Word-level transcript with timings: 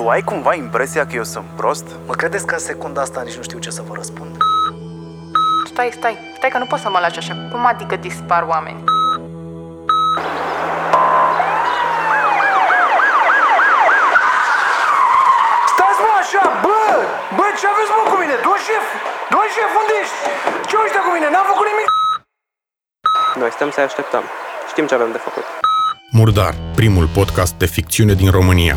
Tu 0.00 0.08
ai 0.08 0.22
cumva 0.22 0.54
impresia 0.54 1.06
că 1.06 1.14
eu 1.14 1.24
sunt 1.24 1.44
prost? 1.56 1.86
Mă 2.06 2.14
credeți 2.14 2.46
că 2.46 2.54
în 2.54 2.60
secunda 2.60 3.00
asta 3.00 3.22
nici 3.22 3.36
nu 3.36 3.42
știu 3.42 3.58
ce 3.58 3.70
să 3.70 3.82
vă 3.88 3.94
răspund? 3.94 4.36
Stai, 5.70 5.88
stai, 5.98 6.16
stai 6.36 6.50
că 6.50 6.58
nu 6.58 6.66
poți 6.70 6.82
să 6.82 6.90
mă 6.90 6.98
lași 7.04 7.18
așa. 7.18 7.34
Cum 7.52 7.66
adică 7.66 7.96
dispar 7.96 8.42
oameni? 8.52 8.80
Stați 15.72 15.98
mă 16.04 16.12
așa, 16.22 16.44
bă! 16.64 16.80
Bă, 17.36 17.46
ce 17.58 17.66
aveți 17.72 17.92
mă 17.98 18.04
cu 18.12 18.16
mine? 18.22 18.36
Domn 18.46 18.60
șef! 18.66 18.86
Domn 19.32 19.48
șef, 19.56 19.72
unde 19.80 19.94
ești? 20.02 20.18
Ce 20.68 20.74
ăștia 20.84 21.02
cu 21.06 21.10
mine? 21.16 21.26
N-am 21.34 21.46
făcut 21.52 21.66
nimic! 21.72 21.88
Noi 23.40 23.50
stăm 23.56 23.70
să 23.76 23.80
așteptăm. 23.80 24.24
Știm 24.70 24.86
ce 24.86 24.94
avem 24.94 25.10
de 25.16 25.20
făcut. 25.26 25.44
Murdar, 26.20 26.54
primul 26.80 27.06
podcast 27.18 27.54
de 27.62 27.66
ficțiune 27.66 28.14
din 28.22 28.30
România. 28.38 28.76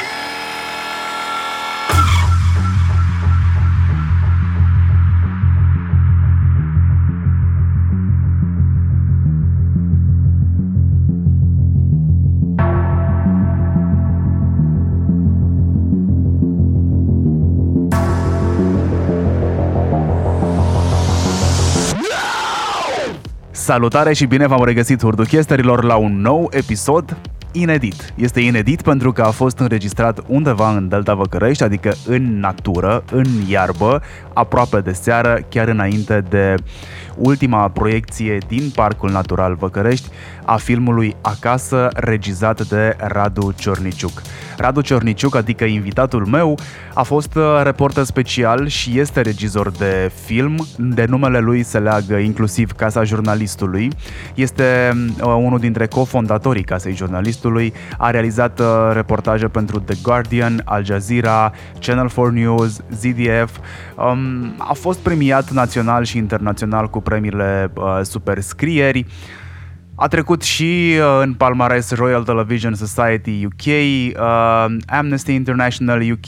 Salutare 23.71 24.13
și 24.13 24.25
bine 24.25 24.47
v-am 24.47 24.63
regăsit 24.63 25.01
hurduchesterilor 25.01 25.83
la 25.83 25.95
un 25.95 26.21
nou 26.21 26.49
episod 26.51 27.17
inedit. 27.51 28.13
Este 28.15 28.39
inedit 28.39 28.81
pentru 28.81 29.11
că 29.11 29.21
a 29.21 29.29
fost 29.29 29.59
înregistrat 29.59 30.23
undeva 30.27 30.75
în 30.75 30.87
Delta 30.87 31.13
Văcărești, 31.13 31.63
adică 31.63 31.93
în 32.05 32.39
natură, 32.39 33.03
în 33.11 33.25
iarbă, 33.47 34.01
aproape 34.33 34.79
de 34.79 34.91
seară, 34.91 35.39
chiar 35.49 35.67
înainte 35.67 36.23
de 36.29 36.55
ultima 37.15 37.69
proiecție 37.69 38.37
din 38.47 38.71
Parcul 38.75 39.09
Natural 39.09 39.55
Văcărești 39.55 40.09
a 40.45 40.55
filmului 40.55 41.15
Acasă, 41.21 41.87
regizat 41.93 42.67
de 42.67 42.95
Radu 42.97 43.51
Ciorniciuc. 43.55 44.21
Radu 44.57 44.81
Ciorniciuc, 44.81 45.35
adică 45.35 45.63
invitatul 45.63 46.25
meu, 46.25 46.57
a 46.93 47.01
fost 47.03 47.35
uh, 47.35 47.43
reporter 47.63 48.03
special 48.03 48.67
și 48.67 48.99
este 48.99 49.21
regizor 49.21 49.71
de 49.71 50.11
film. 50.25 50.65
De 50.77 51.05
numele 51.05 51.39
lui 51.39 51.63
se 51.63 51.79
leagă 51.79 52.15
inclusiv 52.15 52.71
Casa 52.71 53.03
Jurnalistului. 53.03 53.87
Este 54.33 54.91
uh, 55.21 55.25
unul 55.25 55.59
dintre 55.59 55.87
cofondatorii 55.87 56.63
Casei 56.63 56.95
Jurnalistului. 56.95 57.73
A 57.97 58.09
realizat 58.09 58.59
uh, 58.59 58.65
reportaje 58.93 59.47
pentru 59.47 59.79
The 59.79 59.95
Guardian, 60.01 60.61
Al 60.65 60.85
Jazeera, 60.85 61.51
Channel 61.79 62.09
4 62.09 62.31
News, 62.31 62.81
ZDF. 62.91 63.57
Um, 63.95 64.20
a 64.57 64.73
fost 64.73 64.99
premiat 64.99 65.51
național 65.51 66.03
și 66.03 66.17
internațional 66.17 66.89
cu 66.89 67.01
premiile 67.01 67.71
uh, 67.75 67.99
Superscrieri. 68.01 69.05
A 69.95 70.07
trecut 70.07 70.41
și 70.41 70.93
uh, 70.97 71.21
în 71.21 71.33
palmares 71.33 71.95
Royal 71.95 72.23
Television 72.23 72.73
Society 72.73 73.45
UK, 73.45 73.65
uh, 73.65 74.75
Amnesty 74.85 75.33
International 75.33 76.11
UK 76.11 76.25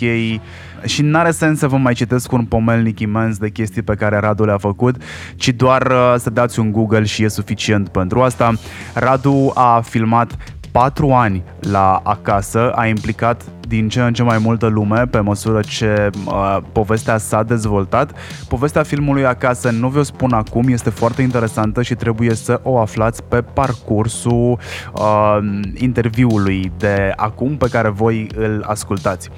și 0.85 1.01
n-are 1.01 1.31
sens 1.31 1.59
să 1.59 1.67
vă 1.67 1.77
mai 1.77 1.93
citesc 1.93 2.31
un 2.31 2.45
pomelnic 2.45 2.99
imens 2.99 3.37
de 3.37 3.49
chestii 3.49 3.81
pe 3.81 3.95
care 3.95 4.17
Radu 4.17 4.45
le-a 4.45 4.57
făcut, 4.57 4.95
ci 5.35 5.49
doar 5.49 5.81
uh, 5.81 6.15
să 6.17 6.29
dați 6.29 6.59
un 6.59 6.71
Google 6.71 7.03
și 7.03 7.23
e 7.23 7.27
suficient 7.27 7.87
pentru 7.89 8.21
asta. 8.21 8.53
Radu 8.93 9.51
a 9.55 9.81
filmat 9.81 10.37
patru 10.71 11.11
ani 11.11 11.43
la 11.59 12.01
acasă, 12.03 12.71
a 12.71 12.85
implicat 12.85 13.41
din 13.67 13.89
ce 13.89 14.01
în 14.01 14.13
ce 14.13 14.23
mai 14.23 14.37
multă 14.37 14.67
lume 14.67 15.05
pe 15.09 15.19
măsură 15.19 15.59
ce 15.59 16.09
uh, 16.25 16.57
povestea 16.71 17.17
s-a 17.17 17.43
dezvoltat. 17.43 18.11
Povestea 18.47 18.83
filmului 18.83 19.25
acasă 19.25 19.69
nu 19.71 19.87
vi-o 19.87 20.03
spun 20.03 20.33
acum, 20.33 20.67
este 20.67 20.89
foarte 20.89 21.21
interesantă 21.21 21.81
și 21.81 21.95
trebuie 21.95 22.33
să 22.33 22.59
o 22.63 22.79
aflați 22.79 23.23
pe 23.23 23.41
parcursul 23.41 24.59
uh, 24.93 25.37
interviului 25.73 26.71
de 26.77 27.13
acum 27.15 27.57
pe 27.57 27.67
care 27.71 27.89
voi 27.89 28.27
îl 28.35 28.63
ascultați. 28.67 29.29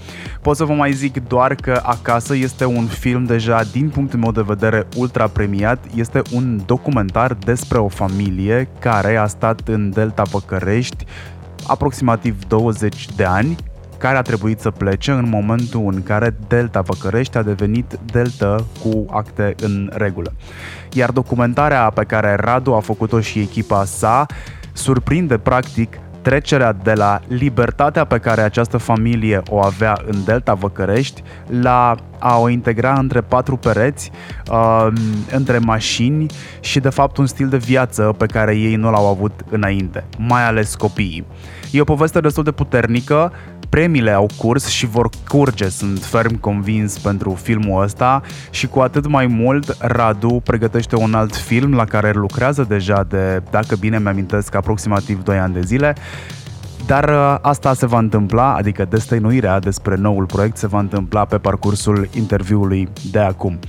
Pot 0.42 0.56
să 0.56 0.64
vă 0.64 0.74
mai 0.74 0.92
zic 0.92 1.28
doar 1.28 1.56
că 1.56 1.80
Acasă 1.84 2.36
este 2.36 2.66
un 2.66 2.86
film 2.86 3.24
deja 3.24 3.62
din 3.72 3.90
punctul 3.90 4.20
meu 4.20 4.32
de 4.32 4.42
vedere 4.46 4.88
ultra 4.96 5.28
premiat. 5.28 5.86
Este 5.96 6.22
un 6.34 6.60
documentar 6.66 7.34
despre 7.34 7.78
o 7.78 7.88
familie 7.88 8.70
care 8.80 9.16
a 9.16 9.28
stat 9.28 9.62
în 9.68 9.90
Delta 9.90 10.24
Păcărești 10.32 11.06
aproximativ 11.68 12.46
20 12.48 13.08
de 13.16 13.24
ani 13.24 13.56
care 14.06 14.18
a 14.18 14.22
trebuit 14.22 14.60
să 14.60 14.72
plece 14.72 15.12
în 15.12 15.30
momentul 15.30 15.90
în 15.94 16.04
care 16.04 16.36
Delta 16.48 16.82
Văcărești 16.82 17.38
a 17.38 17.42
devenit 17.42 18.00
Delta 18.06 18.56
cu 18.84 19.06
acte 19.10 19.56
în 19.62 19.92
regulă. 19.94 20.34
Iar 20.92 21.12
documentarea 21.12 21.90
pe 21.90 22.04
care 22.04 22.36
Radu 22.40 22.74
a 22.74 22.80
făcut-o 22.80 23.20
și 23.20 23.40
echipa 23.40 23.86
sa 23.86 24.26
surprinde 24.74 25.38
practic 25.38 26.00
trecerea 26.22 26.74
de 26.74 26.94
la 26.94 27.20
libertatea 27.28 28.06
pe 28.06 28.18
care 28.18 28.42
această 28.42 28.78
familie 28.78 29.42
o 29.50 29.64
avea 29.64 29.98
în 30.06 30.24
Delta 30.24 30.54
Văcărești 30.54 31.24
la 31.62 31.96
a 32.20 32.38
o 32.38 32.50
integra 32.50 32.94
între 32.94 33.22
patru 33.22 33.58
pereți, 33.58 34.12
uh, 34.52 34.88
între 35.32 35.58
mașini 35.58 36.26
și 36.60 36.80
de 36.80 36.90
fapt 36.90 37.18
un 37.18 37.26
stil 37.26 37.48
de 37.48 37.58
viață 37.58 38.16
pe 38.18 38.26
care 38.26 38.56
ei 38.56 38.76
nu 38.76 38.92
l-au 38.92 39.08
avut 39.08 39.32
înainte, 39.50 40.04
mai 40.18 40.48
ales 40.48 40.76
copiii. 40.76 41.26
E 41.72 41.82
o 41.82 41.84
poveste 41.84 42.20
destul 42.20 42.44
de 42.44 42.52
puternică, 42.52 43.32
premiile 43.70 44.12
au 44.12 44.30
curs 44.38 44.68
și 44.68 44.86
vor 44.86 45.10
curge, 45.28 45.70
sunt 45.70 46.04
ferm 46.04 46.40
convins 46.40 46.98
pentru 46.98 47.38
filmul 47.42 47.84
ăsta 47.84 48.22
și 48.50 48.68
cu 48.68 48.80
atât 48.80 49.08
mai 49.08 49.28
mult 49.28 49.78
Radu 49.80 50.42
pregătește 50.44 50.96
un 50.96 51.14
alt 51.14 51.36
film 51.36 51.74
la 51.74 51.86
care 51.86 52.12
lucrează 52.12 52.66
deja 52.68 53.04
de, 53.10 53.42
dacă 53.52 53.76
bine 53.76 54.00
mi-amintesc, 54.00 54.56
aproximativ 54.56 55.24
2 55.24 55.38
ani 55.38 55.54
de 55.54 55.62
zile 55.62 55.96
dar 56.86 57.10
uh, 57.10 57.38
asta 57.42 57.74
se 57.74 57.86
va 57.86 57.98
întâmpla, 57.98 58.54
adică 58.54 58.86
destăinuirea 58.90 59.60
despre 59.60 59.96
noul 59.96 60.26
proiect 60.26 60.58
se 60.58 60.68
va 60.68 60.80
întâmpla 60.80 61.26
pe 61.26 61.38
parcursul 61.38 62.10
interviului 62.14 62.88
de 63.12 63.20
acum. 63.20 63.60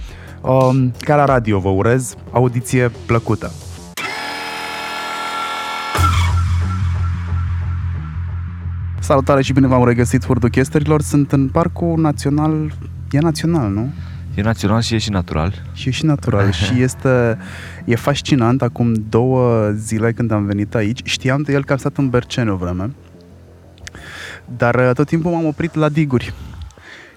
Um, 0.40 0.92
ca 0.98 1.16
la 1.16 1.24
radio 1.24 1.58
vă 1.58 1.68
urez 1.68 2.14
audiție 2.30 2.90
plăcută! 3.06 3.50
Salutare 9.00 9.42
și 9.42 9.52
bine 9.52 9.66
v-am 9.66 9.84
regăsit 9.84 10.24
hurduchesterilor. 10.24 11.02
Sunt 11.02 11.32
în 11.32 11.48
Parcul 11.48 11.98
Național, 11.98 12.72
e 13.10 13.18
național, 13.18 13.70
nu? 13.70 13.92
E 14.34 14.42
național 14.42 14.80
și 14.80 14.94
e 14.94 14.98
și 14.98 15.10
natural. 15.10 15.52
Și 15.72 15.88
e 15.88 15.90
și 15.90 16.04
natural 16.04 16.50
și 16.50 16.80
este, 16.86 17.38
e 17.84 17.94
fascinant. 17.94 18.62
Acum 18.62 18.94
două 19.08 19.70
zile 19.70 20.12
când 20.12 20.30
am 20.30 20.44
venit 20.44 20.74
aici, 20.74 21.00
știam 21.04 21.42
de 21.42 21.52
el 21.52 21.64
că 21.64 21.72
am 21.72 21.78
stat 21.78 21.96
în 21.96 22.08
Berceni 22.08 22.50
o 22.50 22.56
vreme, 22.56 22.90
dar 24.56 24.74
uh, 24.74 24.90
tot 24.94 25.06
timpul 25.06 25.30
m-am 25.30 25.46
oprit 25.46 25.74
la 25.74 25.88
diguri. 25.88 26.34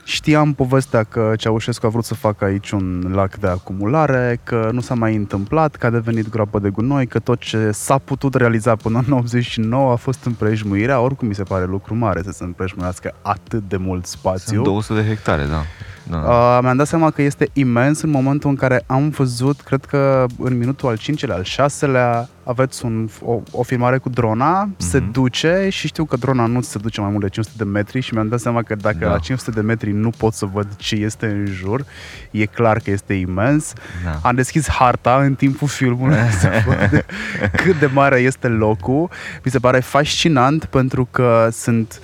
Știam 0.09 0.53
povestea 0.53 1.03
că 1.03 1.33
Ceaușescu 1.37 1.85
a 1.85 1.89
vrut 1.89 2.03
să 2.03 2.13
facă 2.13 2.45
aici 2.45 2.71
un 2.71 3.11
lac 3.13 3.35
de 3.35 3.47
acumulare, 3.47 4.39
că 4.43 4.69
nu 4.73 4.79
s-a 4.79 4.93
mai 4.93 5.15
întâmplat, 5.15 5.75
că 5.75 5.85
a 5.85 5.89
devenit 5.89 6.29
groapă 6.29 6.59
de 6.59 6.69
gunoi, 6.69 7.07
că 7.07 7.19
tot 7.19 7.39
ce 7.39 7.71
s-a 7.71 7.97
putut 7.97 8.35
realiza 8.35 8.75
până 8.75 9.03
în 9.07 9.13
89 9.13 9.91
a 9.91 9.95
fost 9.95 10.23
împrejmuirea. 10.23 10.99
Oricum 10.99 11.27
mi 11.27 11.35
se 11.35 11.43
pare 11.43 11.65
lucru 11.65 11.95
mare 11.95 12.21
să 12.23 12.31
se 12.31 12.43
împrejmuiască 12.43 13.13
atât 13.21 13.63
de 13.67 13.77
mult 13.77 14.05
spațiu. 14.05 14.53
Sunt 14.53 14.63
200 14.63 15.01
de 15.01 15.07
hectare, 15.07 15.43
da. 15.43 15.61
da. 16.09 16.17
Uh, 16.17 16.59
mi-am 16.61 16.77
dat 16.77 16.87
seama 16.87 17.11
că 17.11 17.21
este 17.21 17.49
imens 17.53 18.01
în 18.01 18.09
momentul 18.09 18.49
în 18.49 18.55
care 18.55 18.83
am 18.85 19.09
văzut, 19.09 19.61
cred 19.61 19.85
că 19.85 20.25
în 20.39 20.57
minutul 20.57 20.89
al 20.89 20.97
5-lea, 20.97 21.33
al 21.33 21.43
6-lea, 21.43 22.27
aveți 22.49 22.85
un, 22.85 23.09
o, 23.25 23.41
o 23.51 23.63
filmare 23.63 23.97
cu 23.97 24.09
drona, 24.09 24.67
mm-hmm. 24.67 24.77
se 24.77 24.99
duce 24.99 25.67
și 25.69 25.87
știu 25.87 26.05
că 26.05 26.17
drona 26.17 26.45
nu 26.45 26.61
se 26.61 26.79
duce 26.79 27.01
mai 27.01 27.09
mult 27.09 27.21
de 27.21 27.29
500 27.29 27.63
de 27.63 27.69
metri 27.69 27.99
și 27.99 28.13
mi-am 28.13 28.27
dat 28.27 28.39
seama 28.39 28.63
că 28.63 28.75
dacă 28.75 28.97
da. 28.99 29.09
la 29.09 29.17
500 29.17 29.51
de 29.51 29.61
metri 29.61 29.91
nu 29.99 30.09
pot 30.09 30.33
să 30.33 30.45
văd 30.45 30.75
ce 30.75 30.95
este 30.95 31.25
în 31.25 31.45
jur, 31.45 31.85
e 32.31 32.45
clar 32.45 32.79
că 32.79 32.91
este 32.91 33.13
imens. 33.13 33.73
Da. 34.03 34.19
Am 34.23 34.35
deschis 34.35 34.69
harta 34.69 35.21
în 35.21 35.35
timpul 35.35 35.67
filmului 35.67 36.17
să 36.39 36.49
văd 36.65 37.05
cât 37.51 37.79
de 37.79 37.89
mare 37.93 38.19
este 38.19 38.47
locul. 38.47 39.09
Mi 39.43 39.51
se 39.51 39.59
pare 39.59 39.79
fascinant 39.79 40.65
pentru 40.65 41.07
că 41.11 41.47
sunt 41.51 42.01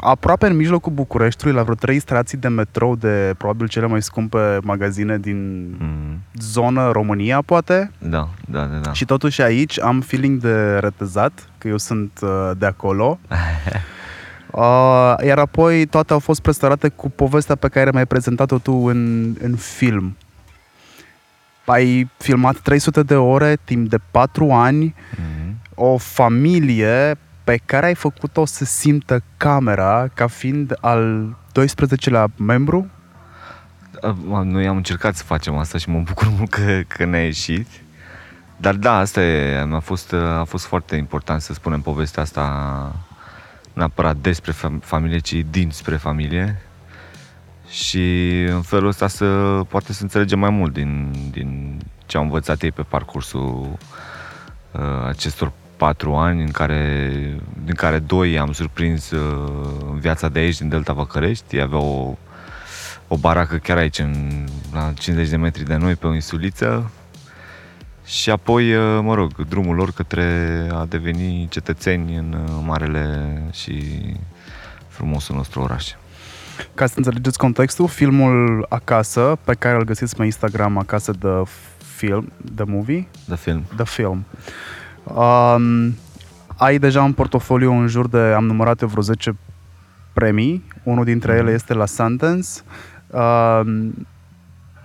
aproape 0.00 0.46
în 0.46 0.56
mijlocul 0.56 0.92
Bucureștiului, 0.92 1.56
la 1.56 1.62
vreo 1.62 1.74
trei 1.74 1.98
stații 1.98 2.38
de 2.38 2.48
metrou 2.48 2.96
de 2.96 3.34
probabil 3.36 3.68
cele 3.68 3.86
mai 3.86 4.02
scumpe 4.02 4.58
magazine 4.62 5.18
din 5.18 5.68
mm. 5.78 6.22
zonă 6.34 6.90
România, 6.90 7.42
poate. 7.42 7.90
Da, 7.98 8.28
da, 8.48 8.64
da, 8.64 8.76
da. 8.76 8.92
Și 8.92 9.04
totuși 9.04 9.42
aici 9.42 9.80
am 9.80 10.00
feeling 10.00 10.40
de 10.40 10.78
retezat, 10.78 11.48
că 11.58 11.68
eu 11.68 11.76
sunt 11.76 12.18
uh, 12.22 12.50
de 12.58 12.66
acolo. 12.66 13.18
uh, 14.52 15.14
iar 15.24 15.38
apoi 15.38 15.86
toate 15.86 16.12
au 16.12 16.18
fost 16.18 16.40
presărate 16.40 16.88
cu 16.88 17.10
povestea 17.10 17.54
pe 17.54 17.68
care 17.68 17.90
mi-ai 17.92 18.06
prezentat-o 18.06 18.58
tu 18.58 18.72
în, 18.72 19.34
în 19.42 19.56
film. 19.56 20.16
ai 21.64 22.10
filmat 22.18 22.56
300 22.58 23.02
de 23.02 23.14
ore 23.14 23.58
timp 23.64 23.88
de 23.88 23.98
4 24.10 24.50
ani, 24.52 24.94
Mhm. 25.10 25.56
o 25.74 25.96
familie 25.96 27.18
pe 27.44 27.60
care 27.64 27.86
ai 27.86 27.94
făcut-o 27.94 28.44
să 28.44 28.64
simtă 28.64 29.22
camera 29.36 30.08
ca 30.14 30.26
fiind 30.26 30.74
al 30.80 31.34
12-lea 31.52 32.26
membru? 32.36 32.86
A, 34.02 34.42
Noi 34.42 34.66
am 34.66 34.76
încercat 34.76 35.14
să 35.16 35.24
facem 35.24 35.56
asta 35.56 35.78
și 35.78 35.88
mă 35.90 35.98
bucur 35.98 36.28
mult 36.36 36.50
că, 36.50 36.80
că 36.86 37.04
ne-a 37.04 37.24
ieșit. 37.24 37.66
Dar 38.56 38.74
da, 38.74 38.96
asta 38.98 39.22
e, 39.22 39.58
a 39.72 39.78
fost, 39.80 40.12
a 40.12 40.44
fost 40.46 40.64
foarte 40.64 40.96
important 40.96 41.40
să 41.40 41.52
spunem 41.52 41.80
povestea 41.80 42.22
asta 42.22 42.42
neapărat 43.78 44.16
despre 44.16 44.52
fam- 44.52 44.80
familie, 44.80 45.18
ci 45.18 45.44
dinspre 45.50 45.96
familie. 45.96 46.62
Și 47.68 48.32
în 48.42 48.62
felul 48.62 48.88
ăsta 48.88 49.06
să 49.06 49.26
poate 49.68 49.92
să 49.92 50.02
înțelegem 50.02 50.38
mai 50.38 50.50
mult 50.50 50.72
din, 50.72 51.12
din 51.30 51.78
ce 52.06 52.16
au 52.16 52.22
învățat 52.22 52.62
ei 52.62 52.72
pe 52.72 52.82
parcursul 52.82 53.78
uh, 54.72 54.80
acestor 55.06 55.52
patru 55.76 56.14
ani 56.14 56.42
în 56.42 56.50
care, 56.50 57.12
din 57.64 57.74
care 57.74 57.98
doi 57.98 58.38
am 58.38 58.52
surprins 58.52 59.10
uh, 59.10 59.50
în 59.90 59.98
viața 59.98 60.28
de 60.28 60.38
aici, 60.38 60.58
din 60.58 60.68
Delta 60.68 60.92
Văcărești. 60.92 61.56
Ei 61.56 61.62
aveau 61.62 62.16
o, 63.08 63.14
o 63.14 63.16
baracă 63.16 63.56
chiar 63.56 63.76
aici, 63.76 63.98
în, 63.98 64.46
la 64.72 64.92
50 64.98 65.28
de 65.28 65.36
metri 65.36 65.64
de 65.64 65.76
noi, 65.76 65.94
pe 65.94 66.06
o 66.06 66.14
insuliță. 66.14 66.90
Și 68.08 68.30
apoi, 68.30 68.74
uh, 68.74 69.00
mă 69.02 69.14
rog, 69.14 69.46
drumul 69.48 69.76
lor 69.76 69.90
către 69.90 70.24
a 70.72 70.84
deveni 70.84 71.46
cetățeni 71.50 72.16
în 72.16 72.32
uh, 72.32 72.62
marele 72.66 73.42
și 73.52 73.82
frumosul 74.88 75.36
nostru 75.36 75.60
oraș. 75.60 75.92
Ca 76.74 76.86
să 76.86 76.94
înțelegeți 76.96 77.38
contextul, 77.38 77.88
filmul 77.88 78.66
Acasă, 78.68 79.38
pe 79.44 79.54
care 79.54 79.76
îl 79.76 79.84
găsiți 79.84 80.16
pe 80.16 80.24
Instagram, 80.24 80.78
Acasă 80.78 81.12
de 81.12 81.42
Film, 81.96 82.32
The 82.54 82.64
Movie, 82.64 83.08
De 83.26 83.36
film. 83.36 83.64
The 83.76 83.84
Film. 83.84 84.24
Um, 85.04 85.96
ai 86.56 86.78
deja 86.78 87.04
în 87.04 87.12
portofoliu 87.12 87.72
în 87.72 87.86
jur 87.86 88.08
de, 88.08 88.18
am 88.18 88.44
numărat 88.46 88.80
eu 88.80 88.88
vreo 88.88 89.02
10 89.02 89.36
premii, 90.12 90.64
unul 90.82 91.04
dintre 91.04 91.32
ele 91.32 91.52
este 91.52 91.74
la 91.74 91.86
Sundance. 91.86 92.48
Um, 93.06 93.94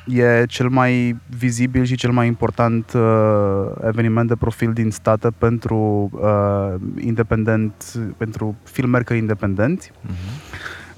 e 0.06 0.46
cel 0.48 0.68
mai 0.68 1.16
vizibil 1.38 1.84
și 1.84 1.96
cel 1.96 2.12
mai 2.12 2.28
important 2.28 2.92
uh, 2.94 3.02
eveniment 3.88 4.28
de 4.28 4.36
profil 4.36 4.74
din 4.74 4.92
state 4.92 5.30
pentru 5.38 6.10
uh, 6.14 6.74
independent, 7.00 7.94
pentru 8.18 8.56
filmmaker 8.64 9.18
independenți. 9.18 9.92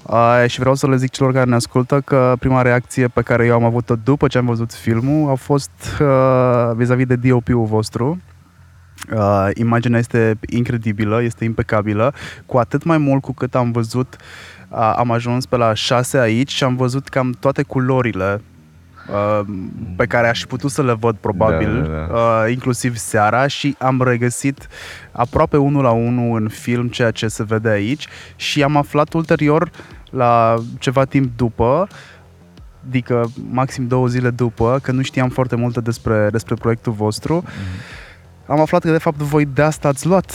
Uh, 0.02 0.44
și 0.46 0.58
vreau 0.58 0.74
să 0.74 0.88
le 0.88 0.96
zic 0.96 1.10
celor 1.10 1.32
care 1.32 1.48
ne 1.48 1.54
ascultă 1.54 2.00
că 2.00 2.34
prima 2.38 2.62
reacție 2.62 3.08
pe 3.08 3.22
care 3.22 3.46
eu 3.46 3.54
am 3.54 3.64
avut-o 3.64 3.94
după 4.04 4.26
ce 4.26 4.38
am 4.38 4.46
văzut 4.46 4.72
filmul 4.72 5.30
a 5.30 5.34
fost 5.34 5.70
uh, 6.00 6.70
vis-a-vis 6.74 7.06
de 7.06 7.16
DOP-ul 7.16 7.64
vostru. 7.64 8.20
Uh, 9.12 9.48
imaginea 9.54 9.98
este 9.98 10.38
incredibilă, 10.48 11.22
este 11.22 11.44
impecabilă, 11.44 12.14
cu 12.46 12.56
atât 12.56 12.84
mai 12.84 12.98
mult 12.98 13.22
cu 13.22 13.32
cât 13.32 13.54
am 13.54 13.70
văzut, 13.72 14.16
uh, 14.68 14.94
am 14.96 15.10
ajuns 15.10 15.46
pe 15.46 15.56
la 15.56 15.74
6 15.74 16.18
aici 16.18 16.52
și 16.52 16.64
am 16.64 16.76
văzut 16.76 17.08
cam 17.08 17.36
toate 17.40 17.62
culorile 17.62 18.34
uh, 18.34 18.55
pe 19.96 20.06
care 20.06 20.28
aș 20.28 20.40
fi 20.40 20.46
putut 20.46 20.70
să 20.70 20.82
le 20.82 20.92
văd 20.92 21.16
probabil, 21.16 21.82
Da, 21.82 21.88
da, 21.88 22.06
da. 22.06 22.14
Uh, 22.14 22.50
inclusiv 22.50 22.96
seara 22.96 23.46
și 23.46 23.76
am 23.78 24.02
regăsit 24.02 24.68
aproape 25.12 25.56
unul 25.56 25.82
la 25.82 25.90
unul 25.90 26.40
în 26.40 26.48
film 26.48 26.88
ceea 26.88 27.10
ce 27.10 27.28
se 27.28 27.44
vede 27.44 27.68
aici 27.68 28.08
și 28.36 28.62
am 28.62 28.76
aflat 28.76 29.12
ulterior 29.12 29.70
la 30.10 30.54
ceva 30.78 31.04
timp 31.04 31.36
după 31.36 31.88
adică 32.88 33.30
maxim 33.50 33.86
două 33.86 34.06
zile 34.06 34.30
după, 34.30 34.78
că 34.82 34.92
nu 34.92 35.02
știam 35.02 35.28
foarte 35.28 35.56
multe 35.56 35.80
despre, 35.80 36.28
despre 36.30 36.54
proiectul 36.54 36.92
vostru, 36.92 37.44
am 38.46 38.60
aflat 38.60 38.82
că 38.82 38.90
de 38.90 38.98
fapt 38.98 39.16
voi 39.16 39.44
de 39.44 39.62
asta 39.62 39.88
ați 39.88 40.06
luat. 40.06 40.32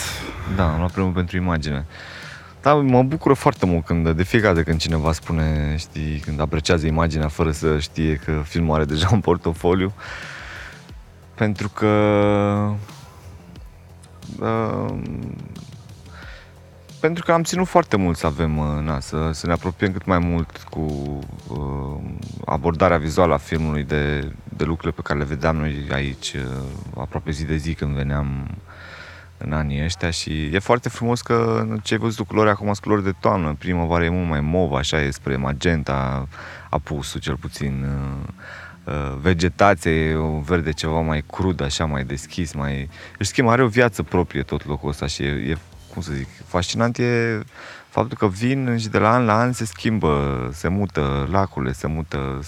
Da, 0.56 0.72
am 0.72 0.78
luat 0.78 0.92
premiul 0.92 1.14
pentru 1.14 1.38
imagine. 1.38 1.86
Da, 2.62 2.74
mă 2.74 3.04
bucură 3.04 3.34
foarte 3.34 3.66
mult 3.66 3.86
când, 3.86 4.10
de 4.10 4.24
fiecare 4.24 4.54
dată 4.54 4.66
când 4.66 4.80
cineva 4.80 5.12
spune, 5.12 5.76
știi, 5.78 6.18
când 6.18 6.40
apreciază 6.40 6.88
imaginea 6.88 7.28
fără 7.28 7.52
să 7.52 7.80
știe 7.80 8.16
că 8.16 8.42
filmul 8.44 8.76
are 8.76 8.86
deja 8.86 9.10
un 9.12 9.20
portofoliu. 9.20 9.94
Pentru 11.36 11.70
că 11.70 11.88
uh, 14.40 15.00
pentru 17.02 17.24
că 17.24 17.32
am 17.32 17.44
ținut 17.44 17.68
foarte 17.68 17.98
mult 17.98 18.18
să 18.18 18.26
avem, 18.26 18.58
uh, 18.58 18.84
na, 18.84 19.00
să, 19.00 19.30
să 19.32 19.48
ne 19.48 19.54
apropiem 19.54 19.92
cât 19.92 20.06
mai 20.06 20.20
mult 20.20 20.58
cu 20.58 20.80
uh, 21.48 22.02
abordarea 22.46 22.98
vizuală 22.98 23.34
a 23.34 23.38
filmului 23.38 23.84
de, 23.84 24.32
de 24.58 24.64
lucrurile 24.64 24.92
pe 24.92 25.02
care 25.04 25.20
le 25.20 25.26
vedeam 25.26 25.56
noi 25.56 25.88
aici 25.92 26.34
uh, 26.34 26.42
aproape 26.98 27.32
zi 27.32 27.46
de 27.46 27.56
zi 27.56 27.74
când 27.74 27.96
veneam 27.96 28.58
în 29.46 29.54
anii 29.54 29.84
ăștia 29.84 30.10
și 30.10 30.46
e 30.46 30.60
foarte 30.60 30.90
frumos 30.90 31.22
că 31.22 31.66
ce 31.84 31.94
ai 31.94 32.00
văzut 32.00 32.28
culori 32.28 32.50
acum 32.50 32.66
sunt 32.66 32.80
culori 32.80 33.04
de 33.04 33.14
toamnă, 33.20 33.56
primăvară 33.60 34.04
e 34.04 34.10
mult 34.10 34.30
mai 34.30 34.42
mov, 34.42 34.74
așa 34.74 35.02
e 35.02 35.12
spre 35.12 35.36
magenta, 35.36 36.28
apusul 36.70 37.20
cel 37.20 37.36
puțin, 37.36 37.86
uh, 37.86 38.94
uh, 38.94 39.18
vegetație 39.22 39.92
e 39.92 40.18
un 40.18 40.42
verde 40.42 40.72
ceva 40.72 41.00
mai 41.00 41.24
crud, 41.32 41.62
așa, 41.62 41.86
mai 41.86 42.04
deschis, 42.04 42.54
mai... 42.54 42.90
Își 43.18 43.30
schimbă, 43.30 43.52
are 43.52 43.64
o 43.64 43.68
viață 43.68 44.04
proprie 44.04 44.42
tot 44.42 44.66
locul 44.66 44.90
ăsta 44.90 45.08
și 45.08 45.24
e, 45.24 45.28
e 45.28 45.58
cum 45.94 46.02
să 46.02 46.12
zic, 46.14 46.28
fascinant 46.46 46.98
e 46.98 47.42
faptul 47.90 48.18
că 48.18 48.28
vin 48.28 48.78
și 48.78 48.90
de 48.90 48.98
la 48.98 49.14
an 49.14 49.26
la 49.26 49.40
an 49.40 49.52
se 49.52 49.66
schimbă, 49.66 50.50
se 50.54 50.68
mută 50.68 51.28
lacurile, 51.32 51.72
se 51.72 51.88
mută 51.88 52.40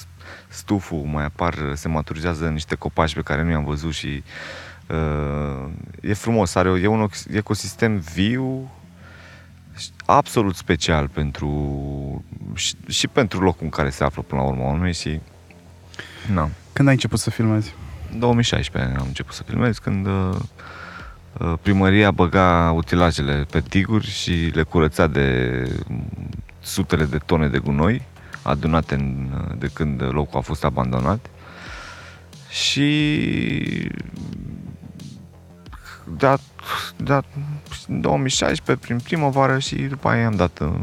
stuful, 0.47 0.97
mai 0.97 1.25
apar, 1.25 1.55
se 1.73 1.87
maturizează 1.87 2.47
niște 2.47 2.75
copaci 2.75 3.13
pe 3.13 3.21
care 3.21 3.43
nu 3.43 3.49
i-am 3.49 3.63
văzut 3.63 3.93
și 3.93 4.23
uh, 4.25 4.72
e 6.01 6.13
frumos, 6.13 6.55
are, 6.55 6.69
e 6.69 6.87
un 6.87 7.09
ecosistem 7.33 7.97
viu 7.97 8.71
și 9.77 9.89
absolut 10.05 10.55
special 10.55 11.07
pentru 11.07 11.49
și, 12.53 12.75
și 12.87 13.07
pentru 13.07 13.41
locul 13.41 13.63
în 13.63 13.69
care 13.69 13.89
se 13.89 14.03
află 14.03 14.21
până 14.21 14.41
la 14.41 14.47
urmă 14.47 14.63
urmei 14.63 14.93
și 14.93 15.19
na, 16.33 16.49
Când 16.73 16.87
ai 16.87 16.93
început 16.93 17.19
să 17.19 17.29
filmezi? 17.29 17.73
în 18.11 18.19
2016 18.19 18.95
am 18.99 19.05
început 19.07 19.33
să 19.33 19.43
filmez 19.43 19.77
când 19.77 20.05
uh, 20.05 20.35
uh, 21.37 21.53
primăria 21.61 22.11
băga 22.11 22.71
utilajele 22.75 23.45
pe 23.51 23.61
tiguri 23.61 24.07
și 24.07 24.51
le 24.53 24.63
curăța 24.63 25.07
de 25.07 25.61
mm, 25.87 26.29
sutele 26.59 27.05
de 27.05 27.17
tone 27.17 27.47
de 27.47 27.57
gunoi 27.57 28.01
adunate 28.41 28.95
în, 28.95 29.31
uh, 29.33 29.57
de 29.57 29.69
când 29.73 30.01
locul 30.11 30.39
a 30.39 30.41
fost 30.41 30.63
abandonat 30.63 31.29
și 32.49 33.91
da, 36.17 36.37
da, 36.97 37.21
în 37.87 38.01
2016 38.01 38.85
prin 38.85 38.99
primăvară 38.99 39.59
și 39.59 39.75
după 39.75 40.07
aia 40.09 40.21
i-am 40.21 40.35
dat 40.35 40.59
uh, 40.59 40.73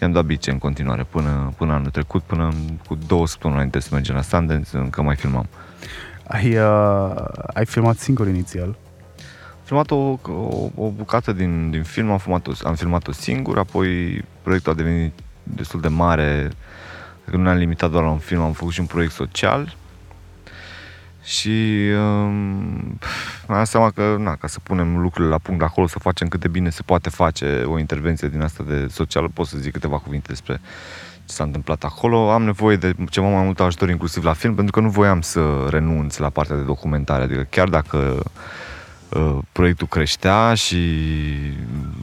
i-am 0.00 0.12
dat 0.12 0.24
bice 0.24 0.50
în 0.50 0.58
continuare 0.58 1.04
până, 1.10 1.52
până 1.56 1.72
anul 1.72 1.90
trecut, 1.90 2.22
până 2.22 2.44
în- 2.44 2.78
cu 2.86 2.98
două 3.06 3.26
săptămâni 3.26 3.58
înainte 3.58 3.80
să 3.80 3.88
mergem 3.92 4.14
la 4.14 4.22
Sundance, 4.22 4.76
încă 4.76 5.02
mai 5.02 5.16
filmam. 5.16 5.46
Ai, 6.28 6.56
uh, 6.58 7.24
ai 7.54 7.66
filmat 7.66 7.96
singur 7.96 8.28
inițial. 8.28 8.66
Am 8.68 9.62
filmat 9.64 9.90
o, 9.90 10.18
o, 10.32 10.70
o 10.74 10.88
bucată 10.90 11.32
din, 11.32 11.70
din 11.70 11.82
film, 11.82 12.10
am 12.10 12.18
filmat-o, 12.18 12.52
am 12.64 12.74
filmat-o 12.74 13.12
singur, 13.12 13.58
apoi 13.58 14.24
proiectul 14.42 14.72
a 14.72 14.74
devenit 14.74 15.12
destul 15.42 15.80
de 15.80 15.88
mare, 15.88 16.50
că 17.30 17.36
nu 17.36 17.42
ne-am 17.42 17.56
limitat 17.56 17.90
doar 17.90 18.04
la 18.04 18.10
un 18.10 18.18
film, 18.18 18.40
am 18.42 18.52
făcut 18.52 18.72
și 18.72 18.80
un 18.80 18.86
proiect 18.86 19.12
social 19.12 19.76
și 21.22 21.88
um, 21.94 22.98
mi-am 23.46 23.58
dat 23.58 23.66
seama 23.66 23.90
că, 23.90 24.16
na, 24.18 24.34
ca 24.34 24.46
să 24.46 24.58
punem 24.62 24.98
lucrurile 24.98 25.30
la 25.30 25.38
punct 25.38 25.62
acolo, 25.62 25.86
să 25.86 25.98
facem 25.98 26.28
cât 26.28 26.40
de 26.40 26.48
bine 26.48 26.70
se 26.70 26.82
poate 26.82 27.08
face 27.08 27.62
o 27.66 27.78
intervenție 27.78 28.28
din 28.28 28.40
asta 28.40 28.64
de 28.66 28.86
social, 28.90 29.28
pot 29.28 29.46
să 29.46 29.58
zic 29.58 29.72
câteva 29.72 29.98
cuvinte 29.98 30.26
despre 30.28 30.60
ce 31.24 31.34
s-a 31.34 31.44
întâmplat 31.44 31.84
acolo. 31.84 32.30
Am 32.30 32.42
nevoie 32.42 32.76
de 32.76 32.94
ceva 33.10 33.28
mai 33.28 33.44
mult 33.44 33.60
ajutor 33.60 33.88
inclusiv 33.88 34.24
la 34.24 34.32
film, 34.32 34.54
pentru 34.54 34.72
că 34.72 34.80
nu 34.80 34.90
voiam 34.90 35.20
să 35.20 35.66
renunț 35.70 36.16
la 36.16 36.28
partea 36.28 36.56
de 36.56 36.62
documentare, 36.62 37.22
adică 37.22 37.46
chiar 37.50 37.68
dacă 37.68 38.22
uh, 39.08 39.38
proiectul 39.52 39.86
creștea 39.86 40.54
și 40.54 40.96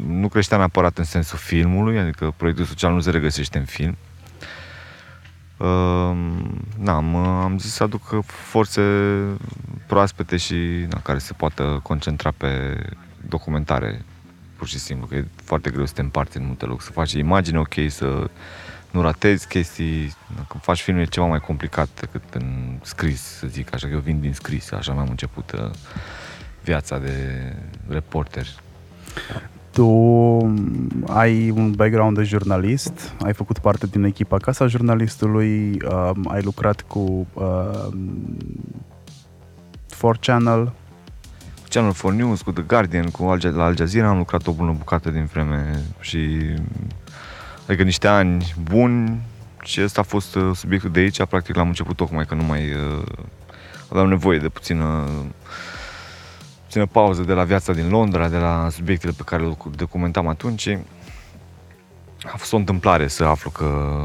nu 0.08 0.28
creștea 0.28 0.58
neapărat 0.58 0.98
în 0.98 1.04
sensul 1.04 1.38
filmului, 1.38 2.00
adică 2.00 2.34
proiectul 2.38 2.66
social 2.66 2.94
nu 2.94 3.00
se 3.00 3.10
regăsește 3.10 3.58
în 3.58 3.66
film. 3.66 3.98
Uh, 4.02 4.09
na, 6.78 6.96
am, 6.96 7.16
am 7.16 7.58
zis 7.58 7.74
să 7.74 7.84
aduc 7.84 8.24
forțe 8.26 8.82
proaspete 9.88 10.38
și 10.38 10.56
na, 10.90 11.00
care 11.02 11.18
se 11.18 11.34
poată 11.34 11.80
concentra 11.84 12.32
pe 12.38 12.84
documentare 13.28 14.06
pur 14.60 14.68
și 14.68 14.80
simplu, 14.80 15.08
că 15.08 15.16
e 15.16 15.26
foarte 15.44 15.70
greu 15.70 15.86
să 15.86 15.94
te 15.94 16.02
împarți 16.02 16.38
în 16.38 16.46
multe 16.46 16.66
locuri, 16.66 16.86
să 16.86 16.92
faci 16.92 17.12
imagine 17.12 17.60
ok, 17.60 17.74
să 17.88 18.30
nu 18.92 19.02
ratezi 19.02 19.48
chestii, 19.48 20.16
când 20.48 20.64
faci 20.64 20.82
film 20.82 20.98
e 20.98 21.04
ceva 21.04 21.26
mai 21.26 21.40
complicat 21.40 21.90
decât 22.00 22.24
în 22.34 22.78
scris, 22.82 23.22
să 23.22 23.48
zic 23.48 23.74
așa, 23.74 23.88
că 23.88 23.94
eu 23.94 24.00
vin 24.00 24.20
din 24.20 24.34
scris, 24.34 24.72
așa 24.72 24.94
mi-am 24.94 25.10
început 25.10 25.52
uh, 25.52 25.70
viața 26.64 26.98
de 26.98 27.54
reporter. 27.88 28.48
Tu 29.80 30.54
ai 31.08 31.50
un 31.50 31.72
background 31.72 32.18
de 32.18 32.24
jurnalist, 32.24 33.14
ai 33.24 33.34
făcut 33.34 33.60
parte 33.60 33.88
din 33.88 34.04
echipa 34.04 34.38
Casa 34.38 34.68
Jurnalistului, 34.68 35.78
uh, 35.86 36.12
ai 36.28 36.42
lucrat 36.42 36.82
cu 36.82 37.28
uh, 37.34 37.88
4 40.00 40.20
Channel. 40.22 40.72
Channel 41.70 41.92
4 41.92 42.10
News, 42.10 42.42
cu 42.42 42.52
The 42.52 42.64
Guardian, 42.68 43.10
cu 43.10 43.24
Al, 43.24 43.40
la 43.56 43.64
Al 43.64 43.76
Jazeera 43.76 44.08
am 44.08 44.18
lucrat 44.18 44.48
o 44.48 44.52
bună 44.52 44.76
bucată 44.78 45.10
din 45.10 45.26
vreme 45.26 45.84
și 46.00 46.20
adică 47.68 47.84
niște 47.84 48.08
ani 48.08 48.54
buni 48.64 49.22
și 49.64 49.84
ăsta 49.84 50.02
a 50.02 50.04
fost 50.04 50.36
uh, 50.36 50.56
subiectul 50.56 50.92
de 50.92 51.00
aici, 51.00 51.24
practic 51.24 51.56
l-am 51.56 51.68
început 51.68 51.96
tocmai 51.96 52.26
că 52.26 52.36
nu 52.36 52.44
mai 52.44 52.72
uh, 52.72 53.04
aveam 53.90 54.08
nevoie 54.08 54.40
de 54.40 54.50
puțină 54.50 55.08
puțină 56.70 56.86
pauză 56.86 57.22
de 57.22 57.34
la 57.34 57.44
viața 57.44 57.74
din 57.74 57.90
Londra, 57.90 58.28
de 58.30 58.38
la 58.38 58.68
subiectele 58.72 59.14
pe 59.18 59.24
care 59.26 59.44
le 59.44 59.58
documentam 59.76 60.28
atunci. 60.28 60.78
A 62.34 62.38
fost 62.38 62.54
o 62.54 62.58
întâmplare 62.58 63.08
să 63.08 63.24
aflu 63.24 63.50
că... 63.50 63.98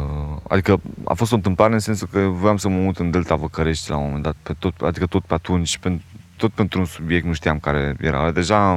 Adică 0.49 0.81
a 1.05 1.15
fost 1.15 1.33
o 1.33 1.35
întâmplare 1.35 1.73
în 1.73 1.79
sensul 1.79 2.09
că 2.13 2.19
voiam 2.19 2.57
să 2.57 2.69
mă 2.69 2.79
mut 2.79 2.99
în 2.99 3.11
Delta 3.11 3.35
Văcărești 3.35 3.91
la 3.91 3.97
un 3.97 4.05
moment 4.05 4.23
dat, 4.23 4.35
pe 4.43 4.55
tot, 4.59 4.81
adică 4.81 5.07
tot 5.07 5.25
pe 5.25 5.35
atunci, 5.35 5.79
pe, 5.79 6.01
tot 6.37 6.53
pentru 6.53 6.79
un 6.79 6.85
subiect, 6.85 7.27
nu 7.27 7.33
știam 7.33 7.59
care 7.59 7.97
era. 8.01 8.31
Deja 8.31 8.73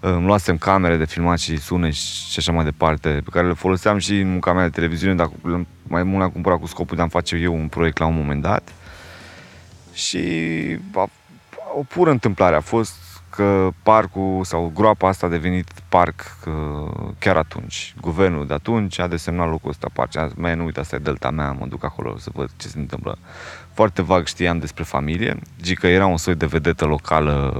îmi 0.00 0.24
luasem 0.24 0.56
camere 0.56 0.96
de 0.96 1.06
filmat 1.06 1.38
și 1.38 1.56
sune 1.56 1.90
și 1.90 2.34
așa 2.36 2.52
mai 2.52 2.64
departe, 2.64 3.20
pe 3.24 3.30
care 3.32 3.46
le 3.46 3.52
foloseam 3.52 3.98
și 3.98 4.20
în 4.20 4.30
munca 4.30 4.52
mea 4.52 4.64
de 4.64 4.70
televiziune, 4.70 5.14
dar 5.14 5.30
mai 5.82 6.02
mult 6.02 6.18
le-am 6.18 6.30
cumpărat 6.30 6.58
cu 6.58 6.66
scopul 6.66 6.96
de 6.96 7.02
a 7.02 7.08
face 7.08 7.36
eu 7.36 7.54
un 7.54 7.68
proiect 7.68 7.98
la 7.98 8.06
un 8.06 8.14
moment 8.14 8.42
dat. 8.42 8.72
Și 9.92 10.18
a, 10.94 11.08
o 11.74 11.82
pură 11.82 12.10
întâmplare 12.10 12.56
a 12.56 12.60
fost 12.60 12.94
că 13.30 13.68
parcul 13.82 14.44
sau 14.44 14.72
groapa 14.74 15.08
asta 15.08 15.26
a 15.26 15.28
devenit 15.28 15.70
parc 15.88 16.38
chiar 17.18 17.36
atunci. 17.36 17.94
Guvernul 18.00 18.46
de 18.46 18.54
atunci 18.54 18.98
a 18.98 19.06
desemnat 19.06 19.48
locul 19.48 19.70
ăsta 19.70 19.88
parc. 19.92 20.16
A 20.16 20.30
mai 20.36 20.54
nu 20.54 20.64
uite, 20.64 20.80
asta 20.80 20.96
e 20.96 20.98
delta 20.98 21.30
mea, 21.30 21.52
mă 21.52 21.66
duc 21.66 21.84
acolo 21.84 22.18
să 22.18 22.30
văd 22.34 22.50
ce 22.56 22.68
se 22.68 22.78
întâmplă. 22.78 23.18
Foarte 23.72 24.02
vag 24.02 24.26
știam 24.26 24.58
despre 24.58 24.84
familie, 24.84 25.38
zic 25.62 25.78
că 25.78 25.86
era 25.86 26.06
un 26.06 26.16
soi 26.16 26.34
de 26.34 26.46
vedetă 26.46 26.84
locală 26.84 27.56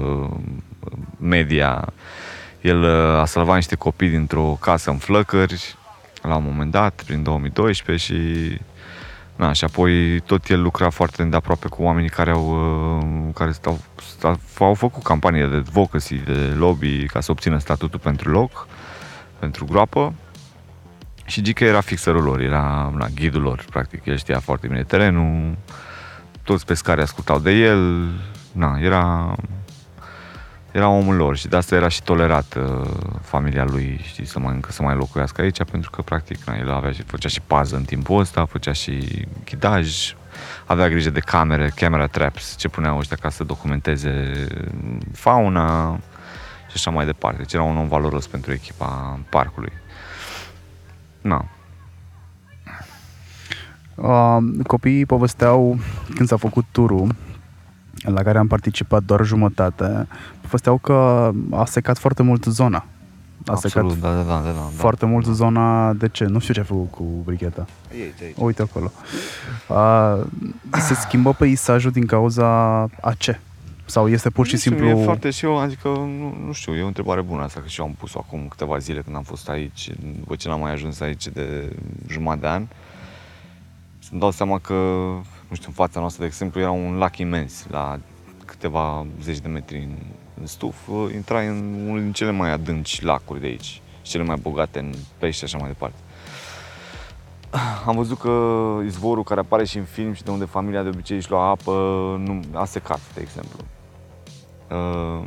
media. 1.19 1.93
El 2.61 2.85
a 3.19 3.25
salvat 3.25 3.55
niște 3.55 3.75
copii 3.75 4.09
dintr-o 4.09 4.59
casă 4.61 4.91
în 4.91 4.97
flăcări 4.97 5.77
la 6.23 6.37
un 6.37 6.45
moment 6.45 6.71
dat, 6.71 7.03
prin 7.07 7.23
2012 7.23 8.13
și 8.13 8.15
Na, 9.39 9.53
și 9.53 9.65
apoi 9.65 10.21
tot 10.21 10.49
el 10.49 10.63
lucra 10.63 10.91
foarte 10.91 11.23
îndeaproape 11.23 11.69
cu 11.69 11.83
oamenii 11.83 12.09
care 12.09 12.31
au, 12.31 13.33
care 13.35 13.53
stau, 13.53 13.79
stau, 14.17 14.39
au 14.59 14.75
făcut 14.75 15.03
campanie 15.03 15.47
de 15.47 15.55
advocacy, 15.55 16.15
de 16.15 16.55
lobby 16.57 17.07
ca 17.07 17.21
să 17.21 17.31
obțină 17.31 17.59
statutul 17.59 17.99
pentru 17.99 18.31
loc, 18.31 18.67
pentru 19.39 19.65
groapă. 19.65 20.15
Și 21.25 21.43
Gica 21.43 21.65
era 21.65 21.81
fixerul 21.81 22.23
lor, 22.23 22.41
era 22.41 22.93
na, 22.97 23.07
ghidul 23.15 23.43
lor, 23.43 23.65
practic. 23.71 24.07
El 24.07 24.17
știa 24.17 24.39
foarte 24.39 24.67
bine 24.67 24.83
terenul, 24.83 25.57
toți 26.43 26.67
pescarii 26.67 27.03
ascultau 27.03 27.39
de 27.39 27.51
el, 27.51 28.09
na, 28.53 28.79
era 28.81 29.35
era 30.79 30.89
omul 30.89 31.15
lor 31.15 31.37
și 31.37 31.49
de 31.49 31.57
asta 31.57 31.75
era 31.75 31.89
și 31.89 32.03
tolerat 32.03 32.55
uh, 32.55 32.91
familia 33.23 33.65
lui, 33.65 34.01
știi, 34.03 34.27
să 34.27 34.39
mai, 34.39 34.55
încă 34.55 34.73
să 34.73 34.83
mai 34.83 34.95
locuiască 34.95 35.41
aici, 35.41 35.65
pentru 35.65 35.91
că, 35.91 36.03
practic, 36.03 36.45
na, 36.45 36.57
el 36.57 36.71
avea 36.71 36.93
și, 36.93 37.03
făcea 37.03 37.29
și 37.29 37.41
pază 37.41 37.77
în 37.77 37.83
timpul 37.83 38.21
ăsta, 38.21 38.45
făcea 38.45 38.73
și 38.73 39.27
ghidaj, 39.45 40.15
avea 40.67 40.89
grijă 40.89 41.11
de 41.11 41.21
camere, 41.21 41.73
camera 41.75 42.07
traps, 42.07 42.57
ce 42.57 42.69
puneau 42.69 42.99
ăștia 42.99 43.17
ca 43.21 43.29
să 43.29 43.45
documenteze 43.45 44.47
fauna 45.13 45.99
și 46.67 46.75
așa 46.75 46.91
mai 46.91 47.07
departe. 47.07 47.39
Deci 47.39 47.53
era 47.53 47.63
un 47.63 47.77
om 47.77 47.89
valoros 47.89 48.27
pentru 48.27 48.53
echipa 48.53 49.19
parcului. 49.31 49.73
Na. 51.21 51.45
Uh, 53.95 54.65
copiii 54.67 55.07
povesteau 55.07 55.79
când 56.15 56.29
s-a 56.29 56.37
făcut 56.37 56.65
turul 56.71 57.15
la 58.03 58.23
care 58.23 58.39
am 58.39 58.47
participat 58.47 59.03
doar 59.03 59.25
jumătate, 59.25 60.07
povesteau 60.41 60.79
că 60.79 61.31
a 61.51 61.65
secat 61.65 61.99
foarte 61.99 62.23
mult 62.23 62.45
zona. 62.45 62.85
A 63.47 63.53
Absolut, 63.53 63.91
secat 63.91 64.01
da, 64.01 64.23
da, 64.23 64.23
da, 64.23 64.41
da, 64.45 64.53
da. 64.53 64.61
foarte 64.75 65.07
mult 65.07 65.27
zona. 65.27 65.93
De 65.93 66.09
ce? 66.09 66.25
Nu 66.25 66.39
știu 66.39 66.55
ce 66.55 66.61
a 66.61 66.63
făcut 66.63 66.91
cu 66.91 67.05
bricheta. 67.25 67.67
Aici, 67.91 68.23
aici. 68.23 68.35
Uite 68.37 68.63
acolo. 68.63 68.93
A, 69.69 70.19
se 70.79 70.95
schimbă 70.95 71.33
peisajul 71.33 71.91
din 71.91 72.07
cauza 72.07 72.47
a 73.01 73.13
ce? 73.19 73.39
Sau 73.85 74.09
este 74.09 74.31
pur 74.31 74.47
și 74.47 74.53
Nu 74.53 74.59
știu, 74.59 74.71
simplu... 74.71 74.89
E 75.01 75.05
foarte 75.05 75.31
și 75.31 75.45
eu, 75.45 75.59
adică, 75.59 75.89
nu, 75.89 76.37
nu 76.47 76.53
știu, 76.53 76.75
e 76.75 76.83
o 76.83 76.87
întrebare 76.87 77.21
bună 77.21 77.43
asta, 77.43 77.61
că 77.61 77.69
și 77.69 77.81
eu 77.81 77.87
am 77.87 77.95
pus-o 77.99 78.19
acum 78.19 78.47
câteva 78.49 78.79
zile 78.79 79.01
când 79.01 79.17
am 79.17 79.23
fost 79.23 79.49
aici, 79.49 79.91
după 80.19 80.35
ce 80.37 80.49
n-am 80.49 80.61
mai 80.61 80.73
ajuns 80.73 81.01
aici 81.01 81.29
de 81.29 81.73
jumătate 82.09 82.41
de 82.41 82.47
an. 82.47 82.67
Să-mi 83.99 84.21
dau 84.21 84.31
seama 84.31 84.59
că, 84.59 84.75
nu 85.49 85.57
știu, 85.57 85.69
în 85.69 85.75
fața 85.75 86.01
noastră, 86.01 86.23
de 86.23 86.29
exemplu, 86.29 86.61
era 86.61 86.71
un 86.71 86.97
lac 86.97 87.19
imens, 87.19 87.67
la 87.71 87.99
câteva 88.45 89.07
zeci 89.23 89.39
de 89.39 89.49
metri 89.49 89.79
în, 89.79 89.97
în 90.41 90.47
stuf, 90.47 90.77
intrai 91.15 91.47
în 91.47 91.75
unul 91.87 92.01
din 92.01 92.13
cele 92.13 92.31
mai 92.31 92.51
adânci 92.51 93.03
lacuri 93.03 93.41
de 93.41 93.47
aici, 93.47 93.81
și 94.03 94.11
cele 94.11 94.23
mai 94.23 94.37
bogate 94.37 94.79
în 94.79 94.95
pești 95.19 95.39
și 95.39 95.45
așa 95.45 95.59
mai 95.59 95.69
departe. 95.69 95.97
Am 97.87 97.97
văzut 97.97 98.19
că 98.19 98.33
izvorul 98.85 99.25
care 99.25 99.41
apare 99.41 99.65
și 99.65 99.79
în 99.79 99.85
film 99.85 100.13
și 100.13 100.23
de 100.23 100.31
unde 100.31 100.45
familia 100.45 100.83
de 100.83 100.89
obicei 100.89 101.17
își 101.17 101.31
lua 101.31 101.49
apă 101.49 101.73
nu, 102.25 102.41
a 102.53 102.65
secat, 102.65 103.01
de 103.15 103.21
exemplu. 103.21 103.59
Uh, 104.71 105.27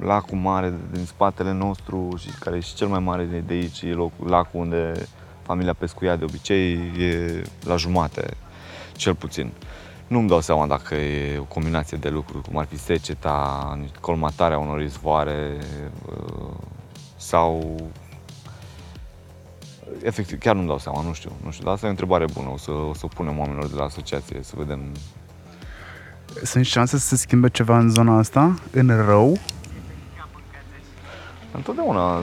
lacul 0.00 0.38
mare 0.38 0.74
din 0.92 1.04
spatele 1.04 1.52
nostru 1.52 2.08
și 2.18 2.28
care 2.38 2.56
e 2.56 2.60
și 2.60 2.74
cel 2.74 2.86
mai 2.86 3.00
mare 3.00 3.24
de, 3.24 3.38
de 3.38 3.52
aici, 3.52 3.82
e 3.82 3.92
locul, 3.92 4.28
lacul 4.28 4.60
unde 4.60 4.92
familia 5.42 5.72
pescuia 5.72 6.16
de 6.16 6.24
obicei, 6.24 6.72
e 6.98 7.42
la 7.64 7.76
jumate, 7.76 8.36
cel 9.00 9.14
puțin. 9.14 9.52
Nu-mi 10.06 10.28
dau 10.28 10.40
seama 10.40 10.66
dacă 10.66 10.94
e 10.94 11.38
o 11.38 11.42
combinație 11.42 11.96
de 11.96 12.08
lucruri, 12.08 12.44
cum 12.44 12.56
ar 12.58 12.66
fi 12.66 12.78
seceta, 12.78 13.78
colmatarea 14.00 14.58
unor 14.58 14.80
izvoare 14.80 15.58
uh, 16.06 16.54
sau 17.16 17.76
efectiv, 20.02 20.38
chiar 20.38 20.54
nu-mi 20.54 20.66
dau 20.66 20.78
seama, 20.78 21.02
nu 21.02 21.12
știu, 21.12 21.32
nu 21.44 21.50
știu, 21.50 21.64
dar 21.64 21.72
asta 21.72 21.86
e 21.86 21.88
o 21.88 21.92
întrebare 21.92 22.24
bună, 22.32 22.48
o 22.48 22.56
să, 22.56 22.70
o 22.70 22.94
să 22.94 23.00
o 23.04 23.08
punem 23.08 23.38
oamenilor 23.38 23.66
de 23.68 23.76
la 23.76 23.84
asociație, 23.84 24.42
să 24.42 24.54
vedem. 24.56 24.80
Sunt 26.42 26.64
șanse 26.64 26.98
să 26.98 27.06
se 27.06 27.16
schimbe 27.16 27.48
ceva 27.48 27.78
în 27.78 27.90
zona 27.90 28.18
asta? 28.18 28.54
În 28.70 29.04
rău? 29.04 29.38
Întotdeauna, 31.52 32.22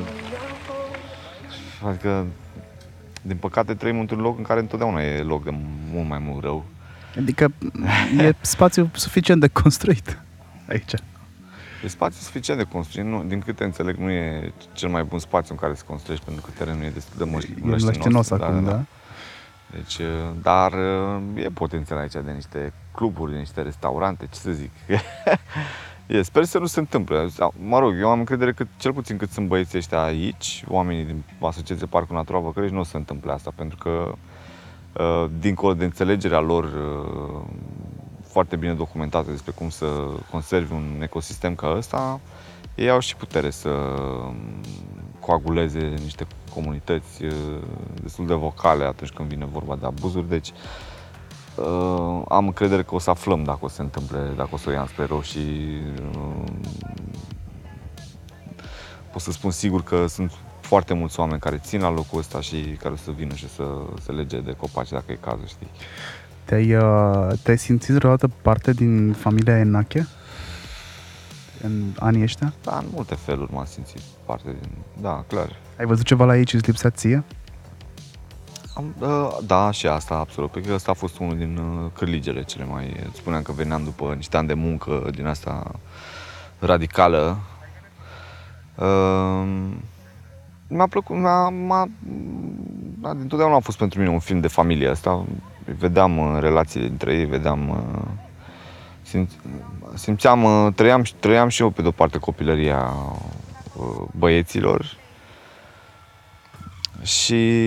adică, 1.87 2.25
din 3.21 3.37
păcate 3.37 3.73
trăim 3.73 3.99
într-un 3.99 4.19
loc 4.19 4.37
în 4.37 4.43
care 4.43 4.59
întotdeauna 4.59 5.01
e 5.03 5.21
loc 5.21 5.43
de 5.43 5.53
mult 5.91 6.07
mai 6.07 6.19
mult 6.19 6.43
rău. 6.43 6.65
Adică 7.17 7.51
e 8.17 8.33
spațiu 8.41 8.89
suficient 8.93 9.41
de 9.41 9.47
construit 9.47 10.21
aici. 10.69 10.91
E 11.83 11.87
spațiu 11.87 12.19
suficient 12.21 12.59
de 12.59 12.65
construit, 12.71 13.05
nu, 13.05 13.23
din 13.23 13.39
câte 13.39 13.63
înțeleg, 13.63 13.95
nu 13.97 14.09
e 14.09 14.53
cel 14.73 14.89
mai 14.89 15.03
bun 15.03 15.19
spațiu 15.19 15.53
în 15.53 15.59
care 15.59 15.75
să 15.75 15.83
construiești, 15.87 16.25
pentru 16.25 16.45
că 16.45 16.51
terenul 16.57 16.83
e 16.83 16.89
destul 16.89 17.13
de 17.17 17.23
măș- 17.23 17.49
E 17.49 17.61
mlăștinos. 17.61 17.83
mlăștinos 17.83 18.31
acum, 18.31 18.63
da? 18.63 18.81
Deci, 19.71 19.97
dar 20.41 20.73
e 21.33 21.47
potențial 21.53 21.97
aici 21.99 22.11
de 22.11 22.31
niște 22.35 22.73
cluburi, 22.95 23.31
de 23.31 23.37
niște 23.37 23.61
restaurante, 23.61 24.27
ce 24.31 24.39
să 24.39 24.51
zic. 24.51 24.71
e, 26.07 26.21
sper 26.21 26.43
să 26.43 26.59
nu 26.59 26.65
se 26.65 26.79
întâmple. 26.79 27.29
Mă 27.67 27.79
rog, 27.79 27.95
eu 27.99 28.09
am 28.09 28.19
încredere 28.19 28.53
că 28.53 28.65
cel 28.77 28.93
puțin 28.93 29.17
cât 29.17 29.31
sunt 29.31 29.47
băieții 29.47 29.77
ăștia 29.77 30.03
aici, 30.03 30.63
oamenii 30.67 31.03
din 31.03 31.23
Asociația 31.41 31.87
Parcul 31.89 32.15
Natural 32.15 32.41
Văcărești, 32.41 32.73
nu 32.73 32.79
o 32.79 32.83
să 32.83 32.89
se 32.89 32.97
întâmple 32.97 33.31
asta, 33.31 33.51
pentru 33.55 33.77
că 33.77 34.13
dincolo 35.39 35.73
de 35.73 35.83
înțelegerea 35.83 36.39
lor 36.39 36.69
foarte 38.27 38.55
bine 38.55 38.73
documentată 38.73 39.31
despre 39.31 39.51
cum 39.51 39.69
să 39.69 39.85
conservi 40.31 40.73
un 40.73 40.99
ecosistem 41.01 41.55
ca 41.55 41.73
ăsta, 41.77 42.19
ei 42.75 42.89
au 42.89 42.99
și 42.99 43.15
putere 43.15 43.49
să 43.49 43.69
coaguleze 45.19 45.93
niște 46.03 46.27
comunități 46.53 47.23
destul 48.01 48.27
de 48.27 48.33
vocale 48.33 48.83
atunci 48.83 49.11
când 49.11 49.29
vine 49.29 49.45
vorba 49.45 49.75
de 49.75 49.85
abuzuri, 49.85 50.29
deci 50.29 50.51
am 52.27 52.45
încredere 52.45 52.83
că 52.83 52.95
o 52.95 52.99
să 52.99 53.09
aflăm 53.09 53.43
dacă 53.43 53.59
o 53.61 53.67
să 53.67 53.75
se 53.75 53.81
întâmple, 53.81 54.33
dacă 54.35 54.49
o 54.51 54.57
să 54.57 54.69
o 54.69 54.71
ia 54.71 54.85
spre 54.87 55.05
rău 55.05 55.21
și 55.21 55.39
pot 59.11 59.21
să 59.21 59.31
spun 59.31 59.51
sigur 59.51 59.83
că 59.83 60.07
sunt 60.07 60.31
foarte 60.59 60.93
mulți 60.93 61.19
oameni 61.19 61.39
care 61.39 61.57
țin 61.57 61.81
la 61.81 61.91
locul 61.91 62.19
ăsta 62.19 62.41
și 62.41 62.77
care 62.81 62.93
o 62.93 62.97
să 62.97 63.11
vină 63.11 63.33
și 63.33 63.49
să 63.49 63.63
se 64.01 64.11
lege 64.11 64.39
de 64.39 64.51
copaci 64.51 64.89
dacă 64.89 65.11
e 65.11 65.17
cazul, 65.21 65.47
știi. 65.47 65.67
Te-ai, 66.43 66.75
uh, 66.75 67.33
te-ai 67.43 67.57
simțit 67.57 67.95
vreodată 67.95 68.29
parte 68.41 68.71
din 68.71 69.13
familia 69.13 69.57
Enache? 69.57 70.07
În 71.63 71.83
anii 71.99 72.23
ăștia? 72.23 72.53
Da, 72.63 72.77
în 72.77 72.85
multe 72.93 73.15
feluri 73.15 73.53
m-am 73.53 73.65
simțit 73.65 74.01
parte 74.25 74.55
din... 74.61 74.69
Da, 75.01 75.23
clar. 75.27 75.59
Ai 75.79 75.85
văzut 75.85 76.05
ceva 76.05 76.25
la 76.25 76.37
ei 76.37 76.45
ce 76.45 76.55
îți 76.55 76.65
lipsea 76.65 76.89
ție? 76.89 77.23
Am, 78.77 78.95
uh, 78.99 79.37
da, 79.45 79.71
și 79.71 79.87
asta, 79.87 80.15
absolut. 80.15 80.51
Pentru 80.51 80.69
că 80.69 80.75
ăsta 80.75 80.91
a 80.91 80.93
fost 80.93 81.19
unul 81.19 81.37
din 81.37 81.57
uh, 81.57 81.91
cârligele 81.93 82.43
cele 82.43 82.65
mai... 82.65 82.95
Spuneam 83.13 83.41
că 83.41 83.51
veneam 83.51 83.83
după 83.83 84.13
niște 84.15 84.37
ani 84.37 84.47
de 84.47 84.53
muncă 84.53 85.09
din 85.15 85.25
asta 85.25 85.71
radicală. 86.59 87.37
Uh, 88.75 89.47
mi-a 90.67 90.87
plăcut, 90.87 91.15
m-a, 91.15 91.49
m-a, 91.49 91.89
m-a, 92.99 93.09
întotdeauna 93.09 93.55
a 93.55 93.59
fost 93.59 93.77
pentru 93.77 93.99
mine 93.99 94.11
un 94.11 94.19
film 94.19 94.39
de 94.39 94.47
familie 94.47 94.89
asta. 94.89 95.25
Vedeam 95.77 96.17
uh, 96.17 96.37
relațiile 96.39 96.87
dintre 96.87 97.13
ei, 97.13 97.25
vedeam 97.25 97.69
uh, 97.69 98.07
Simț, 99.01 99.31
simțeam, 99.93 100.43
uh, 100.43 100.73
trăiam, 100.75 101.03
trăiam 101.19 101.47
și 101.47 101.61
eu 101.61 101.69
pe 101.69 101.81
de-o 101.81 101.91
parte 101.91 102.17
copilăria 102.17 102.93
uh, 103.75 104.07
băieților 104.17 104.97
și 107.01 107.61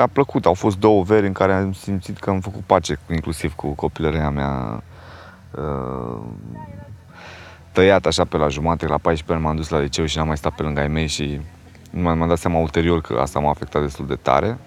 mi-a 0.00 0.08
plăcut. 0.12 0.46
Au 0.46 0.54
fost 0.54 0.78
două 0.78 1.02
veri 1.02 1.26
în 1.26 1.32
care 1.32 1.52
am 1.52 1.72
simțit 1.72 2.18
că 2.18 2.30
am 2.30 2.40
făcut 2.40 2.60
pace 2.66 2.98
cu, 3.06 3.12
inclusiv 3.12 3.54
cu 3.54 3.68
copilăria 3.68 4.30
mea 4.30 4.82
uh, 5.50 6.20
tăiat 7.72 8.06
așa 8.06 8.24
pe 8.24 8.36
la 8.36 8.48
jumate, 8.48 8.86
la 8.86 8.98
14 8.98 9.32
ani 9.32 9.42
m-am 9.42 9.56
dus 9.56 9.68
la 9.68 9.78
liceu 9.78 10.04
și 10.04 10.16
n-am 10.16 10.26
mai 10.26 10.36
stat 10.36 10.54
pe 10.54 10.62
lângă 10.62 10.80
ai 10.80 10.88
mei 10.88 11.06
și 11.06 11.40
nu 11.90 12.00
m-am 12.02 12.28
dat 12.28 12.38
seama 12.38 12.58
ulterior 12.58 13.00
că 13.00 13.18
asta 13.20 13.38
m-a 13.38 13.50
afectat 13.50 13.82
destul 13.82 14.06
de 14.06 14.14
tare. 14.14 14.58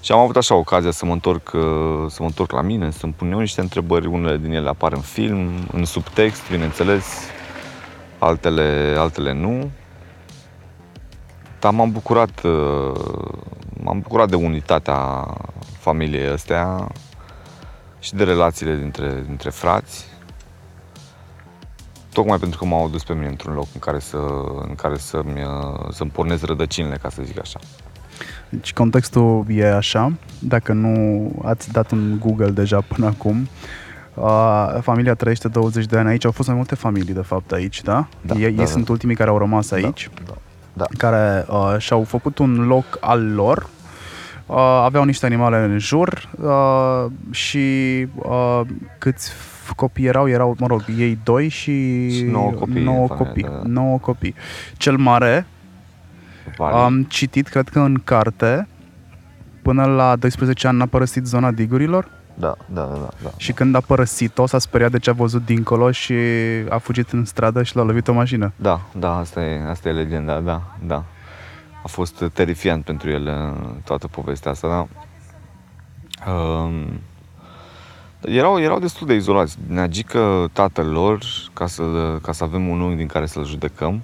Și 0.00 0.12
am 0.12 0.18
avut 0.18 0.36
așa 0.36 0.54
ocazia 0.54 0.90
să 0.90 1.04
mă 1.06 1.12
întorc, 1.12 1.50
uh, 1.54 1.62
să 2.08 2.16
mă 2.18 2.26
întorc 2.26 2.50
la 2.50 2.60
mine, 2.60 2.90
să-mi 2.90 3.12
pun 3.12 3.32
eu 3.32 3.38
niște 3.38 3.60
întrebări, 3.60 4.06
unele 4.06 4.36
din 4.36 4.52
ele 4.52 4.68
apar 4.68 4.92
în 4.92 5.00
film, 5.00 5.50
în 5.72 5.84
subtext, 5.84 6.50
bineînțeles, 6.50 7.20
altele, 8.18 8.94
altele 8.98 9.32
nu. 9.32 9.70
Dar 11.60 11.72
m-am 11.72 11.90
bucurat, 11.90 12.42
uh, 12.42 12.92
m-am 13.82 14.00
bucurat 14.00 14.28
de 14.28 14.36
unitatea 14.36 15.26
familiei 15.78 16.28
astea 16.28 16.88
și 17.98 18.14
de 18.14 18.24
relațiile 18.24 18.76
dintre, 18.76 19.22
dintre 19.26 19.50
frați. 19.50 20.06
Tocmai 22.12 22.38
pentru 22.38 22.58
că 22.58 22.64
m-au 22.64 22.84
adus 22.84 23.04
pe 23.04 23.12
mine 23.12 23.26
într-un 23.26 23.54
loc 23.54 23.66
în 23.74 23.80
care, 23.80 23.98
să, 23.98 24.16
în 24.68 24.74
care 24.74 24.96
să-mi, 24.96 25.42
uh, 25.42 25.88
să-mi 25.90 26.10
pornesc 26.10 26.44
rădăcinile, 26.44 26.96
ca 26.96 27.08
să 27.08 27.22
zic 27.24 27.40
așa. 27.40 27.58
Deci 28.48 28.72
contextul 28.72 29.44
e 29.48 29.74
așa, 29.74 30.12
dacă 30.38 30.72
nu 30.72 31.30
ați 31.44 31.72
dat 31.72 31.90
un 31.90 32.18
Google 32.18 32.50
deja 32.50 32.80
până 32.80 33.06
acum, 33.06 33.48
uh, 34.14 34.78
familia 34.80 35.14
trăiește 35.14 35.48
20 35.48 35.84
de 35.84 35.98
ani 35.98 36.08
aici, 36.08 36.24
au 36.24 36.30
fost 36.30 36.48
mai 36.48 36.56
multe 36.56 36.74
familii 36.74 37.14
de 37.14 37.20
fapt 37.20 37.52
aici, 37.52 37.82
da? 37.82 38.06
Da, 38.20 38.34
ei, 38.34 38.40
da, 38.40 38.46
ei 38.46 38.54
da. 38.54 38.64
sunt 38.64 38.88
ultimii 38.88 39.16
care 39.16 39.30
au 39.30 39.38
rămas 39.38 39.70
aici, 39.70 40.10
Da, 40.14 40.22
da. 40.26 40.34
Care 40.98 41.46
uh, 41.48 41.74
și-au 41.78 42.04
făcut 42.04 42.38
un 42.38 42.66
loc 42.66 42.84
al 43.00 43.32
lor, 43.34 43.68
uh, 44.46 44.56
aveau 44.84 45.04
niște 45.04 45.26
animale 45.26 45.56
în 45.56 45.78
jur 45.78 46.28
uh, 46.40 47.12
și 47.30 47.58
uh, 48.14 48.60
câți 48.98 49.32
f- 49.32 49.74
copii 49.76 50.04
erau, 50.06 50.28
erau, 50.28 50.56
mă 50.58 50.66
rog, 50.66 50.84
ei 50.98 51.18
doi 51.24 51.48
și, 51.48 52.08
Și 52.16 52.22
nouă 52.22 52.50
copii 52.50 52.82
nouă 52.82 53.00
în 53.00 53.06
familie, 53.06 53.26
copii, 53.26 53.42
da, 53.42 53.48
da. 53.48 53.62
nouă 53.66 53.98
copii. 53.98 54.34
Cel 54.76 54.96
mare, 54.96 55.46
Vale. 56.56 56.76
am 56.76 57.02
citit, 57.02 57.48
cred 57.48 57.68
că 57.68 57.78
în 57.78 58.00
carte, 58.04 58.68
până 59.62 59.84
la 59.84 60.16
12 60.16 60.66
ani 60.66 60.78
n-a 60.78 60.86
părăsit 60.86 61.26
zona 61.26 61.50
digurilor 61.50 62.10
Da, 62.40 62.56
da, 62.66 62.82
da, 62.82 62.94
da, 62.94 63.08
da. 63.22 63.30
și 63.36 63.52
când 63.52 63.74
a 63.74 63.80
părăsit-o 63.80 64.46
s-a 64.46 64.58
speriat 64.58 64.90
de 64.90 64.98
ce 64.98 65.10
a 65.10 65.12
văzut 65.12 65.44
dincolo 65.44 65.90
și 65.90 66.14
a 66.68 66.78
fugit 66.78 67.10
în 67.10 67.24
stradă 67.24 67.62
și 67.62 67.76
l-a 67.76 67.82
lovit 67.82 68.08
o 68.08 68.12
mașină. 68.12 68.52
Da, 68.56 68.80
da, 68.92 69.16
asta 69.16 69.42
e, 69.42 69.68
asta 69.68 69.88
e 69.88 69.92
legenda, 69.92 70.40
da, 70.40 70.62
da. 70.86 71.04
A 71.82 71.88
fost 71.88 72.24
terifiant 72.32 72.84
pentru 72.84 73.10
el 73.10 73.26
uh, 73.26 73.70
toată 73.84 74.08
povestea 74.08 74.50
asta, 74.50 74.68
da. 74.68 74.86
Um, 76.32 77.00
erau, 78.20 78.60
erau 78.60 78.78
destul 78.78 79.06
de 79.06 79.14
izolați. 79.14 79.58
Neagică 79.66 80.50
tatăl 80.52 80.86
lor, 80.86 81.24
ca 81.52 81.66
să, 81.66 81.82
ca 82.22 82.32
să 82.32 82.44
avem 82.44 82.68
un 82.68 82.80
unghi 82.80 82.96
din 82.96 83.06
care 83.06 83.26
să-l 83.26 83.46
judecăm, 83.46 84.02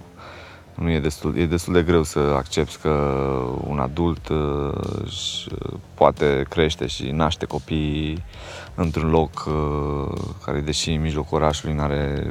nu 0.76 0.90
e 0.90 1.00
destul, 1.00 1.37
e 1.37 1.47
destul 1.47 1.73
de 1.73 1.83
greu 1.83 2.02
să 2.02 2.18
accepti 2.18 2.76
că 2.76 2.88
un 3.66 3.78
adult 3.78 4.28
uh, 4.28 4.73
își 5.04 5.49
poate 5.95 6.47
crește 6.49 6.87
și 6.87 7.11
naște 7.11 7.47
copii 7.47 8.25
într-un 8.75 9.11
loc 9.11 9.45
uh, 9.49 10.18
care, 10.45 10.61
deși 10.61 10.90
în 10.90 11.00
mijlocul 11.00 11.37
orașului, 11.37 11.76
are, 11.78 12.26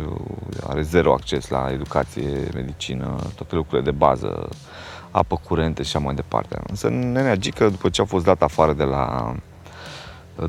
are 0.68 0.82
zero 0.82 1.14
acces 1.14 1.48
la 1.48 1.70
educație, 1.72 2.50
medicină, 2.54 3.16
toate 3.36 3.56
lucrurile 3.56 3.92
de 3.92 3.98
bază, 3.98 4.50
apă 5.12 5.40
curente 5.44 5.84
și 5.84 5.96
așa 5.96 6.06
mai 6.06 6.16
departe. 6.16 6.60
Însă 6.68 6.90
nenea 6.90 7.36
Gică, 7.36 7.70
după 7.70 7.90
ce 7.90 8.02
a 8.02 8.06
fost 8.06 8.26
dat 8.26 8.42
afară 8.42 8.74
de 8.74 8.84
la 8.84 9.36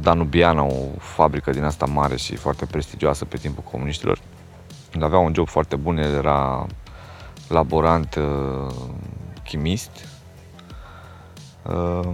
Danubiana, 0.00 0.62
o 0.62 0.74
fabrică 0.98 1.50
din 1.50 1.64
asta 1.64 1.86
mare 1.86 2.16
și 2.16 2.36
foarte 2.36 2.66
prestigioasă 2.66 3.24
pe 3.24 3.36
timpul 3.36 3.62
comuniștilor, 3.70 4.18
unde 4.94 5.04
avea 5.06 5.18
un 5.18 5.34
job 5.34 5.48
foarte 5.48 5.76
bun, 5.76 5.96
el 5.96 6.14
era 6.14 6.66
laborant 7.48 8.14
uh, 8.14 8.74
chimist. 9.44 9.90
Uh, 11.62 12.08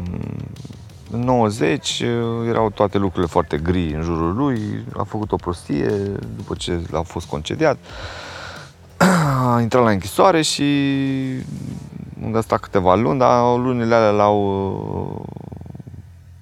în 1.11 1.21
90 1.21 2.01
uh, 2.01 2.49
erau 2.49 2.71
toate 2.71 2.99
lucrurile 2.99 3.31
foarte 3.31 3.59
gri 3.59 3.95
în 3.95 4.03
jurul 4.03 4.35
lui, 4.35 4.85
a 4.97 5.03
făcut 5.03 5.33
o 5.33 5.37
prostie 5.37 5.89
după 6.37 6.55
ce 6.55 6.81
a 6.93 7.01
fost 7.01 7.27
concediat. 7.27 7.79
A 9.55 9.61
intrat 9.61 9.83
la 9.83 9.91
închisoare 9.91 10.43
și 10.43 10.63
unde 12.23 12.39
a 12.39 12.41
stat 12.41 12.61
câteva 12.61 12.95
luni, 12.95 13.19
dar 13.19 13.57
lunile 13.59 13.95
alea 13.95 14.11
l-au 14.11 14.39
uh, 15.17 15.41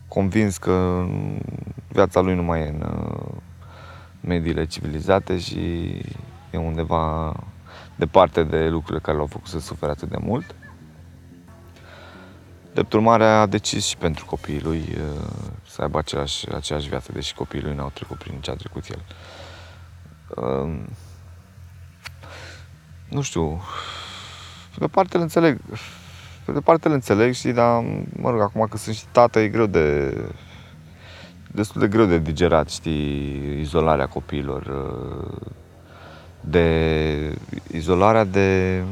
convins 0.09 0.57
că 0.57 1.05
viața 1.89 2.21
lui 2.21 2.35
nu 2.35 2.43
mai 2.43 2.61
e 2.61 2.69
în 2.69 2.87
uh, 2.87 3.35
mediile 4.21 4.67
civilizate 4.67 5.39
și 5.39 5.59
e 6.51 6.57
undeva 6.57 7.35
departe 8.01 8.43
de 8.43 8.69
lucrurile 8.69 9.01
care 9.03 9.17
l-au 9.17 9.27
făcut 9.27 9.49
să 9.49 9.61
sufere 9.61 9.91
atât 9.93 10.09
de 10.09 10.19
mult. 10.21 10.55
Drept 12.73 12.93
urmare 12.93 13.25
a 13.25 13.47
decis 13.47 13.87
și 13.87 13.97
pentru 13.97 14.25
copiii 14.25 14.63
lui 14.63 14.85
uh, 14.91 15.31
să 15.67 15.83
aibă 15.83 15.99
aceeași, 15.99 16.53
aceeași 16.53 16.89
viață, 16.89 17.13
deși 17.13 17.35
copiii 17.35 17.63
lui 17.63 17.75
n-au 17.75 17.91
trecut 17.95 18.17
prin 18.17 18.41
ce 18.41 18.51
a 18.51 18.55
trecut 18.55 18.85
el. 18.89 19.03
Uh, 20.37 20.81
Nu 23.11 23.21
știu, 23.21 23.63
pe 24.71 24.79
de 24.79 24.87
parte 24.87 25.17
îl 25.17 25.23
înțeleg, 25.23 25.59
pe 26.45 26.53
de 26.53 26.61
parte 26.61 26.89
îl 26.89 26.95
înțeleg, 26.95 27.33
știi, 27.35 27.53
dar, 27.53 27.85
mă 28.17 28.31
rog, 28.31 28.41
acum 28.41 28.67
că 28.71 28.77
sunt 28.77 28.95
și 28.95 29.05
tată, 29.13 29.39
e 29.39 29.49
greu 29.49 29.67
de, 29.67 30.17
destul 31.53 31.81
de 31.81 31.89
greu 31.89 32.05
de 32.05 32.19
digerat, 32.19 32.69
știi, 32.69 33.61
izolarea 33.61 34.07
copiilor, 34.07 34.63
uh, 34.63 35.53
de 36.41 37.39
izolarea 37.73 38.25
de 38.25 38.83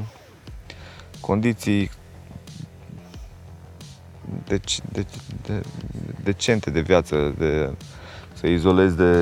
condiții 1.20 1.90
deci, 4.44 4.80
de, 4.92 5.06
de, 5.42 5.62
decente 6.22 6.70
de 6.70 6.80
viață, 6.80 7.34
de 7.38 7.70
să 8.32 8.46
izolezi 8.46 8.96
de, 8.96 9.14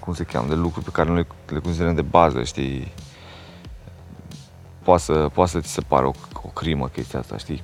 cum 0.00 0.14
se 0.14 0.24
cheamă, 0.24 0.48
de 0.48 0.54
lucruri 0.54 0.84
pe 0.84 0.90
care 0.90 1.10
noi 1.10 1.26
le 1.46 1.58
considerăm 1.58 1.94
de 1.94 2.02
bază, 2.02 2.42
știi? 2.42 2.92
Poate 4.82 5.02
să, 5.02 5.30
poate 5.32 5.50
să 5.50 5.60
ți 5.60 5.72
se 5.72 5.80
pară 5.80 6.06
o, 6.06 6.12
o 6.42 6.48
crimă 6.48 6.88
chestia 6.88 7.18
asta, 7.18 7.36
știi? 7.36 7.60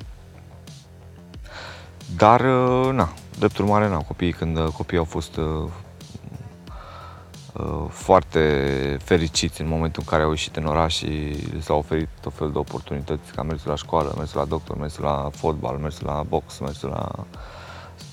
Dar, 2.16 2.40
uh, 2.40 2.92
na, 2.92 3.12
drept 3.38 3.58
urmare, 3.58 3.88
na, 3.88 3.96
copiii, 3.96 4.32
când 4.32 4.58
uh, 4.58 4.64
copiii 4.64 4.98
au 4.98 5.04
fost 5.04 5.36
uh, 5.36 5.44
uh, 5.44 5.70
foarte 7.88 8.40
fericiți 9.04 9.60
în 9.60 9.68
momentul 9.68 10.02
în 10.04 10.10
care 10.10 10.22
au 10.22 10.30
ieșit 10.30 10.56
în 10.56 10.66
oraș 10.66 10.96
și 10.96 11.06
li 11.52 11.62
s-au 11.62 11.78
oferit 11.78 12.08
tot 12.20 12.34
felul 12.34 12.52
de 12.52 12.58
oportunități, 12.58 13.32
ca 13.32 13.42
mersul 13.42 13.70
la 13.70 13.76
școală, 13.76 14.14
mersul 14.16 14.38
la 14.38 14.44
doctor, 14.44 14.76
mersul 14.76 15.04
la 15.04 15.30
fotbal, 15.32 15.76
mersul 15.76 16.06
la 16.06 16.24
box, 16.28 16.58
mersul 16.58 16.88
la 16.88 17.24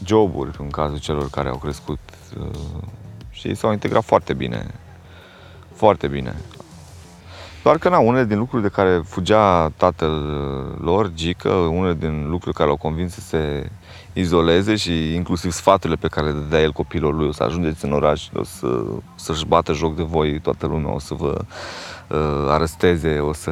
joburi, 0.05 0.55
în 0.59 0.69
cazul 0.69 0.99
celor 0.99 1.29
care 1.29 1.49
au 1.49 1.57
crescut 1.57 1.99
uh, 2.39 2.47
și 3.29 3.47
ei 3.47 3.55
s-au 3.55 3.71
integrat 3.71 4.03
foarte 4.03 4.33
bine, 4.33 4.73
foarte 5.73 6.07
bine. 6.07 6.35
Doar 7.63 7.77
că, 7.77 7.89
na, 7.89 7.99
unele 7.99 8.25
din 8.25 8.37
lucruri 8.37 8.61
de 8.61 8.69
care 8.69 9.01
fugea 9.05 9.69
tatăl 9.69 10.11
uh, 10.11 10.79
lor, 10.81 11.11
Gică, 11.13 11.49
unele 11.49 11.93
din 11.93 12.29
lucruri 12.29 12.55
care 12.55 12.67
l-au 12.67 12.77
convins 12.77 13.13
să 13.13 13.21
se 13.21 13.69
izoleze 14.17 14.75
și 14.75 15.13
inclusiv 15.13 15.51
sfaturile 15.51 15.97
pe 15.97 16.07
care 16.07 16.27
le 16.27 16.33
dădea 16.33 16.61
el 16.61 16.71
copilor 16.71 17.13
lui, 17.13 17.27
o 17.27 17.31
să 17.31 17.43
ajungeți 17.43 17.85
în 17.85 17.91
oraș, 17.91 18.27
o 18.33 18.43
să, 18.43 18.83
să-și 19.15 19.45
bată 19.45 19.73
joc 19.73 19.95
de 19.95 20.03
voi 20.03 20.39
toată 20.39 20.67
lumea, 20.67 20.93
o 20.93 20.99
să 20.99 21.13
vă 21.13 21.41
uh, 22.07 22.45
aresteze, 22.47 23.19
o 23.19 23.33
să 23.33 23.51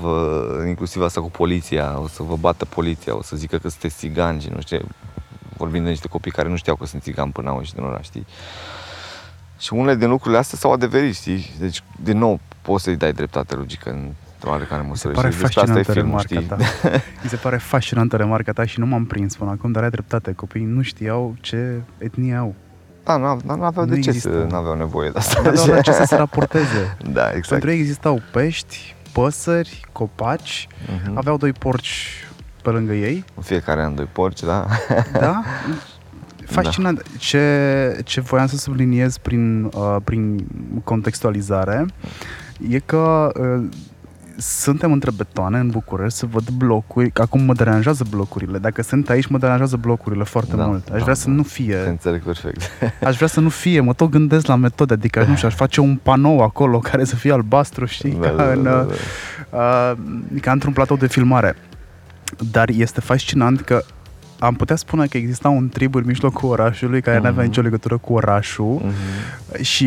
vă, 0.00 0.46
inclusiv 0.66 1.02
asta 1.02 1.20
cu 1.20 1.30
poliția, 1.30 2.00
o 2.00 2.08
să 2.08 2.22
vă 2.22 2.36
bată 2.36 2.64
poliția, 2.64 3.16
o 3.16 3.22
să 3.22 3.36
zică 3.36 3.58
că 3.58 3.68
sunteți 3.68 3.96
țigani 3.96 4.40
și 4.40 4.48
nu 4.54 4.60
știu, 4.60 4.80
vorbind 5.56 5.84
de 5.84 5.90
niște 5.90 6.08
copii 6.08 6.30
care 6.30 6.48
nu 6.48 6.56
știau 6.56 6.76
că 6.76 6.86
sunt 6.86 7.02
țigani 7.02 7.32
până 7.32 7.48
au 7.48 7.58
ieșit 7.58 7.74
din 7.74 7.84
oraș, 7.84 8.04
știi? 8.04 8.26
Și 9.58 9.72
unele 9.72 9.96
din 9.96 10.08
lucrurile 10.08 10.38
astea 10.38 10.58
s-au 10.58 10.72
adeverit, 10.72 11.14
știi? 11.14 11.50
Deci, 11.58 11.82
din 12.02 12.18
nou, 12.18 12.40
poți 12.62 12.84
să-i 12.84 12.96
dai 12.96 13.12
dreptate 13.12 13.54
logică 13.54 13.90
în 13.90 14.12
oarecare 14.44 14.80
Mi 14.88 14.96
se 14.96 15.08
măsură. 15.08 15.12
pare 15.14 15.30
și 15.30 15.38
despre 15.40 15.60
asta 15.60 15.78
e 15.78 15.82
fascinantă 15.82 15.92
filmul, 15.92 16.20
remarca 16.28 16.56
știi? 16.56 16.88
ta. 16.88 16.98
Mi 17.22 17.28
se 17.28 17.36
pare 17.36 17.56
fascinantă 17.56 18.16
remarca 18.16 18.52
ta 18.52 18.64
și 18.64 18.78
nu 18.80 18.86
m-am 18.86 19.04
prins 19.04 19.36
până 19.36 19.50
acum, 19.50 19.72
dar 19.72 19.82
ai 19.82 19.90
dreptate. 19.90 20.32
Copiii 20.32 20.64
nu 20.64 20.82
știau 20.82 21.34
ce 21.40 21.80
etnie 21.98 22.34
au. 22.34 22.54
Da, 23.04 23.16
nu, 23.16 23.40
nu 23.56 23.64
aveau 23.64 23.86
Nu 23.86 23.94
de 23.94 24.00
ce 24.00 24.08
există. 24.08 24.30
să, 24.30 24.46
nu 24.50 24.56
aveau 24.56 24.76
nevoie 24.76 25.10
de 25.10 25.18
asta. 25.18 25.40
Nu 25.42 25.48
aveau 25.48 25.66
la 25.66 25.80
ce 25.80 25.92
să 25.92 26.04
se 26.06 26.16
raporteze. 26.24 26.96
Da, 27.12 27.26
exact. 27.28 27.48
Pentru 27.48 27.70
ei 27.70 27.78
existau 27.78 28.20
pești, 28.32 28.94
păsări, 29.12 29.80
copaci, 29.92 30.68
Mhm. 31.04 31.16
aveau 31.18 31.36
doi 31.36 31.52
porci 31.52 32.24
pe 32.62 32.70
lângă 32.70 32.92
ei, 32.92 33.24
În 33.34 33.42
fiecare 33.42 33.82
an 33.82 33.94
doi 33.94 34.08
porci, 34.12 34.40
da? 34.42 34.66
da? 35.12 35.42
fascinant. 36.46 37.02
Ce, 37.18 38.00
ce 38.04 38.20
voiam 38.20 38.46
să 38.46 38.56
subliniez 38.56 39.16
prin, 39.18 39.64
uh, 39.64 39.96
prin 40.04 40.46
contextualizare 40.84 41.86
e 42.68 42.78
că 42.78 43.30
uh, 43.40 43.68
suntem 44.40 44.92
între 44.92 45.10
betoane 45.16 45.58
în 45.58 45.68
București, 45.68 46.18
să 46.18 46.26
văd 46.26 46.48
blocuri. 46.50 47.10
Acum 47.14 47.42
mă 47.42 47.52
deranjează 47.52 48.04
blocurile. 48.10 48.58
Dacă 48.58 48.82
sunt 48.82 49.08
aici, 49.08 49.26
mă 49.26 49.38
deranjează 49.38 49.76
blocurile 49.76 50.24
foarte 50.24 50.56
Da, 50.56 50.66
mult. 50.66 50.88
Aș 50.88 50.96
da, 50.98 51.02
vrea 51.02 51.14
să 51.14 51.26
da. 51.26 51.32
nu 51.32 51.42
Te 51.42 51.48
fie. 51.48 51.76
înțeleg 51.86 52.22
perfect. 52.22 52.70
Aș 53.04 53.16
vrea 53.16 53.28
să 53.28 53.40
nu 53.40 53.48
fie. 53.48 53.80
Mă 53.80 53.92
tot 53.92 54.10
gândesc 54.10 54.46
la 54.46 54.56
metode. 54.56 54.92
Adică, 54.92 55.24
nu 55.28 55.34
știu, 55.34 55.48
aș 55.48 55.54
face 55.54 55.80
un 55.80 55.96
panou 56.02 56.40
acolo 56.42 56.78
care 56.78 57.04
să 57.04 57.16
fie 57.16 57.32
albastru, 57.32 57.84
știi? 57.84 58.16
Da, 58.20 58.28
ca, 58.28 58.34
da, 58.36 58.52
în, 58.52 58.62
da, 58.62 58.86
da. 59.50 59.90
uh, 59.92 60.40
ca 60.40 60.52
într-un 60.52 60.72
platou 60.72 60.96
de 60.96 61.06
filmare. 61.06 61.56
Dar 62.50 62.68
este 62.68 63.00
fascinant 63.00 63.60
că 63.60 63.82
am 64.38 64.54
putea 64.54 64.76
spune 64.76 65.06
că 65.06 65.16
exista 65.16 65.48
un 65.48 65.68
trib 65.68 65.94
în 65.94 66.02
mijlocul 66.06 66.48
orașului 66.48 67.00
care 67.00 67.18
nu 67.18 67.26
avea 67.26 67.32
Mhm. 67.42 67.48
nicio 67.48 67.60
legătură 67.60 67.96
cu 67.96 68.12
orașul 68.12 68.80
Mhm. 68.84 69.62
și 69.62 69.86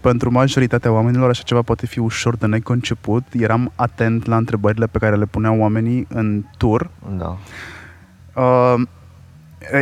pentru 0.00 0.30
majoritatea 0.30 0.92
oamenilor 0.92 1.28
așa 1.28 1.42
ceva 1.42 1.62
poate 1.62 1.86
fi 1.86 1.98
ușor 1.98 2.36
de 2.36 2.46
neconceput. 2.46 3.22
Eram 3.32 3.72
atent 3.74 4.26
la 4.26 4.36
întrebările 4.36 4.86
pe 4.86 4.98
care 4.98 5.16
le 5.16 5.24
puneau 5.26 5.58
oamenii 5.58 6.06
în 6.08 6.44
tur. 6.56 6.90
Da. 7.18 7.36
Uh, 8.42 8.74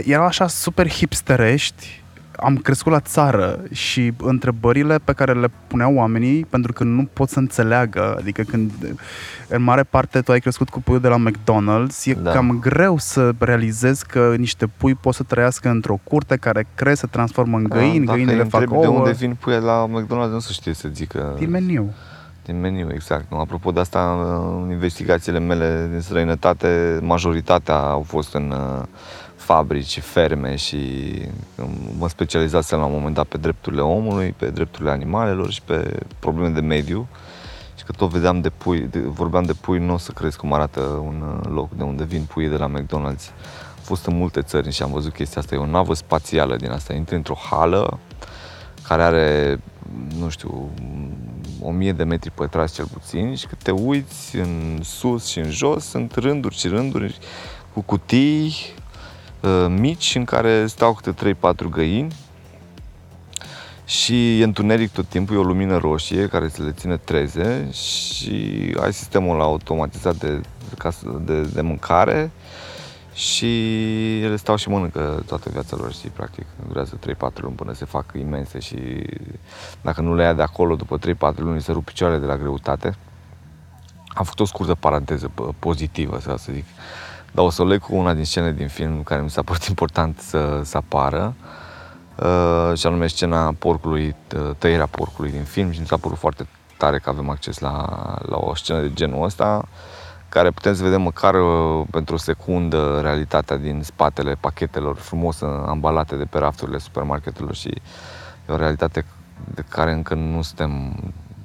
erau 0.04 0.24
așa 0.24 0.46
super 0.46 0.88
hipsterești. 0.88 2.02
Am 2.40 2.57
crescut 2.57 2.92
la 2.92 3.01
țară 3.01 3.59
și 3.72 4.12
întrebările 4.22 4.98
pe 5.05 5.12
care 5.12 5.33
le 5.33 5.51
puneau 5.66 5.94
oamenii, 5.94 6.44
pentru 6.44 6.72
că 6.72 6.85
nu 6.85 7.09
pot 7.12 7.29
să 7.29 7.38
înțeleagă, 7.38 8.14
adică 8.18 8.42
când 8.42 8.70
în 9.48 9.62
mare 9.62 9.83
parte 9.83 10.20
tu 10.20 10.33
ai 10.33 10.40
crescut 10.40 10.68
cu 10.68 10.81
puiul 10.81 11.01
de 11.01 11.09
la 11.09 11.16
McDonald's, 11.31 12.05
e 12.05 12.14
Da. 12.14 12.31
cam 12.31 12.59
greu 12.61 12.98
să 12.98 13.31
realizezi 13.38 14.07
că 14.07 14.35
niște 14.38 14.66
pui 14.66 14.94
pot 14.94 15.14
să 15.14 15.22
trăiască 15.22 15.68
într-o 15.68 15.98
curte 16.05 16.37
care 16.37 16.66
cresc, 16.74 17.01
se 17.01 17.07
transformă 17.07 17.57
în 17.57 17.64
găini, 17.64 18.05
Dacă 18.05 18.16
găinile 18.16 18.42
îi 18.42 18.48
fac 18.48 18.61
întrebi 18.61 18.72
ouă. 18.72 18.83
de 18.83 18.88
unde 18.98 19.11
vin 19.11 19.37
puia 19.40 19.59
la 19.59 19.87
McDonald's, 19.87 20.31
nu 20.31 20.38
se 20.38 20.53
știe 20.53 20.74
să 20.74 20.88
zică. 20.92 21.35
Din 21.38 21.51
meniu. 21.51 21.92
Din 22.44 22.61
meniu, 22.61 22.88
exact. 22.92 23.24
Nu, 23.31 23.38
apropo 23.38 23.70
de 23.70 23.81
asta, 23.81 24.16
în 24.64 24.70
investigațiile 24.70 25.38
mele 25.38 25.88
din 25.90 26.01
străinătate, 26.01 26.98
majoritatea 27.03 27.74
au 27.77 28.03
fost 28.03 28.35
în 28.35 28.51
uh, 28.51 28.85
fabrici, 29.48 30.00
ferme 30.00 30.56
și 30.56 30.76
um, 31.54 31.70
mă 31.98 32.08
specializasem 32.08 32.78
la 32.78 32.84
un 32.84 32.92
moment 32.92 33.14
dat 33.14 33.26
pe 33.26 33.37
drepturile 33.37 33.80
omului, 33.80 34.34
pe 34.37 34.50
drepturile 34.50 34.90
animalelor 34.90 35.50
și 35.50 35.62
pe 35.62 35.98
probleme 36.18 36.48
de 36.48 36.61
mediu. 36.61 37.06
Și 37.76 37.84
că 37.84 37.92
tot 37.92 38.11
vedeam 38.11 38.40
de 38.40 38.50
pui, 38.50 38.80
de, 38.80 38.98
vorbeam 38.98 39.42
de 39.42 39.52
pui, 39.52 39.78
nu 39.78 39.92
o 39.92 39.98
să 39.98 40.12
crezi 40.12 40.37
cum 40.37 40.52
arată 40.52 40.80
un 40.80 41.22
uh, 41.22 41.50
loc 41.50 41.70
de 41.76 41.82
unde 41.82 42.04
vin 42.04 42.22
puii 42.22 42.48
de 42.48 42.56
la 42.56 42.70
McDonald's. 42.70 43.28
Am 43.76 43.82
fost 43.82 44.06
în 44.06 44.16
multe 44.16 44.42
țări 44.42 44.72
și 44.72 44.82
am 44.82 44.90
văzut 44.90 45.12
chestia 45.12 45.40
asta. 45.40 45.54
E 45.54 45.58
o 45.58 45.66
navă 45.66 45.94
spațială 45.94 46.56
din 46.56 46.70
asta. 46.70 46.92
Intri 46.92 47.14
într-o 47.14 47.38
hală 47.50 47.98
care 48.88 49.02
are, 49.02 49.61
nu 50.18 50.28
știu, 50.28 50.70
o 51.62 51.70
mie 51.70 51.92
de 51.92 52.04
metri 52.04 52.30
pătrați 52.30 52.74
cel 52.74 52.87
puțin 52.92 53.34
și 53.34 53.46
că 53.46 53.54
te 53.62 53.70
uiți 53.70 54.37
în 54.37 54.80
sus 54.82 55.26
și 55.26 55.38
în 55.38 55.50
jos, 55.50 55.84
sunt 55.84 56.14
rânduri 56.14 56.56
și 56.56 56.68
rânduri 56.68 57.18
cu 57.72 57.80
cutii 57.80 58.46
uh, 58.46 58.87
mici 59.68 60.14
în 60.14 60.24
care 60.24 60.66
stau 60.66 60.94
câte 60.94 61.35
3-4 61.35 61.68
găini 61.70 62.14
și 63.85 64.40
e 64.40 64.44
întuneric 64.44 64.92
tot 64.92 65.07
timpul, 65.07 65.37
e 65.37 65.38
o 65.38 65.42
lumină 65.42 65.77
roșie 65.77 66.27
care 66.27 66.48
să 66.48 66.62
le 66.62 66.72
ține 66.72 66.96
treze 66.96 67.70
și 67.70 68.77
ai 68.81 68.92
sistemul 68.92 69.35
ăla 69.35 69.44
automatizat 69.44 70.16
de, 70.16 70.40
de, 71.24 71.42
de 71.42 71.61
mâncare 71.61 72.31
și 73.18 73.46
ele 74.22 74.37
stau 74.37 74.57
și 74.57 74.68
mănâncă 74.68 75.22
toată 75.27 75.48
viața 75.51 75.77
lor, 75.77 75.92
știi, 75.92 76.09
practic. 76.09 76.46
Durează 76.66 76.98
3-4 77.07 77.40
luni 77.40 77.55
până 77.55 77.72
se 77.72 77.85
fac 77.85 78.12
imense 78.18 78.59
și 78.59 78.77
dacă 79.81 80.01
nu 80.01 80.14
le 80.14 80.22
ia 80.22 80.33
de 80.33 80.42
acolo, 80.42 80.74
după 80.74 80.98
3-4 80.98 81.37
luni 81.37 81.62
se 81.62 81.72
rup 81.72 81.85
picioarele 81.85 82.20
de 82.20 82.27
la 82.27 82.37
greutate. 82.37 82.96
Am 84.09 84.24
făcut 84.24 84.40
o 84.40 84.44
scurtă 84.44 84.74
paranteză 84.74 85.29
p- 85.29 85.59
pozitivă, 85.59 86.18
să 86.20 86.35
să 86.38 86.53
zic. 86.53 86.64
Dar 87.33 87.45
o 87.45 87.51
să 87.51 87.62
o 87.62 87.64
leg 87.64 87.81
cu 87.81 87.97
una 87.97 88.14
din 88.14 88.25
scenele 88.25 88.53
din 88.53 88.69
film 88.69 89.03
care 89.03 89.23
mi 89.23 89.31
s-a 89.31 89.43
părut 89.43 89.64
important 89.64 90.19
să, 90.19 90.61
să 90.64 90.77
apară. 90.77 91.35
Uh, 92.14 92.77
și 92.77 92.87
anume 92.87 93.07
scena 93.07 93.55
porcului, 93.59 94.14
tă- 94.27 94.55
tăierea 94.59 94.87
porcului 94.87 95.31
din 95.31 95.43
film 95.43 95.71
și 95.71 95.81
mi 95.81 95.87
s-a 95.87 95.97
părut 95.97 96.19
foarte 96.19 96.47
tare 96.77 96.99
că 96.99 97.11
avem 97.11 97.29
acces 97.29 97.59
la, 97.59 97.85
la 98.23 98.37
o 98.37 98.55
scenă 98.55 98.81
de 98.81 98.93
genul 98.93 99.25
ăsta 99.25 99.69
care 100.29 100.51
putem 100.51 100.75
să 100.75 100.83
vedem 100.83 101.03
măcar 101.03 101.35
uh, 101.35 101.87
pentru 101.91 102.14
o 102.14 102.19
secundă 102.19 103.01
realitatea 103.01 103.57
din 103.57 103.83
spatele 103.83 104.35
pachetelor 104.41 104.97
frumos 104.97 105.41
uh, 105.41 105.64
ambalate 105.67 106.17
de 106.17 106.25
pe 106.25 106.38
rafturile 106.38 106.79
supermarketelor 106.79 107.55
și 107.55 107.69
e 108.49 108.53
o 108.53 108.57
realitate 108.57 109.05
de 109.55 109.64
care 109.69 109.93
încă 109.93 110.14
nu 110.14 110.43
suntem, 110.43 110.88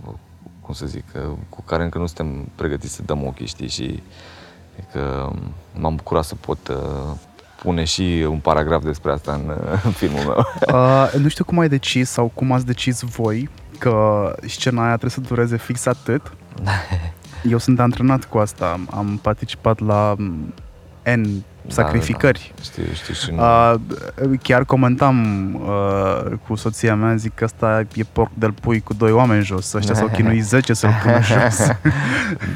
uh, 0.07 0.13
cum 0.61 0.73
să 0.73 0.85
zic, 0.85 1.05
uh, 1.15 1.37
cu 1.49 1.61
care 1.61 1.83
încă 1.83 1.97
nu 1.97 2.05
suntem 2.05 2.51
pregătiți 2.55 2.93
să 2.93 3.01
dăm 3.05 3.25
ochii, 3.25 3.47
știi, 3.47 3.67
și 3.67 4.03
că 4.91 5.29
m-am 5.73 5.95
bucurat 5.95 6.23
să 6.23 6.35
pot 6.35 6.67
uh, 6.67 7.11
pune 7.61 7.83
și 7.83 8.25
un 8.29 8.37
paragraf 8.39 8.83
despre 8.83 9.11
asta 9.11 9.31
în, 9.33 9.49
uh, 9.49 9.81
în 9.83 9.91
filmul 9.91 10.19
meu. 10.23 10.45
Uh, 10.73 11.11
nu 11.17 11.27
știu 11.27 11.43
cum 11.43 11.59
ai 11.59 11.69
decis 11.69 12.09
sau 12.09 12.31
cum 12.33 12.51
ați 12.51 12.65
decis 12.65 13.01
voi 13.01 13.49
că 13.77 14.35
scena 14.47 14.81
aia 14.81 14.89
trebuie 14.97 15.11
să 15.11 15.19
dureze 15.33 15.57
fix 15.57 15.85
atât. 15.85 16.31
Eu 17.49 17.57
sunt 17.57 17.79
antrenat 17.79 18.23
cu 18.25 18.37
asta. 18.37 18.69
Am- 18.71 18.89
Am 18.91 19.19
participat 19.21 19.79
la 19.79 20.15
mm, 20.17 20.53
N 21.15 21.43
sacrificări. 21.67 22.53
Da, 22.55 22.61
da. 22.61 22.63
Știu, 22.63 22.83
știu 22.93 23.13
și 23.13 23.31
nu. 23.31 23.41
Uh, 23.41 24.39
chiar 24.41 24.65
comentam 24.65 25.17
uh, 25.55 26.31
cu 26.47 26.55
soția 26.55 26.95
mea, 26.95 27.15
zic 27.15 27.33
că 27.35 27.43
asta 27.43 27.83
e 27.95 28.03
porc 28.11 28.31
del 28.33 28.51
pui 28.51 28.79
cu 28.81 28.93
doi 28.93 29.11
oameni 29.11 29.43
jos. 29.43 29.73
Ăștia 29.73 29.95
s-au 29.95 30.07
chinuit 30.07 30.45
10 30.45 30.73
să-l 30.73 30.91
pună 31.03 31.21
jos. 31.31 31.57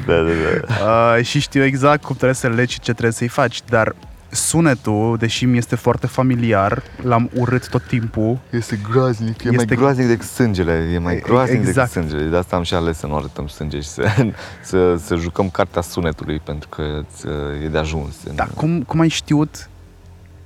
da, 0.06 0.14
da, 0.22 0.30
da. 0.66 1.16
Uh, 1.16 1.24
și 1.24 1.40
știu 1.40 1.64
exact 1.64 2.04
cum 2.04 2.14
trebuie 2.14 2.34
să 2.34 2.48
legi 2.48 2.72
și 2.72 2.80
ce 2.80 2.90
trebuie 2.90 3.12
să-i 3.12 3.28
faci, 3.28 3.60
dar 3.68 3.94
sunetul, 4.30 5.16
deși 5.16 5.44
mi 5.44 5.56
este 5.58 5.76
foarte 5.76 6.06
familiar, 6.06 6.82
l-am 7.02 7.30
urât 7.34 7.68
tot 7.68 7.82
timpul. 7.86 8.38
Este 8.50 8.80
groaznic, 8.90 9.42
e 9.42 9.48
mai 9.50 9.54
Este- 9.60 9.74
groaznic 9.74 10.06
decât 10.06 10.26
sângele, 10.26 10.72
e 10.94 10.98
mai 10.98 11.14
E- 11.14 11.20
groaznic 11.20 11.58
exact. 11.66 11.92
decât 11.92 12.08
sângele. 12.08 12.30
De 12.30 12.36
asta 12.36 12.56
am 12.56 12.62
și 12.62 12.74
ales 12.74 12.98
să 12.98 13.06
nu 13.06 13.16
arătăm 13.16 13.46
sânge 13.46 13.80
și 13.80 13.88
să, 13.88 14.02
să, 14.62 14.96
să 14.96 15.14
jucăm 15.16 15.48
cartea 15.50 15.82
sunetului, 15.82 16.40
pentru 16.44 16.68
că 16.68 16.82
îți, 16.82 17.26
e 17.64 17.68
de 17.68 17.78
ajuns. 17.78 18.14
Dar 18.34 18.48
cum, 18.54 18.82
cum 18.82 19.00
ai 19.00 19.08
știut 19.08 19.68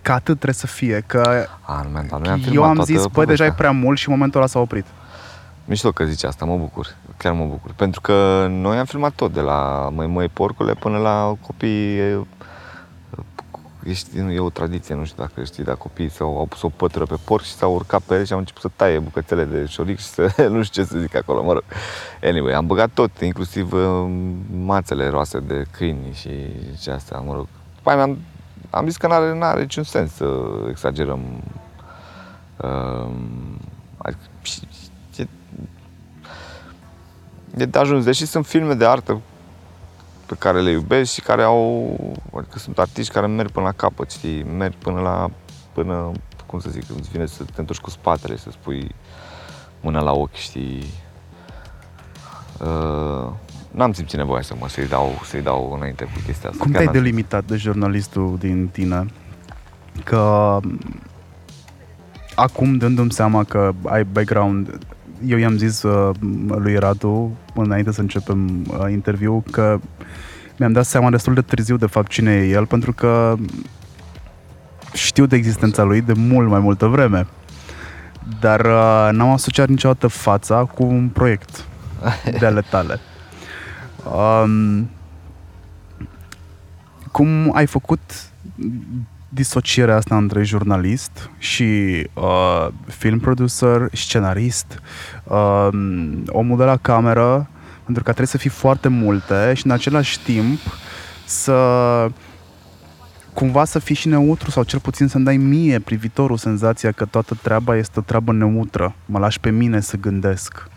că 0.02 0.12
atât 0.12 0.34
trebuie 0.34 0.54
să 0.54 0.66
fie? 0.66 1.02
Că 1.06 1.46
A, 1.60 1.82
nu 1.84 1.88
mi-am 1.88 2.06
dat, 2.10 2.20
noi 2.20 2.28
am 2.32 2.38
eu 2.44 2.48
filmat 2.50 2.68
am 2.68 2.74
toată 2.74 2.92
zis, 2.92 3.06
bă, 3.06 3.24
deja 3.24 3.44
e 3.44 3.46
povestea. 3.46 3.52
prea 3.52 3.70
mult 3.70 3.98
și 3.98 4.08
în 4.08 4.14
momentul 4.14 4.40
ăla 4.40 4.48
s-a 4.48 4.58
oprit. 4.58 4.84
Mișto 5.64 5.92
că 5.92 6.04
zici 6.04 6.24
asta, 6.24 6.44
mă 6.44 6.56
bucur, 6.56 6.86
chiar 7.16 7.32
mă 7.32 7.44
bucur. 7.44 7.70
Pentru 7.76 8.00
că 8.00 8.46
noi 8.50 8.76
am 8.78 8.84
filmat 8.84 9.12
tot, 9.12 9.32
de 9.32 9.40
la 9.40 9.88
măi 9.94 10.06
măi 10.06 10.28
porcule 10.28 10.74
până 10.74 10.98
la 10.98 11.36
copii 11.46 11.98
e, 13.84 13.90
e, 14.16 14.32
e 14.32 14.38
o 14.38 14.50
tradiție, 14.50 14.94
nu 14.94 15.04
știu 15.04 15.22
dacă 15.22 15.44
știi, 15.44 15.64
dar 15.64 15.76
copiii 15.76 16.10
s-au 16.10 16.38
au 16.38 16.46
pus 16.46 16.62
o 16.62 16.68
pătură 16.68 17.04
pe 17.04 17.16
porc 17.24 17.44
și 17.44 17.52
s-au 17.52 17.74
urcat 17.74 18.00
pe 18.02 18.14
el 18.14 18.24
și 18.24 18.32
au 18.32 18.38
început 18.38 18.60
să 18.60 18.70
taie 18.76 18.98
bucățele 18.98 19.44
de 19.44 19.66
șoric 19.66 19.98
și 19.98 20.04
să, 20.04 20.34
nu 20.50 20.62
știu 20.62 20.82
ce 20.82 20.88
să 20.88 20.98
zic 20.98 21.14
acolo, 21.14 21.42
mă 21.42 21.52
rog. 21.52 21.64
Anyway, 22.22 22.52
am 22.52 22.66
băgat 22.66 22.90
tot, 22.90 23.20
inclusiv 23.20 23.72
uh, 23.72 24.10
mațele 24.64 25.08
roase 25.08 25.38
de 25.40 25.64
câini 25.70 26.12
și, 26.12 26.30
și 26.80 26.88
astea, 26.88 27.18
mă 27.18 27.34
rog. 27.34 27.46
După 27.76 27.90
aia 27.90 28.02
am, 28.02 28.18
am 28.70 28.86
zis 28.86 28.96
că 28.96 29.06
n-are, 29.06 29.38
n-are 29.38 29.60
niciun 29.60 29.82
sens 29.82 30.12
să 30.12 30.26
exagerăm 30.68 31.20
uh, 32.56 33.10
adică, 33.96 34.20
și- 34.42 34.68
e, 35.16 35.26
e 37.56 37.64
de 37.64 37.78
ajuns, 37.78 38.04
deși 38.04 38.26
sunt 38.26 38.46
filme 38.46 38.74
de 38.74 38.86
artă 38.86 39.20
pe 40.26 40.34
care 40.38 40.60
le 40.60 40.70
iubesc 40.70 41.12
și 41.12 41.20
care 41.20 41.42
au, 41.42 41.96
adică 42.36 42.58
sunt 42.58 42.78
artiști 42.78 43.12
care 43.12 43.26
merg 43.26 43.50
până 43.50 43.66
la 43.66 43.72
capăt, 43.72 44.10
știi, 44.10 44.42
merg 44.42 44.74
până 44.74 45.00
la, 45.00 45.30
până, 45.72 46.10
cum 46.46 46.60
să 46.60 46.70
zic, 46.70 46.82
îți 46.98 47.10
vine 47.10 47.26
să 47.26 47.44
te 47.44 47.60
întorci 47.60 47.80
cu 47.80 47.90
spatele, 47.90 48.36
să 48.36 48.48
spui 48.50 48.94
mâna 49.80 50.00
la 50.00 50.12
ochi, 50.12 50.34
știi. 50.34 50.84
Uh, 52.60 53.30
n-am 53.70 53.92
simțit 53.92 54.18
nevoia 54.18 54.42
să 54.42 54.54
mă, 54.60 54.68
să-i 54.68 54.88
dau, 54.88 55.20
să-i 55.24 55.42
dau 55.42 55.72
înainte 55.76 56.04
cu 56.04 56.20
chestia 56.26 56.50
asta. 56.50 56.62
Cum 56.62 56.72
Chiar 56.72 56.82
te-ai 56.82 56.84
n-am 56.84 56.94
simțit. 56.94 57.02
delimitat 57.02 57.44
de 57.44 57.56
jurnalistul 57.56 58.36
din 58.38 58.68
tine? 58.68 59.06
Că 60.04 60.58
acum 62.34 62.76
dându-mi 62.76 63.12
seama 63.12 63.44
că 63.44 63.72
ai 63.84 64.04
background, 64.04 64.78
eu 65.26 65.38
i-am 65.38 65.56
zis 65.56 65.82
uh, 65.82 66.16
lui 66.48 66.76
Radu, 66.76 67.36
înainte 67.54 67.92
să 67.92 68.00
începem 68.00 68.66
uh, 68.68 68.90
interviu, 68.90 69.44
că 69.50 69.78
mi-am 70.62 70.74
dat 70.74 70.84
seama 70.84 71.10
destul 71.10 71.34
de 71.34 71.40
târziu 71.40 71.76
de 71.76 71.86
fapt 71.86 72.10
cine 72.10 72.32
e 72.32 72.48
el, 72.48 72.66
pentru 72.66 72.92
că 72.92 73.36
știu 74.92 75.26
de 75.26 75.36
existența 75.36 75.82
lui 75.82 76.00
de 76.00 76.12
mult 76.12 76.48
mai 76.48 76.60
multă 76.60 76.86
vreme. 76.86 77.26
Dar 78.40 78.60
uh, 78.60 79.08
n-am 79.12 79.30
asociat 79.30 79.68
niciodată 79.68 80.06
fața 80.06 80.64
cu 80.64 80.84
un 80.84 81.08
proiect 81.08 81.64
de 82.38 82.46
ale 82.46 82.60
tale. 82.70 83.00
Um, 84.04 84.90
cum 87.10 87.50
ai 87.54 87.66
făcut 87.66 88.00
disocierea 89.28 89.96
asta 89.96 90.16
între 90.16 90.42
jurnalist 90.42 91.30
și 91.38 91.62
uh, 92.14 92.68
film 92.86 93.18
producer, 93.18 93.88
scenarist, 93.92 94.82
uh, 95.24 95.68
omul 96.26 96.56
de 96.56 96.64
la 96.64 96.76
cameră, 96.76 97.48
pentru 97.92 98.12
că 98.12 98.18
trebuie 98.18 98.26
să 98.26 98.48
fii 98.48 98.60
foarte 98.60 98.88
multe 98.88 99.52
și 99.54 99.66
în 99.66 99.72
același 99.72 100.20
timp 100.20 100.60
să 101.24 102.10
cumva 103.32 103.64
să 103.64 103.78
fii 103.78 103.94
și 103.94 104.08
neutru 104.08 104.50
sau 104.50 104.62
cel 104.62 104.78
puțin 104.78 105.08
să-mi 105.08 105.24
dai 105.24 105.36
mie, 105.36 105.78
privitorul, 105.78 106.36
senzația 106.36 106.92
că 106.92 107.04
toată 107.04 107.38
treaba 107.42 107.76
este 107.76 107.98
o 107.98 108.02
treabă 108.02 108.32
neutră. 108.32 108.94
Mă 109.06 109.18
lași 109.18 109.40
pe 109.40 109.50
mine 109.50 109.80
să 109.80 109.96
gândesc. 109.96 110.68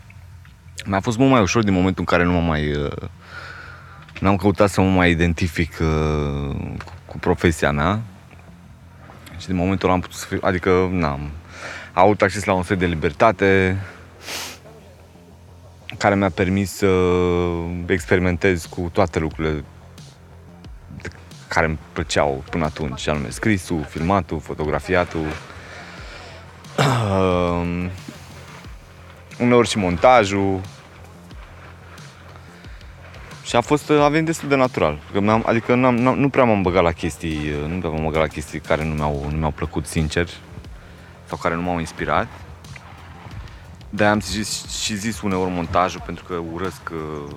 Mi-a 0.84 1.00
fost 1.00 1.18
mult 1.18 1.30
mai 1.30 1.40
ușor 1.40 1.62
din 1.62 1.72
momentul 1.72 2.04
în 2.08 2.16
care 2.16 2.24
nu 2.24 2.32
mă 2.32 2.40
mai... 2.40 2.72
Uh, 2.72 2.90
n-am 4.20 4.36
căutat 4.36 4.70
să 4.70 4.80
mă 4.80 4.90
mai 4.90 5.10
identific 5.10 5.78
uh, 5.80 6.56
cu, 6.84 6.92
cu 7.06 7.18
profesia 7.18 7.72
mea. 7.72 8.00
Și 9.38 9.46
din 9.46 9.56
momentul 9.56 9.88
ăla 9.88 9.96
am 9.96 10.00
putut 10.00 10.16
să 10.16 10.26
fiu... 10.26 10.38
Adică, 10.42 10.88
n-am... 10.92 11.30
Am 11.92 12.02
avut 12.02 12.22
acces 12.22 12.44
la 12.44 12.52
un 12.52 12.62
soi 12.62 12.76
de 12.76 12.86
libertate 12.86 13.76
care 15.98 16.14
mi-a 16.14 16.30
permis 16.30 16.72
să 16.72 16.86
experimentez 17.86 18.64
cu 18.64 18.90
toate 18.92 19.18
lucrurile 19.18 19.64
de- 21.02 21.08
care 21.48 21.66
îmi 21.66 21.78
plăceau 21.92 22.44
până 22.50 22.64
atunci, 22.64 22.98
și 22.98 23.08
anume 23.08 23.30
scrisul, 23.30 23.84
filmatul, 23.88 24.40
fotografiatul, 24.40 25.26
um, 26.78 27.90
uneori 29.38 29.68
și 29.68 29.78
montajul. 29.78 30.60
Și 33.44 33.56
a 33.56 33.60
fost, 33.60 33.90
a 33.90 34.08
venit 34.08 34.26
destul 34.26 34.48
de 34.48 34.56
natural. 34.56 34.98
Că 35.12 35.20
m-am, 35.20 35.42
adică 35.46 35.74
n-am, 35.74 35.94
n-am, 35.96 36.18
nu 36.18 36.28
prea 36.28 36.44
m-am 36.44 36.62
băgat 36.62 36.82
la 36.82 36.92
chestii, 36.92 37.52
nu 37.68 37.78
prea 37.78 37.90
m-am 37.90 38.04
băgat 38.04 38.20
la 38.20 38.26
chestii 38.26 38.60
care 38.60 38.84
nu 38.84 38.94
mi-au, 38.94 39.26
nu 39.30 39.36
mi-au 39.36 39.50
plăcut 39.50 39.86
sincer 39.86 40.28
sau 41.24 41.38
care 41.38 41.54
nu 41.54 41.62
m-au 41.62 41.78
inspirat. 41.78 42.26
De 43.90 44.04
am 44.04 44.20
zis, 44.20 44.80
și 44.82 44.96
zis 44.96 45.20
uneori 45.20 45.50
montajul 45.50 46.02
pentru 46.04 46.24
că 46.24 46.34
urăsc 46.52 46.90
uh, 46.92 47.34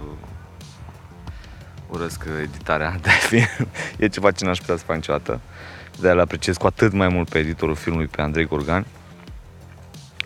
urăsc 1.89 2.25
editarea 2.41 2.95
de 3.01 3.09
film. 3.09 3.67
E 3.97 4.07
ceva 4.07 4.31
ce 4.31 4.45
n-aș 4.45 4.57
putea 4.57 4.77
să 4.77 4.83
fac 4.83 4.95
niciodată. 4.95 5.39
De 5.99 6.09
îl 6.09 6.19
apreciez 6.19 6.57
cu 6.57 6.67
atât 6.67 6.91
mai 6.93 7.07
mult 7.07 7.29
pe 7.29 7.39
editorul 7.39 7.75
filmului, 7.75 8.07
pe 8.07 8.21
Andrei 8.21 8.45
Gorgan. 8.45 8.85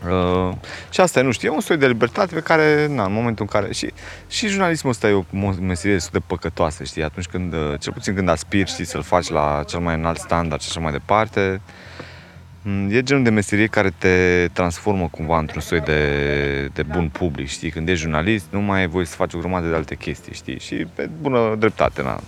Uh, 0.10 0.56
și 0.90 1.00
asta 1.02 1.20
e, 1.20 1.24
nu 1.24 1.32
știu, 1.32 1.52
e 1.52 1.56
un 1.56 1.62
soi 1.62 1.78
de 1.78 1.88
libertate 1.88 2.34
pe 2.34 2.40
care, 2.40 2.88
na, 2.88 3.06
în 3.06 3.14
momentul 3.14 3.46
în 3.50 3.60
care... 3.60 3.74
Și, 3.74 3.94
și 4.28 4.48
jurnalismul 4.48 4.92
ăsta 4.92 5.10
e 5.10 5.14
o 5.14 5.24
mo- 5.24 5.60
meserie 5.60 5.94
destul 5.94 6.20
de 6.20 6.26
păcătoasă, 6.28 6.84
știi? 6.84 7.04
Atunci 7.04 7.26
când, 7.26 7.54
uh, 7.54 7.74
cel 7.80 7.94
puțin 7.94 8.16
când 8.16 8.30
aspiri, 8.30 8.70
știi, 8.70 8.86
să-l 8.86 9.02
faci 9.02 9.30
la 9.30 9.64
cel 9.68 9.80
mai 9.80 9.96
înalt 9.96 10.18
standard 10.18 10.62
și 10.62 10.68
așa 10.70 10.80
mai 10.80 10.92
departe, 10.92 11.62
m, 11.62 11.62
e 12.89 13.02
genul 13.02 13.23
de 13.23 13.30
meserie 13.30 13.67
care 13.67 13.89
te 13.97 14.47
transformă 14.54 15.08
cumva 15.08 15.39
într-un 15.39 15.62
soi 15.62 15.80
de, 15.80 16.69
de 16.73 16.84
bun 16.84 17.10
public, 17.10 17.47
știi? 17.47 17.69
Când 17.69 17.89
ești 17.89 18.02
jurnalist, 18.02 18.45
nu 18.49 18.62
mai 18.62 18.80
ai 18.80 18.88
voie 18.88 19.06
să 19.06 19.15
faci 19.15 19.34
o 19.34 19.39
grămadă 19.39 19.67
de 19.67 19.76
alte 19.76 19.95
chestii, 19.95 20.34
știi? 20.34 20.60
Și 20.60 20.76
pe 20.95 21.10
bună 21.21 21.56
dreptate, 21.56 22.02
na. 22.02 22.19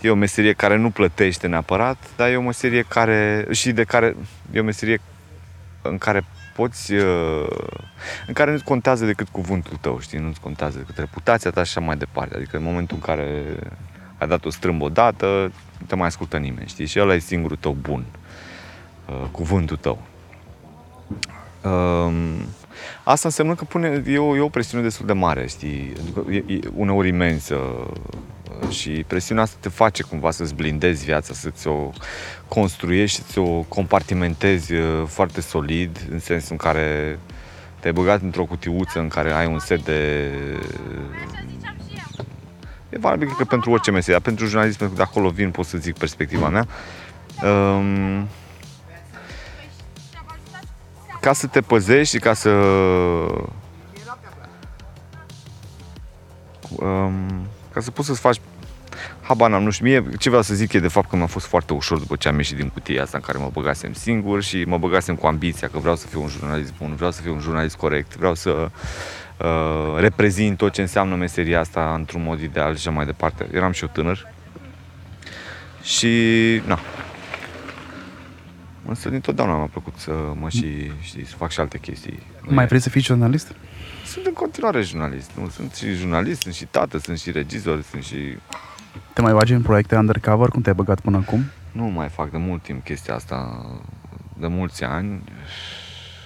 E 0.00 0.10
o 0.10 0.14
meserie 0.14 0.52
care 0.52 0.76
nu 0.76 0.90
plătește 0.90 1.46
neapărat, 1.46 1.96
dar 2.16 2.28
e 2.30 2.36
o 2.36 2.42
meserie 2.42 2.82
care... 2.88 3.46
și 3.50 3.72
de 3.72 3.84
care... 3.84 4.16
e 4.52 4.60
o 4.60 4.64
meserie 4.64 5.00
în 5.82 5.98
care 5.98 6.24
poți, 6.54 6.92
uh, 6.92 7.46
în 8.26 8.34
care 8.34 8.50
nu-ți 8.50 8.64
contează 8.64 9.04
decât 9.04 9.28
cuvântul 9.28 9.76
tău, 9.80 10.00
știi, 10.00 10.18
nu-ți 10.18 10.40
contează 10.40 10.78
decât 10.78 10.98
reputația 10.98 11.50
ta 11.50 11.62
și 11.62 11.72
așa 11.76 11.86
mai 11.86 11.96
departe. 11.96 12.36
Adică 12.36 12.56
în 12.56 12.62
momentul 12.62 12.96
în 12.96 13.02
care 13.02 13.44
ai 14.18 14.28
dat 14.28 14.44
o 14.44 14.50
strâmbă 14.50 14.84
odată, 14.84 15.52
nu 15.78 15.86
te 15.86 15.94
mai 15.94 16.06
ascultă 16.06 16.36
nimeni, 16.36 16.68
știi, 16.68 16.86
și 16.86 17.00
ăla 17.00 17.14
e 17.14 17.18
singurul 17.18 17.56
tău 17.60 17.76
bun, 17.80 18.04
uh, 19.08 19.28
cuvântul 19.30 19.76
tău. 19.76 19.98
Um, 21.62 22.14
asta 23.04 23.28
înseamnă 23.28 23.54
că 23.54 23.64
pune, 23.64 24.02
e 24.06 24.18
o, 24.18 24.36
e 24.36 24.40
o 24.40 24.48
presiune 24.48 24.82
destul 24.82 25.06
de 25.06 25.12
mare, 25.12 25.46
știi, 25.46 25.92
adică 26.00 26.24
e, 26.30 26.54
e 26.54 26.58
uneori 26.74 27.08
imensă 27.08 27.56
și 28.68 29.04
presiunea 29.06 29.42
asta 29.42 29.56
te 29.60 29.68
face 29.68 30.02
cumva 30.02 30.30
să-ți 30.30 30.54
blindezi 30.54 31.04
viața, 31.04 31.34
să-ți 31.34 31.68
o 31.68 31.90
construiești, 32.48 33.22
să 33.22 33.40
o 33.40 33.60
compartimentezi 33.68 34.72
uh, 34.72 35.02
foarte 35.06 35.40
solid, 35.40 36.06
în 36.10 36.18
sensul 36.18 36.48
în 36.50 36.56
care 36.56 37.18
te-ai 37.80 37.92
băgat 37.92 38.22
într-o 38.22 38.44
cutiuță 38.44 38.98
în 38.98 39.08
care 39.08 39.32
ai 39.32 39.46
un 39.46 39.58
set 39.58 39.84
de... 39.84 40.30
E 42.88 42.98
valabil, 42.98 43.26
cred 43.26 43.38
că 43.38 43.44
pentru 43.44 43.70
orice 43.70 43.90
meserie, 43.90 44.14
dar 44.14 44.22
pentru 44.22 44.46
jurnalism, 44.46 44.78
pentru 44.78 44.96
că 44.96 45.02
de 45.02 45.08
acolo 45.10 45.28
vin, 45.28 45.50
pot 45.50 45.66
să 45.66 45.78
zic 45.78 45.98
perspectiva 45.98 46.48
mea. 46.48 46.66
Um, 47.42 48.28
ca 51.26 51.32
să 51.32 51.46
te 51.46 51.60
păzești 51.60 52.14
și 52.14 52.20
ca 52.20 52.34
să 52.34 52.50
um, 56.70 57.46
ca 57.72 57.80
să 57.80 57.90
poți 57.90 58.06
să-ți 58.06 58.20
faci 58.20 58.40
habar 59.20 59.50
n-am, 59.50 59.62
nu 59.62 59.70
știu, 59.70 59.86
mie 59.86 60.04
ce 60.18 60.28
vreau 60.28 60.42
să 60.42 60.54
zic 60.54 60.72
e 60.72 60.78
de 60.78 60.88
fapt 60.88 61.08
că 61.08 61.16
mi-a 61.16 61.26
fost 61.26 61.46
foarte 61.46 61.72
ușor 61.72 61.98
după 61.98 62.16
ce 62.16 62.28
am 62.28 62.36
ieșit 62.36 62.56
din 62.56 62.68
cutia 62.68 63.02
asta 63.02 63.16
în 63.16 63.22
care 63.22 63.38
mă 63.38 63.50
băgasem 63.52 63.92
singur 63.92 64.42
și 64.42 64.64
mă 64.64 64.78
băgasem 64.78 65.14
cu 65.14 65.26
ambiția 65.26 65.68
că 65.68 65.78
vreau 65.78 65.96
să 65.96 66.06
fiu 66.06 66.22
un 66.22 66.28
jurnalist 66.28 66.72
bun, 66.78 66.94
vreau 66.94 67.10
să 67.10 67.22
fiu 67.22 67.32
un 67.32 67.40
jurnalist 67.40 67.76
corect, 67.76 68.16
vreau 68.16 68.34
să 68.34 68.50
uh, 68.50 69.98
reprezint 69.98 70.56
tot 70.56 70.72
ce 70.72 70.80
înseamnă 70.80 71.14
meseria 71.14 71.60
asta 71.60 71.94
într-un 71.94 72.22
mod 72.22 72.40
ideal 72.40 72.76
și 72.76 72.88
așa 72.88 72.96
mai 72.96 73.06
departe. 73.06 73.48
Eram 73.52 73.72
și 73.72 73.82
eu 73.82 73.90
tânăr 73.92 74.32
și, 75.82 76.08
na, 76.66 76.78
Însă 78.86 79.08
dintotdeauna 79.08 79.56
mi-a 79.56 79.66
plăcut 79.66 79.96
să 79.96 80.12
mă 80.40 80.48
și, 80.48 80.90
știi, 81.00 81.26
să 81.26 81.36
fac 81.36 81.50
și 81.50 81.60
alte 81.60 81.78
chestii. 81.78 82.18
Mai 82.42 82.66
vrei 82.66 82.80
să 82.80 82.88
fii 82.88 83.00
jurnalist? 83.00 83.54
Sunt 84.04 84.26
în 84.26 84.32
continuare 84.32 84.82
jurnalist, 84.82 85.30
nu? 85.38 85.48
Sunt 85.48 85.74
și 85.74 85.92
jurnalist, 85.92 86.40
sunt 86.40 86.54
și 86.54 86.64
tată, 86.64 86.98
sunt 86.98 87.18
și 87.18 87.30
regizor, 87.30 87.82
sunt 87.82 88.02
și... 88.02 88.16
Te 89.12 89.20
mai 89.20 89.32
bagi 89.32 89.52
în 89.52 89.62
proiecte 89.62 89.96
undercover, 89.96 90.48
cum 90.48 90.62
te-ai 90.62 90.74
băgat 90.74 91.00
până 91.00 91.16
acum? 91.16 91.44
Nu 91.72 91.84
mai 91.84 92.08
fac 92.08 92.30
de 92.30 92.36
mult 92.36 92.62
timp 92.62 92.84
chestia 92.84 93.14
asta, 93.14 93.66
de 94.38 94.46
mulți 94.46 94.84
ani. 94.84 95.22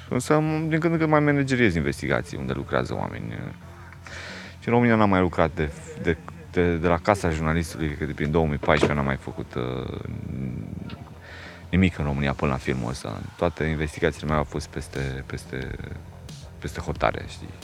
Însă, 0.09 0.43
din 0.69 0.79
când 0.79 0.93
în 0.93 0.99
când 0.99 1.11
mai 1.11 1.21
manageriez 1.21 1.75
investigații 1.75 2.39
unde 2.39 2.53
lucrează 2.53 2.95
oameni. 2.95 3.33
Și 4.61 4.69
în 4.69 4.73
România 4.73 4.95
n-am 4.95 5.09
mai 5.09 5.21
lucrat 5.21 5.51
de, 5.55 5.71
de, 6.03 6.17
de, 6.51 6.77
de 6.77 6.87
la 6.87 6.99
Casa 6.99 7.31
Jurnalistului, 7.31 7.87
cred 7.87 7.99
că 7.99 8.05
de 8.05 8.13
prin 8.13 8.31
2014 8.31 8.99
n-am 8.99 9.07
mai 9.07 9.17
făcut 9.17 9.55
uh, 9.55 10.01
nimic 11.71 11.99
în 11.99 12.05
România 12.05 12.33
până 12.33 12.51
la 12.51 12.57
filmul 12.57 12.91
ăsta. 12.91 13.21
Toate 13.37 13.65
investigațiile 13.65 14.27
mele 14.27 14.39
au 14.39 14.45
fost 14.45 14.69
peste, 14.69 15.25
peste, 15.27 15.71
peste 16.59 16.81
hotare, 16.81 17.25
știi? 17.29 17.55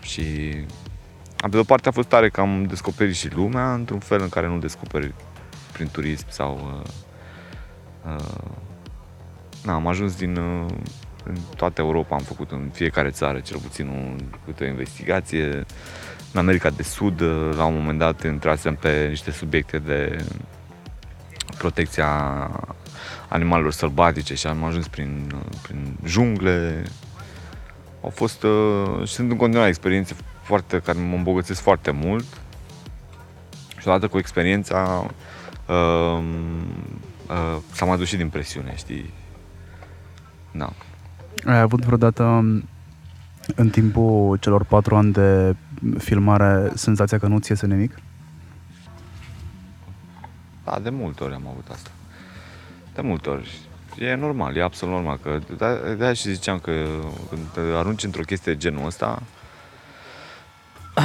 Și 0.00 0.22
pe 1.36 1.48
de 1.48 1.56
o 1.56 1.62
parte 1.62 1.88
a 1.88 1.92
fost 1.92 2.08
tare 2.08 2.28
că 2.28 2.40
am 2.40 2.64
descoperit 2.64 3.14
și 3.14 3.34
lumea 3.34 3.74
într-un 3.74 3.98
fel 3.98 4.20
în 4.20 4.28
care 4.28 4.46
nu 4.46 4.58
descoperi 4.58 5.14
prin 5.72 5.88
turism 5.92 6.26
sau... 6.28 6.82
Uh, 8.04 8.16
uh, 8.16 8.52
na, 9.64 9.74
am 9.74 9.86
ajuns 9.86 10.16
din... 10.16 10.36
Uh, 10.36 10.66
în 11.26 11.36
toată 11.56 11.80
Europa 11.80 12.14
am 12.14 12.22
făcut 12.22 12.50
în 12.50 12.70
fiecare 12.72 13.10
țară 13.10 13.40
cel 13.40 13.58
puțin 13.58 13.86
un, 13.86 14.20
câte 14.44 14.64
o 14.64 14.66
investigație. 14.66 15.64
În 16.32 16.40
America 16.40 16.70
de 16.70 16.82
Sud, 16.82 17.20
uh, 17.20 17.54
la 17.56 17.64
un 17.64 17.74
moment 17.74 17.98
dat, 17.98 18.24
intrasem 18.24 18.74
pe 18.74 19.06
niște 19.08 19.30
subiecte 19.30 19.78
de 19.78 20.24
protecția 21.58 22.50
animalelor 23.28 23.72
sălbatice 23.72 24.34
și 24.34 24.46
am 24.46 24.64
ajuns 24.64 24.88
prin, 24.88 25.32
uh, 25.34 25.56
prin 25.62 25.96
jungle. 26.04 26.82
Au 28.02 28.10
fost 28.10 28.42
uh, 28.42 29.06
și 29.06 29.12
sunt 29.12 29.30
în 29.30 29.36
continuare 29.36 29.68
experiențe 29.68 30.14
foarte, 30.42 30.78
care 30.78 30.98
mă 30.98 31.16
îmbogățesc 31.16 31.60
foarte 31.60 31.90
mult. 31.90 32.24
Și 33.78 33.88
odată 33.88 34.08
cu 34.08 34.18
experiența 34.18 35.06
uh, 35.66 36.24
uh, 37.28 37.56
s-a 37.72 37.84
mai 37.84 37.96
dus 37.96 38.08
și 38.08 38.16
din 38.16 38.28
presiune, 38.28 38.72
știi? 38.76 39.12
Da. 40.50 40.72
Ai 41.46 41.60
avut 41.60 41.84
vreodată 41.84 42.22
în 43.54 43.70
timpul 43.70 44.36
celor 44.36 44.64
patru 44.64 44.96
ani 44.96 45.12
de 45.12 45.56
filmare 45.98 46.70
senzația 46.74 47.18
că 47.18 47.26
nu 47.26 47.38
ți 47.38 47.50
iese 47.50 47.66
nimic? 47.66 47.98
Da, 50.64 50.78
de 50.82 50.90
multe 50.90 51.24
ori 51.24 51.34
am 51.34 51.46
avut 51.46 51.68
asta. 51.70 51.90
De 52.94 53.00
multe 53.00 53.28
ori. 53.28 53.58
E 53.98 54.14
normal, 54.14 54.56
e 54.56 54.62
absolut 54.62 54.94
normal. 54.94 55.18
Că 55.22 55.38
de, 55.56 55.94
de 55.94 56.12
și 56.12 56.32
ziceam 56.32 56.58
că 56.58 56.72
când 57.28 57.46
te 57.52 57.60
arunci 57.60 58.04
într-o 58.04 58.22
chestie 58.22 58.52
de 58.52 58.58
genul 58.58 58.86
ăsta, 58.86 59.22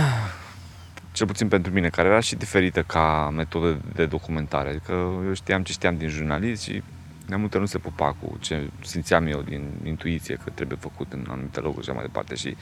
cel 1.12 1.28
puțin 1.28 1.48
pentru 1.48 1.72
mine, 1.72 1.90
care 1.90 2.08
era 2.08 2.20
și 2.20 2.36
diferită 2.36 2.82
ca 2.82 3.32
metodă 3.36 3.82
de 3.94 4.06
documentare. 4.06 4.70
Adică 4.70 4.92
eu 5.26 5.34
știam 5.34 5.64
ce 5.64 5.72
știam 5.72 5.98
din 5.98 6.08
jurnalist 6.08 6.62
și 6.62 6.84
de 7.28 7.36
multe 7.36 7.58
ori 7.58 7.66
nu 7.66 7.72
se 7.72 7.78
pupa 7.78 8.16
cu 8.20 8.38
ce 8.40 8.70
simțeam 8.82 9.28
eu 9.28 9.42
din 9.42 9.70
intuiție 9.84 10.40
că 10.44 10.50
trebuie 10.54 10.78
făcut 10.82 11.14
în 11.14 11.26
anumite 11.30 11.60
locuri 11.60 11.84
și 11.84 11.90
așa 11.90 12.00
mai 12.00 12.08
departe. 12.08 12.36
Și 12.36 12.56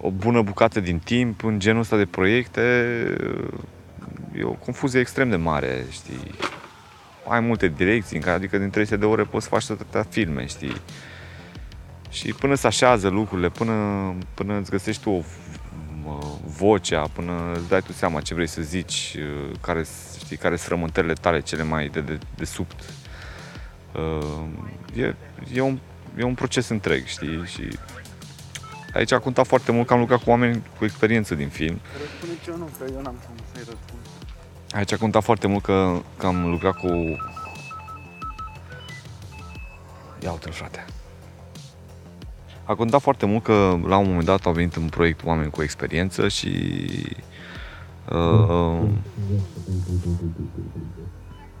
o 0.00 0.10
bună 0.10 0.42
bucată 0.42 0.80
din 0.80 0.98
timp 0.98 1.44
în 1.44 1.58
genul 1.58 1.80
ăsta 1.80 1.96
de 1.96 2.06
proiecte 2.06 2.60
e 4.36 4.42
o 4.42 4.52
confuzie 4.52 5.00
extrem 5.00 5.30
de 5.30 5.36
mare, 5.36 5.84
știi? 5.90 6.34
Ai 7.30 7.40
multe 7.40 7.68
direcții, 7.68 8.16
în 8.16 8.22
care, 8.22 8.36
adică 8.36 8.58
din 8.58 8.70
300 8.70 8.96
de 8.96 9.04
ore 9.04 9.22
poți 9.22 9.44
să 9.44 9.50
faci 9.50 9.70
atâtea 9.70 10.02
filme, 10.10 10.46
știi? 10.46 10.76
Și 12.10 12.32
până 12.32 12.54
se 12.54 12.66
așează 12.66 13.08
lucrurile, 13.08 13.48
până, 13.48 13.72
până 14.34 14.58
îți 14.58 14.70
găsești 14.70 15.02
tu 15.02 15.10
o 15.10 15.20
v- 15.20 16.56
vocea, 16.58 17.02
până 17.12 17.52
îți 17.54 17.68
dai 17.68 17.80
tu 17.82 17.92
seama 17.92 18.20
ce 18.20 18.34
vrei 18.34 18.46
să 18.46 18.62
zici, 18.62 19.16
uh, 19.18 19.50
care, 19.60 19.84
știi, 20.18 20.36
care 20.36 20.56
sunt 20.56 20.68
rământările 20.68 21.12
tale 21.12 21.40
cele 21.40 21.62
mai 21.62 21.88
de, 21.88 22.00
de, 22.00 22.18
de 22.36 22.44
subt. 22.44 22.80
Uh, 23.94 24.44
E, 24.96 25.14
e, 25.54 25.60
un, 25.60 25.78
e 26.18 26.22
un 26.22 26.34
proces 26.34 26.68
întreg, 26.68 27.04
știi? 27.06 27.42
Și 27.46 27.68
aici 28.94 29.12
a 29.12 29.18
contat 29.18 29.46
foarte 29.46 29.72
mult 29.72 29.86
că 29.86 29.92
am 29.92 29.98
lucrat 29.98 30.22
cu 30.22 30.30
oameni 30.30 30.62
cu 30.78 30.84
experiență 30.84 31.34
din 31.34 31.48
film. 31.48 31.80
Aici 34.70 34.92
a 34.92 34.96
contat 34.96 35.22
foarte 35.22 35.46
mult 35.46 35.62
că, 35.62 36.00
că 36.16 36.26
am 36.26 36.50
lucrat 36.50 36.76
cu... 36.76 36.86
Ia 40.22 40.30
uite 40.30 40.50
frate. 40.50 40.84
A 42.64 42.74
contat 42.74 43.00
foarte 43.00 43.26
mult 43.26 43.42
că 43.42 43.78
la 43.86 43.96
un 43.96 44.06
moment 44.06 44.24
dat 44.24 44.46
au 44.46 44.52
venit 44.52 44.76
în 44.76 44.88
proiect 44.88 45.24
oameni 45.24 45.50
cu 45.50 45.62
experiență 45.62 46.28
și 46.28 46.82
uh, 48.08 48.80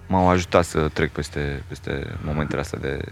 m-au 0.06 0.28
ajutat 0.28 0.64
să 0.64 0.88
trec 0.88 1.10
peste, 1.10 1.64
peste 1.68 2.18
momentele 2.24 2.60
astea 2.60 2.78
de, 2.78 3.04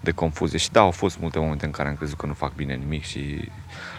de 0.00 0.10
confuzie. 0.10 0.58
Și 0.58 0.70
da, 0.70 0.80
au 0.80 0.90
fost 0.90 1.18
multe 1.18 1.38
momente 1.38 1.64
în 1.64 1.70
care 1.70 1.88
am 1.88 1.96
crezut 1.96 2.18
că 2.18 2.26
nu 2.26 2.34
fac 2.34 2.54
bine 2.54 2.74
nimic 2.74 3.04
și 3.04 3.50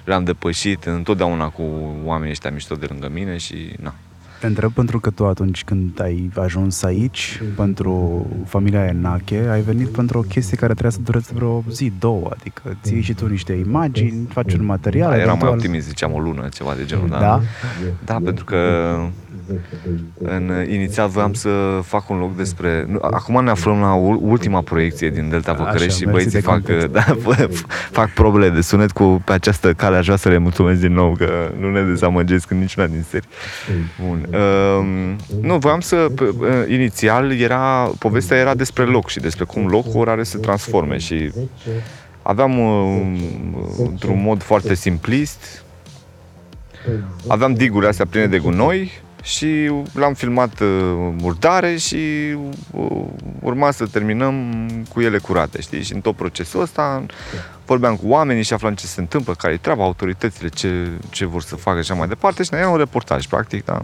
le-am 0.04 0.24
depășit 0.24 0.86
întotdeauna 0.86 1.50
cu 1.50 1.63
oamenii 2.04 2.32
ăștia 2.32 2.52
mișto 2.52 2.76
de 2.76 2.86
lângă 2.86 3.10
mine 3.10 3.38
și 3.38 3.74
na. 3.80 3.93
Te 4.39 4.47
întreb 4.47 4.71
pentru 4.71 5.00
că 5.00 5.10
tu 5.10 5.26
atunci 5.26 5.63
când 5.63 6.02
ai 6.02 6.30
ajuns 6.36 6.84
aici, 6.84 7.41
pentru 7.56 8.26
familia 8.45 8.86
Enache, 8.86 9.47
ai 9.52 9.62
venit 9.62 9.88
pentru 9.88 10.17
o 10.17 10.21
chestie 10.21 10.58
care 10.58 10.71
trebuia 10.73 10.91
să 10.91 11.00
dureze 11.04 11.32
vreo 11.34 11.63
zi, 11.69 11.91
două, 12.00 12.30
adică 12.39 12.78
ții 12.84 13.02
și 13.02 13.13
tu 13.13 13.28
niște 13.28 13.54
imagini, 13.54 14.28
faci 14.30 14.54
un 14.54 14.65
material. 14.65 15.10
Da, 15.10 15.15
eram 15.15 15.26
mai 15.26 15.34
eventual- 15.36 15.54
optimist, 15.58 15.88
ziceam 15.88 16.13
o 16.13 16.19
lună, 16.19 16.47
ceva 16.54 16.73
de 16.73 16.86
genul, 16.86 17.08
da. 17.10 17.19
Da? 17.19 17.41
Da, 18.06 18.17
pentru 18.23 18.45
că 18.45 18.58
în, 20.17 20.52
inițial 20.69 21.08
voiam 21.10 21.34
să 21.34 21.50
fac 21.84 22.10
un 22.10 22.19
loc 22.19 22.36
despre... 22.36 22.86
nu, 22.88 22.97
Acum 23.02 23.43
ne 23.43 23.50
aflăm 23.50 23.80
la 23.80 23.93
ul- 23.93 24.19
ultima 24.21 24.62
proiecție 24.62 25.10
din 25.10 25.30
Delta 25.30 25.52
Așa, 25.52 25.63
Văcărești 25.63 26.00
și 26.00 26.06
mersi 26.06 26.12
băieții 26.12 26.39
de 26.39 26.45
fac, 26.45 26.54
context. 26.54 26.88
da, 26.88 27.04
f- 27.45 27.89
fac 27.91 28.10
probele 28.13 28.50
de 28.50 28.62
sunet 28.62 28.91
cu 28.91 29.21
pe 29.26 29.32
această 29.32 29.73
cale. 29.73 29.97
Aș 29.97 30.06
vrea 30.06 30.17
să 30.17 30.30
le 30.30 30.38
mulțumesc 30.38 30.80
din 30.80 30.93
nou 30.93 31.15
că 31.17 31.52
nu 31.60 31.71
ne 31.71 31.82
dezamăgesc 31.82 32.52
în 32.52 32.58
niciuna 32.58 32.88
din 32.88 33.06
serii. 33.10 33.30
Bun. 34.08 34.28
Um, 34.80 35.15
nu, 35.41 35.58
voiam 35.58 35.80
să... 35.80 36.06
p- 36.15 36.19
uh, 36.19 36.47
Inițial 36.67 37.32
era... 37.39 37.91
Povestea 38.00 38.38
era 38.38 38.56
despre 38.56 38.84
loc 38.84 39.10
și 39.10 39.19
despre 39.19 39.43
cum 39.43 39.67
locul 39.67 40.10
are 40.10 40.23
să 40.23 40.32
se 40.32 40.38
transforme 40.38 40.97
și 40.97 41.32
aveam 42.21 42.60
uh, 42.60 43.02
într-un 43.89 44.21
mod 44.21 44.41
foarte 44.43 44.73
simplist 44.73 45.62
aveam 47.28 47.54
digurile 47.54 47.89
astea 47.89 48.06
pline 48.06 48.26
de 48.26 48.38
gunoi 48.38 48.91
și 49.28 49.72
l-am 49.94 50.13
filmat 50.13 50.60
uh, 50.60 50.68
murdare 51.22 51.78
și 51.78 51.98
uh, 52.72 53.06
urma 53.42 53.72
să 53.72 53.86
terminăm 53.86 54.36
cu 54.94 55.02
ele 55.02 55.18
curate, 55.18 55.62
știi? 55.62 55.84
Și 55.84 55.94
în 55.94 56.02
tot 56.02 56.16
procesul 56.16 56.62
ăsta 56.62 57.06
vorbeam 57.66 57.96
cu 57.96 58.08
oamenii 58.08 58.44
și 58.44 58.54
aflam 58.54 58.74
ce 58.74 58.86
se 58.86 59.00
întâmplă, 59.00 59.34
care 59.34 59.54
e 59.54 59.58
treaba, 59.58 59.84
autoritățile, 59.84 60.48
ce, 60.48 60.88
ce 61.10 61.26
vor 61.26 61.42
să 61.42 61.56
facă 61.56 61.82
și 61.82 61.92
așa 61.92 62.00
mai 62.00 62.08
departe 62.08 62.44
și 62.44 62.50
era 62.54 62.70
un 62.70 62.78
reportaj, 62.78 63.26
practic, 63.26 63.66
da? 63.66 63.82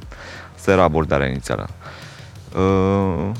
Asta 0.56 0.72
era 0.72 0.84
abordarea 0.84 1.28
inițială. 1.28 1.70
Uh, 2.56 3.32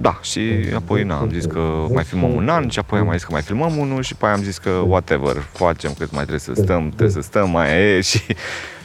da, 0.00 0.18
și 0.22 0.40
apoi 0.74 1.02
na, 1.02 1.18
am 1.18 1.30
zis 1.32 1.44
că 1.44 1.86
mai 1.92 2.04
filmăm 2.04 2.34
un 2.34 2.48
an 2.48 2.68
și 2.68 2.78
apoi 2.78 2.98
am 2.98 3.06
mai 3.06 3.16
zis 3.16 3.26
că 3.26 3.32
mai 3.32 3.42
filmăm 3.42 3.76
unul 3.76 4.02
și 4.02 4.12
apoi 4.16 4.30
am 4.30 4.42
zis 4.42 4.58
că 4.58 4.70
whatever, 4.70 5.36
facem 5.52 5.94
cât 5.98 6.10
mai 6.10 6.24
trebuie 6.24 6.38
să 6.38 6.52
stăm, 6.54 6.88
trebuie 6.88 7.10
să 7.10 7.20
stăm, 7.20 7.50
mai 7.50 7.80
e 7.80 8.00
și 8.00 8.20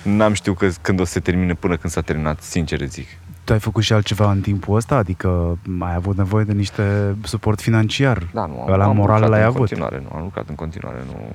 n-am 0.03 0.33
știut 0.33 0.57
că, 0.57 0.69
când 0.81 0.99
o 0.99 1.03
să 1.03 1.11
se 1.11 1.19
termine 1.19 1.53
până 1.53 1.77
când 1.77 1.93
s-a 1.93 2.01
terminat, 2.01 2.41
sincer 2.41 2.81
zic. 2.81 3.07
Tu 3.43 3.53
ai 3.53 3.59
făcut 3.59 3.83
și 3.83 3.93
altceva 3.93 4.31
în 4.31 4.41
timpul 4.41 4.75
ăsta? 4.75 4.95
Adică 4.95 5.57
ai 5.79 5.93
avut 5.93 6.17
nevoie 6.17 6.43
de 6.43 6.53
niște 6.53 7.15
suport 7.23 7.61
financiar? 7.61 8.27
Da, 8.33 8.45
nu, 8.45 8.65
Ăla 8.69 8.85
moral 8.87 8.95
lucrat 8.95 9.29
l-ai 9.29 9.39
în 9.39 9.45
avut? 9.45 9.57
continuare, 9.57 10.01
nu, 10.09 10.15
am 10.15 10.23
lucrat 10.23 10.49
în 10.49 10.55
continuare, 10.55 11.03
nu... 11.05 11.31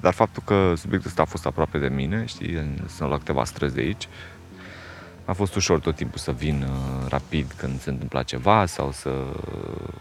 Dar 0.00 0.12
faptul 0.12 0.42
că 0.46 0.72
subiectul 0.76 1.08
ăsta 1.10 1.22
a 1.22 1.24
fost 1.24 1.46
aproape 1.46 1.78
de 1.78 1.88
mine, 1.88 2.24
știi, 2.26 2.52
în- 2.54 2.78
sunt 2.88 3.10
la 3.10 3.16
câteva 3.18 3.44
străzi 3.44 3.74
de 3.74 3.80
aici, 3.80 4.08
a 5.24 5.32
fost 5.32 5.54
ușor 5.54 5.78
tot 5.80 5.94
timpul 5.96 6.18
să 6.18 6.32
vin 6.32 6.66
uh, 6.68 7.08
rapid 7.08 7.52
când 7.56 7.80
se 7.80 7.90
întâmpla 7.90 8.22
ceva 8.22 8.66
sau 8.66 8.92
să 8.92 9.08
uh, 9.08 9.94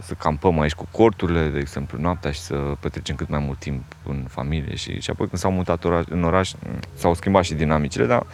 să 0.00 0.14
campăm 0.14 0.60
aici 0.60 0.72
cu 0.72 0.86
corturile, 0.90 1.48
de 1.48 1.58
exemplu, 1.58 1.98
noaptea 2.00 2.30
și 2.30 2.40
să 2.40 2.54
petrecem 2.80 3.16
cât 3.16 3.28
mai 3.28 3.42
mult 3.46 3.58
timp 3.58 3.82
în 4.08 4.24
familie 4.28 4.74
și, 4.74 5.00
și 5.00 5.10
apoi 5.10 5.26
când 5.26 5.40
s-au 5.40 5.50
mutat 5.50 5.84
oraș, 5.84 6.04
în 6.08 6.24
oraș 6.24 6.52
mm, 6.52 6.78
s-au 6.94 7.14
schimbat 7.14 7.44
și 7.44 7.54
dinamicile, 7.54 8.06
dar 8.06 8.26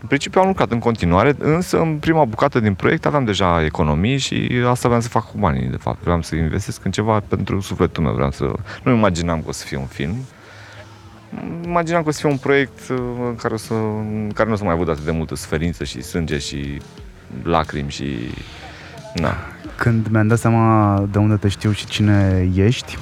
în 0.00 0.06
principiu 0.06 0.40
am 0.40 0.46
lucrat 0.46 0.70
în 0.70 0.78
continuare, 0.78 1.34
însă 1.38 1.80
în 1.80 1.98
prima 1.98 2.24
bucată 2.24 2.60
din 2.60 2.74
proiect 2.74 3.06
aveam 3.06 3.24
deja 3.24 3.64
economii 3.64 4.18
și 4.18 4.50
asta 4.66 4.88
vreau 4.88 5.02
să 5.02 5.08
fac 5.08 5.30
cu 5.30 5.38
banii, 5.38 5.68
de 5.68 5.76
fapt. 5.76 6.02
Vreau 6.02 6.22
să 6.22 6.34
investesc 6.34 6.84
în 6.84 6.90
ceva 6.90 7.20
pentru 7.28 7.60
sufletul 7.60 8.02
meu, 8.02 8.12
vreau 8.12 8.30
să... 8.30 8.52
Nu 8.82 8.92
imaginam 8.92 9.42
că 9.42 9.48
o 9.48 9.52
să 9.52 9.64
fie 9.64 9.76
un 9.76 9.86
film, 9.86 10.16
imaginam 11.64 12.02
că 12.02 12.08
o 12.08 12.12
să 12.12 12.20
fie 12.20 12.30
un 12.30 12.36
proiect 12.36 12.78
uh, 12.90 12.98
în 13.26 13.36
care, 13.36 13.54
o 13.54 13.56
să, 13.56 13.74
în 13.74 14.30
care 14.34 14.48
nu 14.48 14.54
o 14.54 14.58
să 14.58 14.64
mai 14.64 14.76
văd 14.76 14.88
atât 14.88 15.04
de 15.04 15.10
multă 15.10 15.34
suferință 15.34 15.84
și 15.84 16.02
sânge 16.02 16.38
și 16.38 16.80
lacrimi 17.42 17.90
și... 17.90 18.04
Na. 19.14 19.34
Când 19.76 20.06
mi-am 20.10 20.26
dat 20.26 20.38
seama 20.38 21.02
de 21.10 21.18
unde 21.18 21.36
te 21.36 21.48
știu 21.48 21.72
și 21.72 21.86
cine 21.86 22.50
ești, 22.54 22.98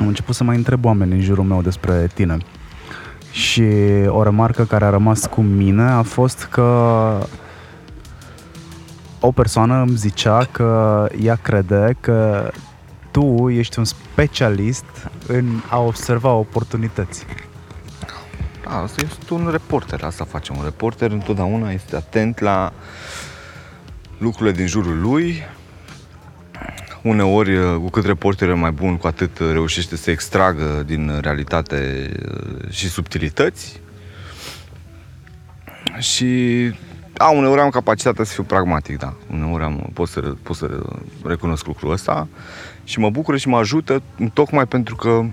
am 0.00 0.06
început 0.06 0.34
să 0.34 0.44
mai 0.44 0.56
întreb 0.56 0.84
oameni 0.84 1.12
în 1.12 1.20
jurul 1.20 1.44
meu 1.44 1.62
despre 1.62 2.10
tine. 2.14 2.36
Și 3.30 3.62
o 4.06 4.22
remarcă 4.22 4.64
care 4.64 4.84
a 4.84 4.90
rămas 4.90 5.26
cu 5.26 5.40
mine 5.40 5.82
a 5.82 6.02
fost 6.02 6.48
că 6.50 7.28
o 9.20 9.32
persoană 9.32 9.80
îmi 9.80 9.96
zicea 9.96 10.48
că 10.50 11.06
ea 11.22 11.34
crede 11.34 11.96
că 12.00 12.50
tu 13.10 13.48
ești 13.48 13.78
un 13.78 13.84
specialist 13.84 14.84
în 15.26 15.46
a 15.68 15.78
observa 15.80 16.32
oportunități. 16.32 17.26
Da, 18.64 18.80
asta 18.82 19.02
este 19.04 19.34
un 19.34 19.48
reporter, 19.50 20.02
asta 20.02 20.24
face 20.24 20.52
un 20.52 20.60
reporter, 20.64 21.10
întotdeauna 21.10 21.70
este 21.70 21.96
atent 21.96 22.38
la 22.38 22.72
lucrurile 24.18 24.56
din 24.56 24.66
jurul 24.66 25.00
lui. 25.00 25.42
Uneori, 27.02 27.78
cu 27.78 27.90
cât 27.90 28.04
reporterul 28.04 28.54
e 28.54 28.58
mai 28.58 28.70
bun, 28.70 28.96
cu 28.96 29.06
atât 29.06 29.38
reușește 29.38 29.96
să 29.96 30.10
extragă 30.10 30.82
din 30.86 31.18
realitate 31.20 32.10
uh, 32.28 32.70
și 32.70 32.88
subtilități. 32.88 33.80
Și 35.98 36.26
a, 37.16 37.30
uneori 37.30 37.60
am 37.60 37.70
capacitatea 37.70 38.24
să 38.24 38.32
fiu 38.32 38.42
pragmatic, 38.42 38.98
da. 38.98 39.14
Uneori 39.32 39.62
am, 39.62 39.90
pot, 39.92 40.08
să, 40.08 40.20
pot 40.20 40.56
să 40.56 40.82
recunosc 41.24 41.66
lucrul 41.66 41.92
ăsta 41.92 42.28
și 42.84 42.98
mă 42.98 43.10
bucură 43.10 43.36
și 43.36 43.48
mă 43.48 43.56
ajută 43.56 44.02
tocmai 44.32 44.66
pentru 44.66 44.96
că 44.96 45.24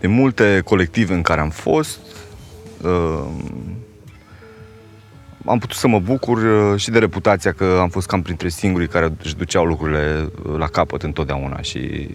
de 0.00 0.06
multe 0.06 0.60
colective 0.64 1.14
în 1.14 1.22
care 1.22 1.40
am 1.40 1.50
fost, 1.50 1.98
uh, 2.82 3.26
am 5.44 5.58
putut 5.58 5.76
să 5.76 5.88
mă 5.88 5.98
bucur 5.98 6.38
uh, 6.38 6.80
și 6.80 6.90
de 6.90 6.98
reputația 6.98 7.52
că 7.52 7.78
am 7.80 7.88
fost 7.88 8.06
cam 8.06 8.22
printre 8.22 8.48
singurii 8.48 8.88
care 8.88 9.12
își 9.22 9.36
duceau 9.36 9.64
lucrurile 9.64 10.28
uh, 10.44 10.56
la 10.58 10.66
capăt 10.66 11.02
întotdeauna 11.02 11.60
și... 11.60 12.10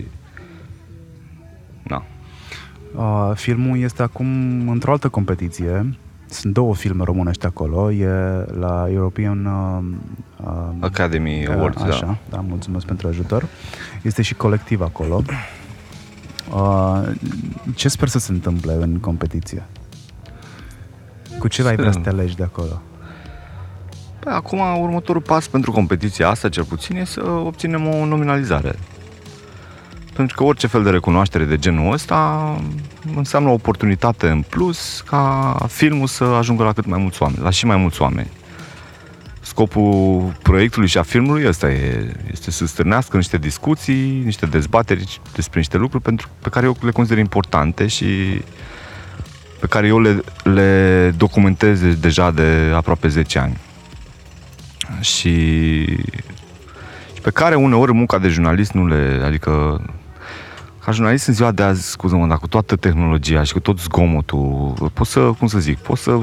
Na. 1.83 2.03
Uh, 2.95 3.31
filmul 3.36 3.79
este 3.79 4.01
acum 4.01 4.27
într-o 4.69 4.91
altă 4.91 5.09
competiție. 5.09 5.95
Sunt 6.25 6.53
două 6.53 6.75
filme 6.75 7.03
românești 7.03 7.45
acolo. 7.45 7.91
E 7.91 8.07
la 8.59 8.88
European 8.91 9.45
uh, 9.45 9.83
uh, 10.45 10.75
Academy 10.79 11.47
Awards, 11.47 11.81
Așa, 11.81 12.05
da. 12.05 12.17
da, 12.29 12.43
mulțumesc 12.48 12.85
pentru 12.85 13.08
ajutor. 13.08 13.45
Este 14.02 14.21
și 14.21 14.33
colectiv 14.33 14.81
acolo. 14.81 15.21
Uh, 16.54 17.02
ce 17.75 17.87
sper 17.87 18.08
să 18.08 18.19
se 18.19 18.31
întâmple 18.31 18.73
în 18.73 19.00
competiție? 19.00 19.63
Cu 21.39 21.48
ce 21.48 21.67
ai 21.67 21.75
vrea 21.75 21.91
să 21.91 22.00
te 22.00 22.10
alegi 22.10 22.35
de 22.35 22.43
acolo? 22.43 22.81
Păi, 24.24 24.34
acum, 24.34 24.82
următorul 24.82 25.21
pas 25.21 25.48
pentru 25.48 25.71
competiția 25.71 26.30
asta, 26.30 26.50
cel 26.50 26.63
puțin, 26.63 26.96
e 26.96 27.04
să 27.04 27.21
obținem 27.21 27.88
o 27.88 28.06
nominalizare. 28.06 28.76
Pentru 30.13 30.36
că 30.36 30.44
orice 30.44 30.67
fel 30.67 30.84
de 30.84 30.90
recunoaștere 30.90 31.44
de 31.44 31.58
genul 31.58 31.94
ăsta 31.94 32.56
înseamnă 33.15 33.50
o 33.50 33.54
oportunitate 33.54 34.30
în 34.30 34.42
plus 34.42 35.02
ca 35.02 35.56
filmul 35.67 36.08
să 36.08 36.24
ajungă 36.24 36.63
la 36.63 36.74
cât 36.74 36.86
mai 36.86 37.00
mulți 37.00 37.21
oameni, 37.21 37.44
la 37.44 37.50
și 37.50 37.65
mai 37.65 37.78
mulți 37.78 38.02
oameni. 38.02 38.30
Scopul 39.42 40.36
proiectului 40.42 40.88
și 40.88 40.98
a 40.98 41.02
filmului 41.04 41.48
ăsta 41.48 41.71
e, 41.71 42.12
este 42.32 42.52
să 42.52 42.65
stârnească 42.65 43.17
niște 43.17 43.38
discuții, 43.38 44.21
niște 44.24 44.46
dezbateri 44.46 45.21
despre 45.34 45.60
niște 45.60 45.78
lucruri 45.78 46.04
pentru, 46.04 46.28
pe 46.42 46.50
care 46.50 46.65
eu 46.65 46.78
le 46.82 46.92
consider 46.92 47.17
importante 47.17 47.88
și 47.88 48.06
pe 49.60 49.67
care 49.69 49.88
eu 49.88 50.00
le, 50.00 50.21
le 50.44 51.13
documentez 51.17 51.96
deja 51.96 52.32
de 52.32 52.71
aproape 52.76 53.08
10 53.08 53.40
ani. 53.40 53.58
Și, 55.00 55.86
și 57.13 57.21
pe 57.21 57.31
care 57.31 57.56
uneori 57.56 57.94
munca 57.94 58.17
de 58.17 58.27
jurnalist 58.27 58.71
nu 58.71 58.88
le, 58.88 59.21
adică 59.25 59.81
ca 60.86 60.92
jurnalist 60.92 61.27
în 61.27 61.34
ziua 61.34 61.52
de 61.52 61.63
azi, 61.63 61.90
scuză-mă, 61.90 62.27
dar 62.27 62.38
cu 62.38 62.48
toată 62.48 62.75
tehnologia 62.75 63.44
și 63.44 63.54
cu 63.54 63.60
tot 63.60 63.79
zgomotul, 63.79 64.92
poți 64.94 65.12
să, 65.12 65.19
cum 65.19 65.48
să 65.48 65.60
zic, 65.60 65.77
poți 65.77 66.02
să, 66.02 66.19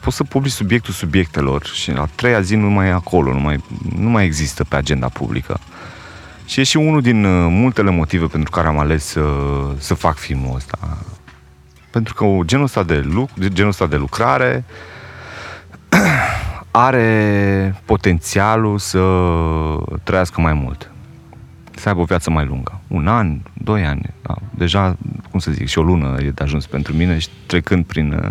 poți 0.00 0.16
să 0.16 0.24
publici 0.24 0.52
subiectul 0.52 0.92
subiectelor 0.92 1.64
și 1.64 1.92
la 1.92 2.08
treia 2.14 2.40
zi 2.40 2.54
nu 2.54 2.68
mai 2.68 2.88
e 2.88 2.92
acolo, 2.92 3.32
nu 3.32 3.40
mai, 3.40 3.64
nu 3.96 4.08
mai 4.08 4.24
există 4.24 4.64
pe 4.64 4.76
agenda 4.76 5.08
publică. 5.08 5.60
Și 6.46 6.60
e 6.60 6.62
și 6.62 6.76
unul 6.76 7.00
din 7.00 7.24
uh, 7.24 7.46
multele 7.50 7.90
motive 7.90 8.26
pentru 8.26 8.50
care 8.50 8.66
am 8.66 8.78
ales 8.78 9.04
să, 9.04 9.24
să 9.78 9.94
fac 9.94 10.16
filmul 10.16 10.56
ăsta. 10.56 10.98
Pentru 11.90 12.14
că 12.14 12.24
genul 12.44 12.64
ăsta 12.64 12.82
de, 12.82 12.98
luc, 12.98 13.30
genul 13.48 13.70
ăsta 13.70 13.86
de 13.86 13.96
lucrare 13.96 14.64
are 16.70 17.82
potențialul 17.84 18.78
să 18.78 19.00
trăiască 20.02 20.40
mai 20.40 20.52
mult. 20.52 20.90
Să 21.74 21.88
aibă 21.88 22.00
o 22.00 22.04
viață 22.04 22.30
mai 22.30 22.46
lungă. 22.46 22.80
Un 22.88 23.06
an, 23.06 23.38
doi 23.52 23.84
ani. 23.84 24.14
Da. 24.22 24.34
Deja, 24.50 24.96
cum 25.30 25.38
să 25.38 25.50
zic, 25.50 25.66
și 25.66 25.78
o 25.78 25.82
lună 25.82 26.16
e 26.20 26.30
de 26.30 26.42
ajuns 26.42 26.66
pentru 26.66 26.94
mine 26.94 27.18
și 27.18 27.28
trecând 27.46 27.84
prin 27.84 28.12
uh, 28.12 28.28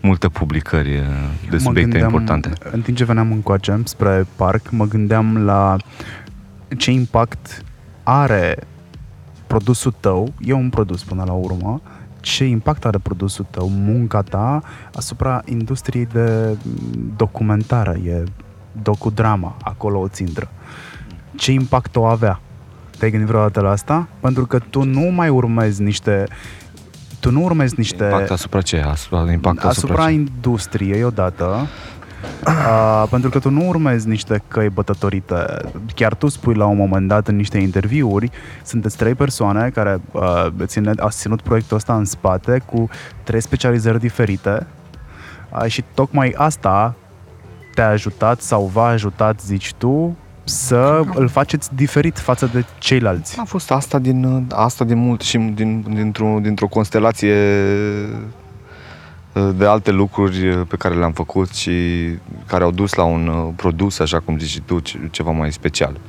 multe 0.00 0.28
publicări 0.28 0.96
uh, 0.96 1.04
de 1.50 1.56
Mă 1.56 1.58
subiecte 1.58 1.90
gândeam, 1.90 2.12
importante. 2.12 2.52
În 2.70 2.80
timp 2.80 2.96
ce 2.96 3.04
veneam 3.04 3.32
încoace 3.32 3.80
spre 3.84 4.26
parc, 4.36 4.70
mă 4.70 4.84
gândeam 4.84 5.44
la 5.44 5.76
ce 6.76 6.90
impact 6.90 7.64
are 8.02 8.56
produsul 9.46 9.94
tău, 10.00 10.32
e 10.40 10.52
un 10.52 10.70
produs 10.70 11.04
până 11.04 11.24
la 11.26 11.32
urmă, 11.32 11.80
ce 12.26 12.44
impact 12.44 12.84
are 12.84 12.98
produsul 12.98 13.46
tău, 13.50 13.68
munca 13.68 14.22
ta 14.22 14.62
asupra 14.94 15.42
industriei 15.44 16.06
de 16.06 16.56
documentară, 17.16 17.96
e 18.04 18.24
docudrama, 18.82 19.56
acolo 19.62 20.00
o 20.00 20.08
țintră. 20.08 20.48
Ce 21.36 21.52
impact 21.52 21.96
o 21.96 22.04
avea? 22.04 22.40
Te-ai 22.98 23.10
gândit 23.10 23.28
vreodată 23.28 23.60
la 23.60 23.70
asta? 23.70 24.08
Pentru 24.20 24.46
că 24.46 24.58
tu 24.58 24.82
nu 24.82 25.10
mai 25.10 25.28
urmezi 25.28 25.82
niște 25.82 26.26
tu 27.20 27.30
nu 27.30 27.42
urmezi 27.42 27.74
niște 27.76 28.04
Impact 28.04 28.30
asupra 28.30 28.60
ce? 28.60 28.80
Asupra, 28.80 29.32
impact 29.32 29.64
asupra, 29.64 29.68
asupra 29.68 30.06
ce? 30.06 30.12
industriei 30.12 31.04
odată 31.04 31.66
Uh, 32.46 33.04
pentru 33.10 33.30
că 33.30 33.38
tu 33.38 33.50
nu 33.50 33.68
urmezi 33.68 34.08
niște 34.08 34.42
căi 34.48 34.68
bătătorite. 34.68 35.46
Chiar 35.94 36.14
tu 36.14 36.28
spui 36.28 36.54
la 36.54 36.66
un 36.66 36.76
moment 36.76 37.08
dat 37.08 37.28
în 37.28 37.36
niște 37.36 37.58
interviuri, 37.58 38.30
sunteți 38.64 38.96
trei 38.96 39.14
persoane 39.14 39.68
care 39.68 40.00
uh, 40.12 40.46
ține, 40.64 40.92
ați 40.96 41.18
ținut 41.18 41.40
proiectul 41.40 41.76
ăsta 41.76 41.96
în 41.96 42.04
spate 42.04 42.62
cu 42.66 42.88
trei 43.22 43.40
specializări 43.40 43.98
diferite 43.98 44.66
uh, 45.50 45.64
și 45.66 45.84
tocmai 45.94 46.34
asta 46.36 46.94
te-a 47.74 47.88
ajutat 47.88 48.40
sau 48.40 48.70
v-a 48.72 48.86
ajutat, 48.86 49.40
zici 49.40 49.72
tu, 49.74 50.16
să 50.44 51.02
îl 51.14 51.28
faceți 51.28 51.74
diferit 51.74 52.18
față 52.18 52.50
de 52.52 52.64
ceilalți. 52.78 53.38
A 53.40 53.44
fost 53.44 53.70
asta 53.70 53.98
din, 53.98 54.46
asta 54.50 54.84
din 54.84 54.98
mult 54.98 55.20
și 55.20 55.38
din, 55.38 55.84
dintr-o, 55.94 56.38
dintr-o 56.42 56.66
constelație 56.66 57.36
de 59.56 59.66
alte 59.66 59.90
lucruri 59.90 60.64
pe 60.68 60.76
care 60.76 60.94
le-am 60.94 61.12
făcut 61.12 61.54
și 61.54 61.72
care 62.46 62.64
au 62.64 62.70
dus 62.70 62.94
la 62.94 63.04
un 63.04 63.28
uh, 63.28 63.52
produs, 63.56 63.98
așa 63.98 64.20
cum 64.20 64.38
zici 64.38 64.50
și 64.50 64.60
tu, 64.60 64.80
ceva 65.10 65.30
mai 65.30 65.52
special. 65.52 66.00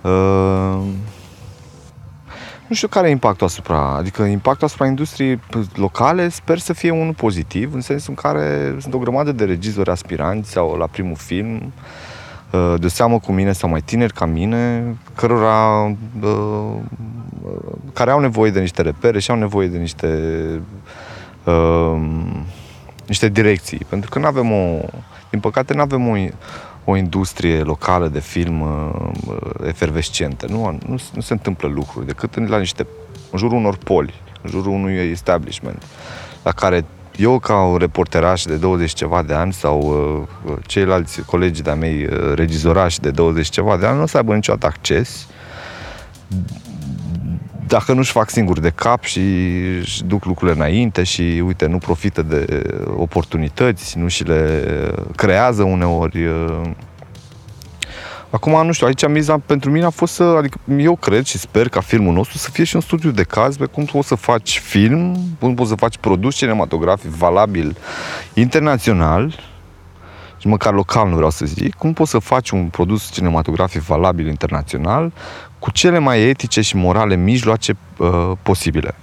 Uh, 0.00 0.80
nu 2.66 2.74
știu 2.74 2.88
care 2.88 3.08
e 3.08 3.10
impactul 3.10 3.46
asupra, 3.46 3.96
adică 3.96 4.22
impactul 4.22 4.66
asupra 4.66 4.86
industriei 4.86 5.40
locale 5.74 6.28
sper 6.28 6.58
să 6.58 6.72
fie 6.72 6.90
unul 6.90 7.14
pozitiv, 7.14 7.74
în 7.74 7.80
sensul 7.80 8.14
în 8.16 8.30
care 8.30 8.76
sunt 8.80 8.94
o 8.94 8.98
grămadă 8.98 9.32
de 9.32 9.44
regizori 9.44 9.90
aspiranți 9.90 10.50
sau 10.50 10.76
la 10.76 10.86
primul 10.86 11.16
film, 11.16 11.72
uh, 12.50 12.74
de 12.78 12.88
seamă 12.88 13.18
cu 13.18 13.32
mine 13.32 13.52
sau 13.52 13.68
mai 13.68 13.80
tineri 13.80 14.12
ca 14.12 14.24
mine, 14.24 14.84
cărora 15.14 15.94
care 17.92 18.10
au 18.10 18.20
nevoie 18.20 18.50
de 18.50 18.60
niște 18.60 18.82
repere 18.82 19.18
și 19.18 19.30
au 19.30 19.36
nevoie 19.36 19.68
de 19.68 19.78
niște 19.78 20.06
uh, 20.54 20.60
niște 23.06 23.28
direcții. 23.28 23.86
Pentru 23.88 24.10
că 24.10 24.18
nu 24.18 24.26
avem 24.26 24.52
o, 24.52 24.80
din 25.30 25.40
păcate, 25.40 25.74
nu 25.74 25.80
avem 25.80 26.08
o, 26.08 26.16
o 26.84 26.96
industrie 26.96 27.60
locală 27.60 28.08
de 28.08 28.20
film 28.20 28.60
uh, 28.60 29.66
efervescentă. 29.66 30.46
Nu, 30.48 30.78
nu, 30.86 31.00
nu 31.14 31.20
se 31.20 31.32
întâmplă 31.32 31.68
lucruri 31.68 32.06
decât 32.06 32.48
la 32.48 32.58
niște, 32.58 32.86
în 33.30 33.38
jurul 33.38 33.56
unor 33.56 33.76
poli, 33.76 34.14
în 34.42 34.50
jurul 34.50 34.72
unui 34.72 34.94
establishment, 34.94 35.82
la 36.42 36.52
care 36.52 36.84
eu 37.16 37.38
ca 37.38 37.62
un 37.62 37.76
reporteraș 37.76 38.42
de 38.42 38.56
20 38.56 38.92
ceva 38.92 39.22
de 39.22 39.34
ani 39.34 39.52
sau 39.52 39.80
uh, 40.44 40.52
ceilalți 40.66 41.22
colegi 41.22 41.62
de-a 41.62 41.74
mei 41.74 42.04
uh, 42.04 42.32
regizorași 42.34 43.00
de 43.00 43.10
20 43.10 43.48
ceva 43.48 43.76
de 43.76 43.86
ani 43.86 43.96
nu 43.96 44.02
o 44.02 44.06
să 44.06 44.16
aibă 44.16 44.34
niciodată 44.34 44.66
acces 44.66 45.26
dacă 47.72 47.92
nu-și 47.92 48.12
fac 48.12 48.30
singuri 48.30 48.60
de 48.60 48.70
cap 48.74 49.02
și 49.02 49.20
își 49.80 50.04
duc 50.04 50.24
lucrurile 50.24 50.56
înainte 50.56 51.02
și, 51.02 51.42
uite, 51.46 51.66
nu 51.66 51.78
profită 51.78 52.22
de 52.22 52.62
oportunități, 52.96 53.98
nu 53.98 54.08
și 54.08 54.24
le 54.24 54.64
creează 55.16 55.62
uneori. 55.62 56.26
Uh. 56.26 56.70
Acum, 58.30 58.66
nu 58.66 58.72
știu, 58.72 58.86
aici 58.86 59.08
miza 59.08 59.38
pentru 59.38 59.70
mine 59.70 59.84
a 59.84 59.90
fost 59.90 60.12
să, 60.12 60.22
adică 60.22 60.58
eu 60.78 60.96
cred 60.96 61.24
și 61.24 61.38
sper 61.38 61.68
ca 61.68 61.80
filmul 61.80 62.14
nostru 62.14 62.38
să 62.38 62.50
fie 62.50 62.64
și 62.64 62.74
un 62.74 62.80
studiu 62.80 63.10
de 63.10 63.22
caz 63.22 63.56
pe 63.56 63.64
cum 63.64 63.84
poți 63.84 64.08
să 64.08 64.14
faci 64.14 64.58
film, 64.58 65.16
cum 65.38 65.54
poți 65.54 65.68
să 65.68 65.74
faci 65.74 65.96
produs 65.96 66.34
cinematografic 66.34 67.10
valabil 67.10 67.76
internațional, 68.34 69.34
și 70.38 70.48
măcar 70.48 70.72
local 70.74 71.08
nu 71.08 71.14
vreau 71.14 71.30
să 71.30 71.46
zic, 71.46 71.74
cum 71.74 71.92
poți 71.92 72.10
să 72.10 72.18
faci 72.18 72.50
un 72.50 72.66
produs 72.66 73.10
cinematografic 73.10 73.80
valabil 73.80 74.26
internațional 74.26 75.12
cu 75.62 75.70
cele 75.70 75.98
mai 75.98 76.22
etice 76.22 76.60
și 76.60 76.76
morale 76.76 77.16
mijloace 77.16 77.76
uh, 77.96 78.32
posibile. 78.42 78.94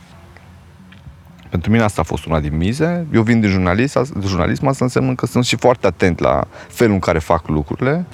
Pentru 1.49 1.71
mine 1.71 1.83
asta 1.83 2.01
a 2.01 2.03
fost 2.03 2.25
una 2.25 2.39
din 2.39 2.57
mize. 2.57 3.07
Eu 3.13 3.21
vin 3.21 3.39
din 3.39 3.49
jurnalism, 3.49 4.21
jurnalism 4.27 4.67
asta 4.67 4.83
înseamnă 4.83 5.15
că 5.15 5.25
sunt 5.25 5.45
și 5.45 5.55
foarte 5.55 5.87
atent 5.87 6.19
la 6.19 6.47
felul 6.67 6.93
în 6.93 6.99
care 6.99 7.19
fac 7.19 7.47
lucrurile. 7.47 8.05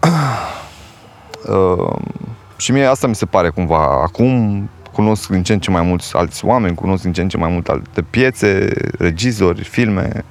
Uh, 1.48 1.96
și 2.56 2.72
mie 2.72 2.84
asta 2.84 3.06
mi 3.06 3.14
se 3.14 3.26
pare 3.26 3.48
cumva. 3.48 4.02
Acum 4.02 4.70
cunosc 4.92 5.28
din 5.28 5.42
ce 5.42 5.52
în 5.52 5.60
ce 5.60 5.70
mai 5.70 5.82
mulți 5.82 6.16
alți 6.16 6.44
oameni, 6.44 6.74
cunosc 6.74 7.02
din 7.02 7.12
ce 7.12 7.20
în 7.20 7.28
ce 7.28 7.36
mai 7.36 7.50
multe 7.50 7.70
alte 7.70 8.02
piețe, 8.02 8.68
regizori, 8.98 9.64
filme, 9.64 10.10
uh, 10.14 10.22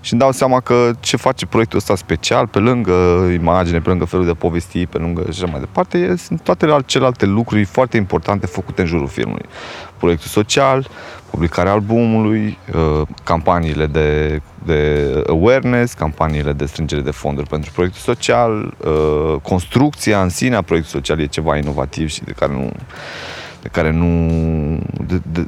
și 0.00 0.12
îmi 0.12 0.20
dau 0.22 0.32
seama 0.32 0.60
că 0.60 0.90
ce 1.00 1.16
face 1.16 1.46
proiectul 1.46 1.78
ăsta 1.78 1.96
special, 1.96 2.46
pe 2.46 2.58
lângă 2.58 2.92
imagine, 3.32 3.80
pe 3.80 3.88
lângă 3.88 4.04
felul 4.04 4.26
de 4.26 4.32
povesti, 4.32 4.86
pe 4.86 4.98
lângă 4.98 5.22
și 5.22 5.42
așa 5.42 5.50
mai 5.50 5.60
departe, 5.60 6.16
sunt 6.16 6.40
toate 6.40 6.76
celelalte 6.86 7.26
lucruri 7.26 7.64
foarte 7.64 7.96
importante 7.96 8.46
făcute 8.46 8.80
în 8.80 8.86
jurul 8.86 9.08
filmului. 9.08 9.46
Proiectul 9.96 10.28
social, 10.28 10.88
publicarea 11.30 11.72
albumului, 11.72 12.58
uh, 12.74 13.06
campaniile 13.24 13.86
de, 13.86 14.40
de 14.64 15.12
awareness, 15.28 15.92
campaniile 15.92 16.52
de 16.52 16.66
strângere 16.66 17.00
de 17.00 17.10
fonduri 17.10 17.48
pentru 17.48 17.70
proiectul 17.72 18.00
social, 18.00 18.74
uh, 18.84 19.40
construcția 19.42 20.22
în 20.22 20.28
sine 20.28 20.56
a 20.56 20.62
proiectului 20.62 21.00
social 21.00 21.20
e 21.24 21.26
ceva 21.26 21.56
inovativ 21.56 22.08
și 22.08 22.24
de 22.24 22.32
care 22.32 22.52
nu 22.52 22.72
de 23.62 23.68
care 23.68 23.90
nu 23.90 24.08
de, 25.06 25.20
de, 25.32 25.46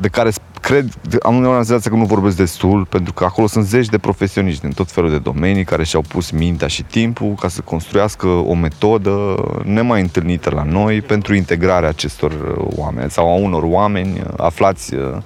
de 0.00 0.08
care 0.08 0.30
cred, 0.60 0.92
am 1.22 1.36
uneori 1.36 1.54
senzația 1.54 1.90
că 1.90 1.96
nu 1.96 2.04
vorbesc 2.04 2.36
destul, 2.36 2.84
pentru 2.84 3.12
că 3.12 3.24
acolo 3.24 3.46
sunt 3.46 3.64
zeci 3.64 3.86
de 3.86 3.98
profesioniști 3.98 4.60
din 4.60 4.70
tot 4.70 4.90
felul 4.90 5.10
de 5.10 5.18
domenii 5.18 5.64
care 5.64 5.84
și-au 5.84 6.02
pus 6.08 6.30
mintea 6.30 6.68
și 6.68 6.82
timpul 6.82 7.34
ca 7.40 7.48
să 7.48 7.60
construiască 7.60 8.26
o 8.26 8.54
metodă 8.54 9.34
nemai 9.64 10.00
întâlnită 10.00 10.50
la 10.50 10.62
noi 10.62 11.00
pentru 11.00 11.34
integrarea 11.34 11.88
acestor 11.88 12.30
uh, 12.30 12.64
oameni 12.76 13.10
sau 13.10 13.28
a 13.28 13.34
unor 13.34 13.62
oameni 13.62 14.18
uh, 14.18 14.26
aflați 14.36 14.94
uh, 14.94 15.16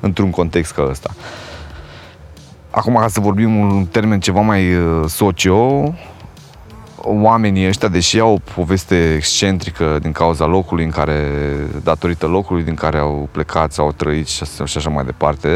într-un 0.00 0.30
context 0.30 0.72
ca 0.72 0.86
ăsta. 0.90 1.10
Acum, 2.70 2.94
ca 2.94 3.08
să 3.08 3.20
vorbim 3.20 3.56
un 3.56 3.84
termen 3.84 4.20
ceva 4.20 4.40
mai 4.40 4.62
socio, 5.06 5.92
oamenii 7.04 7.66
ăștia, 7.66 7.88
deși 7.88 8.18
au 8.18 8.32
o 8.32 8.52
poveste 8.54 9.14
excentrică 9.14 9.98
din 10.02 10.12
cauza 10.12 10.46
locului 10.46 10.84
în 10.84 10.90
care, 10.90 11.30
datorită 11.82 12.26
locului 12.26 12.62
din 12.62 12.74
care 12.74 12.98
au 12.98 13.28
plecat 13.30 13.72
sau 13.72 13.84
au 13.84 13.92
trăit 13.92 14.28
și 14.28 14.44
așa 14.76 14.90
mai 14.90 15.04
departe, 15.04 15.48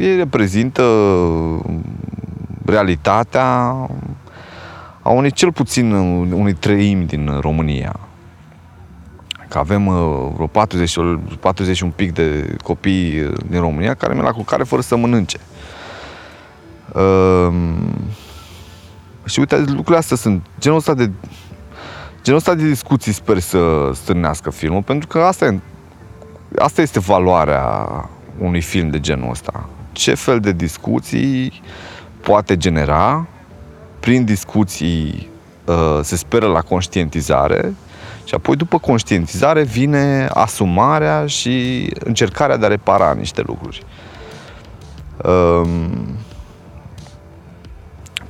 ei 0.00 0.16
reprezintă 0.16 0.82
realitatea 2.64 3.46
a 5.02 5.10
unei 5.10 5.30
cel 5.30 5.52
puțin 5.52 5.92
unei 6.32 6.52
treimi 6.52 7.04
din 7.04 7.38
România. 7.40 8.00
Că 9.48 9.58
avem 9.58 9.86
uh, 9.86 10.30
vreo 10.34 10.46
40, 10.46 10.96
40 11.40 11.80
un 11.80 11.90
pic 11.90 12.12
de 12.12 12.56
copii 12.62 13.30
din 13.46 13.60
România 13.60 13.94
care 13.94 14.12
merg 14.12 14.26
la 14.26 14.32
culcare 14.32 14.62
fără 14.62 14.82
să 14.82 14.96
mănânce. 14.96 15.38
Uh, 16.92 17.54
și 19.28 19.38
uite, 19.38 19.56
lucrurile 19.56 19.96
astea 19.96 20.16
sunt 20.16 20.46
genul 20.58 20.78
ăsta 20.78 20.94
de 20.94 21.10
genul 22.22 22.38
ăsta 22.38 22.54
de 22.54 22.68
discuții 22.68 23.12
sper 23.12 23.38
să 23.38 23.90
stârnească 23.94 24.50
filmul, 24.50 24.82
pentru 24.82 25.08
că 25.08 25.18
asta, 25.18 25.44
e, 25.44 25.58
asta 26.58 26.82
este 26.82 26.98
valoarea 26.98 27.88
unui 28.38 28.60
film 28.60 28.90
de 28.90 29.00
genul 29.00 29.30
ăsta. 29.30 29.68
Ce 29.92 30.14
fel 30.14 30.40
de 30.40 30.52
discuții 30.52 31.62
poate 32.20 32.56
genera 32.56 33.26
prin 34.00 34.24
discuții, 34.24 35.28
uh, 35.64 35.98
se 36.02 36.16
speră 36.16 36.46
la 36.46 36.60
conștientizare 36.60 37.74
și 38.24 38.34
apoi 38.34 38.56
după 38.56 38.78
conștientizare 38.78 39.62
vine 39.62 40.28
asumarea 40.32 41.26
și 41.26 41.86
încercarea 42.04 42.56
de 42.56 42.64
a 42.64 42.68
repara 42.68 43.12
niște 43.12 43.42
lucruri. 43.46 43.84
Um, 45.24 46.16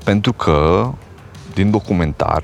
pentru 0.08 0.32
că 0.32 0.90
din 1.54 1.70
documentar, 1.70 2.42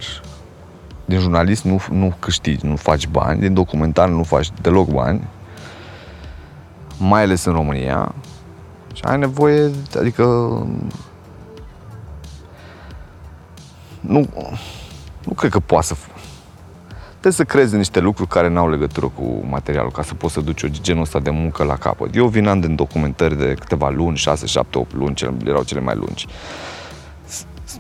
din 1.05 1.19
jurnalist 1.19 1.65
nu, 1.65 1.81
nu 1.91 2.15
câștigi, 2.19 2.67
nu 2.67 2.77
faci 2.77 3.07
bani, 3.07 3.41
din 3.41 3.55
documentar 3.55 4.09
nu 4.09 4.23
faci 4.23 4.51
deloc 4.61 4.89
bani, 4.89 5.29
mai 6.99 7.23
ales 7.23 7.45
în 7.45 7.53
România, 7.53 8.15
și 8.93 9.03
ai 9.05 9.19
nevoie, 9.19 9.71
adică 9.99 10.25
nu, 14.01 14.29
nu 15.25 15.33
cred 15.37 15.51
că 15.51 15.61
poate 15.61 15.87
să 15.87 15.95
trebuie 17.11 17.33
să 17.33 17.45
crezi 17.45 17.77
niște 17.77 18.01
lucruri 18.01 18.29
care 18.29 18.49
n-au 18.49 18.71
legătură 18.71 19.07
cu 19.07 19.45
materialul 19.51 19.91
ca 19.91 20.03
să 20.03 20.15
poți 20.15 20.35
să 20.35 20.41
duci 20.41 20.63
o 20.63 20.69
genul 20.69 21.03
ăsta 21.03 21.19
de 21.19 21.31
muncă 21.31 21.65
la 21.65 21.77
capăt. 21.77 22.17
Eu 22.17 22.27
vin 22.27 22.47
în 22.47 22.75
documentări 22.75 23.39
de 23.39 23.55
câteva 23.59 23.89
luni, 23.89 24.17
6, 24.17 24.47
7, 24.47 24.79
8 24.79 24.95
luni, 24.95 25.15
erau 25.45 25.63
cele 25.63 25.81
mai 25.81 25.95
lungi. 25.95 26.27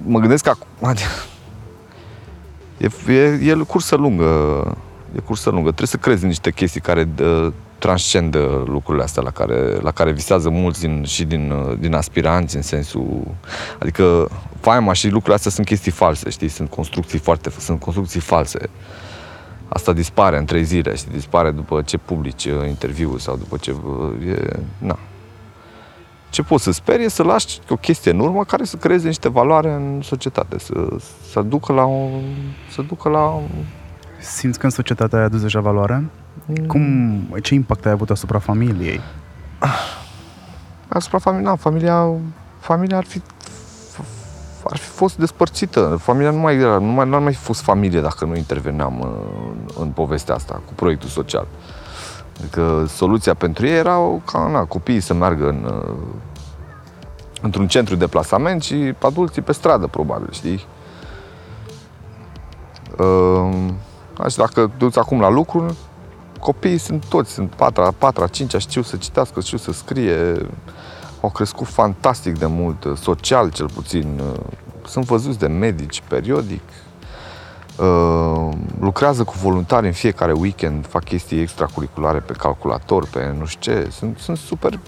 Mă 0.07 0.19
gândesc 0.19 0.45
că 0.45 0.51
acum, 0.51 0.89
adică, 0.89 1.09
e, 2.77 3.13
e, 3.13 3.51
e 3.51 3.55
cursă 3.67 3.97
lungă, 3.97 4.25
e 5.17 5.19
cursă 5.19 5.51
lungă. 5.51 5.67
Trebuie 5.67 5.89
să 5.89 5.97
crezi 5.97 6.27
niște 6.27 6.51
chestii 6.51 6.81
care 6.81 7.05
dă, 7.05 7.53
transcendă 7.79 8.65
lucrurile 8.67 9.05
astea 9.05 9.23
la 9.23 9.31
care, 9.31 9.79
la 9.83 9.91
care 9.91 10.13
visează 10.13 10.51
mulți 10.51 10.81
din, 10.81 11.05
și 11.05 11.25
din, 11.25 11.53
din 11.79 11.95
aspiranți 11.95 12.57
în 12.57 12.63
sensul... 12.63 13.27
Adică 13.79 14.29
faima 14.61 14.93
și 14.93 15.05
lucrurile 15.05 15.35
astea 15.35 15.51
sunt 15.51 15.67
chestii 15.67 15.91
false, 15.93 16.31
știi? 16.31 16.49
Sunt 16.49 16.71
construcții 16.71 17.19
foarte... 17.19 17.51
Sunt 17.59 17.81
construcții 17.81 18.21
false. 18.21 18.59
Asta 19.69 19.93
dispare 19.93 20.39
în 20.39 20.45
trei 20.45 20.65
zile, 20.65 20.95
și 20.95 21.05
dispare 21.13 21.51
după 21.51 21.83
ce 21.83 21.97
publici 21.97 22.45
uh, 22.45 22.69
interviul 22.69 23.19
sau 23.19 23.37
după 23.37 23.57
ce... 23.57 23.71
Uh, 23.71 24.29
e, 24.29 24.61
na. 24.79 24.99
Ce 26.35 26.43
poți 26.43 26.65
să 26.65 26.71
speri 26.71 27.05
e 27.05 27.09
să 27.09 27.23
lași 27.23 27.61
o 27.69 27.77
chestie 27.77 28.11
în 28.11 28.19
urmă 28.19 28.45
care 28.45 28.65
să 28.65 28.77
creeze 28.77 29.07
niște 29.07 29.29
valoare 29.29 29.73
în 29.73 30.01
societate, 30.03 30.59
să, 30.59 30.73
să 31.31 31.43
ducă 31.43 31.73
la 31.73 31.85
o, 31.85 32.09
să 32.71 32.83
ducă 32.83 33.09
la... 33.09 33.41
Simți 34.21 34.59
că 34.59 34.65
în 34.65 34.71
societatea 34.71 35.19
ai 35.19 35.25
adus 35.25 35.41
deja 35.41 35.61
valoare? 35.61 36.05
Mm. 36.47 36.67
Cum, 36.67 37.39
ce 37.43 37.55
impact 37.55 37.87
ai 37.87 37.93
avut 37.93 38.11
asupra 38.11 38.39
familiei? 38.39 39.01
Asupra 40.89 41.19
familiei, 41.19 41.47
na, 41.47 41.57
familia, 41.57 42.11
familia 42.61 42.97
ar 42.97 43.05
fi 43.05 43.23
ar 44.65 44.77
fi 44.77 44.89
fost 44.89 45.17
despărțită. 45.17 45.99
Familia 46.01 46.31
nu 46.31 46.39
mai 46.39 46.57
era, 46.57 46.79
nu 46.79 46.87
mai, 46.87 47.09
nu 47.09 47.15
ar 47.15 47.21
mai 47.21 47.33
fi 47.33 47.43
fost 47.43 47.61
familie 47.61 48.01
dacă 48.01 48.25
nu 48.25 48.37
interveneam 48.37 49.01
în, 49.01 49.83
în 49.83 49.89
povestea 49.89 50.35
asta 50.35 50.63
cu 50.67 50.73
proiectul 50.75 51.09
social. 51.09 51.47
Adică 52.39 52.85
soluția 52.89 53.35
pentru 53.35 53.67
ei 53.67 53.77
era 53.77 53.99
ca 54.25 54.49
na, 54.49 54.65
copiii 54.65 55.01
să 55.01 55.15
meargă 55.15 55.49
în, 55.49 55.85
într-un 57.43 57.69
centru 57.69 57.97
de 57.97 58.07
plasament 58.07 58.63
și 58.63 58.95
adulții 59.03 59.43
pe 59.43 59.53
stradă, 59.53 59.87
probabil, 59.87 60.29
știi? 60.33 60.67
Uh, 62.99 64.29
și 64.29 64.37
dacă 64.37 64.71
duți 64.79 64.99
acum 64.99 65.21
la 65.21 65.29
lucru, 65.29 65.77
copiii 66.41 66.79
sunt 66.79 67.05
toți, 67.05 67.33
sunt 67.33 67.55
patra, 67.55 67.91
patra, 67.99 68.27
cincea, 68.27 68.59
știu 68.59 68.83
să 68.83 68.97
citească, 68.97 69.41
știu 69.41 69.59
să 69.59 69.73
scrie, 69.73 70.49
au 71.21 71.31
crescut 71.31 71.67
fantastic 71.67 72.39
de 72.39 72.47
mult, 72.47 72.87
social 72.97 73.51
cel 73.51 73.69
puțin. 73.75 74.21
Sunt 74.87 75.05
văzuți 75.05 75.39
de 75.39 75.47
medici 75.47 76.03
periodic, 76.09 76.63
lucrează 78.81 79.25
cu 79.25 79.35
voluntari 79.43 79.87
în 79.87 79.93
fiecare 79.93 80.33
weekend, 80.33 80.87
fac 80.87 81.05
chestii 81.05 81.41
extracurriculare 81.41 82.19
pe 82.19 82.33
calculator, 82.33 83.09
pe 83.09 83.35
nu 83.39 83.45
știu 83.45 83.73
ce. 83.73 83.89
Sunt, 83.91 84.19
sunt 84.19 84.37
super 84.37 84.79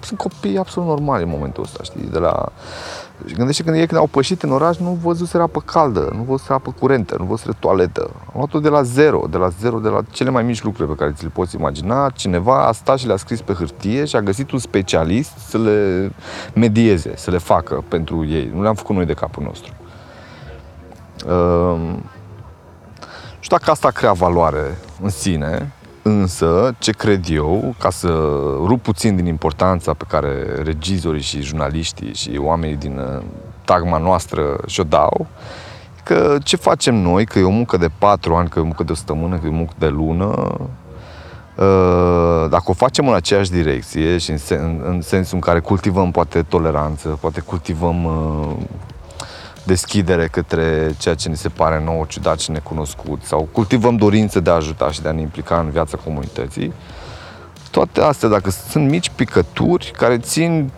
sunt 0.00 0.18
copii 0.18 0.58
absolut 0.58 0.88
normali 0.88 1.22
în 1.22 1.28
momentul 1.28 1.62
ăsta, 1.62 1.82
știi, 1.82 2.08
de 2.10 2.18
la... 2.18 2.48
Și 3.26 3.34
gândește 3.34 3.62
când 3.62 3.76
ei 3.76 3.86
când 3.86 4.00
au 4.00 4.06
pășit 4.06 4.42
în 4.42 4.50
oraș, 4.50 4.76
nu 4.76 4.98
văzuseră 5.02 5.42
apă 5.42 5.60
caldă, 5.60 6.12
nu 6.14 6.22
văzuseră 6.22 6.54
apă 6.54 6.74
curentă, 6.78 7.16
nu 7.18 7.24
văzuseră 7.24 7.56
toaletă. 7.58 8.10
Au 8.26 8.32
luat-o 8.34 8.58
de 8.58 8.68
la 8.68 8.82
zero, 8.82 9.26
de 9.30 9.36
la 9.36 9.48
zero, 9.48 9.78
de 9.78 9.88
la 9.88 10.02
cele 10.10 10.30
mai 10.30 10.42
mici 10.42 10.62
lucruri 10.62 10.88
pe 10.88 10.94
care 10.94 11.12
ți 11.12 11.22
le 11.22 11.30
poți 11.34 11.56
imagina. 11.56 12.10
Cineva 12.10 12.66
a 12.66 12.72
stat 12.72 12.98
și 12.98 13.06
le-a 13.06 13.16
scris 13.16 13.40
pe 13.40 13.52
hârtie 13.52 14.04
și 14.04 14.16
a 14.16 14.20
găsit 14.20 14.50
un 14.50 14.58
specialist 14.58 15.32
să 15.48 15.58
le 15.58 16.12
medieze, 16.54 17.12
să 17.16 17.30
le 17.30 17.38
facă 17.38 17.84
pentru 17.88 18.26
ei. 18.26 18.50
Nu 18.54 18.62
le-am 18.62 18.74
făcut 18.74 18.94
noi 18.94 19.04
de 19.04 19.14
capul 19.14 19.42
nostru. 19.42 19.72
Uh, 21.26 21.94
și 23.46 23.52
dacă 23.52 23.70
asta 23.70 23.90
crea 23.90 24.12
valoare 24.12 24.78
în 25.02 25.08
sine, 25.08 25.72
Însă, 26.02 26.74
ce 26.78 26.92
cred 26.92 27.24
eu, 27.28 27.74
ca 27.78 27.90
să 27.90 28.08
rup 28.64 28.82
puțin 28.82 29.16
din 29.16 29.26
importanța 29.26 29.94
pe 29.94 30.04
care 30.08 30.62
regizorii 30.62 31.22
și 31.22 31.42
jurnaliștii 31.42 32.14
și 32.14 32.40
oamenii 32.42 32.76
din 32.76 32.98
uh, 32.98 33.22
tagma 33.64 33.98
noastră 33.98 34.56
și-o 34.66 34.82
dau, 34.82 35.26
că 36.04 36.36
ce 36.42 36.56
facem 36.56 36.94
noi, 36.94 37.24
că 37.24 37.38
e 37.38 37.42
o 37.42 37.50
muncă 37.50 37.76
de 37.76 37.90
patru 37.98 38.34
ani, 38.34 38.48
că 38.48 38.58
e 38.58 38.62
o 38.62 38.64
muncă 38.64 38.82
de 38.82 38.92
o 38.92 38.94
săptămână, 38.94 39.36
că 39.36 39.46
e 39.46 39.48
o 39.48 39.52
muncă 39.52 39.74
de 39.78 39.88
lună, 39.88 40.26
uh, 41.56 42.50
dacă 42.50 42.64
o 42.64 42.72
facem 42.72 43.08
în 43.08 43.14
aceeași 43.14 43.50
direcție 43.50 44.18
și 44.18 44.30
în, 44.30 44.38
sen, 44.38 44.80
în 44.84 45.00
sensul 45.00 45.34
în 45.34 45.40
care 45.40 45.60
cultivăm 45.60 46.10
poate 46.10 46.42
toleranță, 46.42 47.18
poate 47.20 47.40
cultivăm 47.40 48.04
uh, 48.04 48.56
deschidere 49.66 50.26
către 50.26 50.94
ceea 50.98 51.14
ce 51.14 51.28
ne 51.28 51.34
se 51.34 51.48
pare 51.48 51.82
nou, 51.84 52.04
ciudat 52.08 52.38
și 52.38 52.50
necunoscut 52.50 53.22
sau 53.22 53.48
cultivăm 53.52 53.96
dorință 53.96 54.40
de 54.40 54.50
a 54.50 54.54
ajuta 54.54 54.90
și 54.90 55.02
de 55.02 55.08
a 55.08 55.12
ne 55.12 55.20
implica 55.20 55.58
în 55.58 55.70
viața 55.70 55.96
comunității. 56.04 56.72
Toate 57.70 58.00
astea, 58.00 58.28
dacă 58.28 58.50
sunt 58.50 58.88
mici 58.88 59.10
picături 59.14 59.92
care 59.96 60.18
țin 60.18 60.70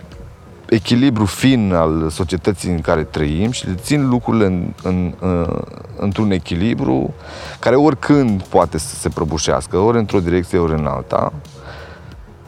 echilibru 0.68 1.24
fin 1.24 1.72
al 1.74 2.10
societății 2.10 2.70
în 2.70 2.80
care 2.80 3.04
trăim 3.04 3.50
și 3.50 3.66
le 3.66 3.74
țin 3.74 4.08
lucrurile 4.08 4.46
în, 4.46 4.72
în, 4.82 5.14
în, 5.18 5.62
într-un 5.96 6.30
echilibru 6.30 7.14
care 7.58 7.76
oricând 7.76 8.42
poate 8.42 8.78
să 8.78 8.94
se 8.94 9.08
prăbușească, 9.08 9.76
ori 9.76 9.98
într-o 9.98 10.20
direcție, 10.20 10.58
ori 10.58 10.72
în 10.72 10.86
alta, 10.86 11.32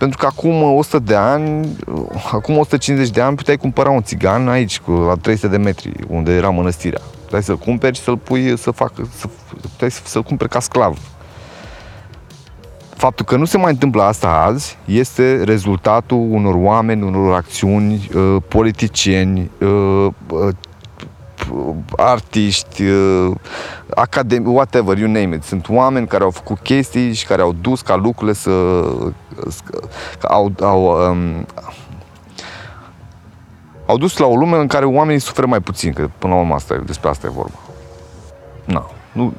pentru 0.00 0.18
că 0.18 0.26
acum 0.26 0.62
100 0.62 0.98
de 0.98 1.14
ani, 1.14 1.76
acum 2.32 2.58
150 2.58 3.10
de 3.10 3.20
ani 3.20 3.36
puteai 3.36 3.56
cumpăra 3.56 3.90
un 3.90 4.02
țigan 4.02 4.48
aici, 4.48 4.80
cu, 4.80 4.90
la 4.90 5.14
300 5.14 5.48
de 5.48 5.56
metri, 5.56 5.92
unde 6.08 6.32
era 6.32 6.50
mănăstirea. 6.50 7.00
Puteai 7.24 7.42
să-l 7.42 7.56
cumperi 7.56 7.96
și 7.96 8.02
să-l 8.02 8.16
pui 8.16 8.58
să 8.58 8.70
facă, 8.70 9.08
să, 9.16 9.26
puteai 9.60 9.90
să-l 9.90 10.22
cumperi 10.22 10.50
ca 10.50 10.60
sclav. 10.60 10.98
Faptul 12.96 13.24
că 13.24 13.36
nu 13.36 13.44
se 13.44 13.58
mai 13.58 13.70
întâmplă 13.70 14.02
asta 14.02 14.28
azi 14.28 14.78
este 14.84 15.42
rezultatul 15.44 16.26
unor 16.30 16.54
oameni, 16.54 17.02
unor 17.02 17.34
acțiuni, 17.34 18.10
uh, 18.14 18.36
politicieni, 18.48 19.50
uh, 19.60 20.06
uh, 20.30 20.54
artiști, 21.96 22.82
uh, 22.82 23.34
academi, 23.94 24.46
whatever, 24.46 24.98
you 24.98 25.10
name 25.10 25.34
it. 25.34 25.42
Sunt 25.42 25.68
oameni 25.68 26.06
care 26.06 26.24
au 26.24 26.30
făcut 26.30 26.58
chestii 26.58 27.12
și 27.12 27.26
care 27.26 27.42
au 27.42 27.52
dus 27.52 27.80
ca 27.80 27.96
lucrurile 27.96 28.32
să... 28.32 28.50
au, 30.22 30.52
au, 30.60 31.10
um, 31.10 31.46
au 33.86 33.98
dus 33.98 34.16
la 34.16 34.26
o 34.26 34.36
lume 34.36 34.56
în 34.56 34.66
care 34.66 34.84
oamenii 34.84 35.20
suferă 35.20 35.46
mai 35.46 35.60
puțin, 35.60 35.92
că 35.92 36.10
până 36.18 36.34
la 36.34 36.40
urmă 36.40 36.54
asta, 36.54 36.76
despre 36.86 37.08
asta 37.08 37.26
e 37.26 37.30
vorba. 37.30 37.58
Na, 38.64 38.90
nu, 39.12 39.32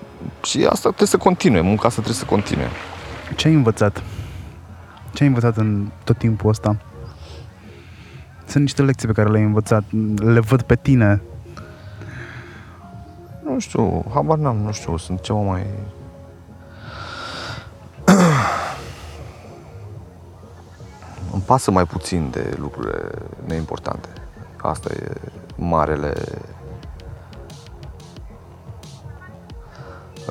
și 0.43 0.65
asta 0.69 0.87
trebuie 0.87 1.07
să 1.07 1.17
continue, 1.17 1.61
munca 1.61 1.87
asta 1.87 2.01
trebuie 2.01 2.21
să 2.23 2.25
continue. 2.25 2.67
Ce 3.35 3.47
ai 3.47 3.53
învățat? 3.53 4.03
Ce 5.13 5.23
ai 5.23 5.27
învățat 5.27 5.57
în 5.57 5.87
tot 6.03 6.17
timpul 6.17 6.49
ăsta? 6.49 6.77
Sunt 8.45 8.63
niște 8.63 8.81
lecții 8.81 9.07
pe 9.07 9.13
care 9.13 9.29
le-ai 9.29 9.43
învățat, 9.43 9.83
le 10.15 10.39
văd 10.39 10.61
pe 10.61 10.75
tine 10.75 11.21
nu 13.51 13.59
știu, 13.59 14.05
habar 14.13 14.37
n-am, 14.37 14.57
nu 14.57 14.71
știu, 14.71 14.97
sunt 14.97 15.21
ceva 15.21 15.39
mai... 15.39 15.65
Îmi 21.33 21.41
pasă 21.45 21.71
mai 21.71 21.85
puțin 21.85 22.29
de 22.29 22.55
lucrurile 22.59 23.09
neimportante. 23.45 24.07
Asta 24.61 24.89
e 24.93 25.11
marele 25.55 26.13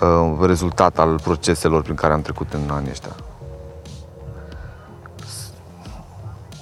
uh, 0.02 0.38
rezultat 0.40 0.98
al 0.98 1.20
proceselor 1.20 1.82
prin 1.82 1.94
care 1.94 2.12
am 2.12 2.22
trecut 2.22 2.52
în 2.52 2.70
anii 2.70 2.90
ăștia. 2.90 3.14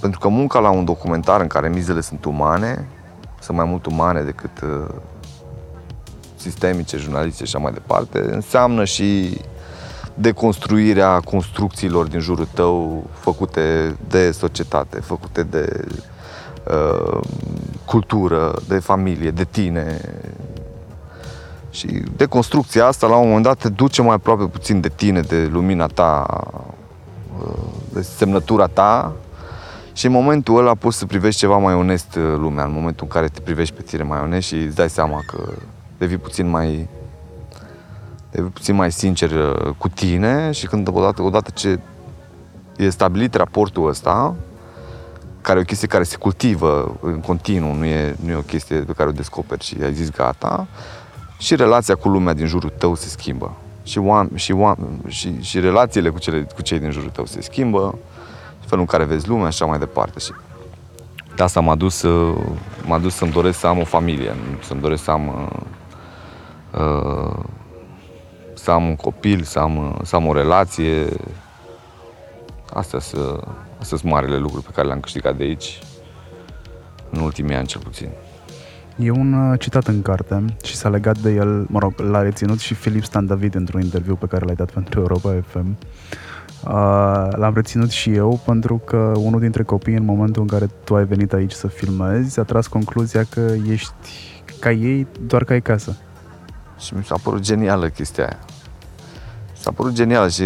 Pentru 0.01 0.21
că 0.21 0.29
munca 0.29 0.59
la 0.59 0.71
un 0.71 0.85
documentar 0.85 1.41
în 1.41 1.47
care 1.47 1.69
mizele 1.69 2.01
sunt 2.01 2.25
umane, 2.25 2.89
sunt 3.41 3.57
mai 3.57 3.67
mult 3.67 3.87
umane 3.87 4.23
decât 4.23 4.61
uh, 4.61 4.95
sistemice, 6.41 6.97
jurnalistice 6.97 7.45
și 7.45 7.57
așa 7.57 7.65
mai 7.65 7.73
departe, 7.73 8.19
înseamnă 8.31 8.85
și 8.85 9.39
deconstruirea 10.15 11.21
construcțiilor 11.21 12.07
din 12.07 12.21
jurul 12.21 12.49
tău 12.55 13.05
făcute 13.13 13.97
de 14.09 14.31
societate, 14.31 15.01
făcute 15.01 15.43
de 15.43 15.85
uh, 16.71 17.21
cultură, 17.85 18.55
de 18.69 18.79
familie, 18.79 19.31
de 19.31 19.45
tine. 19.45 20.01
Și 21.71 21.87
deconstrucția 22.17 22.87
asta 22.87 23.07
la 23.07 23.17
un 23.17 23.27
moment 23.27 23.45
dat 23.45 23.59
te 23.59 23.69
duce 23.69 24.03
mai 24.03 24.15
aproape 24.15 24.45
puțin 24.45 24.81
de 24.81 24.89
tine, 24.89 25.21
de 25.21 25.49
lumina 25.53 25.87
ta, 25.87 26.27
de 27.93 28.03
semnătura 28.03 28.67
ta 28.67 29.13
și 29.93 30.07
în 30.07 30.13
momentul 30.13 30.59
ăla 30.59 30.75
poți 30.75 30.99
să 30.99 31.07
privești 31.07 31.41
ceva 31.41 31.57
mai 31.57 31.75
onest 31.75 32.15
uh, 32.15 32.23
lumea, 32.37 32.65
în 32.65 32.73
momentul 32.73 33.05
în 33.05 33.13
care 33.13 33.27
te 33.27 33.41
privești 33.41 33.75
pe 33.75 33.83
tine 33.83 34.03
mai 34.03 34.21
onest 34.21 34.47
și 34.47 34.55
îți 34.55 34.75
dai 34.75 34.91
seama 34.91 35.23
că 35.27 35.53
devii 35.99 36.17
puțin 36.17 36.49
mai 36.49 36.89
devii 38.31 38.51
puțin 38.51 38.75
mai 38.75 38.93
sincer 38.93 39.31
uh, 39.31 39.75
cu 39.79 39.89
tine 39.89 40.51
și 40.51 40.67
când 40.67 40.89
odată, 40.93 41.23
odată 41.23 41.51
ce 41.55 41.81
e 42.77 42.89
stabilit 42.89 43.35
raportul 43.35 43.89
ăsta, 43.89 44.35
care 45.41 45.59
e 45.59 45.63
o 45.63 45.65
chestie 45.65 45.89
care 45.89 46.03
se 46.03 46.17
cultivă 46.17 46.97
în 47.01 47.21
continuu, 47.21 47.75
nu 47.75 47.85
e, 47.85 48.17
nu 48.25 48.31
e 48.31 48.35
o 48.35 48.41
chestie 48.41 48.77
pe 48.77 48.93
care 48.93 49.09
o 49.09 49.13
descoperi 49.13 49.65
și 49.65 49.77
ai 49.83 49.95
zis 49.95 50.11
gata, 50.11 50.67
și 51.39 51.57
relația 51.57 51.95
cu 51.95 52.09
lumea 52.09 52.33
din 52.33 52.47
jurul 52.47 52.73
tău 52.79 52.95
se 52.95 53.09
schimbă. 53.09 53.57
Și, 53.83 54.01
oam- 54.01 54.35
și, 54.35 54.55
oam- 54.55 55.07
și, 55.07 55.43
și 55.43 55.61
relațiile 55.61 56.09
cu, 56.09 56.19
cele, 56.19 56.47
cu 56.55 56.63
cei 56.63 56.79
din 56.79 56.91
jurul 56.91 57.11
tău 57.11 57.27
se 57.27 57.41
schimbă, 57.41 57.99
felul 58.67 58.81
în 58.81 58.87
care 58.87 59.05
vezi 59.05 59.29
lumea 59.29 59.51
și 59.51 59.63
așa 59.63 59.71
mai 59.71 59.79
departe. 59.79 60.19
Și 60.19 60.33
de 61.37 61.43
asta 61.43 61.61
m-a 61.61 61.75
dus, 61.75 62.03
uh, 62.03 62.37
m-a 62.87 62.99
dus 62.99 63.15
să-mi 63.15 63.33
doresc 63.33 63.59
să 63.59 63.67
am 63.67 63.79
o 63.79 63.85
familie, 63.85 64.35
să-mi 64.63 64.81
doresc 64.81 65.05
să 65.05 65.11
am, 65.11 65.29
uh, 65.29 65.35
uh, 65.53 65.61
să 68.55 68.71
am 68.71 68.89
un 68.89 68.97
copil, 68.97 69.43
să 69.43 69.59
am, 69.59 70.01
să 70.03 70.17
am 70.17 70.27
o 70.27 70.33
relație. 70.33 71.09
Astea 72.73 72.99
sunt, 72.99 73.45
astea 73.81 73.97
sunt 73.99 74.13
marile 74.13 74.37
lucruri 74.37 74.65
pe 74.65 74.71
care 74.75 74.87
le-am 74.87 75.01
câștigat 75.01 75.37
de 75.37 75.43
aici, 75.43 75.79
în 77.11 77.21
ultimii 77.21 77.55
ani 77.55 77.67
cel 77.67 77.81
puțin. 77.81 78.09
E 78.97 79.11
un 79.11 79.57
citat 79.59 79.87
în 79.87 80.03
carte 80.03 80.45
și 80.65 80.77
s-a 80.77 80.89
legat 80.89 81.19
de 81.19 81.31
el, 81.31 81.67
mă 81.69 81.79
rog, 81.79 81.99
l-a 81.99 82.23
reținut 82.23 82.59
și 82.59 82.75
Filip 82.75 83.05
Stan 83.05 83.27
David 83.27 83.55
într-un 83.55 83.81
interviu 83.81 84.15
pe 84.15 84.27
care 84.27 84.45
l-ai 84.45 84.55
dat 84.55 84.71
pentru 84.71 85.01
Europa 85.01 85.35
FM. 85.47 85.77
Uh, 86.65 87.29
l-am 87.31 87.53
reținut 87.55 87.91
și 87.91 88.11
eu 88.11 88.41
pentru 88.45 88.83
că 88.85 89.13
unul 89.17 89.41
dintre 89.41 89.63
copii 89.63 89.95
în 89.95 90.05
momentul 90.05 90.43
în 90.43 90.49
care 90.49 90.67
tu 90.85 90.95
ai 90.95 91.05
venit 91.05 91.33
aici 91.33 91.53
să 91.53 91.67
filmezi 91.67 92.41
a 92.41 92.43
tras 92.43 92.67
concluzia 92.67 93.25
că 93.31 93.53
ești 93.71 93.93
ca 94.61 94.71
ei 94.71 95.07
doar 95.27 95.45
ca 95.45 95.53
ai 95.53 95.63
casă. 95.63 95.97
Și 96.79 96.95
mi 96.95 97.05
s-a 97.05 97.17
părut 97.23 97.41
genială 97.41 97.89
chestia 97.89 98.25
aia. 98.25 98.39
S-a 99.53 99.71
părut 99.71 99.93
genială 99.93 100.29
și 100.29 100.43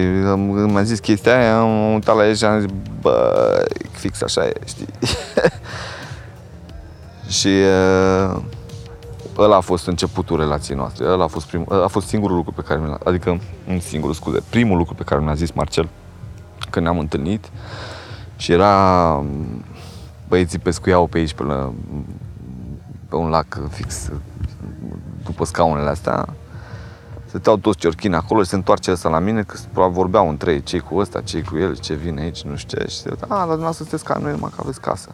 mi-a 0.66 0.82
zis 0.82 0.98
chestia 0.98 1.38
aia, 1.38 1.58
am 1.58 1.92
uitat 1.92 2.16
la 2.16 2.26
el 2.26 2.34
și 2.34 2.44
am 2.44 2.60
zis, 2.60 2.70
bă, 3.00 3.64
fix 3.90 4.22
așa 4.22 4.46
e, 4.46 4.52
știi? 4.64 4.86
și 7.38 7.48
uh, 7.48 8.40
ăla 9.38 9.56
a 9.56 9.60
fost 9.60 9.86
începutul 9.86 10.38
relației 10.38 10.76
noastre, 10.76 11.06
ăla 11.06 11.24
a 11.24 11.26
fost, 11.26 11.46
prim, 11.46 11.66
ăla 11.70 11.84
a 11.84 11.88
fost 11.88 12.06
singurul 12.06 12.36
lucru 12.36 12.52
pe 12.52 12.62
care 12.62 12.80
mi 12.80 12.86
l-a, 12.86 12.98
adică, 13.04 13.40
un 13.68 13.80
singur, 13.80 14.14
scuze, 14.14 14.42
primul 14.50 14.76
lucru 14.76 14.94
pe 14.94 15.02
care 15.02 15.20
mi 15.20 15.26
l-a 15.26 15.34
zis 15.34 15.50
Marcel 15.50 15.88
când 16.70 16.84
ne-am 16.84 16.98
întâlnit 16.98 17.50
și 18.36 18.52
era 18.52 19.24
băieții 20.28 20.58
pescuiau 20.58 21.06
pe 21.06 21.18
aici, 21.18 21.32
pe, 21.32 21.42
la, 21.42 21.72
pe 23.08 23.16
un 23.16 23.28
lac 23.28 23.60
fix 23.70 24.10
după 25.24 25.44
scaunele 25.44 25.88
astea. 25.88 26.28
Stăteau 27.26 27.56
toți 27.56 27.78
ciorchini 27.78 28.14
acolo 28.14 28.42
și 28.42 28.48
se 28.48 28.54
întoarce 28.54 28.90
ăsta 28.90 29.08
la 29.08 29.18
mine, 29.18 29.42
că 29.42 29.56
probabil 29.72 29.96
vorbeau 29.96 30.28
între 30.28 30.52
ei, 30.52 30.62
cei 30.62 30.80
cu 30.80 30.96
ăsta, 30.96 31.20
cei 31.20 31.42
cu 31.42 31.58
el, 31.58 31.76
ce 31.76 31.94
vine 31.94 32.20
aici, 32.20 32.42
nu 32.42 32.56
știu 32.56 32.78
ce. 32.78 32.88
Și 32.88 32.96
se 32.96 33.08
a, 33.08 33.26
dar 33.26 33.38
dumneavoastră 33.38 33.84
sunteți 33.84 34.04
ca 34.04 34.18
noi, 34.18 34.32
numai 34.32 34.50
că 34.54 34.60
aveți 34.62 34.80
casă. 34.80 35.08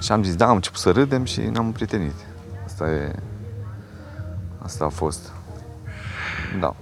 Și 0.00 0.12
am 0.12 0.22
zis, 0.22 0.34
da, 0.34 0.46
am 0.48 0.54
început 0.54 0.78
să 0.78 0.90
râdem 0.90 1.24
și 1.24 1.40
ne-am 1.40 1.66
împrietenit. 1.66 2.14
Asta 2.64 2.90
e... 2.90 3.14
Asta 4.62 4.84
a 4.84 4.88
fost. 4.88 5.32
Da. 6.60 6.74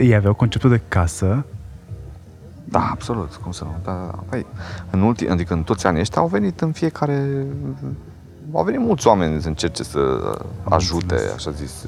Ei 0.00 0.14
aveau 0.14 0.34
conceptul 0.34 0.70
de 0.70 0.80
casă 0.88 1.44
da, 2.72 2.88
absolut, 2.90 3.34
cum 3.34 3.52
să 3.52 3.64
nu. 3.64 3.74
Da, 3.84 3.92
da, 3.92 4.06
da. 4.06 4.22
Păi, 4.28 4.46
în 4.90 5.00
ultim, 5.00 5.30
adică 5.30 5.54
în 5.54 5.62
toți 5.62 5.86
anii 5.86 6.00
ăștia 6.00 6.20
au 6.20 6.26
venit 6.26 6.60
în 6.60 6.72
fiecare... 6.72 7.46
Au 8.54 8.64
venit 8.64 8.80
mulți 8.80 9.06
oameni 9.06 9.42
să 9.42 9.48
încerce 9.48 9.82
să 9.82 9.98
ajute, 10.62 11.14
așa 11.34 11.50
zis. 11.50 11.84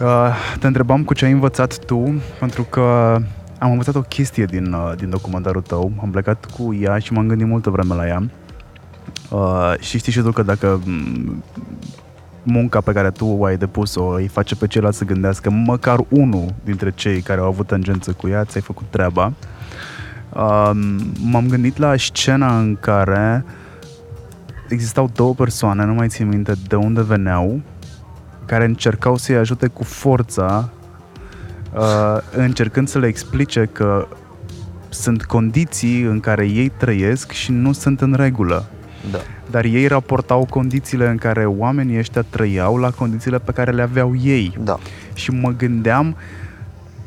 Uh, 0.00 0.34
te 0.58 0.66
întrebam 0.66 1.04
cu 1.04 1.14
ce 1.14 1.24
ai 1.24 1.32
învățat 1.32 1.84
tu, 1.84 2.22
pentru 2.38 2.62
că 2.62 3.16
am 3.58 3.70
învățat 3.70 3.94
o 3.94 4.00
chestie 4.00 4.44
din, 4.44 4.72
uh, 4.72 4.92
din 4.96 5.10
documentarul 5.10 5.62
tău. 5.62 5.92
Am 6.02 6.10
plecat 6.10 6.44
cu 6.44 6.74
ea 6.74 6.98
și 6.98 7.12
m-am 7.12 7.26
gândit 7.26 7.46
multă 7.46 7.70
vreme 7.70 7.94
la 7.94 8.06
ea. 8.06 8.22
Uh, 9.30 9.74
și 9.78 9.98
știi 9.98 10.12
și 10.12 10.20
tu 10.20 10.32
că 10.32 10.42
dacă 10.42 10.80
munca 12.42 12.80
pe 12.80 12.92
care 12.92 13.10
tu 13.10 13.26
o 13.26 13.44
ai 13.44 13.56
depus-o 13.56 14.04
îi 14.04 14.28
face 14.28 14.54
pe 14.54 14.66
ceilalți 14.66 14.98
să 14.98 15.04
gândească 15.04 15.50
măcar 15.50 16.04
unul 16.08 16.54
dintre 16.64 16.92
cei 16.94 17.20
care 17.20 17.40
au 17.40 17.46
avut 17.46 17.66
tangență 17.66 18.12
cu 18.12 18.28
ea, 18.28 18.44
ți-ai 18.44 18.62
făcut 18.62 18.86
treaba. 18.90 19.32
Um, 20.34 21.00
m-am 21.30 21.46
gândit 21.48 21.76
la 21.76 21.96
scena 21.96 22.58
în 22.58 22.76
care 22.80 23.44
existau 24.72 25.10
două 25.14 25.34
persoane, 25.34 25.84
nu 25.84 25.94
mai 25.94 26.08
țin 26.08 26.28
minte 26.28 26.52
de 26.68 26.76
unde 26.76 27.02
veneau, 27.02 27.60
care 28.46 28.64
încercau 28.64 29.16
să-i 29.16 29.36
ajute 29.36 29.66
cu 29.66 29.84
forța, 29.84 30.68
uh, 31.74 32.16
încercând 32.36 32.88
să 32.88 32.98
le 32.98 33.06
explice 33.06 33.68
că 33.72 34.08
sunt 34.88 35.24
condiții 35.24 36.02
în 36.02 36.20
care 36.20 36.46
ei 36.46 36.68
trăiesc 36.68 37.30
și 37.30 37.52
nu 37.52 37.72
sunt 37.72 38.00
în 38.00 38.12
regulă. 38.12 38.66
Da. 39.10 39.18
Dar 39.50 39.64
ei 39.64 39.86
raportau 39.86 40.46
condițiile 40.50 41.08
în 41.08 41.16
care 41.16 41.46
oamenii 41.46 41.98
ăștia 41.98 42.24
trăiau 42.30 42.76
la 42.76 42.90
condițiile 42.90 43.38
pe 43.38 43.52
care 43.52 43.70
le 43.70 43.82
aveau 43.82 44.14
ei. 44.22 44.58
Da. 44.60 44.78
Și 45.14 45.30
mă 45.30 45.50
gândeam, 45.50 46.16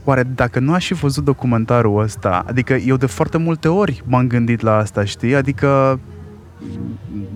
oare 0.03 0.24
dacă 0.24 0.59
nu 0.59 0.74
aș 0.74 0.86
fi 0.86 0.93
văzut 0.93 1.24
documentarul 1.24 2.01
ăsta, 2.01 2.43
adică 2.47 2.74
eu 2.74 2.95
de 2.95 3.05
foarte 3.05 3.38
multe 3.38 3.68
ori 3.68 4.03
m-am 4.05 4.28
gândit 4.28 4.61
la 4.61 4.78
asta, 4.78 5.03
știi? 5.03 5.36
Adică 5.36 5.99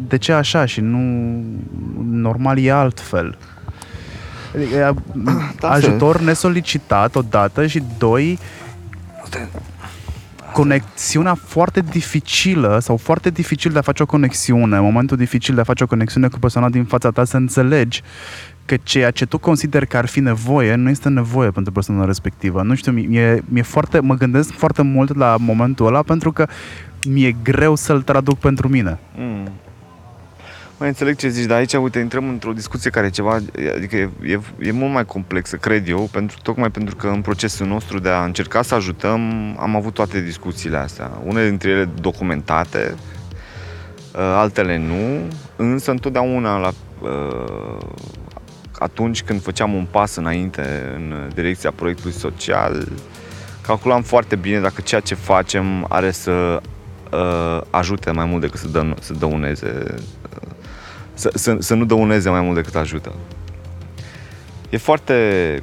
de 0.08 0.18
ce 0.18 0.32
așa 0.32 0.66
și 0.66 0.82
nu 0.82 1.44
normal 2.12 2.58
e 2.58 2.72
altfel? 2.72 3.38
Adică, 4.56 5.04
da, 5.60 5.70
ajutor 5.70 6.20
nesolicitat 6.20 7.16
odată 7.16 7.68
și 7.68 7.84
doi 7.98 8.40
conexiunea 10.54 11.36
foarte 11.36 11.82
dificilă 11.82 12.80
sau 12.82 12.98
foarte 12.98 13.30
dificil 13.30 13.72
de 13.72 13.78
a 13.78 13.82
face 13.82 14.04
o 14.04 14.06
conexiune, 14.06 14.80
momentul 14.80 15.18
dificil 15.18 15.56
de 15.56 15.62
a 15.62 15.64
face 15.64 15.84
o 15.84 15.88
conexiune 15.88 16.28
cu 16.28 16.40
persoana 16.40 16.70
din 16.70 16.84
fața 16.84 17.12
ta, 17.12 17.24
să 17.24 17.38
înțelegi 17.38 18.02
că 18.66 18.78
ceea 18.84 19.12
ce 19.12 19.26
tu 19.26 19.38
consideri 19.38 19.88
că 19.88 19.98
ar 19.98 20.06
fi 20.06 20.20
nevoie, 20.20 20.76
nu 20.76 20.90
este 20.90 21.10
nevoie 21.10 21.52
pentru 21.52 21.72
persoana 21.72 22.06
respectivă. 22.06 22.62
Nu 22.62 22.76
știu, 22.76 22.92
mi-e, 22.92 23.44
mi-e 23.46 23.62
foarte, 23.62 24.00
mă 24.00 24.16
gândesc 24.16 24.52
foarte 24.52 24.82
mult 24.82 25.16
la 25.16 25.36
momentul 25.40 25.86
ăla 25.86 26.02
pentru 26.02 26.32
că 26.32 26.48
mi-e 27.06 27.36
greu 27.44 27.76
să-l 27.76 28.02
traduc 28.02 28.38
pentru 28.38 28.68
mine. 28.68 29.00
Mm. 29.16 29.50
Mai 30.80 30.88
înțeleg 30.88 31.16
ce 31.16 31.28
zici, 31.28 31.46
dar 31.46 31.58
aici, 31.58 31.74
uite, 31.74 32.00
intrăm 32.00 32.30
într-o 32.30 32.54
discuție 32.54 32.90
care 32.90 33.06
e 33.06 33.10
ceva, 33.10 33.40
adică 33.76 33.96
e, 33.96 34.10
e, 34.24 34.40
e 34.60 34.72
mult 34.72 34.94
mai 34.94 35.06
complexă, 35.06 35.56
cred 35.56 35.88
eu, 35.88 36.10
pentru, 36.12 36.38
tocmai 36.42 36.70
pentru 36.70 36.96
că 36.96 37.08
în 37.08 37.22
procesul 37.22 37.68
nostru 37.68 38.00
de 38.00 38.10
a 38.10 38.24
încerca 38.24 38.62
să 38.62 38.76
ajutăm, 38.76 39.22
am 39.60 39.76
avut 39.76 39.94
toate 39.94 40.22
discuțiile 40.22 40.78
astea. 40.78 41.12
Unele 41.26 41.50
dintre 41.50 41.70
ele 41.70 41.90
documentate, 42.02 42.96
uh, 44.14 44.20
altele 44.20 44.78
nu, 44.78 45.28
însă 45.56 45.92
întotdeauna 45.92 46.58
la, 46.58 46.72
uh, 47.02 47.78
atunci 48.80 49.24
când 49.24 49.42
făceam 49.42 49.74
un 49.74 49.88
pas 49.92 50.16
înainte 50.16 50.94
în 50.96 51.30
direcția 51.34 51.72
proiectului 51.72 52.16
social, 52.16 52.88
calculam 53.62 54.02
foarte 54.02 54.36
bine 54.36 54.60
dacă 54.60 54.82
ceea 54.82 55.02
ce 55.02 55.16
facem 55.16 55.86
are 55.90 56.12
să 56.12 56.62
uh, 57.12 57.62
ajute 57.70 58.12
mai 58.12 58.26
mult 58.26 58.42
decât 58.42 58.60
să, 58.60 58.68
dă, 58.68 58.96
să 59.00 59.14
dăuneze 59.14 59.96
să, 61.18 61.32
să, 61.34 61.58
să 61.60 61.74
nu 61.74 61.86
dăuneze 61.86 62.30
mai 62.30 62.42
mult 62.42 62.56
decât 62.56 62.76
ajută. 62.76 63.14
E 64.70 64.78
foarte, 64.78 65.14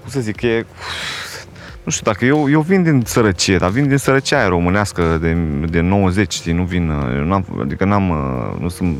cum 0.00 0.10
să 0.10 0.20
zic, 0.20 0.42
e, 0.42 0.66
nu 1.82 1.90
știu 1.90 2.12
dacă 2.12 2.24
eu, 2.24 2.50
eu 2.50 2.60
vin 2.60 2.82
din 2.82 3.02
sărăcie, 3.04 3.56
dar 3.56 3.70
vin 3.70 3.88
din 3.88 3.96
sărăcia 3.96 4.48
românească 4.48 5.18
de, 5.20 5.32
de 5.70 5.80
90, 5.80 6.32
știi, 6.32 6.52
nu 6.52 6.62
vin, 6.62 6.86
n-am, 7.26 7.46
adică 7.60 7.84
n-am, 7.84 8.12
nu 8.60 8.68
sunt 8.68 8.96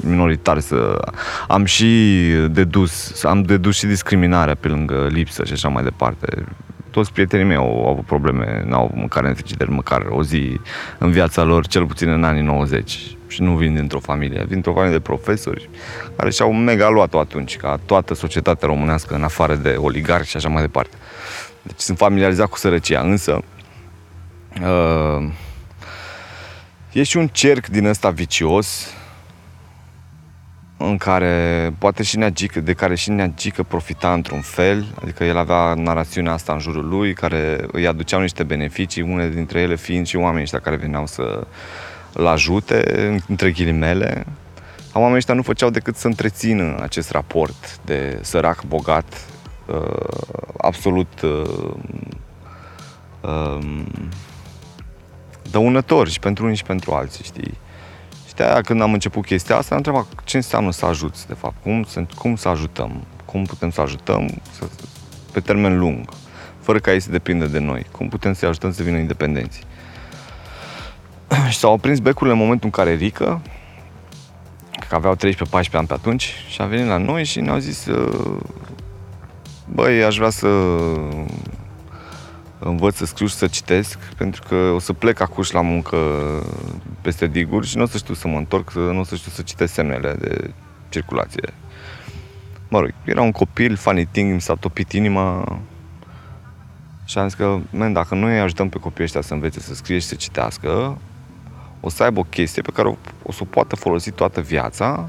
minoritar 0.00 0.60
să 0.60 1.08
am 1.48 1.64
și 1.64 2.22
dedus, 2.50 3.24
am 3.24 3.42
dedus 3.42 3.76
și 3.76 3.86
discriminarea 3.86 4.54
pe 4.54 4.68
lângă 4.68 5.06
lipsă 5.10 5.44
și 5.44 5.52
așa 5.52 5.68
mai 5.68 5.82
departe. 5.82 6.44
Toți 6.96 7.12
prietenii 7.12 7.46
mei 7.46 7.56
au 7.56 7.88
avut 7.88 8.04
probleme, 8.04 8.62
n-au 8.66 8.84
avut 8.84 8.96
măcar 8.96 9.22
nefericire, 9.22 9.64
măcar 9.64 10.06
o 10.10 10.22
zi 10.22 10.60
în 10.98 11.10
viața 11.10 11.42
lor, 11.42 11.66
cel 11.66 11.86
puțin 11.86 12.08
în 12.08 12.24
anii 12.24 12.42
90 12.42 13.16
și 13.26 13.42
nu 13.42 13.56
vin 13.56 13.74
dintr-o 13.74 13.98
familie, 13.98 14.38
vin 14.38 14.48
dintr-o 14.48 14.72
familie 14.72 14.96
de 14.96 15.02
profesori 15.02 15.68
care 16.16 16.30
și-au 16.30 16.52
mega 16.52 16.88
luat-o 16.88 17.18
atunci, 17.18 17.56
ca 17.56 17.80
toată 17.86 18.14
societatea 18.14 18.68
românească, 18.68 19.14
în 19.14 19.22
afară 19.22 19.54
de 19.54 19.76
oligarhi 19.78 20.28
și 20.28 20.36
așa 20.36 20.48
mai 20.48 20.62
departe. 20.62 20.96
Deci 21.62 21.80
sunt 21.80 21.98
familiarizat 21.98 22.48
cu 22.48 22.56
sărăcia, 22.56 23.00
însă 23.00 23.42
uh, 24.62 25.28
e 26.92 27.02
și 27.02 27.16
un 27.16 27.28
cerc 27.28 27.66
din 27.66 27.86
ăsta 27.86 28.10
vicios 28.10 28.94
în 30.76 30.96
care 30.96 31.72
poate 31.78 32.02
și 32.02 32.16
Neagică, 32.16 32.60
de 32.60 32.72
care 32.72 32.94
și 32.94 33.10
Neagică 33.10 33.62
profita 33.62 34.12
într-un 34.12 34.40
fel, 34.40 34.86
adică 35.02 35.24
el 35.24 35.36
avea 35.36 35.74
narațiunea 35.74 36.32
asta 36.32 36.52
în 36.52 36.58
jurul 36.58 36.88
lui, 36.88 37.14
care 37.14 37.66
îi 37.72 37.86
aduceau 37.86 38.20
niște 38.20 38.42
beneficii, 38.42 39.02
unele 39.02 39.28
dintre 39.28 39.60
ele 39.60 39.76
fiind 39.76 40.06
și 40.06 40.16
oamenii 40.16 40.42
ăștia 40.42 40.58
care 40.58 40.76
veneau 40.76 41.06
să 41.06 41.46
l 42.12 42.24
ajute, 42.24 42.82
între 43.28 43.50
ghilimele. 43.50 44.26
Oamenii 44.92 45.16
ăștia 45.16 45.34
nu 45.34 45.42
făceau 45.42 45.70
decât 45.70 45.96
să 45.96 46.06
întrețină 46.06 46.76
acest 46.82 47.10
raport 47.10 47.78
de 47.84 48.18
sărac-bogat, 48.22 49.26
uh, 49.66 50.38
absolut 50.56 51.20
uh, 51.20 51.74
uh, 53.20 53.84
dăunător 55.50 56.08
și 56.08 56.18
pentru 56.18 56.44
unii 56.44 56.56
și 56.56 56.62
pentru 56.62 56.92
alții, 56.92 57.24
știi? 57.24 57.58
Și 58.36 58.42
de 58.42 58.48
aia 58.48 58.60
când 58.60 58.80
am 58.80 58.92
început 58.92 59.24
chestia 59.24 59.56
asta, 59.56 59.70
am 59.70 59.76
întrebat 59.76 60.06
ce 60.24 60.36
înseamnă 60.36 60.70
să 60.70 60.86
ajuți, 60.86 61.26
de 61.26 61.34
fapt, 61.34 61.54
cum, 61.62 61.82
să, 61.82 62.04
cum 62.14 62.36
să 62.36 62.48
ajutăm, 62.48 63.04
cum 63.24 63.44
putem 63.44 63.70
să 63.70 63.80
ajutăm 63.80 64.28
să, 64.58 64.68
pe 65.32 65.40
termen 65.40 65.78
lung, 65.78 66.08
fără 66.60 66.78
ca 66.78 66.92
ei 66.92 67.00
să 67.00 67.10
depindă 67.10 67.46
de 67.46 67.58
noi, 67.58 67.86
cum 67.90 68.08
putem 68.08 68.32
să-i 68.32 68.48
ajutăm 68.48 68.72
să 68.72 68.82
vină 68.82 68.96
independenți. 68.96 69.62
și 71.50 71.58
s-au 71.58 71.76
prins 71.76 71.98
becurile 71.98 72.32
în 72.32 72.40
momentul 72.42 72.64
în 72.64 72.70
care 72.70 72.94
Rică, 72.94 73.40
că 74.88 74.94
aveau 74.94 75.16
13-14 75.16 75.18
ani 75.72 75.86
pe 75.86 75.92
atunci, 75.92 76.34
și 76.48 76.62
a 76.62 76.64
venit 76.64 76.86
la 76.86 76.96
noi 76.96 77.24
și 77.24 77.40
ne-au 77.40 77.58
zis 77.58 77.86
uh, 77.86 78.38
băi, 79.64 80.04
aș 80.04 80.16
vrea 80.16 80.30
să 80.30 80.48
învăț 82.58 82.96
să 82.96 83.04
scriu 83.04 83.26
și 83.26 83.34
să 83.34 83.46
citesc, 83.46 83.98
pentru 83.98 84.42
că 84.48 84.54
o 84.54 84.78
să 84.78 84.92
plec 84.92 85.20
acuși 85.20 85.54
la 85.54 85.60
muncă 85.60 85.96
peste 87.00 87.26
diguri 87.26 87.66
și 87.66 87.76
nu 87.76 87.82
o 87.82 87.86
să 87.86 87.98
știu 87.98 88.14
să 88.14 88.28
mă 88.28 88.36
întorc, 88.36 88.72
nu 88.72 89.00
o 89.00 89.04
să 89.04 89.14
știu 89.14 89.30
să 89.30 89.42
citesc 89.42 89.72
semnele 89.72 90.16
de 90.20 90.50
circulație. 90.88 91.52
Mă 92.68 92.80
rog, 92.80 92.94
era 93.04 93.22
un 93.22 93.32
copil, 93.32 93.76
funny 93.76 94.06
thing, 94.06 94.32
mi 94.32 94.40
s-a 94.40 94.54
topit 94.54 94.92
inima 94.92 95.58
și 97.04 97.18
am 97.18 97.28
zis 97.28 97.36
că, 97.36 97.58
men, 97.70 97.92
dacă 97.92 98.14
noi 98.14 98.32
îi 98.32 98.40
ajutăm 98.40 98.68
pe 98.68 98.78
copiii 98.78 99.04
ăștia 99.04 99.20
să 99.20 99.34
învețe 99.34 99.60
să 99.60 99.74
scrie 99.74 99.98
și 99.98 100.06
să 100.06 100.14
citească, 100.14 100.98
o 101.80 101.88
să 101.88 102.02
aibă 102.02 102.20
o 102.20 102.22
chestie 102.22 102.62
pe 102.62 102.70
care 102.74 102.88
o, 102.88 102.94
o 103.22 103.32
să 103.32 103.38
o 103.42 103.44
poată 103.44 103.76
folosi 103.76 104.10
toată 104.10 104.40
viața 104.40 105.08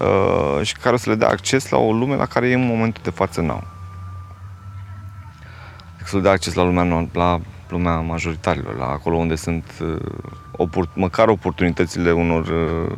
uh, 0.00 0.60
și 0.62 0.76
care 0.76 0.94
o 0.94 0.98
să 0.98 1.10
le 1.10 1.16
dea 1.16 1.28
acces 1.28 1.68
la 1.68 1.78
o 1.78 1.92
lume 1.92 2.16
la 2.16 2.26
care 2.26 2.48
ei 2.48 2.54
în 2.54 2.66
momentul 2.66 3.02
de 3.02 3.10
față 3.10 3.40
n-au 3.40 3.64
să 6.08 6.18
dea 6.18 6.30
acces 6.30 6.54
la 6.54 6.64
lumea, 6.64 7.08
la 7.12 7.40
lumea 7.68 8.00
majoritarilor, 8.00 8.76
la 8.76 8.84
acolo 8.84 9.16
unde 9.16 9.34
sunt 9.34 9.64
uh, 9.82 9.96
opor, 10.52 10.88
măcar 10.94 11.28
oportunitățile 11.28 12.12
unor 12.12 12.46
uh, 12.46 12.96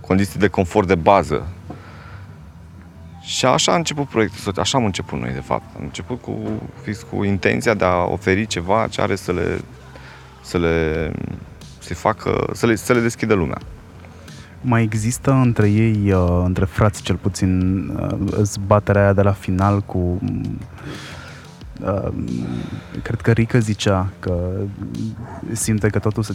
condiții 0.00 0.38
de 0.38 0.48
confort 0.48 0.86
de 0.86 0.94
bază. 0.94 1.46
Și 3.20 3.46
așa 3.46 3.72
a 3.72 3.76
început 3.76 4.08
proiectul, 4.08 4.52
așa 4.56 4.78
am 4.78 4.84
început 4.84 5.20
noi, 5.20 5.32
de 5.32 5.40
fapt. 5.40 5.64
Am 5.76 5.82
început 5.82 6.20
cu, 6.20 6.38
fix 6.82 7.02
cu 7.10 7.24
intenția 7.24 7.74
de 7.74 7.84
a 7.84 8.04
oferi 8.04 8.46
ceva 8.46 8.86
ce 8.90 9.00
are 9.00 9.14
să 9.14 9.32
le, 9.32 9.60
să 10.42 10.58
le, 10.58 11.10
să 11.78 11.94
facă, 11.94 12.50
să 12.52 12.66
le, 12.66 12.74
să 12.74 12.92
le 12.92 13.00
deschidă 13.00 13.34
lumea. 13.34 13.58
Mai 14.60 14.82
există 14.82 15.30
între 15.30 15.68
ei, 15.68 16.12
uh, 16.12 16.42
între 16.44 16.64
frați 16.64 17.02
cel 17.02 17.16
puțin, 17.16 17.82
zbaterea 18.42 19.02
aia 19.02 19.12
de 19.12 19.22
la 19.22 19.32
final 19.32 19.80
cu 19.80 20.18
cred 23.02 23.20
că 23.20 23.30
Rică 23.30 23.58
zicea 23.58 24.08
că 24.18 24.50
simte 25.52 25.88
că 25.88 25.98
totul 25.98 26.22
se 26.22 26.34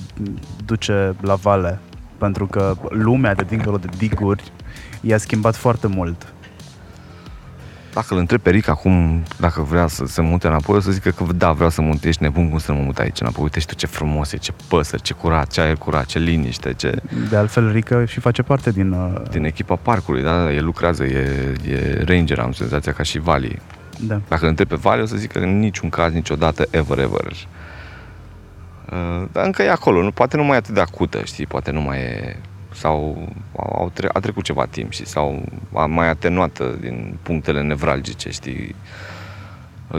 duce 0.65 1.15
la 1.21 1.35
vale 1.35 1.79
pentru 2.17 2.47
că 2.47 2.75
lumea 2.89 3.35
de 3.35 3.43
dincolo 3.47 3.77
de 3.77 3.87
diguri 3.97 4.51
i-a 5.01 5.17
schimbat 5.17 5.55
foarte 5.55 5.87
mult. 5.87 6.33
Dacă 7.93 8.13
îl 8.13 8.19
întreb 8.19 8.41
pe 8.41 8.49
Rica 8.49 8.71
acum 8.71 9.23
dacă 9.39 9.61
vrea 9.61 9.87
să 9.87 10.05
se 10.05 10.21
mute 10.21 10.47
înapoi, 10.47 10.75
o 10.75 10.79
să 10.79 10.91
zică 10.91 11.09
că 11.09 11.25
da, 11.35 11.51
vreau 11.51 11.69
să 11.69 11.81
mut, 11.81 12.03
ești 12.03 12.23
nebun 12.23 12.49
cum 12.49 12.57
să 12.57 12.73
mă 12.73 12.81
mut 12.81 12.97
aici 12.97 13.19
înapoi. 13.19 13.43
Uite 13.43 13.59
și 13.59 13.65
tu 13.65 13.75
ce 13.75 13.85
frumos 13.85 14.31
e, 14.31 14.37
ce 14.37 14.53
păsări, 14.67 15.01
ce 15.01 15.13
curat, 15.13 15.51
ce 15.51 15.61
aer 15.61 15.75
curat, 15.75 16.05
ce 16.05 16.19
liniște, 16.19 16.73
ce... 16.73 17.01
De 17.29 17.35
altfel, 17.35 17.71
Rica 17.71 18.05
și 18.05 18.19
face 18.19 18.41
parte 18.41 18.71
din... 18.71 18.91
Uh... 18.91 19.21
Din 19.31 19.43
echipa 19.43 19.75
parcului, 19.75 20.23
da, 20.23 20.43
da, 20.43 20.53
el 20.53 20.65
lucrează, 20.65 21.03
e, 21.03 21.53
e 21.69 22.03
ranger, 22.05 22.39
am 22.39 22.51
senzația, 22.51 22.91
ca 22.91 23.03
și 23.03 23.19
Vali. 23.19 23.61
Da. 23.99 24.21
Dacă 24.27 24.43
îl 24.43 24.49
întreb 24.49 24.67
pe 24.67 24.75
Vale, 24.75 25.01
o 25.01 25.05
să 25.05 25.15
zic 25.15 25.31
că 25.31 25.39
în 25.39 25.59
niciun 25.59 25.89
caz, 25.89 26.13
niciodată, 26.13 26.67
ever, 26.71 26.99
ever. 26.99 27.31
Uh, 28.91 29.27
dar 29.31 29.45
încă 29.45 29.63
e 29.63 29.71
acolo, 29.71 30.01
nu, 30.01 30.11
poate 30.11 30.37
nu 30.37 30.43
mai 30.43 30.55
e 30.55 30.57
atât 30.57 30.73
de 30.73 30.79
acută, 30.79 31.21
știi, 31.23 31.45
poate 31.45 31.71
nu 31.71 31.81
mai 31.81 31.99
e 31.99 32.37
sau 32.73 33.27
au 33.57 33.91
tre- 33.93 34.09
a 34.13 34.19
trecut 34.19 34.43
ceva 34.43 34.65
timp 34.65 34.91
și 34.91 35.05
sau 35.05 35.45
a 35.73 35.85
mai 35.85 36.09
atenuată 36.09 36.77
din 36.79 37.17
punctele 37.21 37.61
nevralgice, 37.61 38.29
știi, 38.29 38.75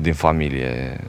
din 0.01 0.15
familie. 0.15 1.01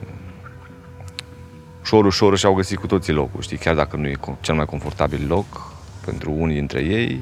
Ușor, 1.82 2.04
ușor 2.04 2.38
și-au 2.38 2.54
găsit 2.54 2.78
cu 2.78 2.86
toții 2.86 3.12
locul, 3.12 3.42
știi, 3.42 3.56
chiar 3.56 3.74
dacă 3.74 3.96
nu 3.96 4.06
e 4.06 4.14
cel 4.40 4.54
mai 4.54 4.64
confortabil 4.64 5.26
loc 5.26 5.72
pentru 6.04 6.32
unii 6.32 6.54
dintre 6.54 6.80
ei, 6.80 7.20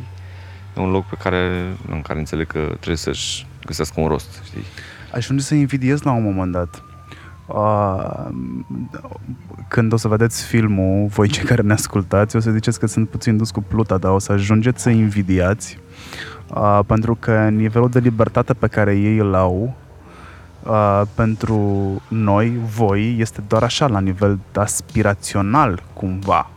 e 0.77 0.81
un 0.81 0.91
loc 0.91 1.07
pe 1.07 1.17
care, 1.19 1.75
în 1.89 2.03
care 2.03 2.19
înțeleg 2.19 2.47
că 2.47 2.59
trebuie 2.59 2.97
să-și 2.97 3.47
găsească 3.65 4.01
un 4.01 4.09
rost, 4.09 4.43
știi. 4.45 4.65
Ajunge 5.17 5.43
să 5.43 5.55
invidiez 5.55 6.03
la 6.03 6.13
un 6.13 6.23
moment 6.23 6.53
dat. 6.53 6.83
Uh, 7.47 8.29
când 9.69 9.93
o 9.93 9.97
să 9.97 10.09
vedeți 10.09 10.45
filmul, 10.45 11.07
voi 11.07 11.29
cei 11.29 11.45
care 11.45 11.63
ne 11.63 11.73
ascultați, 11.73 12.37
o 12.37 12.41
să 12.41 12.51
ziceți 12.51 12.79
că 12.79 12.87
sunt 12.87 13.09
puțin 13.09 13.37
dus 13.37 13.51
cu 13.51 13.61
pluta, 13.61 13.99
dar 13.99 14.13
o 14.13 14.19
să 14.19 14.33
ajungeți 14.33 14.83
să 14.83 14.91
invidiați 14.91 15.79
uh, 16.55 16.81
pentru 16.87 17.15
că 17.15 17.49
nivelul 17.49 17.89
de 17.89 17.99
libertate 17.99 18.55
pe 18.55 18.67
care 18.67 18.97
ei 18.97 19.17
îl 19.17 19.35
au 19.35 19.75
uh, 20.63 21.03
pentru 21.15 21.59
noi, 22.09 22.53
voi, 22.75 23.17
este 23.19 23.43
doar 23.49 23.63
așa, 23.63 23.87
la 23.87 24.01
nivel 24.01 24.39
aspirațional, 24.55 25.83
cumva. 25.93 26.51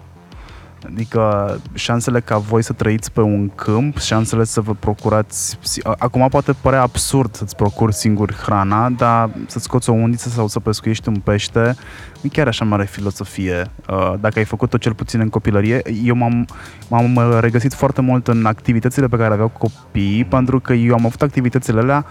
Adică 0.85 1.55
șansele 1.73 2.19
ca 2.19 2.37
voi 2.37 2.63
să 2.63 2.73
trăiți 2.73 3.11
pe 3.11 3.21
un 3.21 3.49
câmp, 3.55 3.97
șansele 3.97 4.43
să 4.43 4.61
vă 4.61 4.73
procurați... 4.73 5.59
Acum 5.97 6.27
poate 6.29 6.53
părea 6.61 6.81
absurd 6.81 7.35
să-ți 7.35 7.55
procuri 7.55 7.93
singur 7.93 8.33
hrana, 8.33 8.89
dar 8.89 9.29
să-ți 9.47 9.63
scoți 9.63 9.89
o 9.89 9.93
undiță 9.93 10.29
sau 10.29 10.47
să 10.47 10.59
pescuiești 10.59 11.07
un 11.07 11.15
pește, 11.15 11.75
e 12.21 12.27
chiar 12.27 12.47
așa 12.47 12.65
mare 12.65 12.85
filosofie. 12.85 13.71
Uh, 13.89 14.13
dacă 14.19 14.39
ai 14.39 14.45
făcut-o 14.45 14.77
cel 14.77 14.93
puțin 14.93 15.19
în 15.19 15.29
copilărie, 15.29 15.81
eu 16.03 16.15
m-am, 16.15 16.47
m-am 16.89 17.39
regăsit 17.39 17.73
foarte 17.73 18.01
mult 18.01 18.27
în 18.27 18.45
activitățile 18.45 19.07
pe 19.07 19.17
care 19.17 19.33
aveau 19.33 19.51
copiii, 19.57 20.25
pentru 20.25 20.59
că 20.59 20.73
eu 20.73 20.93
am 20.93 21.05
avut 21.05 21.21
activitățile 21.21 21.79
alea 21.79 22.05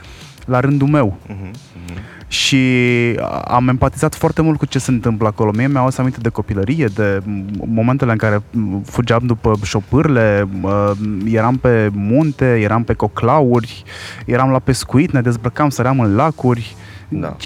la 0.47 0.61
rândul 0.61 0.89
meu. 0.89 1.17
Uh-huh, 1.27 1.51
uh-huh 1.51 2.18
și 2.29 2.57
am 3.45 3.69
empatizat 3.69 4.15
foarte 4.15 4.43
mult 4.43 4.59
cu 4.59 4.67
ce 4.67 4.79
se 4.79 4.91
întâmplă 4.91 5.27
acolo. 5.27 5.51
Mie 5.55 5.67
mi-au 5.67 5.83
adus 5.83 5.99
aminte 5.99 6.21
de 6.21 6.29
copilărie, 6.29 6.87
de 6.87 7.23
momentele 7.67 8.13
în 8.13 8.19
care 8.19 8.43
fugeam 8.85 9.23
după 9.27 9.59
șopârle, 9.63 10.49
eram 11.25 11.57
pe 11.57 11.91
munte, 11.93 12.61
eram 12.61 12.85
pe 12.85 12.93
coclauri, 12.93 13.85
eram 14.27 14.51
la 14.51 14.59
pescuit, 14.59 15.13
ne 15.13 15.21
dezbrăcam, 15.21 15.69
săream 15.69 16.01
în 16.01 16.15
lacuri. 16.15 16.77
Da. 17.09 17.37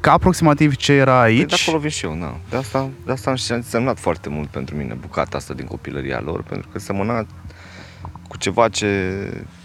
Ca 0.00 0.12
aproximativ 0.12 0.76
ce 0.76 0.92
era 0.92 1.20
aici. 1.20 1.36
Păi 1.36 1.46
de 1.46 1.62
acolo 1.62 1.78
vin 1.78 1.90
și 1.90 2.04
eu, 2.04 2.16
da. 2.20 2.36
De 2.50 2.56
asta, 2.56 2.88
de 3.06 3.12
asta 3.12 3.30
am 3.30 3.62
semnat 3.62 3.98
foarte 3.98 4.28
mult 4.28 4.48
pentru 4.48 4.76
mine 4.76 4.96
bucata 5.00 5.36
asta 5.36 5.54
din 5.54 5.66
copilăria 5.66 6.20
lor, 6.24 6.42
pentru 6.42 6.68
că 6.72 6.78
semăna 6.78 7.26
cu 8.28 8.36
ceva 8.36 8.68
ce 8.68 8.86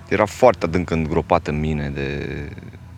era 0.10 0.26
foarte 0.26 0.66
adânc 0.66 0.90
îngropat 0.90 1.48
în 1.48 1.60
mine 1.60 1.92
de 1.94 2.38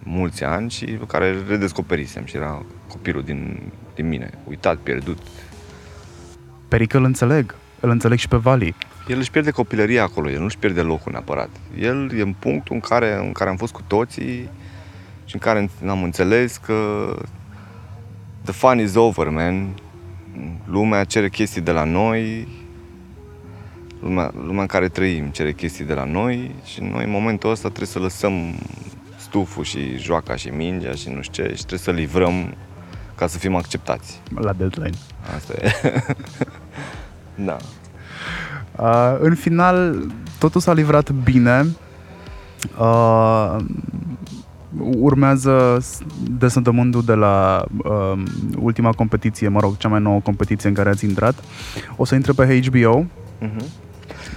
mulți 0.06 0.44
ani 0.44 0.70
și 0.70 0.86
pe 0.86 1.06
care 1.06 1.36
redescoperisem 1.48 2.26
și 2.26 2.36
era 2.36 2.66
copilul 2.88 3.24
din, 3.24 3.72
din 3.96 4.08
mine, 4.08 4.30
uitat, 4.48 4.78
pierdut. 4.78 5.18
Perică 6.68 6.98
îl 6.98 7.04
înțeleg, 7.04 7.56
îl 7.80 7.90
înțeleg 7.90 8.18
și 8.18 8.28
pe 8.28 8.38
Vali. 8.38 8.76
El 9.08 9.18
își 9.18 9.32
pierde 9.32 9.52
copilăria 9.52 10.04
acolo, 10.04 10.30
el 10.30 10.40
nu 10.40 10.46
își 10.46 10.58
pierde 10.58 10.82
locul 10.82 11.12
neapărat. 11.12 11.50
El 11.80 12.12
e 12.18 12.22
în 12.22 12.34
punctul 12.40 12.76
în 12.76 12.82
care, 12.82 13.18
în 13.18 13.32
care 13.32 13.50
am 13.50 13.56
fost 13.56 13.74
cu 13.74 13.82
toții 13.88 14.50
și 15.26 15.34
în 15.34 15.40
care 15.40 15.70
am 15.88 16.04
înțeles 16.04 16.58
că 16.58 17.08
the 18.44 18.54
fun 18.54 18.80
is 18.80 18.96
over, 18.96 19.30
man. 19.30 19.68
Lumea 20.66 21.04
cere 21.04 21.30
chestii 21.30 21.62
de 21.62 21.72
la 21.72 21.84
noi, 21.84 22.48
lumea, 24.02 24.32
lumea 24.46 24.62
în 24.62 24.68
care 24.68 24.88
trăim 24.88 25.26
cere 25.26 25.54
chestii 25.54 25.86
de 25.86 25.94
la 25.94 26.04
noi 26.04 26.52
și 26.64 26.82
noi 26.82 27.04
în 27.04 27.10
momentul 27.10 27.50
ăsta 27.50 27.68
trebuie 27.68 27.88
să 27.88 28.00
lăsăm 28.00 28.56
stuful 29.36 29.64
și 29.64 29.98
joaca 29.98 30.36
și 30.36 30.48
mingea 30.48 30.92
și 30.92 31.10
nu 31.10 31.22
știu 31.22 31.44
ce 31.44 31.50
și 31.50 31.66
trebuie 31.66 31.80
să 31.80 31.92
livrăm 31.92 32.54
ca 33.16 33.28
să 33.28 33.38
fim 33.38 33.56
acceptați. 33.56 34.22
La 34.36 34.54
deadline. 34.54 34.98
Asta 35.36 35.54
e. 35.62 35.72
da. 37.50 37.58
Uh, 38.78 39.18
în 39.20 39.36
final, 39.36 40.06
totul 40.40 40.62
s-a 40.62 40.74
livrat 40.74 41.12
bine. 41.12 41.66
Uh, 42.80 43.56
urmează 44.80 45.78
desăntământul 46.38 47.04
de 47.04 47.14
la 47.14 47.66
uh, 47.84 48.24
ultima 48.60 48.92
competiție, 48.92 49.48
mă 49.48 49.60
rog, 49.60 49.78
cea 49.78 49.88
mai 49.88 50.02
nouă 50.02 50.20
competiție 50.20 50.70
în 50.70 50.76
care 50.76 50.90
ați 50.90 51.06
intrat. 51.06 51.44
O 51.96 52.06
să 52.06 52.16
intre 52.16 52.32
pe 52.32 52.62
HBO. 52.62 53.06
Uh-huh. 53.42 53.85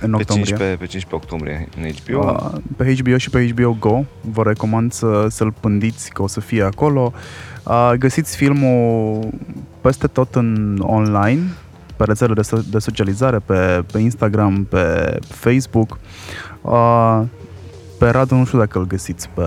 În 0.01 0.11
Pe 0.11 0.17
octombrie. 0.17 0.45
15, 0.45 0.77
pe 0.77 0.87
15 0.87 1.15
octombrie 1.15 1.69
în 1.77 1.91
HBO. 1.91 2.51
Uh, 2.55 2.61
pe 2.77 2.95
HBO 2.95 3.17
și 3.17 3.31
pe 3.31 3.49
HBO 3.49 3.77
Go. 3.79 4.05
Vă 4.21 4.43
recomand 4.43 4.93
să, 4.93 5.27
să-l 5.31 5.53
pândiți, 5.61 6.11
că 6.11 6.23
o 6.23 6.27
să 6.27 6.41
fie 6.41 6.63
acolo. 6.63 7.13
Uh, 7.65 7.93
găsiți 7.99 8.37
filmul 8.37 9.29
peste 9.81 10.07
tot 10.07 10.35
în 10.35 10.79
online, 10.83 11.43
pe 11.97 12.05
rețelele 12.05 12.41
de, 12.41 12.49
so- 12.49 12.71
de 12.71 12.79
socializare, 12.79 13.39
pe, 13.39 13.85
pe 13.93 13.99
Instagram, 13.99 14.65
pe 14.65 15.17
Facebook. 15.29 15.99
Uh, 16.63 17.23
pe 17.99 18.09
Radu 18.09 18.35
nu 18.35 18.45
știu 18.45 18.59
dacă 18.59 18.79
îl 18.79 18.87
găsiți 18.87 19.29
pe 19.35 19.43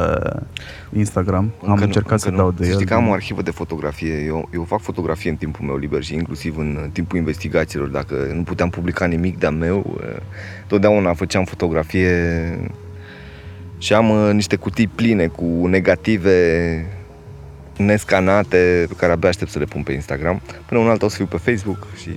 Instagram. 0.93 1.43
Am 1.43 1.51
Încă 1.61 1.75
nu- 1.79 1.83
încercat 1.85 2.11
încă 2.11 2.23
să 2.23 2.29
nu. 2.29 2.35
dau 2.37 2.51
de 2.51 2.63
Să 2.63 2.69
el. 2.69 2.73
Știi 2.75 2.85
că 2.85 2.93
am 2.93 3.07
o 3.07 3.11
arhivă 3.13 3.41
de 3.41 3.51
fotografie. 3.51 4.23
Eu, 4.25 4.49
eu 4.53 4.63
fac 4.63 4.79
fotografie 4.81 5.29
în 5.29 5.35
timpul 5.35 5.65
meu 5.65 5.77
liber 5.77 6.03
și 6.03 6.13
inclusiv 6.13 6.57
în 6.57 6.77
uh, 6.83 6.89
timpul 6.91 7.17
investigațiilor. 7.17 7.87
Dacă 7.87 8.15
nu 8.35 8.43
puteam 8.43 8.69
publica 8.69 9.05
nimic 9.05 9.39
de-a 9.39 9.49
meu, 9.49 9.95
uh, 9.97 10.15
totdeauna 10.67 11.13
făceam 11.13 11.43
fotografie 11.45 12.69
și 13.77 13.93
am 13.93 14.09
uh, 14.09 14.33
niște 14.33 14.55
cutii 14.55 14.87
pline 14.87 15.27
cu 15.27 15.67
negative 15.67 16.85
nescanate 17.77 18.85
pe 18.87 18.93
care 18.97 19.11
abia 19.11 19.29
aștept 19.29 19.51
să 19.51 19.59
le 19.59 19.65
pun 19.65 19.83
pe 19.83 19.91
Instagram. 19.91 20.41
Până 20.65 20.79
un 20.79 20.89
alta 20.89 21.05
o 21.05 21.09
să 21.09 21.15
fiu 21.15 21.25
pe 21.25 21.37
Facebook 21.37 21.87
și 22.01 22.09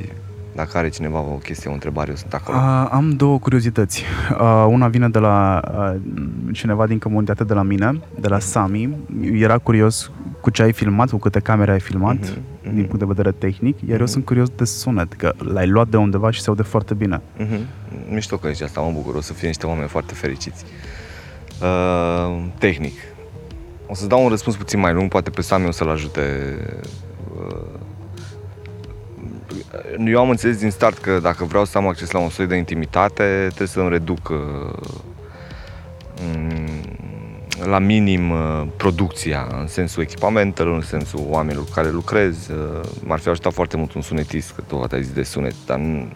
dacă 0.55 0.79
are 0.79 0.89
cineva 0.89 1.19
o 1.21 1.35
chestie, 1.43 1.71
o 1.71 1.73
întrebare, 1.73 2.11
eu 2.11 2.17
sunt 2.17 2.33
acolo. 2.35 2.57
Uh, 2.59 2.89
am 2.91 3.11
două 3.11 3.39
curiozități. 3.39 4.03
Uh, 4.41 4.67
una 4.69 4.89
vine 4.89 5.09
de 5.09 5.19
la 5.19 5.61
uh, 5.95 6.01
cineva 6.53 6.87
din 6.87 6.99
comunitate 6.99 7.45
de 7.45 7.55
la 7.55 7.63
mine, 7.63 8.01
de 8.21 8.29
la 8.29 8.39
Sami. 8.39 8.97
Era 9.33 9.59
curios 9.59 10.11
cu 10.41 10.51
ce 10.51 10.63
ai 10.63 10.73
filmat, 10.73 11.11
cu 11.11 11.17
câte 11.17 11.41
camere 11.41 11.71
ai 11.73 11.81
filmat, 11.81 12.17
Mhm, 12.21 12.39
mhm. 12.63 12.75
din 12.75 12.85
punct 12.85 12.99
de 12.99 13.05
vedere 13.05 13.33
tehnic, 13.33 13.79
iar 13.89 14.01
eu 14.01 14.07
sunt 14.07 14.25
curios 14.25 14.49
de 14.49 14.65
sunet, 14.65 15.13
că 15.13 15.33
l-ai 15.39 15.67
luat 15.67 15.89
de 15.89 15.97
undeva 15.97 16.31
și 16.31 16.41
se 16.41 16.49
aude 16.49 16.63
foarte 16.63 16.95
bine. 16.95 17.21
Mhm. 17.39 17.59
Mișto 18.13 18.37
că 18.37 18.49
zici 18.49 18.61
asta, 18.63 18.81
mă 18.81 18.91
bucur, 18.95 19.15
o 19.15 19.21
să 19.21 19.33
fie 19.33 19.47
niște 19.47 19.67
oameni 19.67 19.89
foarte 19.89 20.15
fericiți. 20.15 20.65
Uh, 21.63 22.43
tehnic. 22.59 22.93
O 23.87 23.95
să 23.95 24.07
dau 24.07 24.23
un 24.23 24.29
răspuns 24.29 24.57
puțin 24.57 24.81
mai 24.81 24.93
lung, 24.93 25.09
poate 25.09 25.31
pe 25.31 25.41
Sami 25.43 25.67
o 25.67 25.71
să-l 25.71 25.89
ajute. 25.89 26.23
Uh, 27.37 27.57
eu 30.05 30.21
am 30.21 30.31
înțeles 30.31 30.59
din 30.59 30.71
start 30.71 30.99
că 30.99 31.19
dacă 31.19 31.45
vreau 31.45 31.65
să 31.65 31.79
am 31.79 31.87
acces 31.87 32.11
la 32.11 32.19
un 32.19 32.29
soi 32.29 32.47
de 32.47 32.57
intimitate, 32.57 33.45
trebuie 33.47 33.69
să-mi 33.69 33.89
reduc 33.89 34.29
uh, 34.29 34.37
mm, 36.21 36.65
la 37.65 37.79
minim 37.79 38.31
uh, 38.31 38.67
producția, 38.77 39.47
în 39.61 39.67
sensul 39.67 40.03
echipamentelor, 40.03 40.75
în 40.75 40.83
sensul 40.83 41.21
oamenilor 41.29 41.65
cu 41.65 41.71
care 41.71 41.91
lucrez. 41.91 42.49
Uh, 42.49 42.81
M-ar 43.05 43.19
fi 43.19 43.29
ajutat 43.29 43.53
foarte 43.53 43.77
mult 43.77 43.93
un 43.93 44.03
sunetist, 44.03 44.53
că 44.53 44.63
tot 44.67 44.93
ai 44.93 45.03
zis 45.03 45.13
de 45.13 45.23
sunet, 45.23 45.55
dar 45.67 45.79
nu, 45.79 46.09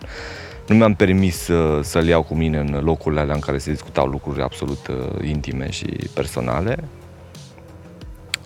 nu 0.66 0.74
mi-am 0.76 0.94
permis 0.94 1.36
să, 1.36 1.80
să-l 1.82 2.06
iau 2.06 2.22
cu 2.22 2.34
mine 2.34 2.58
în 2.58 2.80
locurile 2.84 3.20
alea 3.20 3.34
în 3.34 3.40
care 3.40 3.58
se 3.58 3.70
discutau 3.70 4.06
lucruri 4.06 4.42
absolut 4.42 4.86
uh, 4.86 5.28
intime 5.28 5.70
și 5.70 5.86
personale. 6.14 6.84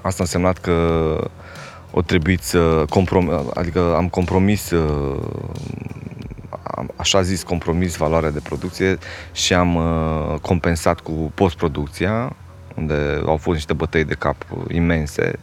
Asta 0.03 0.19
a 0.19 0.25
însemnat 0.25 0.59
că 0.59 0.77
o 1.93 2.03
trebuit 2.03 2.43
să 2.43 2.85
comprom- 2.91 3.51
adică 3.55 3.95
am 3.97 4.09
compromis 4.09 4.71
uh, 4.71 5.21
am, 6.63 6.91
așa 6.97 7.23
zis 7.23 7.43
compromis 7.43 7.97
valoarea 7.97 8.31
de 8.31 8.41
producție 8.43 8.99
și 9.33 9.55
am 9.55 9.75
uh, 9.75 10.39
compensat 10.41 11.01
cu 11.01 11.33
postproducția 11.35 12.37
unde 12.75 13.23
au 13.27 13.37
fost 13.37 13.57
niște 13.57 13.73
bătăi 13.73 14.05
de 14.05 14.15
cap 14.15 14.37
uh, 14.51 14.63
imense. 14.75 15.39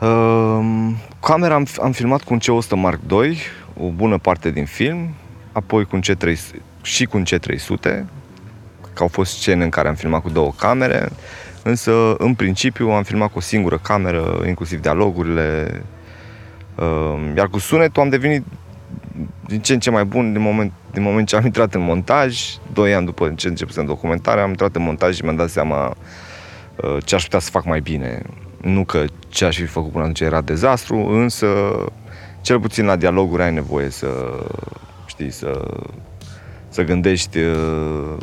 Uh, 0.00 0.90
camera 1.20 1.54
am, 1.54 1.66
am 1.82 1.92
filmat 1.92 2.22
cu 2.22 2.32
un 2.34 2.40
C100 2.40 2.68
Mark 2.74 3.00
II, 3.10 3.38
o 3.80 3.90
bună 3.90 4.18
parte 4.18 4.50
din 4.50 4.64
film, 4.64 5.14
apoi 5.52 5.84
cu 5.84 5.96
un 5.96 6.02
C300 6.02 6.60
și 6.82 7.04
cu 7.04 7.16
un 7.16 7.24
C300, 7.24 8.04
că 8.92 9.02
au 9.02 9.08
fost 9.08 9.38
scene 9.38 9.64
în 9.64 9.70
care 9.70 9.88
am 9.88 9.94
filmat 9.94 10.22
cu 10.22 10.30
două 10.30 10.52
camere, 10.58 11.08
însă 11.66 12.14
în 12.18 12.34
principiu 12.34 12.90
am 12.90 13.02
filmat 13.02 13.30
cu 13.32 13.38
o 13.38 13.40
singură 13.40 13.78
cameră, 13.78 14.42
inclusiv 14.46 14.80
dialogurile, 14.80 15.82
uh, 16.74 17.32
iar 17.36 17.48
cu 17.48 17.58
sunetul 17.58 18.02
am 18.02 18.08
devenit 18.08 18.44
din 19.46 19.60
ce 19.60 19.72
în 19.72 19.78
ce 19.78 19.90
mai 19.90 20.04
bun 20.04 20.32
din 20.32 20.42
moment, 20.42 20.72
din 20.92 21.02
moment 21.02 21.28
ce 21.28 21.36
am 21.36 21.44
intrat 21.44 21.74
în 21.74 21.80
montaj, 21.80 22.40
doi 22.72 22.94
ani 22.94 23.06
după 23.06 23.32
ce 23.36 23.48
începusem 23.48 23.84
documentarea, 23.84 24.42
am 24.42 24.48
intrat 24.48 24.76
în 24.76 24.82
montaj 24.82 25.14
și 25.14 25.22
mi-am 25.22 25.36
dat 25.36 25.48
seama 25.48 25.96
uh, 26.76 26.96
ce 27.04 27.14
aș 27.14 27.22
putea 27.22 27.38
să 27.38 27.50
fac 27.50 27.64
mai 27.64 27.80
bine. 27.80 28.22
Nu 28.60 28.84
că 28.84 29.04
ce 29.28 29.44
aș 29.44 29.56
fi 29.56 29.66
făcut 29.66 29.90
până 29.90 30.02
atunci 30.02 30.20
era 30.20 30.40
dezastru, 30.40 30.96
însă 30.96 31.46
cel 32.40 32.60
puțin 32.60 32.84
la 32.84 32.96
dialoguri 32.96 33.42
ai 33.42 33.52
nevoie 33.52 33.90
să, 33.90 34.08
știi, 35.06 35.30
să, 35.30 35.78
să 36.68 36.82
gândești 36.82 37.38
uh, 37.38 38.16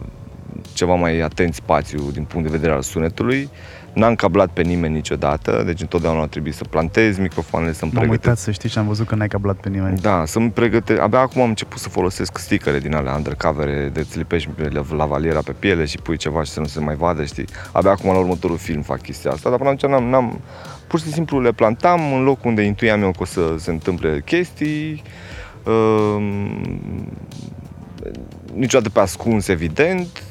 ceva 0.73 0.95
mai 0.95 1.19
atent 1.19 1.53
spațiu 1.53 2.11
din 2.11 2.23
punct 2.23 2.45
de 2.45 2.55
vedere 2.55 2.73
al 2.73 2.81
sunetului. 2.81 3.49
N-am 3.93 4.15
cablat 4.15 4.49
pe 4.49 4.61
nimeni 4.61 4.93
niciodată, 4.93 5.63
deci 5.65 5.81
întotdeauna 5.81 6.21
a 6.21 6.27
trebuit 6.27 6.53
să 6.53 6.63
plantez 6.69 7.17
microfoanele, 7.17 7.73
să-mi 7.73 7.91
M-am 7.93 8.01
pregătesc 8.01 8.27
uitat 8.27 8.43
să 8.43 8.51
știi 8.51 8.69
și 8.69 8.77
am 8.77 8.87
văzut 8.87 9.07
că 9.07 9.15
n-ai 9.15 9.27
cablat 9.27 9.55
pe 9.55 9.69
nimeni. 9.69 9.97
da, 9.97 10.23
să-mi 10.25 10.51
pregătesc. 10.51 11.01
Abia 11.01 11.19
acum 11.19 11.41
am 11.41 11.49
început 11.49 11.79
să 11.79 11.89
folosesc 11.89 12.37
stickere 12.37 12.79
din 12.79 12.93
alea 12.95 13.13
undercover 13.13 13.89
de 13.89 13.99
îți 13.99 14.17
lipești 14.17 14.49
lavaliera 14.95 15.39
pe 15.39 15.51
piele 15.51 15.85
și 15.85 15.97
pui 15.97 16.17
ceva 16.17 16.43
și 16.43 16.51
să 16.51 16.59
nu 16.59 16.65
se 16.65 16.79
mai 16.79 16.95
vadă, 16.95 17.23
știi? 17.23 17.45
Abia 17.71 17.91
acum 17.91 18.11
la 18.11 18.17
următorul 18.17 18.57
film 18.57 18.81
fac 18.81 19.01
chestia 19.01 19.31
asta, 19.31 19.49
dar 19.49 19.57
până 19.57 19.69
atunci 19.69 19.91
n-am, 19.91 20.03
n-am 20.03 20.39
pur 20.87 20.99
și 20.99 21.11
simplu 21.11 21.41
le 21.41 21.51
plantam 21.51 22.13
în 22.13 22.23
locul 22.23 22.49
unde 22.49 22.61
intuiam 22.61 23.01
eu 23.01 23.11
că 23.11 23.17
o 23.21 23.25
să 23.25 23.55
se 23.57 23.71
întâmple 23.71 24.21
chestii. 24.25 25.03
Um, 25.65 27.11
niciodată 28.53 28.89
pe 28.89 28.99
ascuns, 28.99 29.47
evident. 29.47 30.23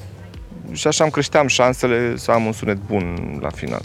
Și 0.73 0.87
așa 0.87 1.05
îmi 1.05 1.13
creșteam 1.13 1.47
șansele 1.47 2.17
să 2.17 2.31
am 2.31 2.45
un 2.45 2.53
sunet 2.53 2.79
bun 2.87 3.39
la 3.41 3.51
final. 3.51 3.81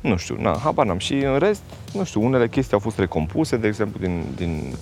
Nu 0.00 0.16
știu, 0.16 0.36
na, 0.40 0.58
habar 0.62 0.86
n-am. 0.86 0.98
Și 0.98 1.14
în 1.14 1.38
rest, 1.38 1.62
nu 1.92 2.04
știu, 2.04 2.24
unele 2.24 2.48
chestii 2.48 2.72
au 2.72 2.78
fost 2.78 2.98
recompuse, 2.98 3.56
de 3.56 3.66
exemplu, 3.66 4.00
din, 4.00 4.22
din, 4.36 4.74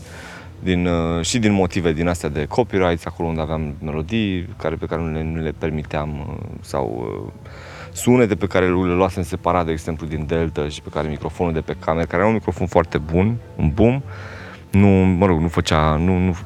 din, 0.63 0.87
uh, 0.87 1.25
și 1.25 1.39
din 1.39 1.53
motive 1.53 1.93
din 1.93 2.09
astea 2.09 2.29
de 2.29 2.45
copyrights, 2.45 3.05
acolo 3.05 3.29
unde 3.29 3.41
aveam 3.41 3.75
melodii 3.83 4.49
care, 4.57 4.75
pe 4.75 4.87
care 4.87 5.01
nu 5.01 5.13
le, 5.13 5.23
nu 5.23 5.43
le 5.43 5.55
permiteam 5.59 6.11
uh, 6.29 6.47
sau 6.61 7.09
uh, 7.25 7.33
sunete 7.93 8.35
pe 8.35 8.47
care 8.47 8.67
le 8.67 8.95
luasem 8.95 9.23
separat, 9.23 9.65
de 9.67 9.73
exemplu, 9.73 10.07
din 10.07 10.27
Delta 10.27 10.69
și 10.69 10.83
pe 10.83 10.89
care 10.93 11.09
microfonul 11.09 11.53
de 11.53 11.61
pe 11.61 11.77
cameră, 11.85 12.07
care 12.07 12.17
era 12.17 12.27
un 12.29 12.35
microfon 12.35 12.67
foarte 12.67 12.99
bun, 12.99 13.37
un 13.57 13.71
boom, 13.75 14.03
nu, 14.77 14.89
mă 14.89 15.27
rog, 15.27 15.41
nu 15.41 15.49
făcea, 15.49 15.97
nu, 15.97 16.19
nu, 16.19 16.37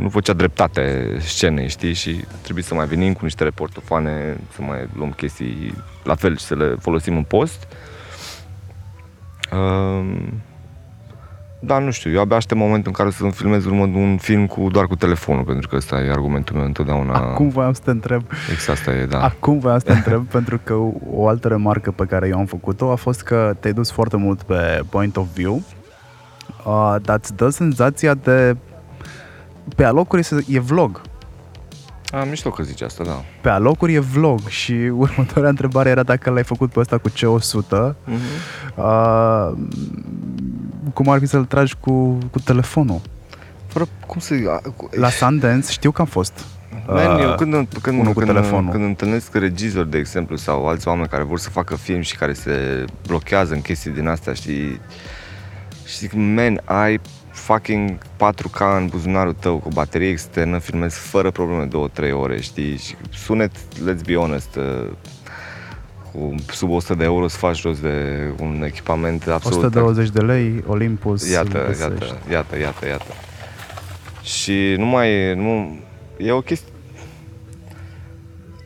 nu 0.00 0.08
făcea 0.08 0.32
dreptate 0.32 1.16
scenei, 1.20 1.68
știi? 1.68 1.92
Și 1.92 2.24
trebuie 2.42 2.64
să 2.64 2.74
mai 2.74 2.86
venim 2.86 3.12
cu 3.12 3.20
niște 3.22 3.44
reportofoane, 3.44 4.36
să 4.52 4.62
mai 4.62 4.88
luăm 4.96 5.10
chestii 5.10 5.74
la 6.04 6.14
fel 6.14 6.36
și 6.36 6.44
să 6.44 6.54
le 6.54 6.74
folosim 6.80 7.16
în 7.16 7.22
post. 7.22 7.66
Um, 9.52 10.42
da, 11.60 11.78
nu 11.78 11.90
știu, 11.90 12.10
eu 12.10 12.20
abia 12.20 12.36
aștept 12.36 12.60
momentul 12.60 12.86
în 12.86 12.92
care 12.92 13.10
să-mi 13.10 13.32
filmez 13.32 13.64
urmă 13.64 13.82
un 13.82 14.16
film 14.16 14.46
cu, 14.46 14.68
doar 14.70 14.86
cu 14.86 14.96
telefonul, 14.96 15.44
pentru 15.44 15.68
că 15.68 15.76
ăsta 15.76 16.00
e 16.00 16.10
argumentul 16.10 16.56
meu 16.56 16.64
întotdeauna. 16.64 17.14
Acum 17.14 17.48
voiam 17.48 17.72
să 17.72 17.80
te 17.84 17.90
întreb 17.90 18.22
Exact 18.52 18.78
asta 18.78 18.90
e, 18.90 19.06
da. 19.06 19.22
Acum 19.22 19.58
voiam 19.58 19.78
să 19.78 19.84
te 19.84 19.92
întreb, 19.92 20.26
pentru 20.36 20.60
că 20.64 20.74
o 21.10 21.28
altă 21.28 21.48
remarcă 21.48 21.90
pe 21.90 22.04
care 22.04 22.28
eu 22.28 22.38
am 22.38 22.46
făcut-o 22.46 22.90
a 22.90 22.94
fost 22.94 23.22
că 23.22 23.56
te-ai 23.60 23.72
dus 23.72 23.90
foarte 23.90 24.16
mult 24.16 24.42
pe 24.42 24.80
point 24.90 25.16
of 25.16 25.26
view, 25.34 25.62
uh, 26.68 26.96
dar 27.02 27.18
îți 27.22 27.34
dă 27.36 27.48
senzația 27.48 28.14
de... 28.14 28.56
Pe 29.76 29.84
alocuri 29.84 30.20
este- 30.20 30.44
e 30.48 30.58
vlog. 30.60 31.00
A, 32.10 32.22
mișto 32.24 32.50
că 32.50 32.62
zici 32.62 32.80
asta, 32.82 33.04
da. 33.04 33.24
Pe 33.40 33.48
alocuri 33.48 33.94
e 33.94 33.98
vlog 33.98 34.40
și 34.48 34.72
următoarea 35.04 35.48
întrebare 35.50 35.88
era 35.88 36.02
dacă 36.02 36.30
l-ai 36.30 36.44
făcut 36.44 36.70
pe 36.72 36.80
ăsta 36.80 36.98
cu 36.98 37.08
C100. 37.08 37.92
Mm-hmm. 37.94 38.74
Uh, 38.76 39.52
cum 40.94 41.08
ar 41.08 41.18
fi 41.18 41.26
să-l 41.26 41.44
tragi 41.44 41.74
cu, 41.80 42.18
cu 42.30 42.38
telefonul? 42.44 43.00
Fără 43.66 43.84
cum 44.06 44.20
să... 44.20 44.34
a, 44.48 44.68
cu- 44.76 44.88
La 44.92 45.08
Sundance 45.08 45.70
știu 45.72 45.90
că 45.90 46.00
am 46.00 46.06
fost. 46.06 46.44
Man, 46.86 47.18
eu 47.20 47.28
Uh, 47.28 47.34
când, 47.34 47.68
când, 47.82 47.98
unul 48.00 48.12
cu 48.12 48.18
când, 48.18 48.30
telefonul. 48.32 48.70
când 48.70 48.84
întâlnesc 48.84 49.34
regizori, 49.34 49.90
de 49.90 49.98
exemplu, 49.98 50.36
sau 50.36 50.68
alți 50.68 50.88
oameni 50.88 51.08
care 51.08 51.22
vor 51.22 51.38
să 51.38 51.50
facă 51.50 51.74
film 51.76 52.00
și 52.00 52.16
care 52.16 52.32
se 52.32 52.84
blochează 53.06 53.54
în 53.54 53.60
chestii 53.60 53.90
din 53.90 54.08
astea, 54.08 54.32
știi, 54.32 54.80
și 55.88 55.98
zic, 55.98 56.12
man, 56.12 56.60
ai 56.64 57.00
fucking 57.30 57.98
4K 57.98 58.76
în 58.76 58.86
buzunarul 58.86 59.32
tău 59.32 59.58
cu 59.58 59.68
baterie 59.68 60.08
externă, 60.08 60.58
filmezi 60.58 60.98
fără 60.98 61.30
probleme 61.30 61.68
2-3 62.08 62.12
ore, 62.12 62.40
știi, 62.40 62.76
și 62.76 62.94
sunet, 63.12 63.50
let's 63.56 64.04
be 64.06 64.14
honest, 64.14 64.56
uh, 64.56 64.90
cu 66.12 66.34
sub 66.52 66.70
100 66.70 66.94
de 66.94 67.04
euro 67.04 67.28
să 67.28 67.36
faci 67.36 67.62
rost 67.62 67.80
de 67.80 68.28
un 68.40 68.62
echipament 68.66 69.26
absolut 69.26 69.56
120 69.56 70.10
de 70.10 70.20
lei, 70.20 70.64
Olympus. 70.66 71.30
Iată, 71.30 71.60
îl 71.60 71.66
găsești. 71.66 72.14
iată, 72.30 72.30
iată, 72.30 72.58
iată, 72.58 72.86
iată. 72.86 73.12
Și 74.22 74.74
nu 74.78 74.86
mai 74.86 75.12
e, 75.12 75.34
nu, 75.34 75.78
e 76.16 76.32
o 76.32 76.40
chestie, 76.40 76.72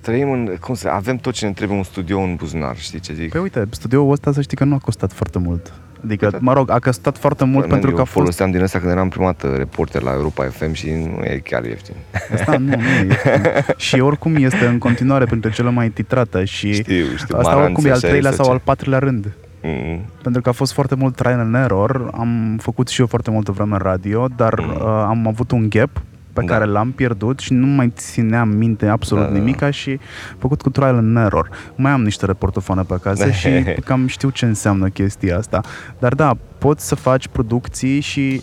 trăim 0.01 0.31
în, 0.31 0.57
cum 0.61 0.75
să, 0.75 0.89
avem 0.89 1.17
tot 1.17 1.33
ce 1.33 1.47
ne 1.47 1.53
trebuie 1.53 1.77
un 1.77 1.85
studio 1.85 2.21
în 2.21 2.35
buzunar, 2.35 2.77
știi 2.79 3.01
ce 3.01 3.13
zic? 3.13 3.31
Păi 3.31 3.41
uite, 3.41 3.67
studioul 3.71 4.11
ăsta 4.11 4.33
să 4.33 4.41
știi 4.41 4.57
că 4.57 4.65
nu 4.65 4.75
a 4.75 4.79
costat 4.79 5.13
foarte 5.13 5.39
mult. 5.39 5.73
Adică, 6.05 6.39
mă 6.41 6.53
rog, 6.53 6.71
a 6.71 6.79
costat 6.79 7.19
foarte 7.19 7.45
mult 7.45 7.65
Bă, 7.67 7.71
pentru 7.71 7.91
eu 7.91 7.95
că 7.95 8.01
a 8.01 8.05
fost... 8.05 8.17
foloseam 8.17 8.51
din 8.51 8.63
asta 8.63 8.79
când 8.79 8.91
eram 8.91 9.09
prima 9.09 9.25
dată 9.25 9.55
reporter 9.57 10.03
la 10.03 10.13
Europa 10.13 10.45
FM 10.45 10.73
și 10.73 10.91
nu 10.91 11.25
e 11.25 11.41
chiar 11.45 11.65
ieftin. 11.65 11.95
Asta 12.33 12.57
nu, 12.57 12.67
nu 12.67 12.89
e 12.89 13.05
ieftin. 13.07 13.43
Și 13.87 14.01
oricum 14.01 14.35
este 14.37 14.67
în 14.67 14.79
continuare 14.79 15.25
printre 15.25 15.51
cele 15.51 15.71
mai 15.71 15.89
titrate 15.89 16.45
și 16.45 16.73
Știu, 16.73 17.05
știu, 17.17 17.37
asta 17.37 17.51
Maranță, 17.51 17.63
oricum 17.63 17.85
e 17.85 17.89
al 17.89 17.97
așa 17.97 18.09
treilea 18.09 18.31
e, 18.31 18.35
sau 18.35 18.45
sau 18.45 18.53
al 18.55 18.61
patrulea 18.65 18.99
rând. 18.99 19.33
Mm. 19.63 20.05
Pentru 20.23 20.41
că 20.41 20.49
a 20.49 20.53
fost 20.53 20.73
foarte 20.73 20.95
mult 20.95 21.17
trial 21.17 21.39
and 21.39 21.55
error, 21.55 22.11
am 22.15 22.59
făcut 22.61 22.89
și 22.89 23.01
eu 23.01 23.07
foarte 23.07 23.31
multă 23.31 23.53
vreme 23.53 23.73
în 23.73 23.81
radio, 23.83 24.29
dar 24.37 24.55
Mm. 24.61 24.69
uh, 24.75 25.05
am 25.07 25.27
avut 25.27 25.51
un 25.51 25.69
gap 25.69 25.91
pe 26.33 26.41
Da. 26.45 26.53
care 26.53 26.65
l-am 26.65 26.91
pierdut 26.91 27.39
și 27.39 27.53
nu 27.53 27.67
mai 27.67 27.93
țineam 27.97 28.49
minte 28.49 28.87
absolut 28.87 29.23
Da, 29.25 29.29
da, 29.29 29.35
da. 29.37 29.41
nimica 29.45 29.71
și 29.71 29.99
făcut 30.39 30.63
cu 30.63 30.71
trial 30.71 30.97
and 30.97 31.17
error. 31.17 31.49
Mai 31.75 31.93
am 31.93 32.03
niște 32.03 32.27
reportofoane 32.27 32.83
pe 32.83 32.95
acasă 32.95 33.31
și 33.31 33.49
cam 33.85 34.07
știu 34.07 34.31
ce 34.31 34.45
înseamnă 34.47 34.89
chestia 34.89 35.37
asta. 35.39 35.61
Dar 35.99 36.15
da, 36.15 36.37
poți 36.59 36.87
să 36.89 36.95
faci 36.95 37.29
producții 37.29 38.01
și 38.01 38.43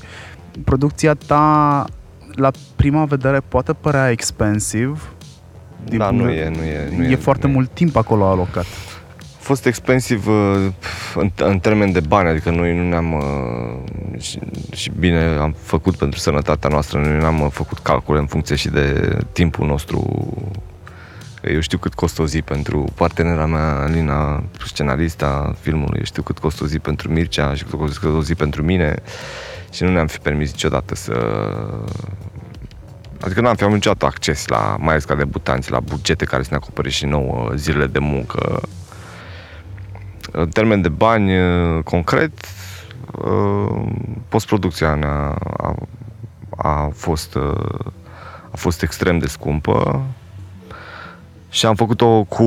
producția 0.64 1.14
ta 1.14 1.86
la 2.32 2.52
prima 2.76 3.06
vedere 3.06 3.40
poate 3.48 3.74
părea 3.74 4.10
expensive. 4.10 4.94
din 5.86 5.98
Da, 5.98 6.06
punct 6.06 6.24
nu 6.24 6.30
de- 6.30 6.36
e, 6.36 6.50
nu 6.50 6.62
e, 6.64 6.98
nu 6.98 7.04
e, 7.04 7.10
e, 7.12 7.16
foarte 7.16 7.46
nu 7.46 7.52
e. 7.52 7.56
mult 7.56 7.70
timp 7.74 7.96
acolo 7.96 8.26
alocat. 8.26 8.66
A 9.50 9.52
fost 9.52 9.66
expensiv 9.66 10.28
uh, 10.28 10.72
în, 11.16 11.32
în 11.36 11.60
termen 11.60 11.92
de 11.92 12.00
bani, 12.00 12.30
adică 12.30 12.50
noi 12.50 12.76
nu 12.76 12.90
ne-am 12.90 13.14
uh, 13.14 14.22
și, 14.22 14.40
și 14.72 14.92
bine 15.00 15.24
am 15.24 15.56
făcut 15.62 15.96
pentru 15.96 16.20
sănătatea 16.20 16.70
noastră, 16.70 17.00
noi 17.00 17.18
ne-am 17.18 17.42
uh, 17.42 17.48
făcut 17.52 17.80
calcule 17.80 18.20
în 18.20 18.26
funcție 18.26 18.56
și 18.56 18.70
de 18.70 19.18
timpul 19.32 19.68
nostru. 19.68 20.28
Eu 21.44 21.60
știu 21.60 21.78
cât 21.78 21.94
costă 21.94 22.22
o 22.22 22.26
zi 22.26 22.42
pentru 22.42 22.86
partenera 22.96 23.46
mea, 23.46 23.76
Alina, 23.76 24.44
scenarista 24.66 25.56
filmului, 25.60 25.98
eu 25.98 26.06
știu 26.06 26.24
cât 26.24 26.40
costă 26.40 26.64
o 26.64 26.68
zi 26.68 26.80
pentru 26.80 27.12
Mircea 27.12 27.54
și 27.54 27.64
cât 27.64 27.80
costă 27.80 28.08
o 28.08 28.22
zi 28.22 28.36
pentru 28.36 28.64
mine 28.64 28.96
și 29.72 29.84
nu 29.84 29.92
ne-am 29.92 30.08
fi 30.08 30.18
permis 30.18 30.52
niciodată 30.52 30.96
să 30.96 31.14
Adică 33.22 33.42
nu 33.42 33.48
am 33.48 33.56
fi 33.56 33.64
avut 33.64 33.76
niciodată 33.76 34.06
acces 34.06 34.48
la, 34.48 34.76
mai 34.80 34.90
ales 34.90 35.04
ca 35.04 35.16
debutanți, 35.16 35.72
la 35.72 35.80
bugete 35.80 36.26
care 36.26 36.44
să 36.44 36.48
ne 36.52 36.56
acopere 36.56 36.90
și 36.90 37.06
nouă 37.06 37.52
zilele 37.56 37.88
de 37.88 38.00
muncă. 38.00 38.62
În 40.32 40.50
termen 40.50 40.82
de 40.82 40.90
bani, 40.90 41.40
uh, 41.40 41.84
concret, 41.84 42.32
uh, 43.12 43.86
postproducția 44.30 44.96
ne-a, 44.96 45.36
a, 45.58 45.76
a, 46.58 46.90
fost, 46.94 47.36
uh, 47.36 47.92
a 48.52 48.56
fost 48.56 48.82
extrem 48.82 49.20
de 49.20 49.28
scumpă 49.28 50.02
și 51.50 51.66
am 51.66 51.76
făcut-o 51.76 52.24
cu 52.24 52.44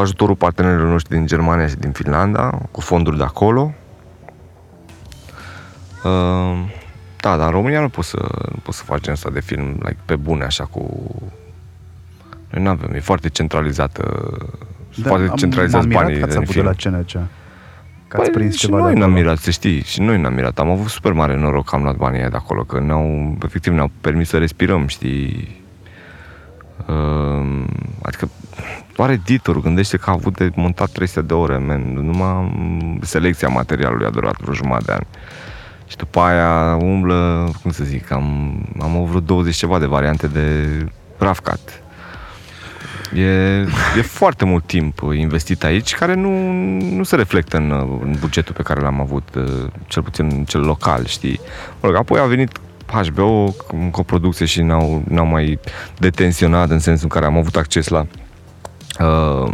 ajutorul 0.00 0.36
partenerilor 0.36 0.88
noștri 0.88 1.16
din 1.16 1.26
Germania 1.26 1.66
și 1.66 1.76
din 1.76 1.90
Finlanda, 1.90 2.58
cu 2.70 2.80
fonduri 2.80 3.16
de 3.16 3.22
acolo. 3.22 3.72
Uh, 6.04 6.78
Da, 7.20 7.36
dar 7.36 7.46
în 7.46 7.52
România 7.52 7.80
nu 7.80 7.88
poți 7.88 8.08
să, 8.08 8.28
nu 8.52 8.58
poți 8.62 8.76
să 8.76 8.84
faci 8.84 9.00
genul 9.00 9.16
ăsta 9.16 9.30
de 9.30 9.40
film 9.40 9.68
like, 9.68 9.98
pe 10.04 10.16
bune, 10.16 10.44
așa 10.44 10.64
cu... 10.64 11.10
Noi 12.50 12.62
nu 12.62 12.68
avem, 12.68 12.92
e 12.92 13.00
foarte 13.00 13.28
centralizată, 13.28 14.32
da, 14.96 15.08
foarte 15.08 15.28
am- 15.30 15.36
centralizați 15.36 15.86
m-am 15.86 15.88
mirat 15.88 16.02
banii 16.02 16.18
că 16.18 16.24
ați 16.24 16.32
din 16.34 16.42
avut 16.42 16.52
film. 16.54 16.64
de 16.64 16.90
la 16.90 16.98
CNC. 16.98 17.28
Că 18.08 18.16
ați 18.20 18.30
prins 18.30 18.48
Păi, 18.48 18.58
și 18.58 18.66
ceva 18.66 18.78
noi 18.78 18.92
de 18.92 18.98
ne-am 18.98 19.10
acolo. 19.10 19.22
mirat, 19.24 19.38
să 19.38 19.50
știi, 19.50 19.82
și 19.82 20.00
noi 20.00 20.20
ne-am 20.20 20.34
mirat. 20.34 20.58
Am 20.58 20.70
avut 20.70 20.88
super 20.88 21.12
mare 21.12 21.36
noroc 21.36 21.68
că 21.68 21.74
am 21.76 21.82
luat 21.82 21.96
banii 21.96 22.20
aia 22.20 22.28
de 22.28 22.36
acolo, 22.36 22.62
că 22.62 22.80
ne-au, 22.80 23.36
efectiv 23.44 23.72
ne-au 23.72 23.90
permis 24.00 24.28
să 24.28 24.38
respirăm, 24.38 24.86
știi? 24.86 25.58
Uh, 26.86 27.64
adică 28.02 28.28
doar 28.96 29.10
editorul 29.10 29.62
gândește 29.62 29.96
că 29.96 30.10
a 30.10 30.12
avut 30.12 30.36
de 30.36 30.50
montat 30.54 30.90
300 30.90 31.22
de 31.22 31.34
ore, 31.34 31.56
man. 31.58 31.92
numai 31.92 32.52
selecția 33.02 33.48
materialului 33.48 34.06
a 34.06 34.10
durat 34.10 34.40
vreo 34.40 34.54
jumătate 34.54 34.84
de 34.84 34.92
ani. 34.92 35.06
Și 35.86 35.96
după 35.96 36.20
aia 36.20 36.76
umblă, 36.76 37.48
cum 37.62 37.70
să 37.70 37.84
zic, 37.84 38.10
am, 38.12 38.54
am 38.80 38.90
avut 38.96 39.06
vreo 39.08 39.20
20 39.20 39.54
ceva 39.56 39.78
de 39.78 39.86
variante 39.86 40.26
de 40.26 40.66
rough 41.18 41.38
cut. 41.44 41.82
E, 43.14 43.22
e 43.96 44.02
foarte 44.02 44.44
mult 44.44 44.66
timp 44.66 45.00
investit 45.12 45.64
aici, 45.64 45.94
care 45.94 46.14
nu, 46.14 46.30
nu 46.80 47.02
se 47.02 47.16
reflectă 47.16 47.56
în, 47.56 47.70
în 48.02 48.16
bugetul 48.20 48.54
pe 48.54 48.62
care 48.62 48.80
l-am 48.80 49.00
avut, 49.00 49.34
uh, 49.34 49.66
cel 49.86 50.02
puțin 50.02 50.28
în 50.32 50.44
cel 50.44 50.60
local, 50.60 51.06
știi? 51.06 51.40
Mă 51.80 51.88
rog, 51.88 51.96
apoi 51.96 52.20
a 52.20 52.24
venit 52.24 52.60
HBO 52.86 53.54
în 53.72 53.90
coproducție 53.90 54.46
și 54.46 54.62
n-au, 54.62 55.02
n-au 55.08 55.26
mai 55.26 55.58
detenționat 55.98 56.70
în 56.70 56.78
sensul 56.78 57.04
în 57.04 57.20
care 57.20 57.26
am 57.26 57.36
avut 57.36 57.56
acces 57.56 57.88
la 57.88 58.06
uh, 59.00 59.52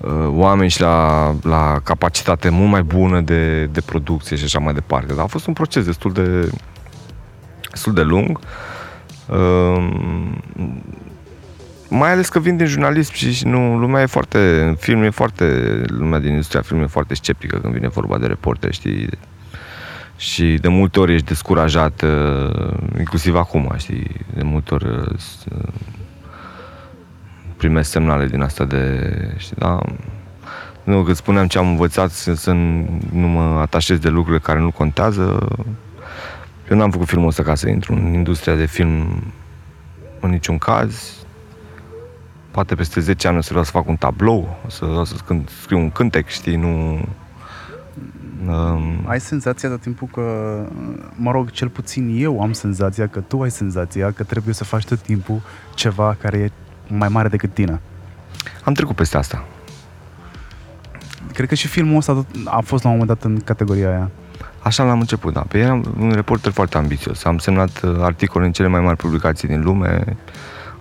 uh, 0.00 0.28
oameni 0.28 0.70
și 0.70 0.80
la, 0.80 1.34
la 1.42 1.80
capacitate 1.84 2.48
mult 2.48 2.70
mai 2.70 2.82
bună 2.82 3.20
de, 3.20 3.64
de 3.64 3.80
producție 3.80 4.36
și 4.36 4.44
așa 4.44 4.58
mai 4.58 4.74
departe. 4.74 5.14
Dar 5.14 5.24
a 5.24 5.26
fost 5.26 5.46
un 5.46 5.52
proces 5.52 5.84
destul 5.84 6.12
de 6.12 6.50
destul 7.70 7.92
de 7.92 8.02
lung. 8.02 8.38
Uh, 9.28 9.88
mai 11.96 12.10
ales 12.12 12.28
că 12.28 12.38
vin 12.38 12.56
din 12.56 12.66
jurnalism 12.66 13.12
și, 13.14 13.32
și 13.32 13.46
nu, 13.46 13.78
lumea 13.78 14.02
e 14.02 14.06
foarte, 14.06 14.62
în 14.62 14.74
film 14.74 15.02
e 15.02 15.10
foarte, 15.10 15.80
lumea 15.86 16.18
din 16.18 16.30
industria 16.30 16.60
filmului 16.62 16.88
e 16.88 16.92
foarte 16.92 17.14
sceptică 17.14 17.58
când 17.58 17.74
vine 17.74 17.88
vorba 17.88 18.18
de 18.18 18.26
reporteri, 18.26 18.72
știi? 18.74 19.08
Și 20.16 20.58
de 20.60 20.68
multe 20.68 21.00
ori 21.00 21.12
ești 21.14 21.26
descurajat, 21.26 22.02
uh, 22.02 22.74
inclusiv 22.98 23.34
acum, 23.36 23.72
știi? 23.76 24.10
De 24.34 24.42
multe 24.42 24.74
ori 24.74 24.86
uh, 24.86 25.18
s- 25.18 25.44
uh, 25.58 25.68
primesc 27.56 27.90
semnale 27.90 28.26
din 28.26 28.40
asta 28.42 28.64
de, 28.64 29.10
știi, 29.36 29.56
da? 29.58 29.78
Nu, 30.84 31.02
că 31.02 31.12
spuneam 31.12 31.46
ce 31.46 31.58
am 31.58 31.68
învățat 31.68 32.10
să, 32.10 32.34
să 32.34 32.52
nu 33.12 33.26
mă 33.28 33.58
atașez 33.60 33.98
de 33.98 34.08
lucrurile 34.08 34.42
care 34.42 34.58
nu 34.58 34.70
contează. 34.70 35.48
Eu 36.70 36.76
n-am 36.76 36.90
făcut 36.90 37.06
filmul 37.08 37.28
ăsta 37.28 37.42
ca 37.42 37.54
să 37.54 37.68
intru 37.68 37.92
în 37.94 38.12
industria 38.12 38.54
de 38.54 38.66
film 38.66 39.22
în 40.20 40.30
niciun 40.30 40.58
caz. 40.58 41.12
Poate 42.52 42.74
peste 42.74 43.00
10 43.00 43.28
ani 43.28 43.36
o 43.36 43.40
să 43.40 43.48
vreau 43.48 43.64
să 43.64 43.70
fac 43.70 43.88
un 43.88 43.96
tablou, 43.96 44.56
o 44.66 44.68
să 44.70 44.84
vreau 44.84 45.04
să 45.04 45.14
cânt, 45.26 45.50
scriu 45.62 45.78
un 45.78 45.90
cântec, 45.90 46.28
știi, 46.28 46.56
nu... 46.56 47.00
Um, 48.48 49.04
Ai 49.06 49.20
senzația 49.20 49.68
tot 49.68 49.80
timpul 49.80 50.08
că, 50.12 50.22
mă 51.14 51.30
rog, 51.30 51.50
cel 51.50 51.68
puțin 51.68 52.22
eu 52.22 52.40
am 52.42 52.52
senzația 52.52 53.06
că 53.08 53.20
tu 53.20 53.40
ai 53.42 53.50
senzația 53.50 54.10
că 54.10 54.22
trebuie 54.22 54.54
să 54.54 54.64
faci 54.64 54.84
tot 54.84 54.98
timpul 54.98 55.40
ceva 55.74 56.16
care 56.20 56.38
e 56.38 56.50
mai 56.86 57.08
mare 57.08 57.28
decât 57.28 57.54
tine. 57.54 57.80
am 58.64 58.72
trecut 58.72 58.96
peste 58.96 59.16
asta. 59.16 59.44
Cred 61.32 61.48
că 61.48 61.54
și 61.54 61.68
filmul 61.68 61.96
ăsta 61.96 62.12
tot- 62.12 62.26
a 62.44 62.60
fost 62.60 62.82
la 62.82 62.90
un 62.90 62.96
moment 62.98 63.18
dat 63.18 63.30
în 63.30 63.38
categoria 63.40 63.88
aia. 63.88 64.10
Așa 64.62 64.84
l-am 64.84 65.00
început, 65.00 65.32
da. 65.32 65.40
Pe 65.40 65.58
eram 65.58 65.94
un 65.98 66.10
reporter 66.10 66.52
foarte 66.52 66.76
ambițios. 66.78 67.24
Am 67.24 67.38
semnat 67.38 67.80
uh, 67.82 67.96
articole 68.00 68.46
în 68.46 68.52
cele 68.52 68.68
mai 68.68 68.80
mari 68.80 68.96
publicații 68.96 69.48
din 69.48 69.62
lume. 69.62 70.16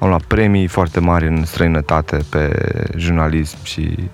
Am 0.02 0.08
luat 0.08 0.22
premii 0.22 0.68
foarte 0.68 1.00
mari 1.00 1.28
în 1.28 1.46
străinătate 1.46 2.20
pe 2.30 2.54
jurnalism 2.96 3.58
și 3.64 4.10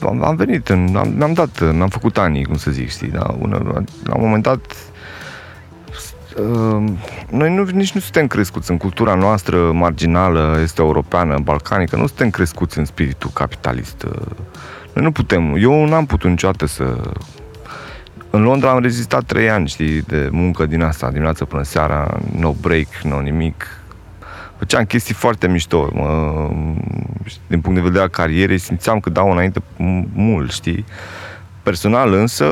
am, 0.00 0.24
am 0.24 0.36
venit, 0.36 0.68
în, 0.68 0.96
am, 0.96 1.08
mi-am 1.16 1.32
dat, 1.32 1.74
mi-am 1.74 1.88
făcut 1.88 2.18
anii, 2.18 2.44
cum 2.44 2.56
să 2.56 2.70
zic, 2.70 2.90
știi, 2.90 3.08
da? 3.08 3.34
Una, 3.38 3.58
la 4.04 4.14
un 4.14 4.22
moment 4.22 4.42
dat 4.42 4.60
uh, 6.38 6.92
noi 7.28 7.54
nu, 7.54 7.64
nici 7.64 7.92
nu 7.92 8.00
suntem 8.00 8.26
crescuți 8.26 8.70
în 8.70 8.76
cultura 8.76 9.14
noastră 9.14 9.72
marginală, 9.72 10.58
este 10.62 10.80
europeană, 10.80 11.38
balcanică, 11.38 11.96
nu 11.96 12.06
suntem 12.06 12.30
crescuți 12.30 12.78
în 12.78 12.84
spiritul 12.84 13.30
capitalist. 13.34 14.02
Uh, 14.02 14.26
Noi 14.92 15.04
nu 15.04 15.12
putem, 15.12 15.54
eu 15.58 15.86
n-am 15.86 16.06
putut 16.06 16.30
niciodată 16.30 16.66
să 16.66 16.96
în 18.30 18.42
Londra 18.42 18.70
am 18.70 18.82
rezistat 18.82 19.24
trei 19.24 19.50
ani, 19.50 19.68
știi, 19.68 20.02
de 20.02 20.28
muncă 20.30 20.66
din 20.66 20.82
asta, 20.82 21.10
dimineața 21.10 21.44
până 21.44 21.62
seara, 21.62 22.20
no 22.38 22.52
break, 22.60 22.86
no 23.02 23.20
nimic. 23.20 23.81
Făceam 24.62 24.84
chestii 24.84 25.14
foarte 25.14 25.48
mișto. 25.48 25.88
Mă, 25.92 26.48
din 27.46 27.60
punct 27.60 27.74
de 27.78 27.84
vedere 27.84 28.02
al 28.02 28.08
carierei, 28.08 28.58
simțeam 28.58 29.00
că 29.00 29.10
dau 29.10 29.30
înainte 29.30 29.60
m- 29.60 30.06
mult, 30.12 30.52
știi. 30.52 30.84
Personal 31.62 32.12
însă, 32.12 32.46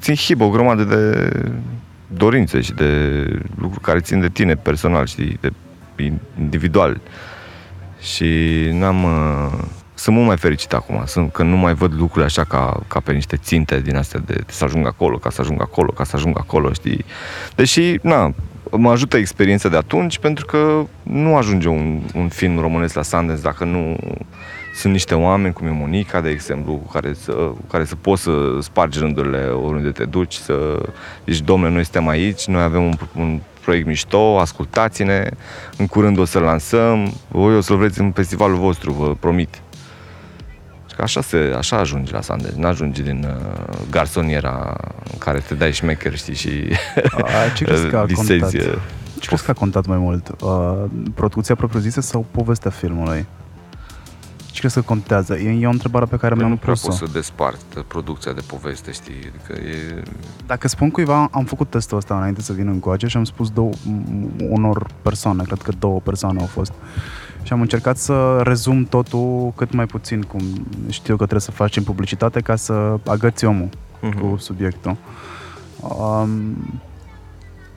țin 0.00 0.14
hibă 0.14 0.44
o 0.44 0.48
grămadă 0.50 0.84
de 0.84 1.30
dorințe 2.06 2.60
și 2.60 2.72
de 2.72 2.88
lucruri 3.58 3.84
care 3.84 4.00
țin 4.00 4.20
de 4.20 4.28
tine 4.28 4.54
personal, 4.54 5.06
știi, 5.06 5.38
de 5.40 5.52
individual. 6.40 7.00
Și 8.00 8.28
n-am... 8.72 9.04
uh, 9.04 9.52
Sunt 9.94 10.14
mult 10.16 10.26
mai 10.28 10.36
fericit 10.36 10.72
acum, 10.72 11.02
sunt, 11.06 11.32
că 11.32 11.42
nu 11.42 11.56
mai 11.56 11.74
văd 11.74 11.92
lucrurile 11.94 12.24
așa 12.24 12.44
ca, 12.44 12.80
ca 12.88 13.00
pe 13.00 13.12
niște 13.12 13.36
ținte 13.36 13.80
din 13.80 13.96
astea 13.96 14.20
de, 14.20 14.32
de 14.34 14.44
să 14.52 14.64
ajung 14.64 14.86
acolo, 14.86 15.16
ca 15.16 15.30
să 15.30 15.40
ajung 15.40 15.60
acolo, 15.60 15.90
ca 15.92 16.04
să 16.04 16.16
ajung 16.16 16.38
acolo, 16.38 16.72
știi? 16.72 17.04
Deși, 17.54 17.98
na, 18.02 18.34
mă 18.76 18.90
ajută 18.90 19.16
experiența 19.16 19.68
de 19.68 19.76
atunci 19.76 20.18
pentru 20.18 20.46
că 20.46 20.84
nu 21.02 21.36
ajunge 21.36 21.68
un, 21.68 22.00
un 22.14 22.28
film 22.28 22.58
românesc 22.58 22.94
la 22.94 23.02
Sundance 23.02 23.42
dacă 23.42 23.64
nu 23.64 23.96
sunt 24.74 24.92
niște 24.92 25.14
oameni, 25.14 25.52
cum 25.54 25.66
e 25.66 25.70
Monica, 25.70 26.20
de 26.20 26.28
exemplu, 26.28 26.72
cu 26.72 26.92
care 26.92 27.12
să, 27.14 27.32
cu 27.32 27.64
care 27.70 27.84
să 27.84 27.96
poți 27.96 28.22
să 28.22 28.58
spargi 28.60 28.98
rândurile 28.98 29.38
oriunde 29.38 29.90
te 29.90 30.04
duci, 30.04 30.34
să 30.34 30.82
zici, 31.26 31.40
domnule, 31.40 31.72
noi 31.72 31.82
suntem 31.82 32.08
aici, 32.08 32.46
noi 32.46 32.62
avem 32.62 32.84
un, 32.84 32.94
un 33.16 33.40
proiect 33.62 33.86
mișto, 33.86 34.38
ascultați-ne, 34.38 35.28
în 35.76 35.86
curând 35.86 36.18
o 36.18 36.24
să 36.24 36.38
lansăm, 36.38 37.12
voi 37.28 37.56
o 37.56 37.60
să-l 37.60 37.76
vreți 37.76 38.00
în 38.00 38.12
festivalul 38.12 38.56
vostru, 38.56 38.92
vă 38.92 39.14
promit. 39.20 39.62
Și 41.06 41.12
Că 41.14 41.18
așa, 41.18 41.28
se, 41.28 41.54
așa 41.58 41.76
ajungi 41.76 42.12
la 42.12 42.20
sandwich, 42.20 42.54
nu 42.56 42.66
ajungi 42.66 43.02
din 43.02 43.26
uh, 43.28 43.76
garsoniera 43.90 44.76
în 45.12 45.18
care 45.18 45.38
te 45.38 45.54
dai 45.54 45.72
șmecher, 45.72 46.16
știi, 46.16 46.34
și 46.34 46.50
A, 47.10 47.52
ce 47.56 47.64
crezi 47.72 47.86
că 47.88 47.96
a 47.98 48.04
visezi, 48.04 48.28
contat? 48.40 48.52
uh, 48.54 48.78
Ce 49.20 49.26
crezi 49.26 49.44
că 49.44 49.50
a 49.50 49.54
contat 49.54 49.86
mai 49.86 49.98
mult? 49.98 50.28
Uh, 50.42 50.84
producția 51.14 51.54
propriu-zisă 51.54 52.00
sau 52.00 52.26
povestea 52.30 52.70
filmului? 52.70 53.26
Ce 54.50 54.60
crezi 54.60 54.74
că 54.74 54.80
contează? 54.80 55.34
E, 55.36 55.58
e 55.60 55.66
o 55.66 55.70
întrebare 55.70 56.04
pe 56.04 56.16
care 56.16 56.28
Păi 56.28 56.36
mi-am 56.38 56.50
nu 56.50 56.56
prea 56.56 56.72
pus-o. 56.72 56.86
poți 56.86 56.98
să 56.98 57.06
despart 57.12 57.84
producția 57.88 58.32
de 58.32 58.42
poveste, 58.46 58.92
știi? 58.92 59.32
Adică 59.34 59.60
e... 59.68 60.02
Dacă 60.46 60.68
spun 60.68 60.90
cuiva, 60.90 61.28
am 61.32 61.44
făcut 61.44 61.70
testul 61.70 61.96
ăsta 61.96 62.16
înainte 62.16 62.40
să 62.40 62.52
vin 62.52 62.68
încoace 62.68 63.06
și 63.06 63.16
am 63.16 63.24
spus 63.24 63.50
două, 63.50 63.70
m- 63.72 64.48
unor 64.48 64.86
persoane, 65.02 65.42
cred 65.42 65.62
că 65.62 65.72
două 65.78 66.00
persoane 66.00 66.40
au 66.40 66.46
fost. 66.46 66.72
Și 67.42 67.52
am 67.52 67.60
încercat 67.60 67.96
să 67.96 68.40
rezum 68.42 68.84
totul 68.84 69.52
cât 69.56 69.72
mai 69.72 69.86
puțin, 69.86 70.22
cum 70.22 70.40
știu 70.88 71.12
că 71.12 71.22
trebuie 71.22 71.40
să 71.40 71.50
facem 71.50 71.82
publicitate 71.82 72.40
ca 72.40 72.56
să 72.56 72.96
agăți 73.06 73.44
omul 73.44 73.68
Mhm. 74.00 74.18
cu 74.18 74.36
subiectul. 74.36 74.96
Um, 75.80 76.56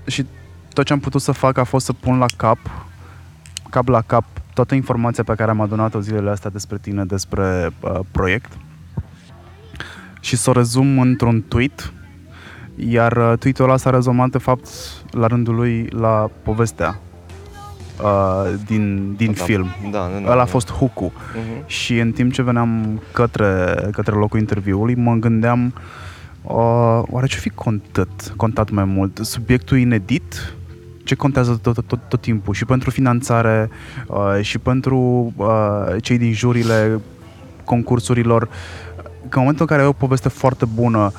și 0.06 0.26
tot 0.74 0.86
ce 0.86 0.94
am 0.94 1.00
putut 1.00 1.22
să 1.22 1.32
fac 1.32 1.58
a 1.58 1.64
fost 1.64 1.86
să 1.86 1.94
pun 1.94 2.18
la 2.18 2.26
cap, 2.38 2.58
cap 3.70 3.88
la 3.88 4.02
cap, 4.02 4.24
toată 4.54 4.76
informația 4.76 5.24
pe 5.24 5.34
care 5.36 5.52
am 5.52 5.62
adunat-o 5.62 6.00
zilele 6.00 6.30
astea 6.30 6.50
despre 6.50 6.78
tine, 6.78 7.06
despre 7.06 7.72
uh, 7.80 8.00
proiect 8.12 8.52
și 10.20 10.36
să 10.36 10.50
o 10.50 10.54
rezum 10.54 11.00
într-un 11.00 11.44
tweet 11.48 11.94
iar 12.76 13.18
uh, 13.18 13.38
tweetul 13.40 13.64
ăla 13.64 13.78
s-a 13.78 13.90
rezumat 13.90 14.30
de 14.30 14.38
fapt 14.38 14.68
la 15.12 15.28
rândul 15.28 15.56
lui 15.56 15.88
la 15.90 16.30
povestea 16.44 17.00
uh, 18.04 18.54
din, 18.66 19.14
din 19.18 19.34
Da, 19.38 19.44
film. 19.44 19.68
Da, 19.92 19.98
da, 19.98 20.20
da. 20.20 20.26
Ăla 20.26 20.36
da. 20.36 20.42
a 20.42 20.46
fost 20.46 20.72
hook 20.72 20.94
Mhm. 21.02 21.12
și 21.66 22.00
în 22.00 22.12
timp 22.12 22.32
ce 22.34 22.42
veneam 22.42 23.02
către, 23.12 23.76
către 23.92 24.16
locul 24.16 24.40
interviului, 24.40 24.96
mă 24.96 25.14
gândeam 25.14 25.74
uh, 26.42 27.02
oare 27.10 27.28
ce 27.28 27.38
fi 27.38 27.50
contat, 27.50 28.34
contat 28.36 28.70
mai 28.70 28.84
mult? 28.86 29.20
Subiectul 29.24 29.78
inedit? 29.78 30.56
Ce 31.04 31.16
contează 31.16 31.60
tot, 31.62 31.74
tot, 31.74 31.86
tot, 31.88 32.00
tot 32.08 32.22
timpul? 32.22 32.54
Și 32.54 32.66
pentru 32.66 32.90
finanțare, 32.90 33.70
uh, 34.08 34.38
și 34.42 34.58
pentru 34.58 35.34
uh, 35.36 35.96
cei 36.02 36.18
din 36.18 36.34
jurile 36.34 37.00
concursurilor, 37.64 38.44
că 39.30 39.38
în 39.38 39.40
momentul 39.42 39.62
în 39.62 39.68
care 39.68 39.82
ai 39.82 39.88
o 39.88 39.92
poveste 39.92 40.30
foarte 40.30 40.66
bună 40.74 41.12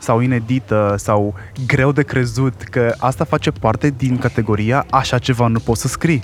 sau 0.00 0.20
inedită 0.20 0.94
sau 0.98 1.34
greu 1.66 1.92
de 1.92 2.02
crezut 2.02 2.62
că 2.62 2.94
asta 2.98 3.24
face 3.24 3.50
parte 3.50 3.94
din 3.96 4.18
categoria 4.18 4.86
așa 4.90 5.18
ceva 5.18 5.46
nu 5.46 5.58
poți 5.58 5.80
să 5.80 5.88
scrii. 5.88 6.22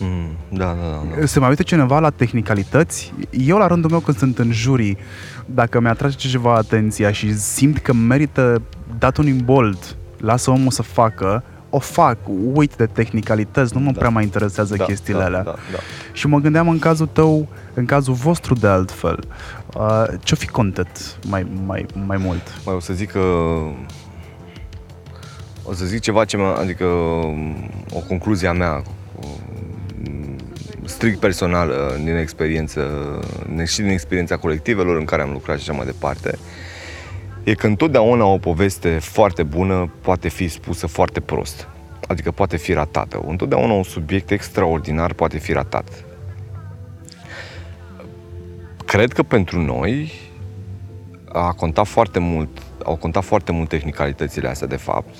Mm, 0.00 0.36
da, 0.48 0.64
da, 0.64 0.72
da, 0.72 1.20
da. 1.20 1.26
Se 1.26 1.38
mai 1.38 1.48
uită 1.48 1.62
cineva 1.62 1.98
la 1.98 2.10
tehnicalități? 2.10 3.12
Eu, 3.30 3.58
la 3.58 3.66
rândul 3.66 3.90
meu, 3.90 3.98
când 3.98 4.16
sunt 4.16 4.38
în 4.38 4.52
jury, 4.52 4.96
dacă 5.44 5.80
mi-atrage 5.80 6.16
ceva 6.28 6.54
atenția 6.54 7.12
și 7.12 7.38
simt 7.38 7.78
că 7.78 7.92
merită 7.92 8.62
dat 8.98 9.16
un 9.16 9.26
imbold, 9.26 9.96
lasă 10.18 10.50
omul 10.50 10.70
să 10.70 10.82
facă, 10.82 11.42
o 11.70 11.78
fac, 11.78 12.18
uit 12.52 12.74
de 12.76 12.86
tehnicalități, 12.86 13.74
nu 13.76 13.80
mă 13.80 13.90
Da. 13.92 13.98
prea 13.98 14.10
mai 14.10 14.22
interesează 14.22 14.76
da, 14.76 14.84
chestiile 14.84 15.18
da, 15.18 15.24
alea. 15.24 15.42
Da, 15.42 15.54
da. 15.72 15.78
Și 16.12 16.26
mă 16.26 16.38
gândeam 16.38 16.68
în 16.68 16.78
cazul 16.78 17.08
tău, 17.12 17.48
în 17.74 17.84
cazul 17.84 18.14
vostru 18.14 18.54
de 18.54 18.66
altfel, 18.66 19.18
uh, 19.74 20.04
ce-o 20.22 20.36
fi 20.36 20.46
contat 20.46 21.18
mai, 21.26 21.46
mai, 21.66 21.86
mai 22.06 22.16
mult? 22.16 22.64
Mai 22.64 22.74
o 22.74 22.80
să 22.80 22.92
zic 22.92 23.10
că 23.10 23.20
o 25.64 25.72
să 25.72 25.84
zic 25.84 26.00
ceva 26.00 26.24
ce 26.24 26.36
mă, 26.36 26.56
adică 26.58 26.84
o 27.90 28.00
concluzie 28.08 28.48
a 28.48 28.52
mea 28.52 28.82
um, 29.20 30.36
strict 30.84 31.20
personală 31.20 31.98
din 32.04 32.16
experiență 32.16 32.90
și 33.66 33.80
din 33.80 33.90
experiența 33.90 34.36
colectivelor 34.36 34.96
în 34.96 35.04
care 35.04 35.22
am 35.22 35.32
lucrat 35.32 35.58
și 35.58 35.70
așa 35.70 35.78
mai 35.78 35.86
departe 35.86 36.38
e 37.44 37.54
că 37.54 37.66
întotdeauna 37.66 38.24
o 38.24 38.38
poveste 38.38 38.98
foarte 38.98 39.42
bună 39.42 39.92
poate 40.00 40.28
fi 40.28 40.48
spusă 40.48 40.86
foarte 40.86 41.20
prost. 41.20 41.68
Adică 42.06 42.30
poate 42.30 42.56
fi 42.56 42.72
ratată. 42.72 43.22
Întotdeauna 43.26 43.72
un 43.72 43.82
subiect 43.82 44.30
extraordinar 44.30 45.12
poate 45.12 45.38
fi 45.38 45.52
ratat. 45.52 46.04
Cred 48.90 49.12
că 49.12 49.22
pentru 49.22 49.60
noi 49.60 50.12
a 51.32 51.52
contat 51.52 51.86
foarte 51.86 52.18
mult, 52.18 52.48
au 52.84 52.96
contat 52.96 53.24
foarte 53.24 53.52
mult 53.52 53.68
tehnicalitățile 53.68 54.48
astea, 54.48 54.66
de 54.66 54.76
fapt. 54.76 55.14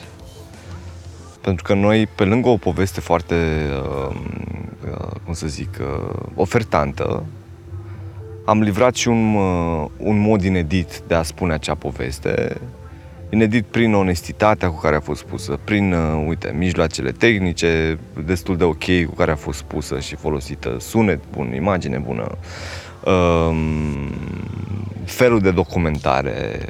Pentru 1.40 1.64
că 1.64 1.74
noi, 1.74 2.06
pe 2.06 2.24
lângă 2.24 2.48
o 2.48 2.56
poveste 2.56 3.00
foarte, 3.00 3.34
uh, 3.72 4.16
uh, 4.90 5.10
cum 5.24 5.32
să 5.32 5.46
zic, 5.46 5.78
uh, 5.80 6.16
ofertantă, 6.34 7.24
am 8.44 8.62
livrat 8.62 8.94
și 8.94 9.08
un, 9.08 9.34
uh, 9.34 9.86
un 9.96 10.18
mod 10.18 10.42
inedit 10.42 11.02
de 11.06 11.14
a 11.14 11.22
spune 11.22 11.52
acea 11.52 11.74
poveste, 11.74 12.60
inedit 13.30 13.64
prin 13.64 13.94
onestitatea 13.94 14.70
cu 14.70 14.80
care 14.80 14.96
a 14.96 15.00
fost 15.00 15.20
spusă, 15.20 15.58
prin, 15.64 15.92
uh, 15.92 16.24
uite, 16.26 16.54
mijloacele 16.56 17.10
tehnice 17.10 17.98
destul 18.24 18.56
de 18.56 18.64
ok 18.64 18.84
cu 19.06 19.14
care 19.16 19.30
a 19.30 19.36
fost 19.36 19.58
spusă 19.58 19.98
și 19.98 20.14
folosită, 20.16 20.76
sunet 20.80 21.20
bun, 21.30 21.52
imagine 21.54 21.98
bună, 21.98 22.38
um, 23.04 24.10
felul 25.04 25.40
de 25.40 25.50
documentare, 25.50 26.60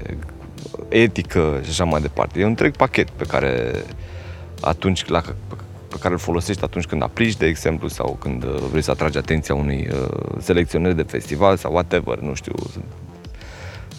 etică 0.88 1.60
și 1.62 1.70
așa 1.70 1.84
mai 1.84 2.00
departe. 2.00 2.38
E 2.40 2.42
un 2.42 2.48
întreg 2.48 2.76
pachet 2.76 3.10
pe 3.10 3.24
care 3.24 3.72
atunci 4.60 5.06
la, 5.06 5.20
pe 5.88 5.96
care 6.00 6.14
îl 6.14 6.20
folosești 6.20 6.64
atunci 6.64 6.86
când 6.86 7.02
aplici, 7.02 7.36
de 7.36 7.46
exemplu, 7.46 7.88
sau 7.88 8.16
când 8.20 8.44
uh, 8.44 8.54
vrei 8.70 8.82
să 8.82 8.90
atragi 8.90 9.18
atenția 9.18 9.54
unui 9.54 9.88
uh, 9.92 10.08
selecționer 10.38 10.92
de 10.92 11.02
festival 11.02 11.56
sau 11.56 11.72
whatever, 11.72 12.18
nu 12.18 12.34
știu. 12.34 12.52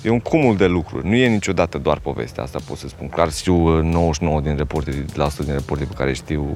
E 0.03 0.09
un 0.09 0.19
cumul 0.19 0.57
de 0.57 0.67
lucruri. 0.67 1.07
Nu 1.07 1.15
e 1.15 1.27
niciodată 1.27 1.77
doar 1.77 1.99
povestea 1.99 2.43
asta, 2.43 2.59
pot 2.65 2.77
să 2.77 2.87
spun. 2.87 3.07
Clar 3.07 3.31
știu 3.31 3.77
uh, 3.77 3.83
99 3.83 4.41
din 4.41 4.55
reporteri, 4.57 5.05
la 5.13 5.25
100 5.25 5.43
din 5.43 5.53
reporteri 5.53 5.89
pe 5.89 5.95
care 5.95 6.13
știu 6.13 6.55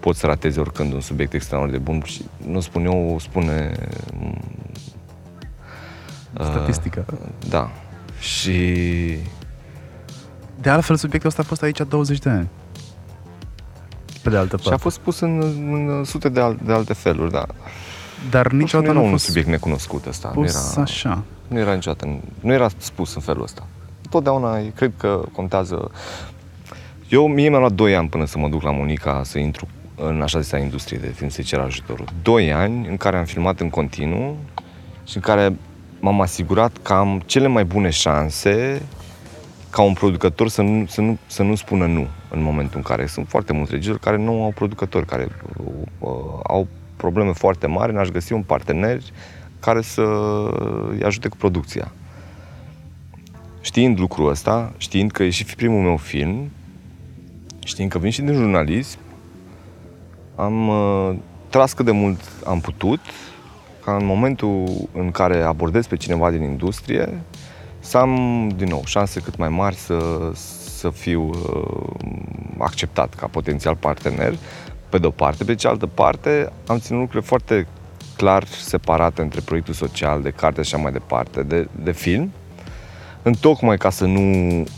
pot 0.00 0.16
să 0.16 0.26
rateze 0.26 0.60
oricând 0.60 0.92
un 0.92 1.00
subiect 1.00 1.32
extraordinar 1.32 1.78
de 1.78 1.84
bun 1.90 2.02
și 2.04 2.24
nu 2.46 2.60
spun 2.60 2.84
eu, 2.84 3.12
o 3.14 3.18
spune 3.18 3.72
uh, 4.20 4.32
Statistică. 6.44 7.04
Da. 7.48 7.70
Și 8.18 8.62
De 10.60 10.70
altfel, 10.70 10.96
subiectul 10.96 11.28
ăsta 11.28 11.42
a 11.42 11.48
fost 11.48 11.62
aici 11.62 11.80
20 11.88 12.18
de 12.18 12.28
ani. 12.30 12.48
Pe 14.22 14.30
de 14.30 14.36
altă 14.36 14.56
Și 14.56 14.62
a 14.66 14.68
parte. 14.68 14.82
fost 14.82 14.96
spus 14.96 15.20
în, 15.20 15.40
în 15.72 16.04
sute 16.04 16.28
de, 16.28 16.40
al, 16.40 16.58
de 16.64 16.72
alte 16.72 16.92
feluri, 16.92 17.30
da. 17.30 17.46
Dar 18.30 18.52
Niciodată 18.52 18.56
niciodată 18.56 18.86
nu 18.86 18.92
nu 18.92 18.98
era 18.98 19.00
a 19.00 19.04
un 19.04 19.10
fost 19.10 19.24
subiect 19.24 19.48
necunoscut 19.48 20.06
ăsta. 20.06 20.32
Nu 20.34 20.40
pus 20.40 20.72
era, 20.74 20.82
așa. 20.82 21.22
Nu 21.48 21.58
era 21.58 21.74
niciodată, 21.74 22.20
nu 22.40 22.52
era 22.52 22.68
spus 22.76 23.14
în 23.14 23.20
felul 23.20 23.42
ăsta. 23.42 23.66
Totdeauna 24.10 24.60
cred 24.74 24.92
că 24.96 25.20
contează. 25.32 25.90
Eu, 27.08 27.26
mie 27.26 27.48
mi-a 27.48 27.58
luat 27.58 27.72
2 27.72 27.96
ani 27.96 28.08
până 28.08 28.24
să 28.24 28.38
mă 28.38 28.48
duc 28.48 28.62
la 28.62 28.70
Monica 28.70 29.22
să 29.24 29.38
intru 29.38 29.66
în 29.96 30.22
așa 30.22 30.40
zisa 30.40 30.58
industrie 30.58 30.98
de 30.98 31.06
film, 31.06 31.28
să-i 31.28 31.44
cer 31.44 31.58
ajutorul. 31.58 32.06
2 32.22 32.52
ani 32.52 32.88
în 32.88 32.96
care 32.96 33.16
am 33.16 33.24
filmat 33.24 33.60
în 33.60 33.70
continuu 33.70 34.36
și 35.04 35.16
în 35.16 35.22
care 35.22 35.56
m-am 36.00 36.20
asigurat 36.20 36.76
că 36.82 36.92
am 36.92 37.22
cele 37.26 37.46
mai 37.46 37.64
bune 37.64 37.90
șanse 37.90 38.82
ca 39.70 39.82
un 39.82 39.92
producător 39.92 40.48
să 40.48 40.62
nu, 40.62 40.86
să 40.86 41.00
nu, 41.00 41.18
să 41.26 41.42
nu 41.42 41.54
spună 41.54 41.86
nu 41.86 42.06
în 42.30 42.42
momentul 42.42 42.76
în 42.76 42.82
care 42.82 43.06
sunt 43.06 43.28
foarte 43.28 43.52
mulți 43.52 43.72
regizori 43.72 44.00
care 44.00 44.16
nu 44.16 44.42
au 44.42 44.52
producători, 44.54 45.06
care 45.06 45.28
uh, 45.98 46.10
au 46.42 46.66
probleme 46.96 47.32
foarte 47.32 47.66
mari 47.66 47.92
în 47.92 47.98
a-și 47.98 48.10
găsi 48.10 48.32
un 48.32 48.42
partener 48.42 49.00
care 49.64 49.80
să 49.80 50.02
îi 50.90 51.02
ajute 51.02 51.28
cu 51.28 51.36
producția. 51.36 51.92
Știind 53.60 53.98
lucrul 53.98 54.28
ăsta, 54.28 54.72
știind 54.76 55.10
că 55.10 55.22
e 55.22 55.30
și 55.30 55.44
primul 55.44 55.82
meu 55.82 55.96
film, 55.96 56.50
știind 57.64 57.90
că 57.90 57.98
vin 57.98 58.10
și 58.10 58.22
din 58.22 58.34
jurnalism, 58.34 58.98
am 60.36 60.68
uh, 60.68 61.14
tras 61.48 61.72
cât 61.72 61.84
de 61.84 61.90
mult 61.90 62.20
am 62.44 62.60
putut 62.60 63.00
ca 63.84 63.96
în 63.96 64.04
momentul 64.04 64.64
în 64.92 65.10
care 65.10 65.42
abordez 65.42 65.86
pe 65.86 65.96
cineva 65.96 66.30
din 66.30 66.42
industrie 66.42 67.20
să 67.78 67.98
am, 67.98 68.48
din 68.56 68.68
nou, 68.68 68.82
șanse 68.84 69.20
cât 69.20 69.36
mai 69.36 69.48
mari 69.48 69.74
să, 69.74 70.30
să 70.78 70.90
fiu 70.90 71.22
uh, 71.22 72.10
acceptat 72.58 73.14
ca 73.14 73.26
potențial 73.26 73.76
partener, 73.76 74.34
pe 74.88 74.98
de-o 74.98 75.10
parte. 75.10 75.44
Pe 75.44 75.54
cealaltă 75.54 75.86
parte, 75.86 76.52
am 76.66 76.78
ținut 76.78 77.00
lucrurile 77.00 77.28
foarte 77.28 77.66
clar 78.16 78.46
separate 78.46 79.22
între 79.22 79.40
proiectul 79.44 79.74
social, 79.74 80.22
de 80.22 80.30
carte 80.30 80.62
și 80.62 80.74
așa 80.74 80.82
mai 80.82 80.92
departe, 80.92 81.42
de, 81.42 81.68
de 81.82 81.92
film, 81.92 82.32
întocmai 83.22 83.76
ca 83.76 83.90
să 83.90 84.04
nu 84.04 84.20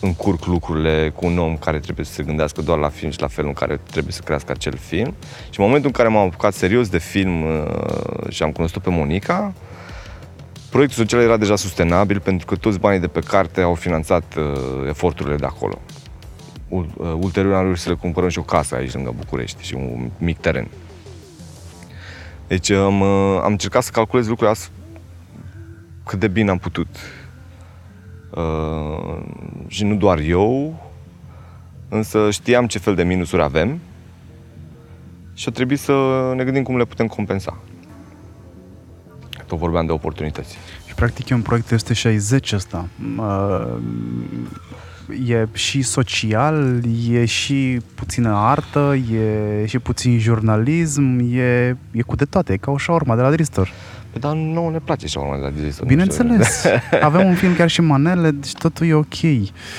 încurc 0.01 0.45
lucrurile 0.45 1.13
cu 1.15 1.27
un 1.27 1.39
om 1.39 1.57
care 1.57 1.79
trebuie 1.79 2.07
să 2.07 2.13
se 2.13 2.23
gândească 2.23 2.63
doar 2.63 2.79
la 2.79 2.89
film 2.89 3.11
și 3.11 3.21
la 3.21 3.27
felul 3.27 3.49
în 3.49 3.67
care 3.67 3.81
trebuie 3.91 4.13
să 4.13 4.21
crească 4.25 4.53
acel 4.53 4.77
film. 4.77 5.15
Și 5.51 5.61
în 5.61 5.65
momentul 5.65 5.87
în 5.87 5.93
care 5.93 6.09
m-am 6.09 6.27
apucat 6.27 6.55
serios 6.55 6.89
de 6.89 6.99
film 6.99 7.43
uh, 7.43 8.29
și 8.29 8.43
am 8.43 8.53
cunoscut 8.53 8.83
pe 8.83 8.91
Monica, 8.91 9.53
proiectul 10.71 11.05
social 11.05 11.21
era 11.21 11.37
deja 11.37 11.57
sustenabil 11.57 12.21
pentru 12.21 12.47
că 12.47 12.57
toți 12.57 12.79
banii 12.79 13.01
de 13.01 13.07
pe 13.07 13.21
carte 13.21 13.61
au 13.61 13.75
finanțat 13.75 14.35
uh, 14.37 14.89
eforturile 14.89 15.37
de 15.37 15.47
acolo. 15.47 15.79
Ul- 16.69 16.91
uh, 16.97 17.13
Ulterior 17.21 17.55
am 17.55 17.63
reușit 17.63 17.83
să 17.83 17.89
le 17.89 17.95
cumpărăm 17.95 18.29
și 18.29 18.39
o 18.39 18.43
casă 18.43 18.75
aici 18.75 18.93
lângă 18.93 19.15
București 19.17 19.65
și 19.65 19.75
un 19.75 20.11
mic 20.19 20.39
teren. 20.39 20.69
Deci 22.47 22.71
am, 22.71 23.01
uh, 23.01 23.41
am 23.43 23.51
încercat 23.53 23.83
să 23.83 23.91
calculez 23.91 24.29
lucrurile 24.29 24.57
ast- 24.57 24.71
cât 26.05 26.19
de 26.19 26.29
bine 26.29 26.51
am 26.51 26.59
putut. 26.59 26.89
Uh, 28.31 29.23
și 29.67 29.85
nu 29.85 29.95
doar 29.95 30.19
eu, 30.19 30.81
însă 31.89 32.31
știam 32.31 32.67
ce 32.67 32.79
fel 32.79 32.95
de 32.95 33.03
minusuri 33.03 33.43
avem 33.43 33.81
și 35.35 35.49
a 35.49 35.53
trebuit 35.53 35.79
să 35.79 36.33
ne 36.37 36.45
gândim 36.45 36.63
cum 36.63 36.77
le 36.77 36.85
putem 36.85 37.07
compensa. 37.07 37.59
Tot 39.47 39.59
vorbeam 39.59 39.87
de 39.87 39.93
oportunități. 39.93 40.59
Și 40.87 40.95
practic 40.95 41.29
e 41.29 41.35
un 41.35 41.43
proiect 41.43 41.67
360 41.67 42.53
ăsta. 42.53 42.89
Uh, 43.19 43.77
E 45.27 45.47
și 45.53 45.83
social, 45.83 46.81
e 47.11 47.25
și 47.25 47.81
puțină 47.95 48.35
artă, 48.35 48.95
e 49.13 49.67
și 49.67 49.79
puțin 49.79 50.19
jurnalism, 50.19 51.19
e, 51.33 51.77
e 51.91 52.03
cu 52.07 52.17
de 52.17 52.25
toate, 52.25 52.53
e 52.53 52.57
ca 52.57 52.71
o 52.71 52.77
șaurma 52.77 53.17
de 53.17 53.23
la 53.23 53.31
Dristor. 53.31 53.73
Păi, 54.11 54.21
dar 54.21 54.35
nouă 54.35 54.71
ne 54.71 54.79
place 54.79 55.07
și 55.07 55.19
de 55.19 55.43
la 55.43 55.51
Dristor. 55.51 55.87
Bineînțeles, 55.87 56.65
avem 57.01 57.27
un 57.27 57.35
film 57.35 57.55
chiar 57.55 57.69
și 57.69 57.81
manele, 57.81 58.31
deci 58.31 58.53
totul 58.53 58.87
e 58.87 58.95
ok. 58.95 59.19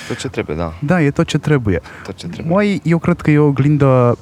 Tot 0.08 0.18
ce 0.18 0.28
trebuie, 0.28 0.56
da. 0.56 0.74
Da, 0.80 1.02
e 1.02 1.12
tot 1.12 1.28
ce 1.28 1.38
trebuie. 1.38 1.82
Tot 2.04 2.16
ce 2.16 2.28
trebuie. 2.28 2.56
Mai, 2.56 2.82
eu 2.84 2.98
cred 2.98 3.22
că 3.22 3.32
e 3.32 3.38
o 3.38 3.46
oglindă 3.46 4.18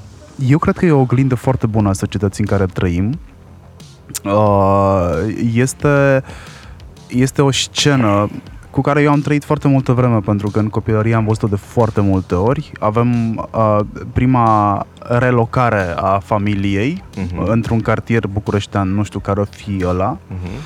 eu 0.48 0.58
cred 0.58 0.78
că 0.78 0.86
e 0.86 0.92
o 0.92 1.00
oglindă 1.00 1.36
foarte 1.36 1.68
bună 1.68 1.90
a 1.90 1.94
societății 1.94 2.44
în 2.44 2.58
care 2.58 2.66
trăim. 2.66 3.20
Uh, 4.24 5.36
este, 5.54 6.24
este 7.08 7.42
o 7.42 7.52
scenă 7.52 8.30
cu 8.76 8.82
care 8.82 9.02
eu 9.02 9.12
am 9.12 9.20
trăit 9.20 9.44
foarte 9.44 9.68
multă 9.68 9.92
vreme, 9.92 10.20
pentru 10.20 10.50
că 10.50 10.60
în 10.60 10.70
copilărie 10.70 11.14
am 11.14 11.26
văzut-o 11.26 11.48
de 11.48 11.56
foarte 11.56 12.02
multe 12.02 12.36
ori. 12.36 12.72
Avem 12.80 13.36
uh, 13.36 13.80
prima 14.14 14.86
relocare 15.00 15.94
a 15.96 16.20
familiei 16.20 17.04
uh-huh. 17.18 17.46
într-un 17.46 17.80
cartier 17.80 18.28
bucureștean, 18.28 18.94
nu 18.94 19.04
știu 19.04 19.20
care 19.20 19.40
o 19.40 19.44
fi 19.44 19.84
ăla. 19.86 20.18
Uh-huh. 20.18 20.60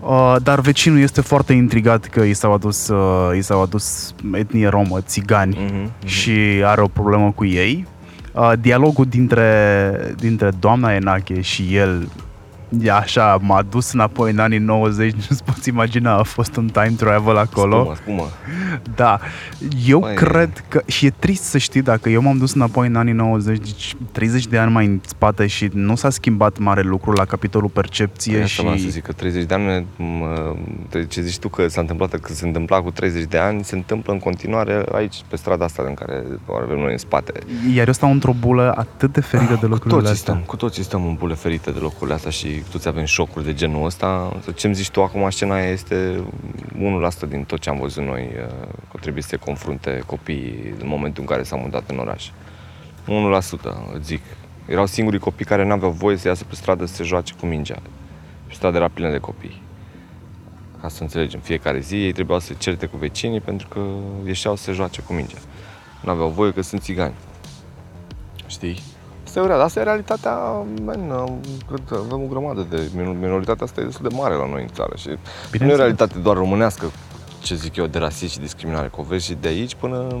Uh, 0.00 0.36
dar 0.42 0.60
vecinul 0.60 0.98
este 0.98 1.20
foarte 1.20 1.52
intrigat 1.52 2.04
că 2.04 2.20
i 2.20 2.34
s-au 2.34 2.52
adus, 2.52 2.88
uh, 2.88 3.36
i 3.36 3.42
s-au 3.42 3.62
adus 3.62 4.14
etnie 4.32 4.68
romă, 4.68 5.00
țigani 5.00 5.56
uh-huh, 5.56 5.86
uh-huh. 5.86 6.06
și 6.06 6.62
are 6.64 6.80
o 6.80 6.88
problemă 6.88 7.32
cu 7.34 7.44
ei. 7.44 7.86
Uh, 8.32 8.52
dialogul 8.60 9.04
dintre, 9.04 10.14
dintre 10.18 10.50
doamna 10.58 10.94
Enache 10.94 11.40
și 11.40 11.76
el 11.76 12.02
e 12.02 12.08
așa, 12.90 13.38
m-a 13.40 13.62
dus 13.62 13.92
înapoi 13.92 14.30
în 14.30 14.38
anii 14.38 14.58
90, 14.58 15.12
nu-ți 15.28 15.44
poți 15.44 15.68
imagina, 15.68 16.18
a 16.18 16.22
fost 16.22 16.56
un 16.56 16.68
time 16.68 16.94
travel 16.96 17.36
acolo. 17.36 17.76
Spumă, 17.76 17.94
spumă. 17.94 18.28
Da, 18.94 19.20
eu 19.86 19.98
Băi. 19.98 20.14
cred 20.14 20.64
că, 20.68 20.82
și 20.86 21.06
e 21.06 21.10
trist 21.10 21.42
să 21.42 21.58
știi, 21.58 21.82
dacă 21.82 22.08
eu 22.08 22.22
m-am 22.22 22.38
dus 22.38 22.54
înapoi 22.54 22.86
în 22.86 22.96
anii 22.96 23.12
90, 23.12 23.58
deci 23.58 23.96
30 24.12 24.46
de 24.46 24.58
ani 24.58 24.72
mai 24.72 24.86
în 24.86 25.00
spate 25.06 25.46
și 25.46 25.70
nu 25.72 25.94
s-a 25.94 26.10
schimbat 26.10 26.58
mare 26.58 26.82
lucru 26.82 27.12
la 27.12 27.24
capitolul 27.24 27.68
percepție 27.68 28.36
păi 28.38 28.46
și... 28.46 28.60
Asta 28.60 28.76
să 28.78 28.88
zic, 28.88 29.02
că 29.02 29.12
30 29.12 29.44
de 29.44 29.54
ani, 29.54 29.86
ce 31.08 31.20
zici 31.20 31.38
tu 31.38 31.48
că 31.48 31.68
s-a 31.68 31.80
întâmplat, 31.80 32.14
că 32.14 32.32
se 32.32 32.46
întâmpla 32.46 32.80
cu 32.82 32.90
30 32.90 33.24
de 33.24 33.38
ani, 33.38 33.64
se 33.64 33.74
întâmplă 33.74 34.12
în 34.12 34.18
continuare 34.18 34.84
aici, 34.92 35.22
pe 35.28 35.36
strada 35.36 35.64
asta 35.64 35.84
în 35.86 35.94
care 35.94 36.24
o 36.46 36.54
avem 36.54 36.78
noi 36.78 36.92
în 36.92 36.98
spate. 36.98 37.32
Iar 37.74 37.86
eu 37.86 37.92
stau 37.92 38.10
într-o 38.10 38.32
bulă 38.32 38.74
atât 38.76 39.12
de 39.12 39.20
ferită 39.20 39.58
de 39.60 39.66
lucrurile 39.66 39.94
cu 39.94 40.00
toții 40.00 40.12
astea. 40.12 40.32
Stăm, 40.34 40.44
cu 40.46 40.56
toții 40.56 40.82
stăm 40.82 41.06
în 41.06 41.14
bule 41.14 41.34
ferite 41.34 41.70
de 41.70 41.78
locurile 41.78 42.14
astea 42.14 42.30
și 42.30 42.62
toți 42.70 42.88
avem 42.88 43.04
șocuri 43.04 43.44
de 43.44 43.54
genul 43.54 43.84
ăsta. 43.84 44.40
Ce-mi 44.54 44.74
zici 44.74 44.90
tu 44.90 45.02
acum, 45.02 45.30
scena 45.30 45.60
este 45.60 46.24
1% 47.26 47.28
din 47.28 47.44
tot 47.44 47.58
ce 47.58 47.70
am 47.70 47.78
văzut 47.78 48.04
noi 48.04 48.22
uh, 48.22 48.68
că 48.90 48.98
trebuie 49.00 49.22
să 49.22 49.28
se 49.28 49.36
confrunte 49.36 50.02
copiii 50.06 50.74
în 50.80 50.88
momentul 50.88 51.22
în 51.22 51.28
care 51.28 51.42
s-au 51.42 51.58
mutat 51.58 51.90
în 51.90 51.98
oraș. 51.98 52.28
1%, 53.96 54.00
zic. 54.00 54.20
Erau 54.66 54.86
singurii 54.86 55.18
copii 55.18 55.44
care 55.44 55.64
n-aveau 55.64 55.90
voie 55.90 56.16
să 56.16 56.28
iasă 56.28 56.44
pe 56.44 56.54
stradă 56.54 56.84
să 56.84 56.94
se 56.94 57.02
joace 57.02 57.34
cu 57.40 57.46
mingea. 57.46 57.82
Pe 58.46 58.54
stradă 58.54 58.76
era 58.76 58.88
plină 58.88 59.10
de 59.10 59.18
copii. 59.18 59.62
Ca 60.80 60.88
să 60.88 61.02
înțelegem, 61.02 61.40
fiecare 61.40 61.80
zi 61.80 62.04
ei 62.04 62.12
trebuiau 62.12 62.40
să 62.40 62.46
se 62.46 62.54
certe 62.58 62.86
cu 62.86 62.96
vecinii 62.96 63.40
pentru 63.40 63.68
că 63.68 63.80
ieșeau 64.26 64.56
să 64.56 64.62
se 64.62 64.72
joace 64.72 65.02
cu 65.02 65.12
mingea. 65.12 65.38
N-aveau 66.02 66.28
voie 66.28 66.52
că 66.52 66.60
sunt 66.60 66.82
țigani. 66.82 67.14
Știi? 68.46 68.82
Asta 69.34 69.52
e, 69.52 69.62
asta 69.62 69.80
e 69.80 69.82
realitatea, 69.82 70.32
man, 70.84 71.08
cred 71.68 71.80
că 71.88 72.00
avem 72.04 72.22
o 72.22 72.26
grămadă 72.26 72.66
de, 72.70 72.90
minoritatea 72.94 73.64
asta 73.64 73.80
e 73.80 73.84
destul 73.84 74.08
de 74.08 74.16
mare 74.16 74.34
la 74.34 74.46
noi 74.46 74.62
în 74.62 74.68
țară 74.68 74.96
și 74.96 75.08
nu 75.58 75.68
e 75.68 75.72
o 75.72 75.76
realitate 75.76 76.18
doar 76.18 76.36
românească, 76.36 76.90
ce 77.42 77.54
zic 77.54 77.76
eu, 77.76 77.86
de 77.86 77.98
rasism 77.98 78.32
și 78.32 78.38
discriminare, 78.38 78.88
că 78.88 79.00
o 79.00 79.02
vezi 79.02 79.24
și 79.24 79.36
de 79.40 79.48
aici 79.48 79.74
până 79.74 80.16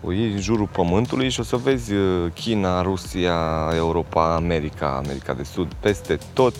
o 0.00 0.12
iei 0.12 0.32
în 0.32 0.40
jurul 0.40 0.68
pământului 0.72 1.28
și 1.28 1.40
o 1.40 1.42
să 1.42 1.56
vezi 1.56 1.92
uh, 1.92 2.32
China, 2.34 2.82
Rusia, 2.82 3.70
Europa, 3.74 4.34
America, 4.34 5.00
America 5.04 5.32
de 5.32 5.42
Sud, 5.42 5.72
peste 5.80 6.18
tot 6.32 6.54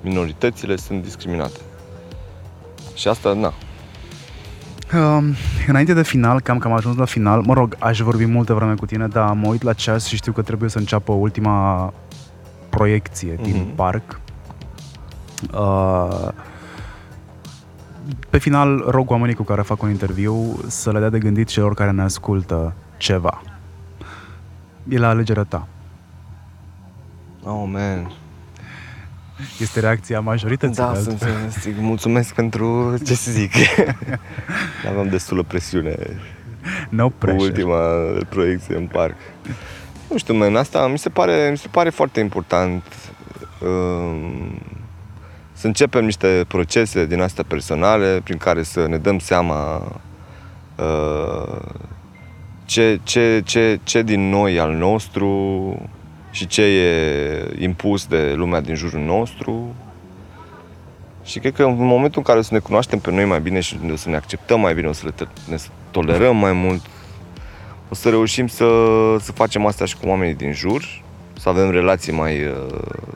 minoritățile 0.00 0.76
sunt 0.76 1.02
discriminate. 1.02 1.60
Și 2.94 3.08
asta, 3.08 3.32
na, 3.32 3.52
Uh, 4.94 5.36
înainte 5.66 5.92
de 5.92 6.02
final, 6.02 6.40
cam 6.40 6.58
că 6.58 6.68
am 6.68 6.74
ajuns 6.74 6.96
la 6.96 7.04
final, 7.04 7.42
mă 7.46 7.54
rog, 7.54 7.76
aș 7.78 8.00
vorbi 8.00 8.24
multă 8.24 8.54
vreme 8.54 8.74
cu 8.74 8.86
tine, 8.86 9.06
dar 9.06 9.32
mă 9.32 9.48
uit 9.48 9.62
la 9.62 9.72
ceas 9.72 10.06
și 10.06 10.16
știu 10.16 10.32
că 10.32 10.42
trebuie 10.42 10.70
să 10.70 10.78
înceapă 10.78 11.12
ultima 11.12 11.92
proiecție 12.68 13.34
mm-hmm. 13.34 13.42
din 13.42 13.56
mhm. 13.56 13.74
parc. 13.74 14.20
Uh, 15.54 16.28
pe 18.30 18.38
final, 18.38 18.84
rog 18.86 19.10
oamenii 19.10 19.34
cu 19.34 19.42
care 19.42 19.62
fac 19.62 19.82
un 19.82 19.90
interviu 19.90 20.60
să 20.66 20.92
le 20.92 20.98
dea 20.98 21.08
de 21.08 21.18
gândit 21.18 21.46
celor 21.46 21.74
care 21.74 21.90
ne 21.90 22.02
ascultă 22.02 22.74
ceva. 22.96 23.42
E 24.88 24.98
la 24.98 25.08
alegerea 25.08 25.42
ta. 25.42 25.66
Oh, 27.42 27.64
man. 27.66 28.12
Este 29.60 29.80
reacția 29.80 30.20
majorității. 30.20 30.82
Da, 30.82 30.94
sunt, 30.94 31.22
zic, 31.60 31.74
mulțumesc 31.78 32.34
pentru 32.34 32.98
ce 33.06 33.14
să 33.14 33.30
zic. 33.30 33.52
Aveam 34.88 35.08
destulă 35.08 35.42
presiune. 35.42 35.96
No 36.88 37.08
pressure. 37.08 37.44
ultima 37.44 37.78
proiecție 38.28 38.76
în 38.76 38.86
parc. 38.86 39.16
Nu 40.10 40.18
știu, 40.18 40.34
man, 40.34 40.56
asta 40.56 40.86
mi 40.86 40.98
se 40.98 41.08
pare, 41.08 41.48
mi 41.50 41.58
se 41.58 41.68
pare 41.70 41.90
foarte 41.90 42.20
important 42.20 42.84
um, 43.60 44.60
să 45.52 45.66
începem 45.66 46.04
niște 46.04 46.44
procese 46.48 47.06
din 47.06 47.20
astea 47.20 47.44
personale 47.44 48.20
prin 48.24 48.36
care 48.36 48.62
să 48.62 48.86
ne 48.86 48.98
dăm 48.98 49.18
seama 49.18 49.92
uh, 50.76 51.60
ce, 52.64 53.00
ce, 53.02 53.42
ce, 53.44 53.80
ce 53.82 54.02
din 54.02 54.28
noi 54.28 54.58
al 54.58 54.72
nostru 54.72 55.90
și 56.38 56.46
ce 56.46 56.62
e 56.62 57.54
impus 57.58 58.06
de 58.06 58.32
lumea 58.36 58.60
din 58.60 58.74
jurul 58.74 59.00
nostru. 59.00 59.74
Și 61.24 61.38
cred 61.38 61.54
că 61.54 61.62
în 61.62 61.74
momentul 61.76 62.18
în 62.18 62.22
care 62.22 62.38
o 62.38 62.42
să 62.42 62.54
ne 62.54 62.58
cunoaștem 62.58 62.98
pe 62.98 63.10
noi 63.10 63.24
mai 63.24 63.40
bine 63.40 63.60
și 63.60 63.78
o 63.92 63.96
să 63.96 64.08
ne 64.08 64.16
acceptăm 64.16 64.60
mai 64.60 64.74
bine, 64.74 64.88
o 64.88 64.92
să 64.92 65.06
le 65.06 65.26
ne 65.48 65.56
tolerăm 65.90 66.36
mai 66.36 66.52
mult, 66.52 66.80
o 67.88 67.94
să 67.94 68.08
reușim 68.08 68.46
să, 68.46 68.66
să 69.20 69.32
facem 69.32 69.66
asta 69.66 69.84
și 69.84 69.96
cu 69.96 70.08
oamenii 70.08 70.34
din 70.34 70.52
jur, 70.52 71.02
să 71.32 71.48
avem 71.48 71.70
relații 71.70 72.12
mai 72.12 72.44
uh, 72.44 72.52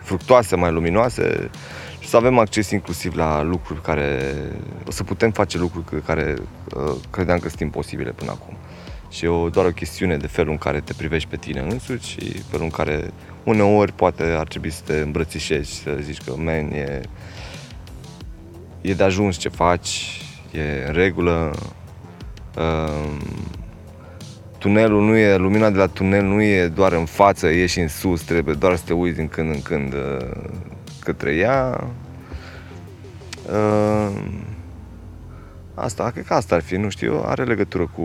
fructoase, 0.00 0.56
mai 0.56 0.72
luminoase 0.72 1.50
și 2.00 2.08
să 2.08 2.16
avem 2.16 2.38
acces 2.38 2.70
inclusiv 2.70 3.14
la 3.14 3.42
lucruri 3.42 3.82
care, 3.82 4.34
o 4.86 4.90
să 4.90 5.04
putem 5.04 5.30
face 5.30 5.58
lucruri 5.58 6.02
care 6.02 6.34
uh, 6.76 6.94
credeam 7.10 7.38
că 7.38 7.48
sunt 7.48 7.60
imposibile 7.60 8.10
până 8.10 8.30
acum. 8.30 8.56
Și 9.12 9.24
e 9.24 9.28
o, 9.28 9.48
doar 9.48 9.66
o 9.66 9.70
chestiune 9.70 10.16
de 10.16 10.26
felul 10.26 10.50
în 10.50 10.58
care 10.58 10.80
te 10.80 10.92
privești 10.92 11.28
pe 11.28 11.36
tine 11.36 11.60
însuți 11.60 12.08
și 12.08 12.18
felul 12.20 12.64
în 12.64 12.70
care 12.70 13.10
uneori 13.44 13.92
poate 13.92 14.22
ar 14.22 14.48
trebui 14.48 14.70
să 14.70 14.82
te 14.84 14.96
îmbrățișezi 14.96 15.70
și 15.70 15.76
să 15.76 15.96
zici 16.00 16.22
că, 16.22 16.34
man, 16.36 16.70
e, 16.70 17.00
e 18.80 18.94
de 18.94 19.02
ajuns 19.02 19.36
ce 19.36 19.48
faci, 19.48 20.20
e 20.52 20.86
în 20.86 20.92
regulă. 20.92 21.54
Um, 22.56 23.22
tunelul 24.58 25.04
nu 25.04 25.16
e, 25.16 25.36
lumina 25.36 25.70
de 25.70 25.78
la 25.78 25.86
tunel 25.86 26.24
nu 26.24 26.42
e 26.42 26.68
doar 26.68 26.92
în 26.92 27.04
față, 27.04 27.46
e 27.46 27.66
și 27.66 27.80
în 27.80 27.88
sus, 27.88 28.22
trebuie 28.22 28.54
doar 28.54 28.76
să 28.76 28.82
te 28.86 28.92
uiți 28.92 29.16
din 29.16 29.28
când 29.28 29.54
în 29.54 29.62
când 29.62 29.92
uh, 29.92 30.26
către 31.00 31.34
ea. 31.34 31.86
Uh, 33.46 34.10
asta, 35.74 36.10
cred 36.10 36.24
că 36.24 36.34
asta 36.34 36.54
ar 36.54 36.62
fi, 36.62 36.76
nu 36.76 36.88
știu, 36.88 37.22
are 37.24 37.44
legătură 37.44 37.90
cu 37.94 38.02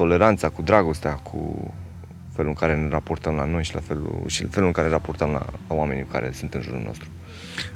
toleranța, 0.00 0.48
cu 0.48 0.62
dragostea, 0.62 1.12
cu 1.12 1.72
felul 2.32 2.50
în 2.50 2.54
care 2.54 2.76
ne 2.76 2.88
raportăm 2.88 3.34
la 3.34 3.44
noi 3.44 3.64
și 3.64 3.74
la 3.74 3.80
felul, 3.80 4.22
și 4.26 4.44
felul 4.44 4.66
în 4.66 4.72
care 4.72 4.86
ne 4.86 4.92
raportăm 4.92 5.30
la, 5.30 5.46
la 5.68 5.74
oamenii 5.74 6.04
care 6.04 6.30
sunt 6.32 6.54
în 6.54 6.60
jurul 6.60 6.82
nostru. 6.84 7.08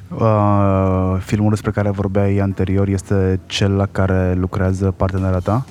Uh, 0.08 1.20
filmul 1.24 1.50
despre 1.50 1.70
care 1.70 1.90
vorbeai 1.90 2.38
anterior 2.38 2.88
este 2.88 3.40
cel 3.46 3.72
la 3.72 3.86
care 3.86 4.34
lucrează 4.34 4.90
partenera 4.90 5.38
ta? 5.38 5.66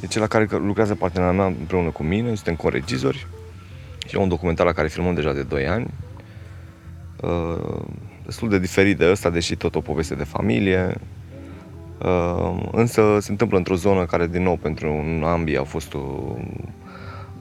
E 0.00 0.06
cel 0.06 0.20
la 0.20 0.26
care 0.26 0.46
lucrează 0.50 0.94
partenera 0.94 1.32
mea 1.32 1.46
împreună 1.46 1.90
cu 1.90 2.02
mine, 2.02 2.34
suntem 2.34 2.54
co-regizori 2.54 3.26
și 4.06 4.16
e 4.16 4.20
un 4.20 4.28
documentar 4.28 4.66
la 4.66 4.72
care 4.72 4.88
filmăm 4.88 5.14
deja 5.14 5.32
de 5.32 5.42
2 5.42 5.66
ani. 5.66 5.86
Uh, 7.20 7.80
destul 8.24 8.48
de 8.48 8.58
diferit 8.58 8.98
de 8.98 9.10
ăsta, 9.10 9.30
deși 9.30 9.56
tot 9.56 9.74
o 9.74 9.80
poveste 9.80 10.14
de 10.14 10.24
familie, 10.24 10.94
Uh, 10.94 11.17
însă 12.72 13.18
se 13.20 13.30
întâmplă 13.30 13.56
într-o 13.56 13.74
zonă 13.74 14.04
care, 14.04 14.26
din 14.26 14.42
nou, 14.42 14.56
pentru 14.56 15.04
ambii 15.24 15.58
a 15.58 15.64
fost, 15.64 15.94
o, 15.94 16.36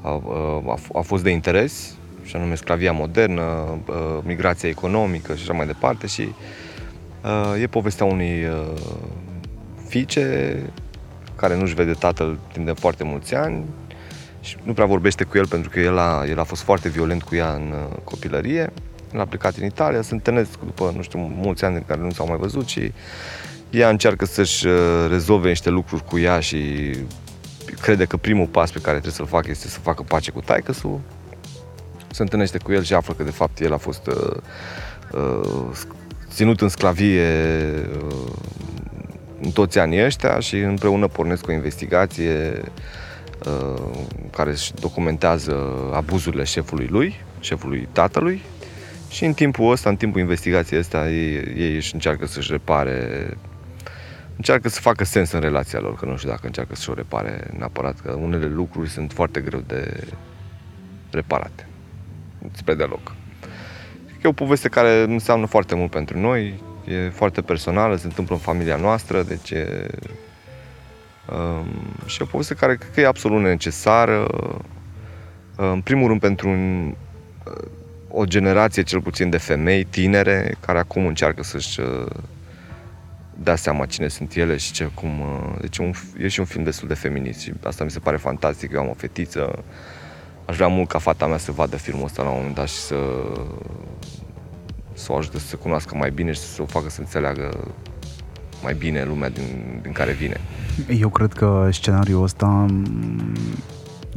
a, 0.01 0.21
a, 0.67 0.77
a 0.93 1.01
fost 1.01 1.23
de 1.23 1.29
interes, 1.29 1.95
și 2.23 2.35
anume 2.35 2.55
sclavia 2.55 2.91
modernă, 2.91 3.41
uh, 3.87 3.95
migrația 4.23 4.69
economică 4.69 5.35
și 5.35 5.41
așa 5.41 5.53
mai 5.53 5.65
departe 5.65 6.07
și 6.07 6.29
Uh, 7.27 7.61
E 7.61 7.67
povestea 7.67 8.05
unei 8.05 8.43
uh, 8.43 8.81
fiice 9.87 10.55
care 11.35 11.57
nu-și 11.57 11.73
vede 11.73 11.93
tatăl 11.93 12.39
timp 12.51 12.65
de 12.65 12.71
foarte 12.71 13.03
mulți 13.03 13.35
ani 13.35 13.65
și 14.41 14.57
nu 14.63 14.73
prea 14.73 14.85
vorbește 14.85 15.23
cu 15.23 15.37
el 15.37 15.47
pentru 15.47 15.69
că 15.69 15.79
el 15.79 15.97
a, 15.97 16.25
el 16.27 16.39
a 16.39 16.43
fost 16.43 16.61
foarte 16.61 16.89
violent 16.89 17.23
cu 17.23 17.35
ea 17.35 17.53
în 17.53 17.71
uh, 17.71 17.97
copilărie. 18.03 18.73
El 19.13 19.19
a 19.19 19.25
plecat 19.25 19.55
în 19.55 19.65
Italia, 19.65 20.01
se 20.01 20.13
întâlnesc 20.13 20.59
după, 20.59 20.93
nu 20.95 21.01
știu, 21.01 21.19
mulți 21.19 21.65
ani 21.65 21.75
în 21.75 21.83
care 21.87 22.01
nu 22.01 22.11
s-au 22.11 22.27
mai 22.27 22.37
văzut 22.37 22.67
și 22.67 22.91
ea 23.69 23.89
încearcă 23.89 24.25
să-și 24.25 24.67
uh, 24.67 25.07
rezolve 25.09 25.47
niște 25.47 25.69
lucruri 25.69 26.03
cu 26.05 26.19
ea 26.19 26.39
și 26.39 26.91
crede 27.81 28.05
că 28.05 28.17
primul 28.17 28.45
pas 28.45 28.71
pe 28.71 28.79
care 28.79 28.91
trebuie 28.91 29.13
să-l 29.13 29.25
facă 29.25 29.47
este 29.49 29.67
să 29.67 29.79
facă 29.79 30.03
pace 30.03 30.31
cu 30.31 30.41
taică 30.41 30.71
se 32.11 32.21
întâlnește 32.21 32.57
cu 32.57 32.71
el 32.71 32.83
și 32.83 32.93
află 32.93 33.13
că 33.13 33.23
de 33.23 33.31
fapt 33.31 33.59
el 33.59 33.73
a 33.73 33.77
fost 33.77 34.07
uh, 34.07 34.37
uh, 35.11 35.69
ținut 36.29 36.61
în 36.61 36.69
sclavie 36.69 37.29
uh, 38.07 38.31
în 39.41 39.51
toți 39.51 39.79
anii 39.79 40.03
ăștia 40.03 40.39
și 40.39 40.57
împreună 40.57 41.07
pornesc 41.07 41.47
o 41.47 41.51
investigație 41.51 42.61
uh, 43.45 43.81
care 44.31 44.49
își 44.49 44.73
documentează 44.73 45.73
abuzurile 45.93 46.43
șefului 46.43 46.87
lui, 46.89 47.15
șefului 47.39 47.87
tatălui. 47.91 48.41
Și 49.09 49.25
în 49.25 49.33
timpul 49.33 49.71
ăsta, 49.71 49.89
în 49.89 49.95
timpul 49.95 50.21
investigației 50.21 50.79
ăsta, 50.79 51.09
ei, 51.09 51.53
ei 51.57 51.75
își 51.75 51.93
încearcă 51.93 52.25
să-și 52.25 52.51
repare 52.51 53.37
încearcă 54.37 54.69
să 54.69 54.79
facă 54.79 55.03
sens 55.03 55.31
în 55.31 55.39
relația 55.39 55.79
lor, 55.79 55.95
că 55.95 56.05
nu 56.05 56.17
știu 56.17 56.29
dacă 56.29 56.45
încearcă 56.45 56.75
să-și 56.75 56.89
o 56.89 56.93
repare 56.93 57.47
neapărat, 57.57 57.99
că 57.99 58.11
unele 58.11 58.45
lucruri 58.45 58.89
sunt 58.89 59.11
foarte 59.11 59.39
greu 59.39 59.63
de 59.67 60.07
reparate, 61.11 61.67
spre 62.51 62.73
deloc. 62.73 63.15
E 64.23 64.27
o 64.27 64.31
poveste 64.31 64.69
care 64.69 65.01
înseamnă 65.01 65.45
foarte 65.45 65.75
mult 65.75 65.91
pentru 65.91 66.19
noi, 66.19 66.63
e 66.85 67.09
foarte 67.09 67.41
personală, 67.41 67.95
se 67.95 68.05
întâmplă 68.05 68.35
în 68.35 68.41
familia 68.41 68.75
noastră, 68.75 69.23
deci 69.23 69.49
e, 69.51 69.87
um, 71.31 71.65
și 72.05 72.21
e 72.21 72.23
o 72.23 72.27
poveste 72.31 72.53
care 72.53 72.75
cred 72.75 72.91
că 72.93 72.99
e 73.01 73.05
absolut 73.05 73.41
necesară, 73.41 74.27
uh, 74.31 74.55
în 75.55 75.81
primul 75.81 76.07
rând 76.07 76.19
pentru 76.19 76.49
un, 76.49 76.93
uh, 77.45 77.67
o 78.09 78.25
generație 78.25 78.83
cel 78.83 79.01
puțin 79.01 79.29
de 79.29 79.37
femei 79.37 79.83
tinere 79.83 80.55
care 80.59 80.79
acum 80.79 81.05
încearcă 81.05 81.43
să-și 81.43 81.79
uh, 83.37 83.43
dea 83.43 83.55
seama 83.55 83.85
cine 83.85 84.07
sunt 84.07 84.35
ele 84.35 84.57
și 84.57 84.71
ce 84.71 84.89
cum... 84.93 85.19
uh, 85.19 85.59
Deci 85.61 85.77
e, 85.77 85.83
un, 85.83 85.91
e 86.17 86.27
și 86.27 86.39
un 86.39 86.45
film 86.45 86.63
destul 86.63 86.87
de 86.87 86.93
feminist 86.93 87.39
și 87.39 87.53
asta 87.63 87.83
mi 87.83 87.91
se 87.91 87.99
pare 87.99 88.17
fantastic. 88.17 88.71
Eu 88.71 88.79
am 88.79 88.89
o 88.89 88.93
fetiță, 88.93 89.63
aș 90.45 90.55
vrea 90.55 90.67
mult 90.67 90.87
ca 90.87 90.97
fata 90.99 91.27
mea 91.27 91.37
să 91.37 91.51
vadă 91.51 91.75
filmul 91.75 92.03
ăsta 92.03 92.23
la 92.23 92.29
un 92.29 92.35
moment 92.37 92.55
dat 92.55 92.67
și 92.67 92.75
să 92.75 92.95
să 94.93 95.11
o 95.11 95.15
ajute 95.15 95.39
să 95.39 95.47
se 95.47 95.55
cunoască 95.55 95.95
mai 95.95 96.11
bine 96.11 96.31
și 96.31 96.39
să 96.39 96.61
o 96.61 96.65
facă 96.65 96.89
să 96.89 96.99
înțeleagă 96.99 97.67
mai 98.63 98.73
bine 98.73 99.03
lumea 99.03 99.29
din, 99.29 99.79
din 99.81 99.91
care 99.91 100.11
vine. 100.11 100.39
Eu 100.99 101.09
cred 101.09 101.33
că 101.33 101.69
scenariul 101.71 102.23
ăsta 102.23 102.45
m, 102.45 103.35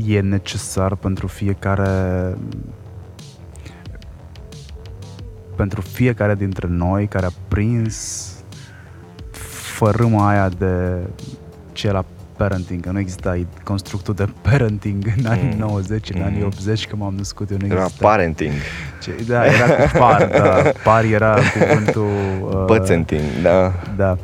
e 0.06 0.20
necesar 0.20 0.94
pentru 0.94 1.26
fiecare 1.26 2.34
pentru 5.56 5.80
fiecare 5.80 6.34
dintre 6.34 6.66
noi 6.70 7.06
care 7.06 7.26
a 7.26 7.30
prins 7.48 8.28
fărâma 9.84 10.28
aia 10.28 10.48
de 10.58 10.96
ce 11.72 11.90
la 11.90 12.04
parenting, 12.36 12.80
că 12.84 12.90
nu 12.90 12.98
exista 12.98 13.38
constructul 13.64 14.14
de 14.14 14.26
parenting 14.42 15.04
în 15.18 15.26
anii 15.26 15.50
Mm. 15.52 15.58
90, 15.58 16.10
în 16.14 16.22
anii 16.22 16.38
Mm. 16.40 16.46
80, 16.46 16.86
când 16.86 17.02
m-am 17.02 17.14
născut 17.14 17.50
eu, 17.50 17.56
nu 17.60 17.66
Era 17.66 17.82
exista. 17.82 18.06
parenting, 18.08 18.52
Ce, 19.02 19.10
da, 19.28 19.44
era 19.46 19.66
cu 19.66 19.96
par, 19.98 20.26
da, 20.26 20.62
par 20.84 21.04
era 21.04 21.36
cuvântul... 21.58 22.06
uh, 22.50 22.64
bățenting, 22.66 23.20
da. 23.42 23.72
Da. 23.96 24.16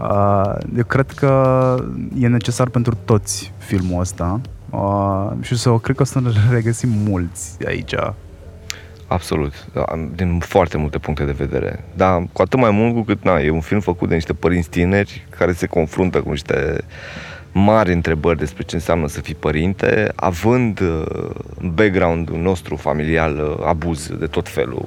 Uh, 0.00 0.54
eu 0.76 0.84
cred 0.84 1.10
că 1.10 1.30
e 2.18 2.26
necesar 2.28 2.68
pentru 2.68 2.96
toți 3.04 3.52
filmul 3.58 4.00
ăsta 4.00 4.40
uh, 4.70 5.30
și 5.40 5.56
să 5.56 5.70
cred 5.82 5.96
că 5.96 6.02
o 6.02 6.04
să 6.04 6.20
ne 6.20 6.30
regăsim 6.50 6.88
mulți 7.08 7.56
aici. 7.66 7.94
Absolut, 9.08 9.66
da, 9.72 9.84
din 10.14 10.38
foarte 10.38 10.76
multe 10.76 10.98
puncte 10.98 11.24
de 11.24 11.32
vedere. 11.32 11.84
Dar 11.94 12.26
cu 12.32 12.42
atât 12.42 12.58
mai 12.58 12.70
mult 12.70 12.94
cu 12.94 13.02
cât 13.02 13.22
na, 13.22 13.40
e 13.40 13.50
un 13.50 13.60
film 13.60 13.80
făcut 13.80 14.08
de 14.08 14.14
niște 14.14 14.32
părinți 14.32 14.68
tineri 14.68 15.26
care 15.30 15.52
se 15.52 15.66
confruntă 15.66 16.20
cu 16.20 16.30
niște 16.30 16.84
mari 17.52 17.92
întrebări 17.92 18.38
despre 18.38 18.62
ce 18.62 18.74
înseamnă 18.74 19.08
să 19.08 19.20
fii 19.20 19.34
părinte, 19.34 20.12
având 20.14 20.80
uh, 20.80 21.30
în 21.58 21.74
background-ul 21.74 22.38
nostru 22.38 22.76
familial 22.76 23.38
uh, 23.38 23.66
abuz 23.66 24.10
de 24.18 24.26
tot 24.26 24.48
felul, 24.48 24.84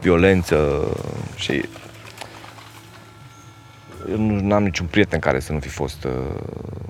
violență 0.00 0.86
și 1.36 1.62
eu 4.10 4.18
nu 4.18 4.54
am 4.54 4.62
niciun 4.62 4.86
prieten 4.86 5.18
care 5.18 5.40
să 5.40 5.52
nu 5.52 5.58
fi 5.58 5.68
fost 5.68 6.04
uh, 6.04 6.12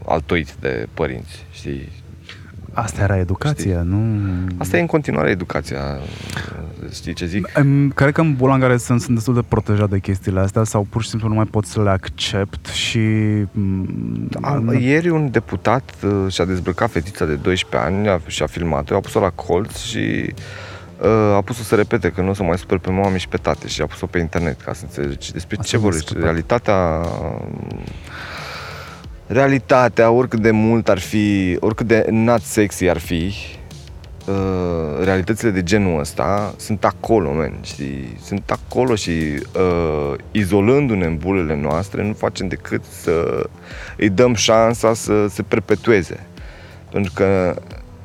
altoit 0.07 0.55
de 0.61 0.89
părinți, 0.95 1.45
știi? 1.51 1.89
Asta 2.73 3.03
era 3.03 3.19
educația, 3.19 3.83
nu... 3.83 4.19
Asta 4.59 4.77
e 4.77 4.81
în 4.81 4.87
continuare 4.87 5.31
educația, 5.31 5.79
uh, 5.79 6.91
știi 6.93 7.13
ce 7.13 7.27
zic? 7.27 7.51
Îmi- 7.55 7.93
Cred 7.95 8.13
că 8.13 8.21
în 8.21 8.35
bula 8.37 8.55
în 8.55 8.61
care 8.61 8.77
sunt, 8.77 9.01
sunt 9.01 9.15
destul 9.15 9.35
de 9.35 9.43
protejat 9.49 9.89
de 9.91 9.99
chestiile 9.99 10.41
astea 10.41 10.65
sau 10.65 10.87
pur 10.91 11.03
și 11.03 11.09
simplu 11.09 11.29
nu 11.29 11.35
mai 11.35 11.45
pot 11.45 11.65
să 11.65 11.83
le 11.83 11.91
accept 11.91 12.67
și... 12.67 12.99
mm, 13.53 14.29
A, 14.41 14.55
nu- 14.55 14.73
ieri 14.79 15.09
un 15.09 15.31
deputat 15.31 15.95
uh, 16.05 16.33
și-a 16.33 16.45
dezbrăcat 16.45 16.91
fetița 16.91 17.25
de 17.25 17.35
12 17.35 17.89
ani 17.91 18.09
a, 18.09 18.21
și 18.27 18.43
a 18.43 18.47
filmat-o, 18.47 18.95
a 18.97 19.01
pus-o 19.01 19.21
la 19.21 19.31
colț 19.31 19.77
și 19.79 20.35
uh, 21.03 21.09
a 21.37 21.41
pus-o 21.41 21.63
să 21.63 21.75
repete 21.75 22.11
că 22.11 22.21
nu 22.21 22.29
o 22.31 22.35
să 22.35 22.43
mai 22.43 22.59
super 22.59 22.79
pe 22.79 22.91
mami 22.91 23.19
și 23.19 23.29
pe 23.29 23.37
tate 23.37 23.67
și 23.69 23.83
a 23.83 23.87
pus-o 23.87 24.07
pe 24.07 24.19
internet 24.19 24.61
ca 24.61 24.73
să 24.73 24.83
înțelegi 24.85 25.33
despre 25.33 25.57
Asta 25.59 25.69
ce 25.71 25.77
m-a 25.77 25.83
vorbești. 25.83 26.07
scăpat. 26.07 26.25
Realitatea 26.25 27.01
realitatea, 29.33 30.11
oricât 30.11 30.41
de 30.41 30.51
mult 30.51 30.89
ar 30.89 30.99
fi, 30.99 31.57
oricât 31.61 31.87
de 31.87 32.07
not 32.11 32.41
sexy 32.41 32.89
ar 32.89 32.99
fi, 32.99 33.35
uh, 34.27 35.05
realitățile 35.05 35.51
de 35.51 35.63
genul 35.63 36.01
ăsta 36.01 36.55
sunt 36.57 36.85
acolo, 36.85 37.33
man, 37.33 37.59
știi? 37.63 38.17
Sunt 38.23 38.51
acolo 38.51 38.95
și 38.95 39.11
uh, 39.11 40.15
izolându-ne 40.31 41.07
în 41.07 41.17
bulele 41.17 41.57
noastre 41.57 42.07
nu 42.07 42.13
facem 42.13 42.49
decât 42.49 42.85
să 42.85 43.47
îi 43.97 44.09
dăm 44.09 44.35
șansa 44.35 44.95
să 44.95 45.27
se 45.29 45.43
perpetueze. 45.43 46.27
Pentru 46.91 47.13
că, 47.15 47.57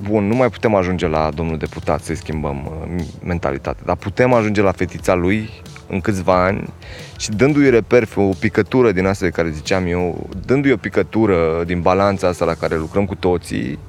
bun, 0.01 0.27
nu 0.27 0.35
mai 0.35 0.49
putem 0.49 0.75
ajunge 0.75 1.07
la 1.07 1.29
domnul 1.35 1.57
deputat 1.57 2.03
să-i 2.03 2.15
schimbăm 2.15 2.65
uh, 2.65 3.03
mentalitatea, 3.23 3.83
dar 3.85 3.95
putem 3.95 4.33
ajunge 4.33 4.61
la 4.61 4.71
fetița 4.71 5.13
lui 5.13 5.49
în 5.89 6.01
câțiva 6.01 6.45
ani 6.45 6.73
și 7.17 7.31
dându-i 7.31 7.69
reper 7.69 8.07
o 8.15 8.29
picătură 8.39 8.91
din 8.91 9.05
asta 9.05 9.25
de 9.25 9.31
care 9.31 9.49
ziceam 9.49 9.85
eu, 9.87 10.29
dându-i 10.45 10.71
o 10.71 10.77
picătură 10.77 11.63
din 11.65 11.81
balanța 11.81 12.27
asta 12.27 12.45
la 12.45 12.53
care 12.53 12.75
lucrăm 12.75 13.05
cu 13.05 13.15
toții, 13.15 13.79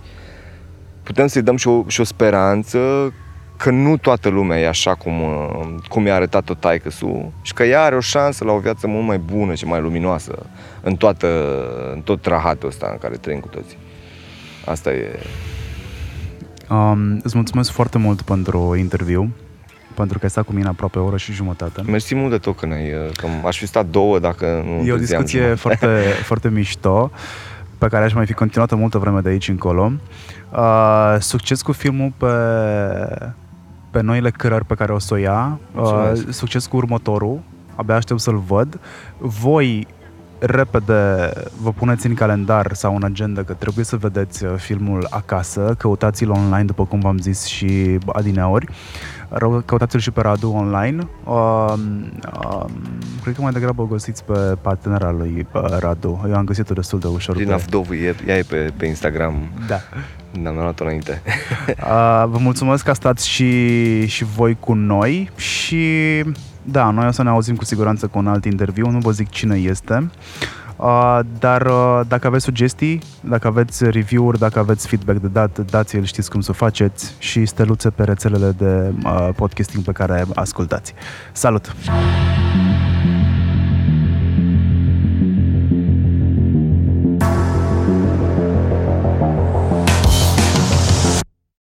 putem 1.03 1.27
să-i 1.27 1.43
dăm 1.43 1.57
și 1.57 1.69
o, 1.69 1.85
și 1.87 2.01
o 2.01 2.05
speranță 2.05 2.79
că 3.57 3.71
nu 3.71 3.97
toată 3.97 4.29
lumea 4.29 4.59
e 4.59 4.69
așa 4.69 4.95
cum, 4.95 5.23
uh, 5.23 5.75
cum 5.89 6.07
i-a 6.07 6.15
arătat-o 6.15 6.55
taică 6.55 6.89
și 7.43 7.53
că 7.55 7.65
ea 7.65 7.83
are 7.83 7.97
o 7.97 8.01
șansă 8.01 8.45
la 8.45 8.53
o 8.53 8.59
viață 8.59 8.87
mult 8.87 9.07
mai 9.07 9.19
bună 9.19 9.55
și 9.55 9.65
mai 9.65 9.81
luminoasă 9.81 10.47
în, 10.83 10.97
toată, 10.97 11.29
în 11.93 12.01
tot 12.01 12.27
rahatul 12.27 12.69
ăsta 12.69 12.89
în 12.93 12.99
care 12.99 13.17
trăim 13.17 13.41
cu 13.41 13.49
toții. 13.49 13.79
Asta 14.65 14.93
e... 14.93 15.19
Um, 16.71 17.21
îți 17.23 17.37
mulțumesc 17.37 17.71
foarte 17.71 17.99
mult 17.99 18.23
pentru 18.23 18.75
interviu, 18.79 19.31
pentru 19.97 20.19
că 20.19 20.25
ai 20.25 20.31
stat 20.31 20.45
cu 20.45 20.53
mine 20.53 20.69
aproape 20.69 20.99
o 20.99 21.05
oră 21.05 21.17
și 21.17 21.33
jumătate. 21.33 21.83
Mersi 21.87 22.15
mult 22.15 22.31
de 22.31 22.39
tot 22.39 22.59
că, 22.59 22.67
ne-ai, 22.67 22.91
că 23.17 23.27
aș 23.47 23.59
fi 23.59 23.67
stat 23.67 23.87
două 23.87 24.19
dacă 24.19 24.45
nu 24.65 24.71
E 24.71 24.91
o 24.91 24.93
întârziam 24.93 24.99
discuție 25.21 25.41
jumătate. 25.41 25.61
foarte, 25.61 26.01
foarte 26.31 26.49
mișto 26.49 27.11
pe 27.79 27.87
care 27.89 28.05
aș 28.05 28.13
mai 28.13 28.27
fi 28.27 28.33
continuat 28.33 28.73
multă 28.75 28.99
vreme 28.99 29.21
de 29.21 29.29
aici 29.29 29.49
încolo. 29.49 29.93
Uh, 30.53 31.17
succes 31.19 31.63
cu 31.63 31.73
filmul 31.73 32.13
pe, 32.17 32.27
pe 33.91 34.01
noile 34.03 34.31
cărări 34.31 34.65
pe 34.65 34.75
care 34.75 34.93
o 34.93 34.99
să 34.99 35.15
o 35.15 35.17
ia. 35.17 35.59
Uh, 35.75 35.81
Mulțumesc. 35.81 36.33
succes 36.39 36.67
cu 36.67 36.77
următorul. 36.77 37.41
Abia 37.75 37.95
aștept 37.95 38.21
să-l 38.21 38.39
văd. 38.47 38.81
Voi 39.19 39.87
repede 40.39 41.31
vă 41.63 41.73
puneți 41.73 42.07
în 42.07 42.15
calendar 42.15 42.73
sau 42.73 42.97
în 42.97 43.03
agenda 43.05 43.43
că 43.43 43.53
trebuie 43.53 43.85
să 43.85 43.97
vedeți 43.97 44.45
uh, 44.45 44.53
filmul 44.57 45.07
acasă, 45.11 45.75
căutați-l 45.79 46.31
online 46.31 46.65
după 46.65 46.85
cum 46.85 47.01
v-am 47.01 47.19
zis 47.19 47.45
și 47.45 47.99
adineori, 48.13 48.67
Rău- 48.67 49.16
căutați-l 49.65 50.01
și 50.01 50.11
pe 50.11 50.21
Radu 50.21 50.51
online. 50.51 51.09
Uh, 51.25 51.73
uh, 52.45 52.65
cred 53.23 53.35
că 53.35 53.43
mai 53.43 53.53
degrabă 53.53 53.83
o 53.83 53.85
găsiți 53.85 54.25
pe 54.25 54.57
partenera 54.61 55.11
lui 55.11 55.47
pe 55.53 55.61
Radu. 55.79 56.25
Eu 56.29 56.35
am 56.35 56.45
găsit-o 56.45 56.75
destul 56.75 56.99
de 56.99 57.07
ușor. 57.07 57.37
Din 57.37 57.47
pe... 57.47 57.53
Avdovu, 57.53 57.95
e, 57.95 58.15
ea 58.27 58.37
e 58.37 58.43
pe, 58.43 58.73
pe 58.77 58.87
Instagram, 58.87 59.51
Da. 59.69 59.77
ne-am 60.41 60.55
luat-o 60.55 60.85
înainte. 60.85 61.23
Uh, 61.69 62.25
vă 62.29 62.39
mulțumesc 62.39 62.85
că 62.85 62.93
stați 62.93 63.29
și, 63.29 64.07
și 64.07 64.25
voi 64.25 64.57
cu 64.61 64.73
noi 64.75 65.31
și 65.37 65.85
da, 66.63 66.91
noi 66.91 67.07
o 67.07 67.11
să 67.11 67.23
ne 67.23 67.29
auzim 67.29 67.57
cu 67.57 67.65
siguranță 67.65 68.07
cu 68.07 68.19
un 68.19 68.27
alt 68.27 68.45
interviu, 68.45 68.91
nu 68.91 68.99
vă 68.99 69.11
zic 69.11 69.29
cine 69.29 69.57
este. 69.57 69.95
Uh, 69.95 70.66
dar 71.39 71.67
uh, 71.67 72.01
dacă 72.09 72.27
aveți 72.27 72.45
sugestii, 72.45 73.03
dacă 73.21 73.47
aveți 73.47 73.85
review-uri, 73.85 74.39
dacă 74.39 74.59
aveți 74.59 74.89
feedback 74.89 75.19
de 75.19 75.29
dat, 75.29 75.59
dați-l, 75.59 76.05
știți 76.05 76.31
cum 76.31 76.41
să 76.41 76.51
o 76.51 76.55
faceți 76.55 77.15
și 77.19 77.47
steluțe 77.47 77.91
pe 77.91 78.05
rețelele 78.05 78.51
de 78.59 78.93
uh, 79.05 79.29
podcasting 79.37 79.85
pe 79.85 79.93
care 79.93 80.25
ascultați. 80.35 80.95
Salut! 81.33 81.75